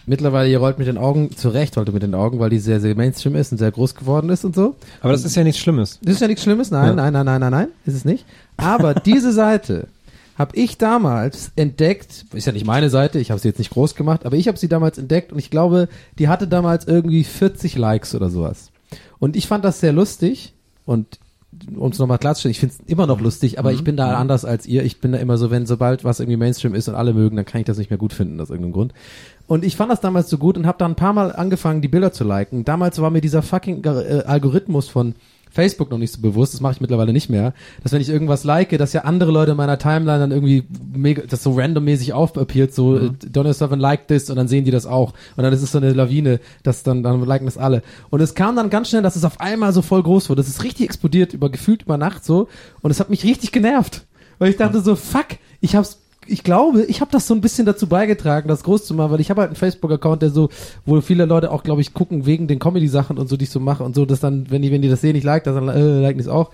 [0.07, 2.59] mittlerweile, ihr rollt mit den Augen, zu Recht rollt ihr mit den Augen, weil die
[2.59, 4.75] sehr, sehr Mainstream ist und sehr groß geworden ist und so.
[5.01, 5.99] Aber das ist ja nichts Schlimmes.
[6.03, 6.93] Das ist ja nichts Schlimmes, nein, Ja.
[6.93, 8.25] nein, nein, nein, nein, nein, ist es nicht.
[8.57, 9.87] Aber diese Seite
[10.37, 13.95] habe ich damals entdeckt, ist ja nicht meine Seite, ich habe sie jetzt nicht groß
[13.95, 15.87] gemacht, aber ich habe sie damals entdeckt und ich glaube,
[16.19, 18.69] die hatte damals irgendwie 40 Likes oder sowas.
[19.19, 20.53] Und ich fand das sehr lustig
[20.85, 21.19] und
[21.75, 24.45] um es nochmal klarzustellen, ich finde es immer noch lustig, aber ich bin da anders
[24.45, 24.83] als ihr.
[24.83, 27.45] Ich bin da immer so, wenn sobald was irgendwie Mainstream ist und alle mögen, dann
[27.45, 28.93] kann ich das nicht mehr gut finden aus irgendeinem Grund.
[29.47, 31.87] Und ich fand das damals so gut und habe dann ein paar Mal angefangen, die
[31.87, 32.65] Bilder zu liken.
[32.65, 35.15] Damals war mir dieser fucking äh, Algorithmus von
[35.55, 38.43] Facebook noch nicht so bewusst, das mache ich mittlerweile nicht mehr, dass wenn ich irgendwas
[38.43, 42.73] like, dass ja andere Leute in meiner Timeline dann irgendwie mega, das so randommäßig aufappiert,
[42.73, 45.13] so äh, Donald Seven like this und dann sehen die das auch.
[45.37, 47.83] Und dann ist es so eine Lawine, dass dann, dann liken das alle.
[48.09, 50.49] Und es kam dann ganz schnell, dass es auf einmal so voll groß wurde, das
[50.49, 52.49] ist richtig explodiert, über gefühlt über Nacht so.
[52.81, 54.05] Und es hat mich richtig genervt,
[54.39, 55.27] weil ich dachte so, fuck,
[55.61, 58.93] ich hab's ich glaube, ich habe das so ein bisschen dazu beigetragen, das groß zu
[58.93, 60.49] machen, weil ich habe halt einen Facebook-Account, der so,
[60.85, 63.59] wo viele Leute auch, glaube ich, gucken wegen den Comedy-Sachen und so, die ich so
[63.59, 65.69] mache und so, dass dann, wenn die, wenn die das sehen, ich like das, dann
[65.69, 66.51] äh, liken die es auch.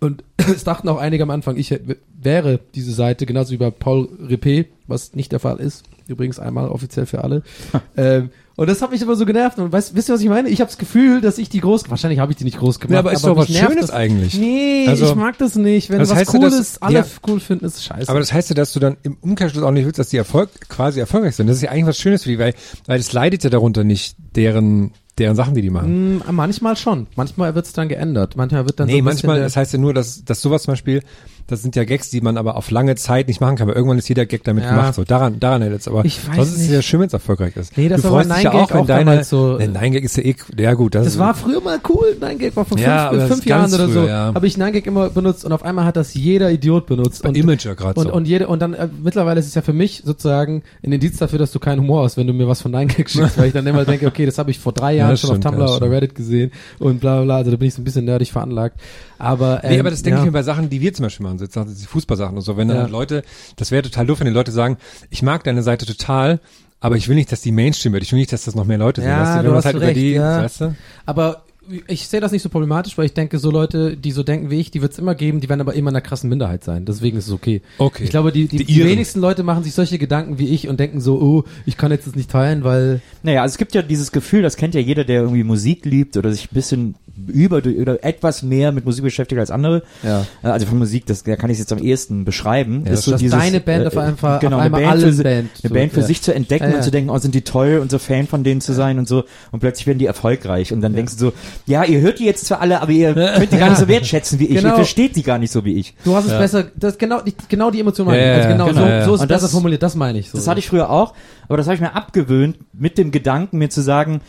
[0.00, 1.78] Und es dachten auch einige am Anfang, ich
[2.20, 5.84] wäre diese Seite, genauso wie bei Paul Rippé, was nicht der Fall ist.
[6.08, 7.42] Übrigens einmal offiziell für alle.
[7.96, 9.58] ähm, und das hat mich immer so genervt.
[9.58, 10.48] Und weißt, wisst ihr, was ich meine?
[10.48, 12.92] Ich habe das Gefühl, dass ich die groß, wahrscheinlich habe ich die nicht groß gemacht.
[12.92, 14.34] Ja, aber ist doch mich was Schönes das- eigentlich.
[14.38, 15.90] Nee, Also, ich mag das nicht.
[15.90, 17.04] Wenn das was heißt ja, cool dass- alle ja.
[17.28, 18.08] cool finden, ist scheiße.
[18.08, 20.50] Aber das heißt ja, dass du dann im Umkehrschluss auch nicht willst, dass die Erfolg,
[20.68, 21.46] quasi erfolgreich sind.
[21.46, 22.54] Das ist ja eigentlich was Schönes für die, weil,
[22.86, 26.16] weil es leidet ja darunter nicht deren, deren Sachen, die die machen.
[26.16, 27.06] Mm, manchmal schon.
[27.16, 28.36] Manchmal wird es dann geändert.
[28.36, 30.72] Manchmal wird dann so nee, bisschen manchmal, das heißt ja nur, dass, dass sowas zum
[30.72, 31.02] Beispiel,
[31.46, 33.98] das sind ja Gags, die man aber auf lange Zeit nicht machen kann, weil irgendwann
[33.98, 34.70] ist jeder Gag damit Ja.
[34.70, 34.94] gemacht.
[34.94, 35.88] So, daran, daran hält es.
[35.88, 36.72] Aber Ich weiß sonst ist es nicht.
[36.72, 37.76] ja schön, wenn es erfolgreich ist.
[37.76, 40.04] Nee, das du war freust dich ja auch, wenn auch deine, so- Nee, Nein Gag
[40.04, 42.16] ist ja eh, ja gut, das, Das war früher mal cool.
[42.20, 44.06] Nein Gag war vor fünf, Ja, fünf ist Jahren oder so.
[44.06, 44.32] ja.
[44.34, 47.24] Habe ich Nein Gag immer benutzt und auf einmal hat das jeder Idiot benutzt.
[47.26, 48.12] und, Imager gerade und, so.
[48.14, 51.38] und jede, und dann äh, mittlerweile ist es ja für mich sozusagen ein Indiz dafür,
[51.38, 53.52] dass du keinen Humor hast, wenn du mir was von Nein Gag schickst, weil ich
[53.52, 55.44] dann immer denke, okay, das habe ich vor drei Ja, Jahren das schon auf stimmt,
[55.54, 55.90] Tumblr ja, das oder.
[55.90, 57.36] Reddit gesehen und bla bla bla.
[57.36, 58.78] Also da bin ich so ein bisschen nerdig veranlagt.
[59.18, 60.22] Aber, ähm, Nee, aber das denke ja.
[60.22, 62.42] ich mir bei Sachen, die wir zum Beispiel machen, so jetzt sagen die Fußballsachen und
[62.42, 62.86] so, wenn dann Ja.
[62.86, 63.22] Leute,
[63.56, 64.76] das wäre total doof, wenn die Leute sagen,
[65.10, 66.40] ich mag deine Seite total,
[66.80, 68.78] aber ich will nicht, dass die Mainstream wird, ich will nicht, dass das noch mehr
[68.78, 70.42] Leute sehen, Ja, weißt du, du hast halt über recht, die, ja.
[70.42, 70.74] weißt du?
[71.06, 71.42] Aber
[71.86, 74.58] ich sehe das nicht so problematisch, weil ich denke, so Leute, die so denken wie
[74.58, 76.84] ich, die wird es immer geben, die werden aber immer in einer krassen Minderheit sein.
[76.84, 77.62] Deswegen ist es okay.
[77.78, 78.02] Okay.
[78.02, 81.00] Ich glaube, die, die, Die wenigsten Leute machen sich solche Gedanken wie ich und denken
[81.00, 84.10] so, oh, ich kann jetzt das nicht teilen, weil Naja, also es gibt ja dieses
[84.10, 86.94] Gefühl, das kennt ja jeder, der irgendwie Musik liebt oder sich ein bisschen
[87.26, 89.82] über oder etwas mehr mit Musik beschäftigt als andere.
[90.02, 90.22] Ja.
[90.42, 92.84] Äh, Also von Musik, das da kann ich jetzt am ehesten beschreiben.
[92.86, 95.22] Ja, ist so dieses, deine Band äh, auf einmal- genau, auf eine Band alle für,
[95.22, 96.06] Band, eine so, Band für ja.
[96.06, 96.76] sich zu entdecken Ja, ja.
[96.76, 99.06] und zu denken, oh, sind die toll und so Fan von denen zu sein und
[99.08, 101.32] so und plötzlich werden die erfolgreich und dann denkst du so,
[101.66, 104.38] ja, ihr hört die jetzt zwar alle, aber ihr könnt die gar nicht so wertschätzen
[104.38, 104.70] wie ich, Genau.
[104.70, 105.94] ihr versteht die gar nicht so wie ich.
[106.04, 108.36] du hast es besser, das genau, die, genau die Emotion meine Ja, ich.
[108.46, 109.04] Also genau, genau, so, ja.
[109.04, 110.38] so ist es Und das- besser formuliert, das meine ich so.
[110.38, 111.12] Das hatte ich früher auch,
[111.46, 114.20] aber das habe ich mir abgewöhnt, mit dem Gedanken, mir zu sagen,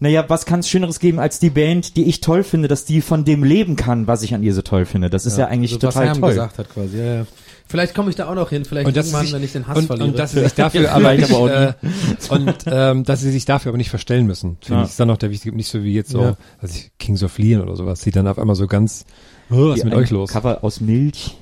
[0.00, 3.00] naja, was kann es Schöneres geben als die Band, die ich toll finde, dass die
[3.00, 5.10] von dem leben kann, was ich an ihr so toll finde.
[5.10, 6.30] Das ist ja, eigentlich also, was total Herm toll.
[6.30, 7.26] gesagt hat quasi, ja, ja.
[7.70, 9.76] Vielleicht komme ich da auch noch hin, vielleicht Und irgendwann, sich, wenn ich den Hass
[9.76, 10.08] und, verliere.
[10.08, 11.72] und dass sie sich dafür aber nicht, äh,
[12.30, 14.84] und ähm, dass sie sich dafür aber nicht verstellen müssen, finde Ja.
[14.84, 16.36] ich, ist dann noch der wichtige, nicht so wie jetzt so, Ja.
[16.62, 19.04] ich, Kings of Leon oder sowas, die dann auf einmal so ganz,
[19.50, 20.30] oh, was ist mit euch los?
[20.30, 21.36] Cover aus Milch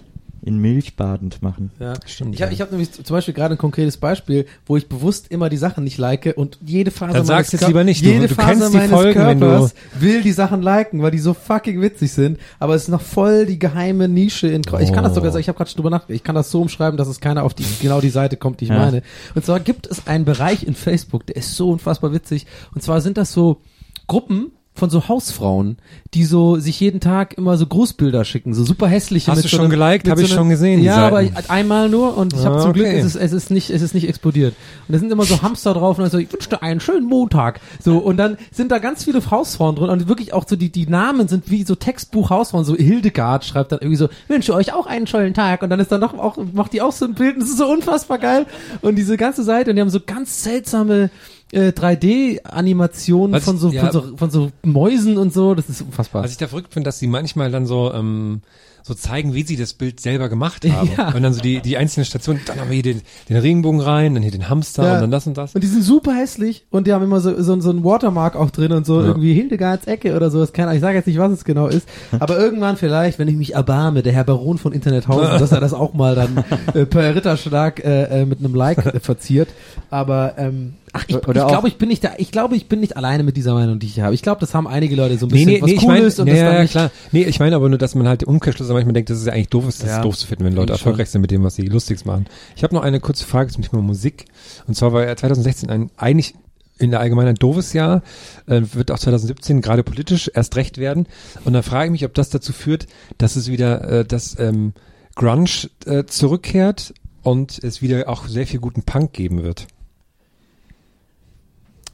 [0.47, 1.73] in Milch badend machen.
[1.81, 1.95] Ja.
[2.07, 2.55] Stimmt, Ich habe ja.
[2.55, 5.83] ich hab nämlich zum Beispiel gerade ein konkretes Beispiel, wo ich bewusst immer die Sachen
[5.85, 8.73] nicht like und jede Phase Dann meines jetzt lieber nicht, du- Jede du Phase kennst
[8.73, 12.39] die meines Folgen, du- Körpers will die Sachen liken, weil die so fucking witzig sind.
[12.61, 14.63] Aber es ist noch voll die geheime Nische in.
[14.81, 15.41] Ich kann das sogar sagen.
[15.41, 16.15] Ich habe gerade schon drüber nachgedacht.
[16.17, 18.67] Ich kann das so umschreiben, dass es keiner auf die genau die Seite kommt, die
[18.67, 18.79] ich Ja.
[18.79, 19.03] meine.
[19.35, 22.47] Und zwar gibt es einen Bereich in Facebook, der ist so unfassbar witzig.
[22.73, 23.61] Und zwar sind das so
[24.07, 25.79] Gruppen von so Hausfrauen,
[26.15, 29.31] die so sich jeden Tag immer so Grußbilder schicken, so super hässliche.
[29.31, 30.05] Hast du so schon einem- geliked?
[30.05, 32.57] mit Hab so ich einem- schon gesehen, Ja, aber ich, einmal nur und ich habe
[32.57, 32.99] Ah, zum Glück okay.
[33.01, 34.55] ist es, es ist nicht es ist nicht explodiert.
[34.89, 37.07] Und da sind immer so Hamster drauf und dann so ich wünsche dir einen schönen
[37.07, 37.61] Montag.
[37.83, 40.87] So und dann sind da ganz viele Hausfrauen drin und wirklich auch so die die
[40.87, 44.87] Namen sind wie so Textbuch Hausfrauen, so Hildegard schreibt dann irgendwie so wünsche euch auch
[44.87, 47.35] einen schönen Tag und dann ist dann doch auch macht die auch so ein Bild
[47.35, 48.47] und das ist so unfassbar geil
[48.83, 51.11] und diese ganze Seite und die haben so ganz seltsame
[51.53, 53.83] äh, 3D-Animationen Was- von so, ja.
[53.83, 56.25] von so von so Mäusen und so, das ist unfassbar.
[56.25, 58.41] Was ich da verrückt finde, dass sie manchmal dann so, ähm,
[58.83, 60.89] so zeigen, wie sie das Bild selber gemacht haben.
[60.97, 61.13] Ja.
[61.13, 64.15] Und dann so die, die einzelnen Stationen, dann haben wir hier den, den Regenbogen rein,
[64.15, 64.95] dann hier den Hamster Ja.
[64.95, 65.55] und dann das und das.
[65.57, 68.51] Und die sind super hässlich und die haben immer so, so, so ein Watermark auch
[68.51, 69.07] drin und so, Ja.
[69.09, 70.53] irgendwie Hildegards Ecke oder sowas.
[70.53, 71.89] Keine Ahnung, ich sage jetzt nicht, was es genau ist.
[72.19, 75.75] Aber irgendwann vielleicht, wenn ich mich erbarme, der Herr Baron von Internethausen, dass er das
[75.75, 76.45] auch mal dann
[76.75, 79.49] äh, per Ritterschlag äh, äh, mit einem Like verziert.
[79.91, 82.81] Aber ähm, ach, ich, Oder ich glaube, ich bin nicht da, ich glaube, ich bin
[82.81, 84.15] nicht alleine mit dieser Meinung, die ich habe.
[84.15, 86.27] Ich glaube, das haben einige Leute so ein bisschen was ich cool meine, ist und
[86.27, 86.91] nee, das ja, dann klar.
[87.13, 89.33] Nee, ich meine aber nur, dass man halt im Umkehrschluss manchmal denkt, dass es ja
[89.33, 89.97] eigentlich doof ist, das Ja.
[89.97, 90.89] ist doof zu finden, wenn Leute Eigentlich schon.
[90.93, 92.27] erfolgreich sind mit dem, was sie lustiges machen.
[92.57, 94.27] Ich habe noch eine kurze Frage zum Thema Musik.
[94.67, 96.35] Und zwar war ja 2016 ein eigentlich
[96.79, 98.03] in der Allgemeinen ein doofes Jahr,
[98.47, 101.07] äh, wird auch 2017 gerade politisch erst recht werden.
[101.45, 102.87] Und da frage ich mich, ob das dazu führt,
[103.19, 104.75] dass es wieder, äh, dass ähm,
[105.15, 105.49] Grunge
[105.87, 106.93] äh, zurückkehrt
[107.23, 109.67] und es wieder auch sehr viel guten Punk geben wird.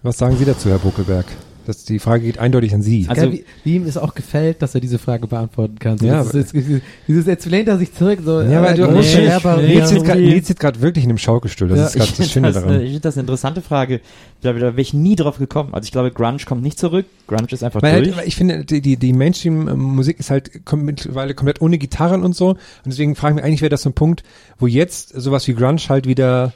[0.02, 1.26] Was sagen Sie dazu, Herr Buckelberg?
[1.64, 3.06] Das, die Frage geht eindeutig an Sie.
[3.08, 5.96] Also- wie, wie ihm es auch gefällt, dass er diese Frage beantworten kann.
[5.96, 8.18] So, Ja, das ist jetzt, dieses jetzt lehnt er sich zurück.
[8.24, 11.68] So, Ja, weil du äh, musst nee, nee, Nils sitzt gerade wirklich in einem Schaukelstuhl.
[11.68, 12.70] Das Ja, ist gerade das Schöne das, daran.
[12.70, 14.00] eine- ich finde das eine interessante Frage.
[14.40, 15.72] Da, da wäre ich nie drauf gekommen.
[15.72, 17.06] Also ich glaube, Grunge kommt nicht zurück.
[17.28, 18.16] Grunge ist einfach Weil durch.
[18.16, 22.34] halt, ich finde, die, die, die Mainstream-Musik ist halt kom mittlerweile komplett ohne Gitarren und
[22.34, 22.48] so.
[22.48, 24.24] Und deswegen frage ich mich, eigentlich wäre das so ein Punkt,
[24.58, 26.52] wo jetzt sowas wie Grunge halt wieder,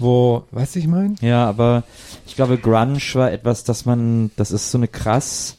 [0.00, 1.14] wo, weißt du, ich meine?
[1.20, 1.84] Ja, aber
[2.26, 5.56] ich glaube, Grunge war etwas, das man, das ist so eine krass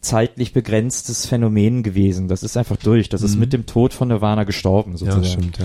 [0.00, 2.28] zeitlich begrenztes Phänomen gewesen.
[2.28, 3.08] Das ist einfach durch.
[3.10, 3.40] Das ist Mhm.
[3.40, 5.52] mit dem Tod von Nirvana gestorben, sozusagen.
[5.58, 5.64] ja.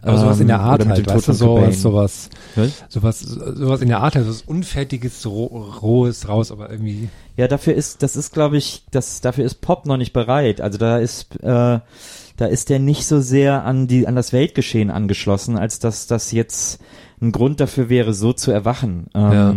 [0.00, 2.70] Aber sowas in der Ähm, Art halt, weißt du, sowas, sowas, Was?
[2.88, 5.46] sowas, sowas in der Art, also was Unfertiges, roh,
[5.82, 9.86] rohes raus, aber irgendwie, Ja, dafür ist, das ist, glaube ich, das, dafür ist Pop
[9.86, 10.60] noch nicht bereit.
[10.60, 11.80] Also da ist, äh,
[12.36, 16.30] da ist der nicht so sehr an die, an das Weltgeschehen angeschlossen, als dass das
[16.30, 16.78] jetzt
[17.20, 19.06] ein Grund dafür wäre, so zu erwachen.
[19.14, 19.54] Ähm, Ja.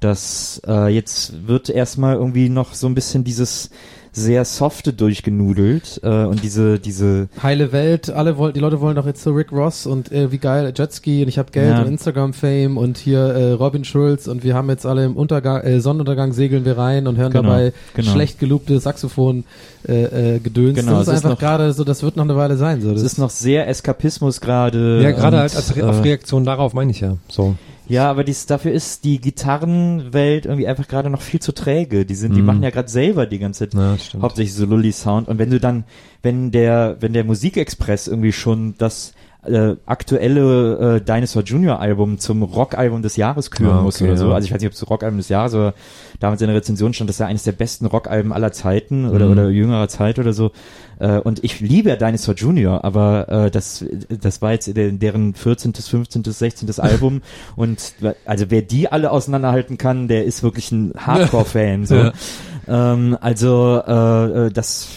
[0.00, 3.70] Das, äh, jetzt wird erstmal irgendwie noch so ein bisschen dieses
[4.16, 9.06] sehr softe durchgenudelt äh, und diese, diese, Heile Welt, alle wollen, die Leute wollen doch
[9.06, 11.82] jetzt so Rick Ross und äh, wie geil, Jetski und ich habe Geld Ja.
[11.82, 15.80] und Instagram-Fame und hier äh, Robin Schulz und wir haben jetzt alle im Untergang, äh,
[15.80, 18.10] Sonnenuntergang segeln wir rein und hören Genau, dabei genau.
[18.12, 19.44] schlecht gelobte Saxophon
[19.86, 20.78] äh, äh, Gedöns.
[20.78, 22.80] Genau, das ist ist einfach gerade so, das wird noch eine Weile sein.
[22.80, 22.92] So.
[22.92, 25.02] das Das ist noch sehr Eskapismus gerade.
[25.02, 27.54] ja, gerade halt als Re äh, auf Reaktion darauf meine ich ja, so.
[27.88, 32.04] Ja, aber dies, dafür ist die Gitarrenwelt irgendwie einfach gerade noch viel zu träge.
[32.04, 32.46] Die sind, die Mhm.
[32.46, 35.28] machen ja gerade selber die ganze Zeit Ja, hauptsächlich so Lully-Sound.
[35.28, 35.84] Und wenn du dann,
[36.22, 39.12] wenn der, wenn der Musikexpress irgendwie schon das
[39.44, 44.16] äh, aktuelle äh, Dinosaur Junior Album zum Rockalbum des Jahres küren Ah, muss okay, oder
[44.16, 44.28] so.
[44.30, 44.34] ja.
[44.34, 45.74] Also ich weiß nicht, ob es Rockalbum des Jahres oder
[46.20, 49.32] damals in der Rezension stand, das sei eines der besten Rockalben aller Zeiten oder, Mhm.
[49.32, 50.52] oder jüngerer Zeit oder so.
[50.98, 55.74] Äh, und ich liebe Dinosaur Junior, aber äh, das, das war jetzt der, deren 14.,
[55.74, 56.80] 15., 16.
[56.80, 57.22] Album
[57.56, 57.94] und
[58.24, 61.86] also wer die alle auseinanderhalten kann, der ist wirklich ein Hardcore-Fan.
[61.86, 61.96] So.
[62.06, 62.12] Ja.
[62.68, 64.88] Ähm, also äh, äh, das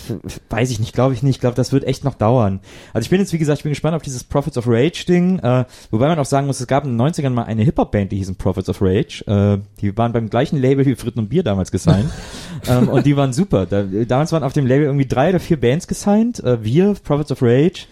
[0.50, 1.36] weiß ich nicht, glaube ich nicht.
[1.36, 2.62] Ich glaube, das wird echt noch dauern.
[2.94, 5.38] Also ich bin jetzt, wie gesagt, ich bin gespannt auf dieses Prophets of Rage Ding.
[5.38, 8.18] Äh, wobei man auch sagen muss, es gab in den 90ern mal eine Hip-Hop-Band, die
[8.18, 9.24] hießen Prophets of Rage.
[9.28, 12.10] Äh, die waren beim gleichen Label wie Fritten und Bier damals gesigned.
[12.68, 13.66] ähm, und die waren super.
[13.66, 16.44] Da, damals waren auf dem Label irgendwie drei oder vier Bands gesigned.
[16.44, 17.88] Äh, wir, Prophets of Rage,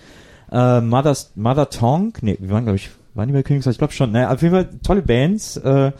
[0.52, 3.72] äh, Mother's, Mother Tongue, nee, wir waren, glaube ich, waren die bei Königshaus?
[3.72, 4.12] Ich glaube schon.
[4.12, 5.58] Naja, auf jeden Fall tolle Bands.
[5.58, 5.92] Äh,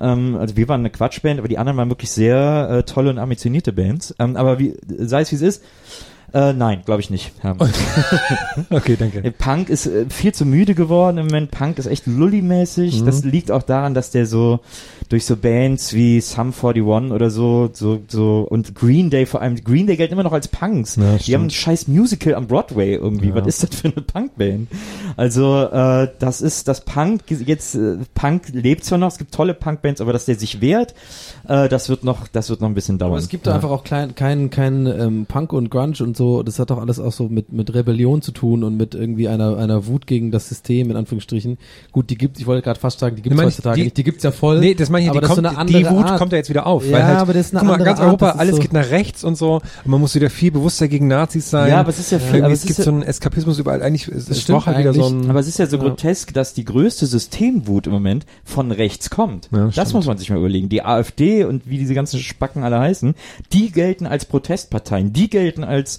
[0.00, 3.18] ähm, also wir waren eine Quatschband, aber die anderen waren wirklich sehr äh, tolle und
[3.18, 4.14] ambitionierte Bands.
[4.18, 5.64] Ähm, aber wie, sei es wie es ist,
[6.34, 7.32] äh, nein, glaube ich nicht.
[7.42, 7.56] Ja.
[8.70, 9.22] Okay, danke.
[9.22, 11.50] Äh, Punk ist äh, viel zu müde geworden im Moment.
[11.50, 13.00] Punk ist echt lully-mäßig.
[13.00, 13.06] Mhm.
[13.06, 14.60] Das liegt auch daran, dass der so
[15.08, 19.56] durch so Bands wie Sum 41 oder so, so, so und Green Day vor allem,
[19.62, 20.96] Green Day gilt immer noch als Punks.
[20.96, 23.28] Ja, die haben ein scheiß Musical am Broadway irgendwie.
[23.28, 23.34] Ja.
[23.36, 24.68] Was ist das für eine Punkband?
[25.16, 29.54] Also, äh, das ist das Punk, jetzt, äh, Punk lebt zwar noch, es gibt tolle
[29.54, 30.94] Punkbands, aber dass der sich wehrt,
[31.46, 33.12] äh, das wird noch, das wird noch ein bisschen dauern.
[33.12, 36.23] Aber es gibt da einfach auch klein, kein, kein ähm, Punk und Grunge und so
[36.24, 39.28] so, das hat doch alles auch so mit, mit Rebellion zu tun und mit irgendwie
[39.28, 41.58] einer, einer Wut gegen das System, in Anführungsstrichen.
[41.92, 44.04] Gut, die gibt, ich wollte gerade fast sagen, die gibt es heutzutage die- nicht, die
[44.04, 44.60] gibt's ja voll.
[44.60, 46.18] Nee, das meine ich, aber die, das ist kommt, so eine andere die Wut Art.
[46.18, 46.86] kommt ja jetzt wieder auf.
[46.86, 48.40] Ja, weil halt, aber das ist eine guck mal, andere ganz Art, Europa, das ist
[48.40, 49.54] alles so- geht nach rechts und so.
[49.54, 51.68] Und man muss wieder viel bewusster gegen Nazis sein.
[51.70, 53.58] Ja, aber es ist ja viel- aber es es gibt ist so ja- einen Eskapismus
[53.58, 53.82] überall.
[53.82, 55.82] Eigentlich, es, es stimmt braucht halt wieder so ein, Aber es ist ja so Ja.
[55.82, 59.48] grotesk, dass die größte Systemwut im Moment von rechts kommt.
[59.52, 59.92] Ja, das stimmt.
[59.94, 60.68] muss man sich mal überlegen.
[60.68, 63.14] Die AfD und wie diese ganzen Spacken alle heißen,
[63.52, 65.98] die gelten als Protestparteien, die gelten als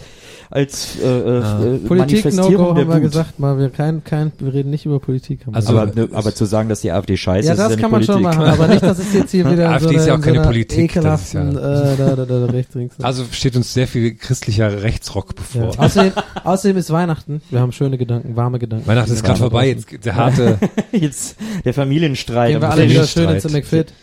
[0.50, 3.02] als äh, äh, äh, Politik Manifestierung No-Go der haben wir Wut.
[3.04, 5.40] gesagt, mal wir kein, kein, wir reden nicht über Politik.
[5.52, 7.82] Also, aber, ne, aber zu sagen, dass die AfD scheiße ja, ist, das ist ja
[7.88, 9.98] kann nicht man schon machen, aber nicht, dass es jetzt hier wieder AfD so ist
[10.02, 12.46] einer, ja auch in keine so Politik, das ist ja- äh, da, da, da, da,
[12.46, 12.96] rechts, links.
[13.02, 15.62] also steht uns sehr viel christlicher Rechtsrock ja.
[15.62, 15.84] bevor.
[15.84, 16.12] außerdem,
[16.44, 17.42] außerdem ist Weihnachten.
[17.50, 18.88] Wir haben schöne Gedanken, warme Gedanken.
[18.88, 20.60] Weihnachten ist gerade vorbei, jetzt der harte,
[20.92, 22.52] Jetzt der Familienstreit.
[22.52, 23.50] Gehen wir alle wieder schön ins.
[23.52, 23.94] McFit.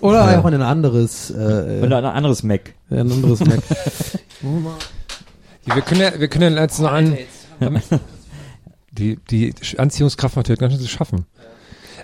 [0.00, 2.72] Oder auch in ein anderes, äh, Und ein anderes Mac.
[2.90, 3.60] ein anderes Mac.
[5.74, 7.16] wir können ja, wir können ja jetzt noch an,
[8.92, 11.26] die, die Anziehungskraft macht heute ganz schön zu schaffen.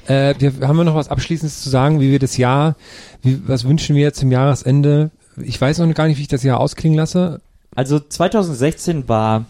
[0.07, 2.77] Äh, wir, haben wir noch was Abschließendes zu sagen, wie wir das Jahr,
[3.23, 5.11] wie, was wünschen wir zum Jahresende?
[5.43, 7.41] Ich weiß noch gar nicht, wie ich das Jahr ausklingen lasse.
[7.75, 9.47] Also 2016 war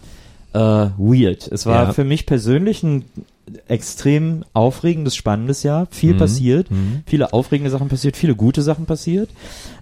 [0.53, 1.47] äh, weird.
[1.51, 1.93] Es war Ja.
[1.93, 3.05] für mich persönlich ein
[3.67, 5.87] extrem aufregendes, spannendes Jahr.
[5.91, 6.17] Viel Mhm.
[6.17, 7.03] passiert, Mhm.
[7.05, 9.29] viele aufregende Sachen passiert, viele gute Sachen passiert.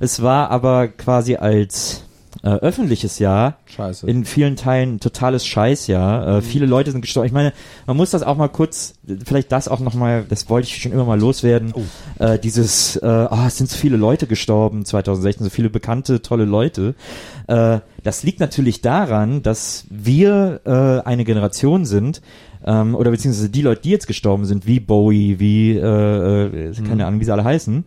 [0.01, 2.03] Es war aber quasi als
[2.41, 4.07] äh, öffentliches Jahr Scheiße.
[4.07, 6.37] in vielen Teilen totales Scheißjahr.
[6.37, 7.27] Äh, Viele Leute sind gestorben.
[7.27, 7.53] Ich meine,
[7.85, 8.95] man muss das auch mal kurz,
[9.25, 11.73] vielleicht das auch nochmal, das wollte ich schon immer mal loswerden.
[12.19, 16.45] Äh, dieses, äh, ah, es sind so viele Leute gestorben 2016, so viele bekannte, tolle
[16.45, 16.95] Leute.
[17.47, 22.21] Äh, das liegt natürlich daran, dass wir äh, eine Generation sind,
[22.65, 27.05] ähm, oder beziehungsweise die Leute, die jetzt gestorben sind, wie Bowie, wie, äh, äh, keine
[27.05, 27.85] Ahnung, wie sie alle heißen,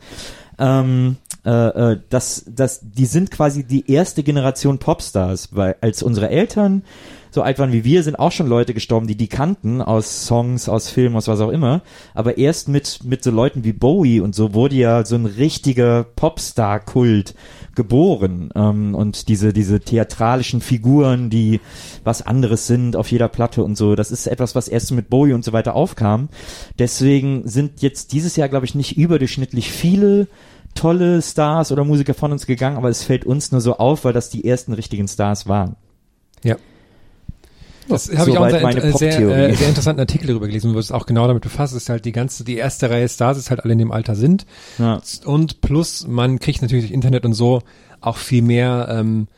[0.58, 1.50] ähm, äh,
[1.92, 6.82] äh, das, das, die sind quasi die erste Generation Popstars, weil als unsere Eltern
[7.36, 10.70] so alt waren wie wir, sind auch schon Leute gestorben, die die kannten aus Songs,
[10.70, 11.82] aus Filmen, aus was auch immer.
[12.14, 16.04] Aber erst mit mit so Leuten wie Bowie und so wurde ja so ein richtiger
[16.16, 17.34] Popstar-Kult
[17.74, 21.60] geboren ähm, und diese diese theatralischen Figuren, die
[22.04, 23.96] was anderes sind auf jeder Platte und so.
[23.96, 26.30] Das ist etwas, was erst mit Bowie und so weiter aufkam.
[26.78, 30.26] Deswegen sind jetzt dieses Jahr, glaube ich, nicht überdurchschnittlich viele
[30.74, 34.14] tolle Stars oder Musiker von uns gegangen, aber es fällt uns nur so auf, weil
[34.14, 35.76] das die ersten richtigen Stars waren.
[36.42, 36.56] Ja.
[37.88, 40.90] Das habe ich auch einen sehr, sehr, äh, sehr interessanten Artikel darüber gelesen, wo es
[40.90, 43.72] auch genau damit befasst ist, halt die ganze, die erste Reihe Stars ist halt alle
[43.72, 44.46] in dem Alter sind.
[44.78, 45.00] Ja.
[45.24, 47.62] Und plus, man kriegt natürlich durch Internet und so
[48.00, 49.28] auch viel mehr ähm,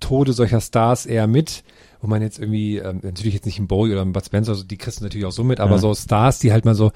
[0.00, 1.62] Tode solcher Stars eher mit,
[2.00, 4.64] wo man jetzt irgendwie, ähm, natürlich jetzt nicht ein Bowie oder ein Bud Spencer, also
[4.64, 5.78] die kriegst du natürlich auch so mit, aber Ja.
[5.78, 6.92] so Stars, die halt mal so,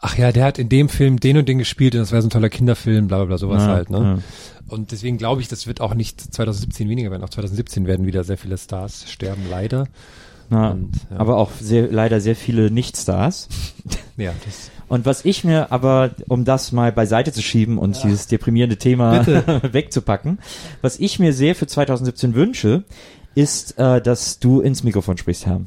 [0.00, 2.26] ach ja, der hat in dem Film den und den gespielt und das wäre so
[2.26, 4.22] ein toller Kinderfilm, bla bla bla, sowas Ja, halt, ne?
[4.66, 8.24] Und deswegen glaube ich, das wird auch nicht 2017 weniger werden, auch 2017 werden wieder
[8.24, 9.86] sehr viele Stars sterben, leider.
[10.50, 11.18] Ja, Und, ja.
[11.18, 13.48] aber auch sehr, leider sehr viele Nicht-Stars.
[14.16, 18.26] Ja, das Und was ich mir aber, um das mal beiseite zu schieben und dieses
[18.26, 19.24] deprimierende Thema
[19.72, 20.40] wegzupacken,
[20.82, 22.82] was ich mir sehr für 2017 wünsche,
[23.36, 25.60] ist, äh, dass du ins Mikrofon sprichst, Herr.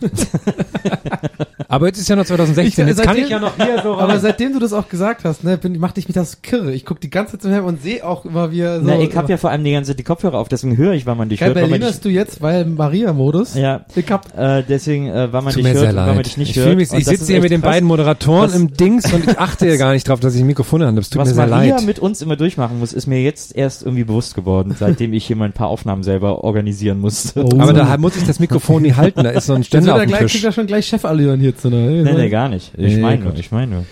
[1.68, 4.12] Aber jetzt ist ja noch 2016, Ich- jetzt kann ich ja noch hier so Aber
[4.14, 4.20] rein.
[4.20, 6.72] seitdem du das auch gesagt hast, ne, bin, macht dich mich das kirre.
[6.72, 8.86] Ich guck die ganze Zeit zum Helm und sehe auch immer wieder so.
[8.86, 11.06] Na, ich habe ja vor allem die ganze Zeit die Kopfhörer auf, deswegen höre ich,
[11.06, 11.70] wann man dich Kein hört.
[11.82, 13.54] Dich, du jetzt, weil Maria-Modus?
[13.56, 16.26] ja, Ich hab, äh, deswegen, äh, wann man dich hört, wann man leid.
[16.26, 16.76] dich nicht ich hört.
[16.76, 17.72] mich, ich sitze hier mit den krass.
[17.72, 20.46] beiden Moderatoren Was- im Dings und ich achte ja gar nicht drauf, dass ich ein
[20.46, 20.94] Mikrofon habe.
[20.96, 21.84] Das tut Was mir sehr Maria leid.
[21.86, 25.36] mit uns immer durchmachen muss, ist mir jetzt erst irgendwie bewusst geworden, seitdem ich hier
[25.36, 27.44] mal ein paar Aufnahmen selber organisieren musste.
[27.44, 27.58] Oh.
[27.60, 30.08] Aber da muss ich das Mikrofon nie halten, da ist so ein Ständer auf dem
[30.08, 30.44] gleich, kriegt Tisch.
[30.44, 32.02] er schon gleich Chefallüren hier zu ne?
[32.02, 32.72] Nee, nee, gar nicht.
[32.76, 33.84] Ich Nee, meine nur, ich meine nur.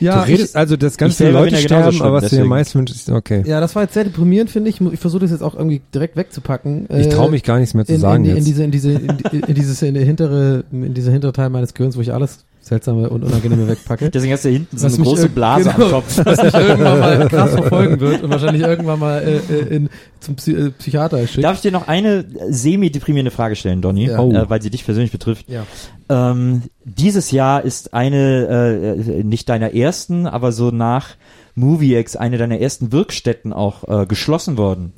[0.00, 2.48] Ja, du redest also, dass ganz ich viele selber Leute sterben, aber was dir deswegen.
[2.48, 3.40] meist wünschst, ist okay.
[3.42, 4.80] ich, ja, das war jetzt sehr deprimierend, finde ich.
[4.80, 6.86] Ich versuche das jetzt auch irgendwie direkt wegzupacken.
[6.90, 8.46] Ich Äh, traue mich gar nichts mehr zu in, sagen in, in jetzt.
[8.46, 9.08] diese, in diese, in,
[9.48, 13.08] in dieses, in der hintere, in dieser hintere Teil meines Gehirns, wo ich alles seltsame
[13.08, 14.10] und unangenehme wegpacke.
[14.14, 15.86] Deswegen hast du hinten so eine große Blase genau.
[15.86, 16.18] am Kopf.
[16.24, 19.88] was mich irgendwann mal krass verfolgen wird und wahrscheinlich irgendwann mal äh, äh, in,
[20.20, 21.44] zum Psy äh, Psychiater schickt.
[21.44, 24.06] Darf ich dir noch eine semi-deprimierende Frage stellen, Donny?
[24.06, 24.20] Ja.
[24.20, 24.32] Oh.
[24.32, 25.46] Äh, weil sie dich persönlich betrifft.
[25.48, 25.66] Ja.
[26.08, 31.16] Ähm, dieses Jahr ist eine, äh, nicht deiner ersten, aber so nach
[31.54, 34.92] MovieX eine deiner ersten Wirkstätten auch äh, geschlossen worden.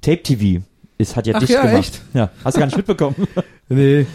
[0.00, 0.62] Tape TV
[0.98, 1.78] ist, hat ja Ach dicht ja, gemacht.
[1.78, 2.00] echt?
[2.12, 3.16] Ja, hast du gar nicht mitbekommen.
[3.68, 4.06] Nee.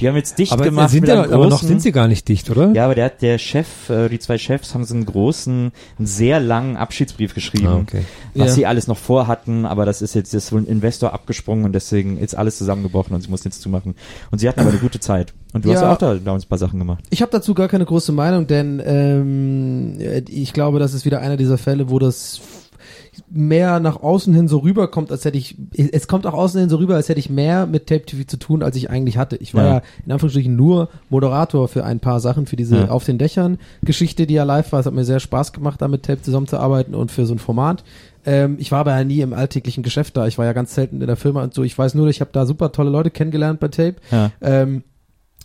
[0.00, 1.90] Die haben jetzt dicht Aber, gemacht sind mit ja, einem aber noch großen- sind sie
[1.92, 2.70] gar nicht dicht, oder?
[2.72, 6.06] Ja, aber der hat der Chef, äh, die zwei Chefs haben so einen großen, einen
[6.06, 8.04] sehr langen Abschiedsbrief geschrieben, Ah, okay.
[8.34, 8.54] was Ja.
[8.54, 11.72] sie alles noch vorhatten, aber das ist jetzt, das ist wohl ein Investor abgesprungen und
[11.72, 13.94] deswegen ist alles zusammengebrochen und sie mussten jetzt zumachen.
[14.30, 15.34] Und sie hatten aber eine gute Zeit.
[15.52, 15.88] Und du hast Ja.
[15.88, 17.02] ja auch da damals ein paar Sachen gemacht.
[17.10, 19.98] Ich habe dazu gar keine große Meinung, denn ähm,
[20.28, 22.40] ich glaube, das ist wieder einer dieser Fälle, wo das
[23.30, 26.76] mehr nach außen hin so rüberkommt, als hätte ich, es kommt auch außen hin so
[26.76, 29.36] rüber, als hätte ich mehr mit Tape TV zu tun, als ich eigentlich hatte.
[29.36, 29.82] Ich war ja, Ja.
[30.06, 32.88] in Anführungsstrichen nur Moderator für ein paar Sachen, für diese Ja.
[32.90, 34.80] Auf den Dächern Geschichte, die ja live war.
[34.80, 37.84] Es hat mir sehr Spaß gemacht, da mit Tape zusammenzuarbeiten und für so ein Format.
[38.26, 40.26] Ähm, ich war aber ja nie im alltäglichen Geschäft da.
[40.26, 41.62] Ich war ja ganz selten in der Firma und so.
[41.62, 43.94] Ich weiß nur, ich habe da super tolle Leute kennengelernt bei Tape.
[44.10, 44.30] Ja.
[44.40, 44.82] Ähm,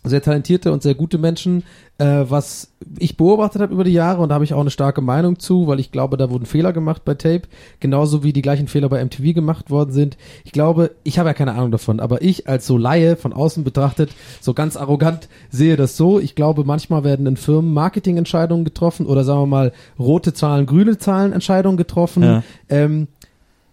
[0.04, 1.64] sehr talentierte und sehr gute Menschen,
[1.98, 5.00] äh, was ich beobachtet habe über die Jahre und da habe ich auch eine starke
[5.00, 7.42] Meinung zu, weil ich glaube, da wurden Fehler gemacht bei Tape,
[7.80, 10.16] genauso wie die gleichen Fehler bei MTV gemacht worden sind.
[10.44, 13.64] Ich glaube, ich habe ja keine Ahnung davon, aber ich als so Laie von außen
[13.64, 14.10] betrachtet,
[14.40, 16.20] so ganz arrogant sehe das so.
[16.20, 20.98] Ich glaube, manchmal werden in Firmen Marketingentscheidungen getroffen oder sagen wir mal rote Zahlen, grüne
[20.98, 22.22] Zahlen Entscheidungen getroffen.
[22.22, 22.42] Ja.
[22.68, 23.23] Ähm, äh,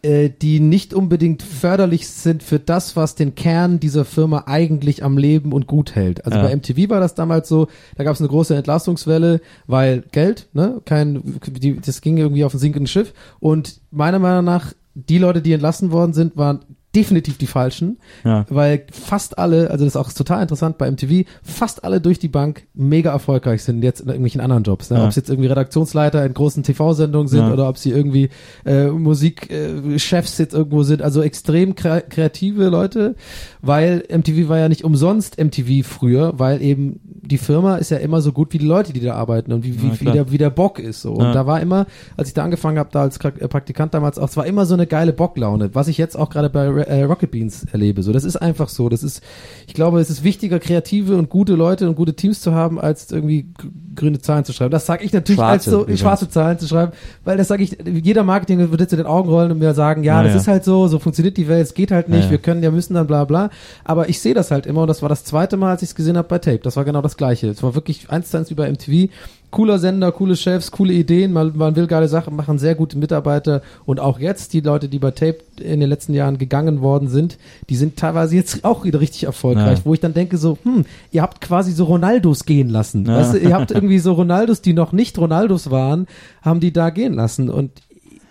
[0.03, 5.53] die nicht unbedingt förderlich sind für das, was den Kern dieser Firma eigentlich am Leben
[5.53, 6.25] und gut hält.
[6.25, 6.45] Also Ja.
[6.45, 10.81] bei MTV war das damals so, da gab es eine große Entlassungswelle, weil Geld, ne,
[10.85, 15.41] kein, die, das ging irgendwie auf ein sinkenden Schiff und meiner Meinung nach, die Leute,
[15.41, 16.59] die entlassen worden sind, waren
[16.95, 18.45] definitiv die falschen, Ja.
[18.49, 22.27] weil fast alle, also das ist auch total interessant bei MTV, fast alle durch die
[22.27, 24.89] Bank mega erfolgreich sind jetzt in irgendwelchen anderen Jobs.
[24.89, 24.97] Ne?
[24.97, 25.03] Ja.
[25.03, 27.53] Ob es jetzt irgendwie Redaktionsleiter in großen TV-Sendungen sind Ja.
[27.53, 28.29] oder ob sie irgendwie
[28.65, 33.15] äh, Musikchefs äh, jetzt irgendwo sind, also extrem kre kreative Leute,
[33.61, 38.21] weil MTV war ja nicht umsonst MTV früher, weil eben die Firma ist ja immer
[38.21, 40.49] so gut wie die Leute, die da arbeiten und wie, wie, wie, der, wie der
[40.49, 41.01] Bock ist.
[41.01, 41.13] So.
[41.13, 41.85] Und da war immer,
[42.17, 44.87] als ich da angefangen habe, da als Praktikant damals auch, es war immer so eine
[44.87, 48.03] geile Bocklaune, was ich jetzt auch gerade bei äh, Rocket Beans erlebe.
[48.03, 48.89] So, das ist einfach so.
[48.89, 49.21] Das ist,
[49.67, 53.11] ich glaube, es ist wichtiger, kreative und gute Leute und gute Teams zu haben, als
[53.11, 53.47] irgendwie
[53.95, 54.71] grüne Zahlen zu schreiben.
[54.71, 55.99] Das sage ich natürlich Schwarze als so übrigens.
[55.99, 56.91] schwarze Zahlen zu schreiben,
[57.25, 60.03] weil das sage ich, jeder Marketing wird jetzt in den Augen rollen und mir sagen,
[60.03, 60.39] ja, Ja, das ja.
[60.39, 62.31] ist halt so, so funktioniert die Welt, es geht halt nicht, ja.
[62.31, 63.49] wir können ja müssen dann bla bla.
[63.83, 65.95] Aber ich sehe das halt immer und das war das zweite Mal, als ich es
[65.95, 66.59] gesehen habe bei Tape.
[66.59, 67.47] Das war genau das gleiche.
[67.49, 69.09] Es war wirklich eins zu eins über MTV.
[69.51, 73.61] Cooler Sender, coole Chefs, coole Ideen, man, man will geile Sachen machen, sehr gute Mitarbeiter
[73.85, 77.37] und auch jetzt die Leute, die bei Tape in den letzten Jahren gegangen worden sind,
[77.69, 79.85] die sind teilweise jetzt auch wieder richtig erfolgreich, Ja.
[79.85, 83.05] wo ich dann denke so, hm, ihr habt quasi so Ronaldos gehen lassen.
[83.05, 83.17] Ja.
[83.17, 86.07] Weißt du, ihr habt irgendwie so Ronaldos, die noch nicht Ronaldos waren,
[86.41, 87.71] haben die da gehen lassen und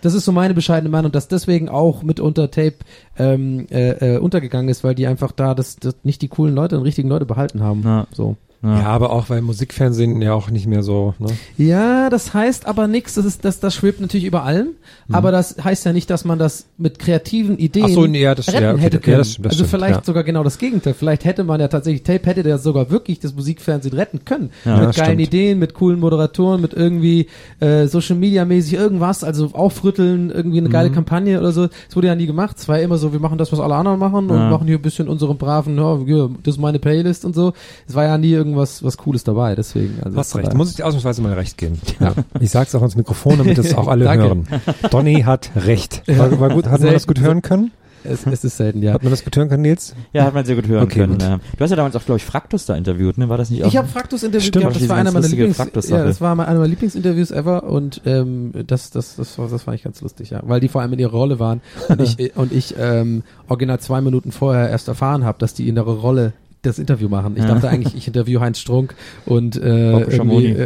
[0.01, 2.77] das ist so meine bescheidene Meinung, dass deswegen auch mitunter Tape
[3.19, 6.75] ähm, äh, äh, untergegangen ist, weil die einfach da das, das nicht die coolen Leute
[6.77, 7.83] und richtigen Leute behalten haben.
[7.83, 8.07] Ja.
[8.11, 8.35] So.
[8.63, 11.29] Ja, aber auch, weil Musikfernsehen ja auch nicht mehr so, ne?
[11.57, 14.69] Ja, das heißt aber nichts, das ist, das, das schwebt natürlich über allem,
[15.11, 18.35] aber das heißt ja nicht, dass man das mit kreativen Ideen Ach so, nee, ja,
[18.35, 19.17] das- retten ja, okay, hätte ja, können.
[19.17, 20.05] das stimmt, das also stimmt, vielleicht ja.
[20.05, 20.93] sogar genau das Gegenteil.
[20.93, 24.51] Vielleicht hätte man ja tatsächlich, Tape hätte ja sogar wirklich das Musikfernsehen retten können.
[24.63, 25.21] Ja, mit das geilen stimmt.
[25.27, 27.25] Ideen, mit coolen Moderatoren, mit irgendwie
[27.61, 30.73] äh, Social Media mäßig irgendwas, also aufrütteln, irgendwie eine Mhm.
[30.73, 31.65] geile Kampagne oder so.
[31.65, 32.57] Das wurde ja nie gemacht.
[32.59, 34.49] Es war ja immer so, wir machen das, was alle anderen machen und Ja.
[34.51, 37.53] machen hier ein bisschen unseren braven, ja, das ist meine Playlist und so.
[37.87, 39.99] Es war ja nie irgendwas was Cooles dabei, deswegen.
[40.03, 41.79] Also Hast recht, daher- muss ich dir ausnahmsweise mal recht geben.
[41.99, 42.13] Ja.
[42.39, 44.47] Ich sag's auch ins Mikrofon, damit das auch alle hören.
[44.89, 46.03] Donny hat recht.
[46.07, 47.71] War, war gut, hat man das gut hören können?
[48.03, 48.93] Es, es ist selten, ja.
[48.93, 49.93] Hat man das gut hören können, Nils?
[50.11, 51.13] Ja, hat man sehr gut hören Okay, können.
[51.13, 51.21] gut.
[51.21, 51.37] Ja.
[51.37, 53.29] Du hast ja damals auch, glaube ich, Fraktus da interviewt, ne?
[53.29, 53.67] War das nicht auch?
[53.67, 56.43] Ich habe Fraktus interviewt Stimmt, gehabt, das war einer meiner Lieblings ja, das war einer
[56.47, 60.41] meiner Lieblingsinterviews ever und ähm, das das das war das fand ich ganz lustig, ja,
[60.43, 64.01] weil die vor allem in ihrer Rolle waren und ich und ich ähm, original zwei
[64.01, 67.33] Minuten vorher erst erfahren habe, dass die in ihrer Rolle das Interview machen.
[67.37, 67.49] Ich Ja.
[67.49, 68.93] dachte eigentlich, ich interview Heinz Strunk
[69.25, 69.89] und äh,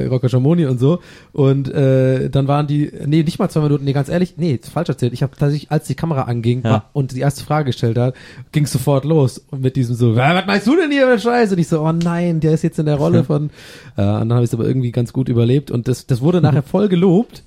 [0.07, 0.63] Rocco Schamoni.
[0.63, 0.99] äh, und so.
[1.31, 4.89] Und äh, dann waren die, nee, nicht mal zwei Minuten, nee, ganz ehrlich, nee, falsch
[4.89, 5.13] erzählt.
[5.13, 6.69] Ich habe tatsächlich, als die Kamera anging Ja.
[6.69, 8.13] war, und die erste Frage gestellt hat,
[8.51, 9.45] ging sofort los.
[9.51, 11.53] Und mit diesem so, "Ja, was meinst du denn hier mit Scheiße?
[11.55, 13.49] Und ich so, oh nein, der ist jetzt in der Rolle von,
[13.95, 15.71] äh, und dann habe ich es aber irgendwie ganz gut überlebt.
[15.71, 17.43] Und das, das wurde nachher voll gelobt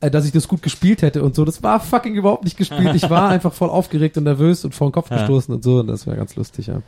[0.00, 1.46] äh, dass ich das gut gespielt hätte und so.
[1.46, 2.94] Das war fucking überhaupt nicht gespielt.
[2.94, 5.16] Ich war einfach voll aufgeregt und nervös und vor den Kopf Ja.
[5.16, 5.78] gestoßen und so.
[5.80, 6.82] Und das war ganz lustig, ja.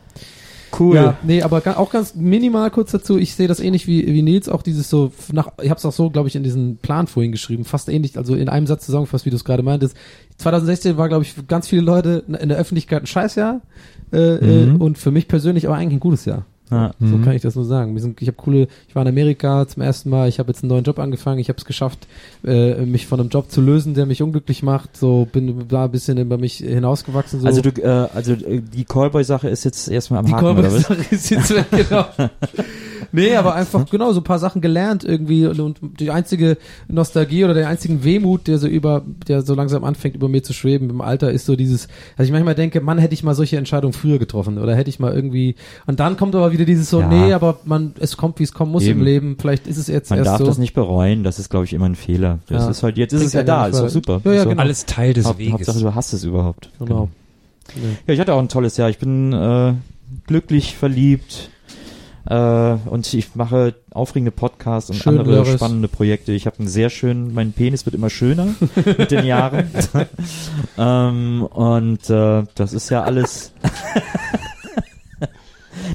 [0.78, 0.96] Cool.
[0.96, 3.18] Ja, nee, aber auch ganz minimal kurz dazu.
[3.18, 5.92] Ich sehe das ähnlich wie, wie Nils, auch dieses so, nach, ich habe es auch
[5.92, 9.26] so, glaube ich, in diesen Plan vorhin geschrieben, fast ähnlich, also in einem Satz zusammengefasst,
[9.26, 9.96] wie du es gerade meintest.
[10.38, 13.60] 2016 war, glaube ich, für ganz viele Leute in der Öffentlichkeit ein Scheißjahr
[14.12, 14.76] äh, Mhm.
[14.76, 16.46] äh, und für mich persönlich aber eigentlich ein gutes Jahr.
[16.70, 16.92] Ja.
[17.00, 17.24] So Mhm.
[17.24, 17.94] kann ich das nur sagen.
[17.94, 20.62] Wir sind, ich habe coole, ich war in Amerika zum ersten Mal, ich habe jetzt
[20.62, 22.06] einen neuen Job angefangen, ich habe es geschafft,
[22.44, 24.96] äh, mich von einem Job zu lösen, der mich unglücklich macht.
[24.96, 27.40] So bin da ein bisschen über mich hinausgewachsen.
[27.40, 27.46] So.
[27.46, 30.86] Also du, äh, also äh, die Callboy-Sache ist jetzt erstmal am Die Haken, was?
[30.86, 32.04] Callboy-Sache ist jetzt weg, genau.
[33.12, 36.56] nee, aber einfach, genau, so ein paar Sachen gelernt irgendwie und, und die einzige
[36.88, 40.52] Nostalgie oder der einzigen Wehmut, der so über, der so langsam anfängt, über mir zu
[40.52, 43.56] schweben im Alter, ist so dieses, dass ich manchmal denke, Mann, hätte ich mal solche
[43.56, 45.54] Entscheidungen früher getroffen oder hätte ich mal irgendwie,
[45.86, 47.08] und dann kommt aber wieder dieses so, Ja.
[47.08, 49.00] nee, aber man, es kommt, wie es kommen muss Eben.
[49.00, 50.46] im Leben, vielleicht ist es jetzt Man erst darf so.
[50.46, 52.38] das nicht bereuen, das ist, glaube ich, immer ein Fehler.
[52.48, 52.70] Das Ja.
[52.70, 54.20] ist halt, jetzt ist es ja ja da, ist doch super.
[54.24, 54.48] Ja, ja, so.
[54.50, 54.62] genau.
[54.62, 55.52] Alles Teil des Haupt, Weges.
[55.52, 56.70] Hauptsache, du hast es überhaupt.
[56.78, 57.08] Genau.
[58.06, 58.88] Ja, ich hatte auch ein tolles Jahr.
[58.88, 59.74] Ich bin äh,
[60.26, 61.50] glücklich verliebt.
[62.30, 62.34] Äh,
[62.90, 65.54] und ich mache aufregende Podcasts und Schön, andere Loris.
[65.54, 66.32] spannende Projekte.
[66.32, 68.48] Ich habe einen sehr schönen, mein Penis wird immer schöner
[68.98, 69.70] mit den Jahren.
[70.78, 73.52] ähm, und äh, das ist ja alles.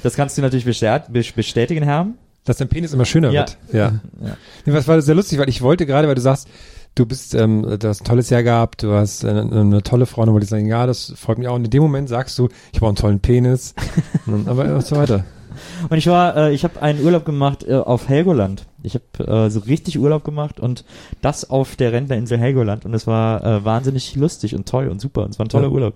[0.04, 2.08] das kannst du natürlich bestät- bes- bestätigen, Herr.
[2.46, 3.42] Dass dein Penis immer schöner Ja.
[3.42, 3.58] wird.
[3.72, 3.80] Ja.
[4.22, 4.38] Ja.
[4.66, 6.48] Nee, was war sehr lustig, weil ich wollte gerade, weil du sagst,
[6.94, 10.26] du bist, ähm, du hast ein tolles Jahr gehabt, du hast äh, eine tolle Frau,
[10.26, 11.56] dann wollte ich sagen, ja, das freut mich auch.
[11.56, 13.74] Und in dem Moment sagst du, ich habe einen tollen Penis.
[14.28, 15.24] Und- Aber so weiter.
[15.88, 18.66] Und ich war, äh, ich habe einen Urlaub gemacht äh, auf Helgoland.
[18.82, 20.84] Ich habe äh, so richtig Urlaub gemacht und
[21.22, 25.24] das auf der Rentnerinsel Helgoland und es war äh, wahnsinnig lustig und toll und super
[25.24, 25.72] und es war ein toller Ja.
[25.74, 25.94] Urlaub.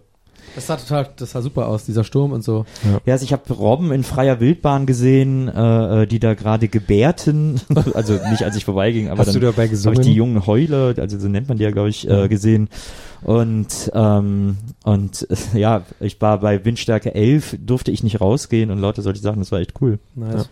[0.58, 2.66] Das sah total, das sah super aus, dieser Sturm und so.
[3.06, 7.62] Ja, also ich habe Robben in freier Wildbahn gesehen, äh, äh, die da gerade gebärten.
[7.94, 11.20] also nicht als ich vorbeiging, aber Hast dann dabei habe ich die jungen Heuler, also
[11.20, 12.70] so nennt man die ja, glaube ich, äh, gesehen.
[13.22, 18.80] Und ähm, und äh, ja, ich war bei Windstärke 11, durfte ich nicht rausgehen und
[18.80, 20.00] lauter solche Sachen, das war echt cool.
[20.16, 20.50] Nice.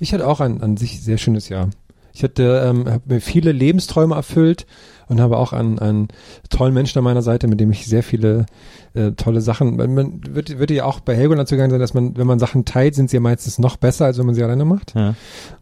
[0.00, 1.70] Ich hatte auch ein an sich sehr schönes Jahr.
[2.12, 4.66] Ich hatte, ähm, habe mir viele Lebensträume erfüllt
[5.08, 6.08] und habe auch einen, einen
[6.50, 8.46] tollen Menschen an meiner Seite, mit dem ich sehr viele
[8.94, 9.76] äh, tolle Sachen.
[9.76, 12.64] Man, man wird, wird ja auch bei Helgoland zugegangen sein, dass man, wenn man Sachen
[12.64, 14.94] teilt, sind sie ja meistens noch besser, als wenn man sie alleine macht.
[14.94, 15.14] Ja.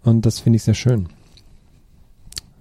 [0.05, 1.09] Und das finde ich sehr schön.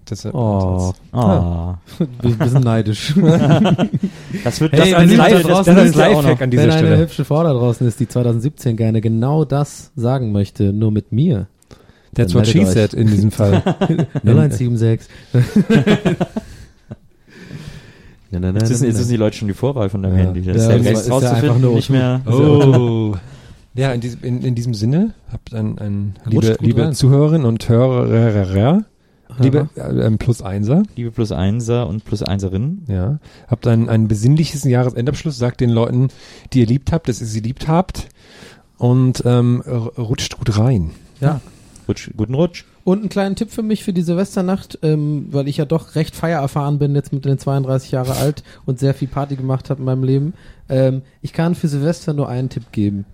[0.09, 1.75] Deshalb, Oh, ah.
[2.21, 3.13] Wir, wir sind neidisch.
[4.43, 6.41] Das wird Hey, das wenn als ihr da Live, das, das ist, Lifehack noch.
[6.41, 6.97] an dieser Wenn eine Stelle.
[6.97, 11.47] hübsche Frau da draußen ist, die 2017 gerne genau das sagen möchte, nur mit mir.
[12.13, 13.63] That's what she said in diesem Fall.
[14.25, 15.07] 0176.
[18.31, 20.17] Na, na, na, Jetzt wissen, na, jetzt wissen die Leute schon die Vorwahl von deinem
[20.17, 20.23] Ja.
[20.25, 20.41] Handy.
[20.41, 21.93] Das Ja, ist Rest ist ja einfach nur nicht O2.
[21.93, 22.21] mehr.
[22.27, 23.15] Oh.
[23.73, 26.91] Ja, in diesem, in, in diesem Sinne, habt ein, ein liebe, liebe.
[26.91, 28.83] Zuhörerinnen und Hörer,
[29.39, 32.83] liebe äh, ähm, plus Einser, Liebe plus Einser und plus Einserinnen.
[32.89, 36.09] ja, habt ein, ein besinnliches Jahresendabschluss, sagt den Leuten,
[36.51, 38.09] die ihr liebt habt, dass ihr sie liebt habt
[38.77, 40.91] und ähm, rutscht gut rein.
[41.21, 41.39] Ja.
[41.87, 42.65] Rutsch, guten Rutsch.
[42.83, 46.15] Und einen kleinen Tipp für mich für die Silvesternacht, ähm, weil ich ja doch recht
[46.15, 49.85] feiererfahren bin, jetzt mit den 32 Jahre alt und sehr viel Party gemacht habe in
[49.85, 50.33] meinem Leben.
[50.67, 53.05] Ähm, ich kann für Silvester nur einen Tipp geben.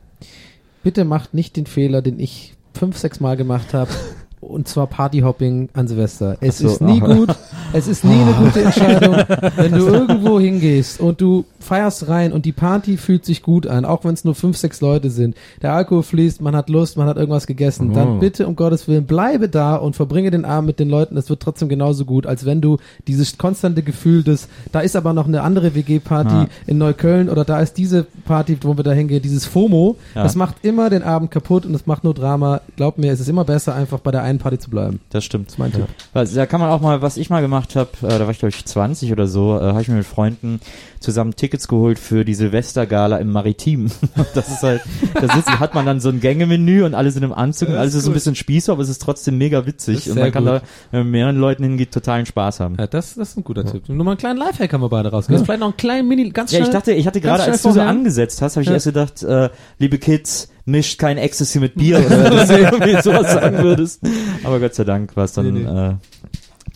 [0.83, 3.91] Bitte macht nicht den Fehler, den ich fünf, sechs Mal gemacht habe.
[4.39, 6.37] Und zwar Partyhopping an Silvester.
[6.41, 7.13] Es so, ist nie ah.
[7.13, 7.35] gut.
[7.73, 9.15] Es ist nie eine gute Entscheidung,
[9.55, 13.83] wenn du irgendwo hingehst und du feierst rein und die Party fühlt sich gut an,
[13.83, 15.35] auch wenn es nur fünf, sechs Leute sind.
[15.63, 17.91] Der Alkohol fließt, man hat Lust, man hat irgendwas gegessen.
[17.91, 17.95] Oh.
[17.95, 21.17] Dann bitte um Gottes Willen bleibe da und verbringe den Abend mit den Leuten.
[21.17, 22.77] Es wird trotzdem genauso gut, als wenn du
[23.07, 26.47] dieses konstante Gefühl des, da ist aber noch eine andere WG-Party Ja.
[26.67, 29.95] in Neukölln oder da ist diese Party, wo wir da hingehen, dieses FOMO.
[30.13, 30.23] Ja.
[30.23, 32.61] Das macht immer den Abend kaputt und es macht nur Drama.
[32.75, 34.99] Glaub mir, es ist immer besser, einfach bei der einen Party zu bleiben.
[35.09, 35.47] Das stimmt.
[35.47, 35.87] Das ist mein Tipp.
[36.13, 38.39] Also, da kann man auch mal, was ich mal gemacht habe, äh, da war ich
[38.39, 40.59] glaube ich 20 oder so, äh, habe ich mir mit Freunden
[40.99, 43.89] zusammen Tickets geholt für die Silvestergala im Maritim.
[44.33, 44.81] das ist halt,
[45.13, 47.93] da sitzt, hat man dann so ein Gängemenü und alle sind im Anzug und alles
[47.93, 50.43] ist so ein bisschen Spießer, aber es ist trotzdem mega witzig ist und man kann
[50.45, 50.53] gut.
[50.53, 50.61] da,
[50.91, 52.75] wenn man mit mehreren Leuten hingeht, totalen Spaß haben.
[52.79, 53.87] Ja, das, das ist ein guter Tipp.
[53.89, 55.45] Nur mal einen kleinen Lifehack haben wir beide rausgehört.
[55.45, 56.67] Vielleicht noch einen kleinen Mini, ganz Ja, schnell.
[56.69, 58.73] ich dachte, ich hatte gerade, als du so angesetzt hast, habe ich Ja.
[58.75, 59.49] erst gedacht, äh,
[59.79, 64.01] liebe Kids, mischt kein Ecstasy mit Bier oder dass du irgendwie sowas sagen würdest.
[64.43, 65.89] Aber Gott sei Dank war es dann Nee, nee.
[65.91, 65.95] äh,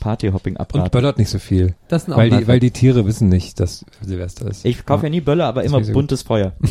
[0.01, 0.89] Partyhopping Und abraten.
[0.91, 1.75] böllert nicht so viel.
[1.87, 4.65] das sind auch Weil die, weil die Tiere wissen nicht, dass Silvester ist.
[4.65, 6.51] Ich kaufe ja nie Böller, aber Das immer so buntes Feuer.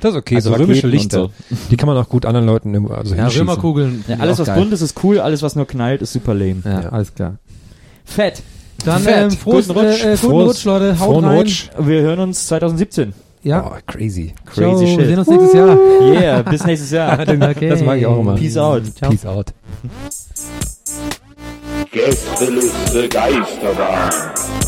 [0.00, 1.30] Das ist okay, Also so römische und Lichter.
[1.70, 3.48] Die kann man auch gut anderen Leuten irgendwo also ja, hinschießen.
[3.48, 4.04] Römerkugeln.
[4.08, 4.58] Ja, alles was geil.
[4.58, 6.62] bunt ist, ist cool, alles was nur knallt, ist super lame.
[6.64, 6.88] Ja, Ja.
[6.88, 7.36] alles klar.
[8.04, 8.42] Fett.
[8.84, 9.16] Dann Fett.
[9.16, 10.00] ähm, frohes, Guten Rutsch.
[10.04, 10.98] Äh, guten Frohes- Rutsch, Leute.
[10.98, 11.38] Haut Frohen rein.
[11.38, 11.68] Rutsch.
[11.78, 13.12] Wir hören uns 2017.
[13.44, 13.64] Ja.
[13.66, 14.34] Oh, crazy.
[14.44, 15.06] Crazy Ciao, Wir shit.
[15.06, 15.78] sehen uns nächstes Jahr.
[16.02, 17.18] Yeah, bis nächstes Jahr.
[17.52, 17.68] Okay.
[17.68, 18.34] Das mag ich auch immer.
[18.34, 18.82] Peace out.
[18.96, 19.10] Ciao.
[19.10, 19.52] Peace out.
[21.92, 24.61] Gästeliste Geisterbahn.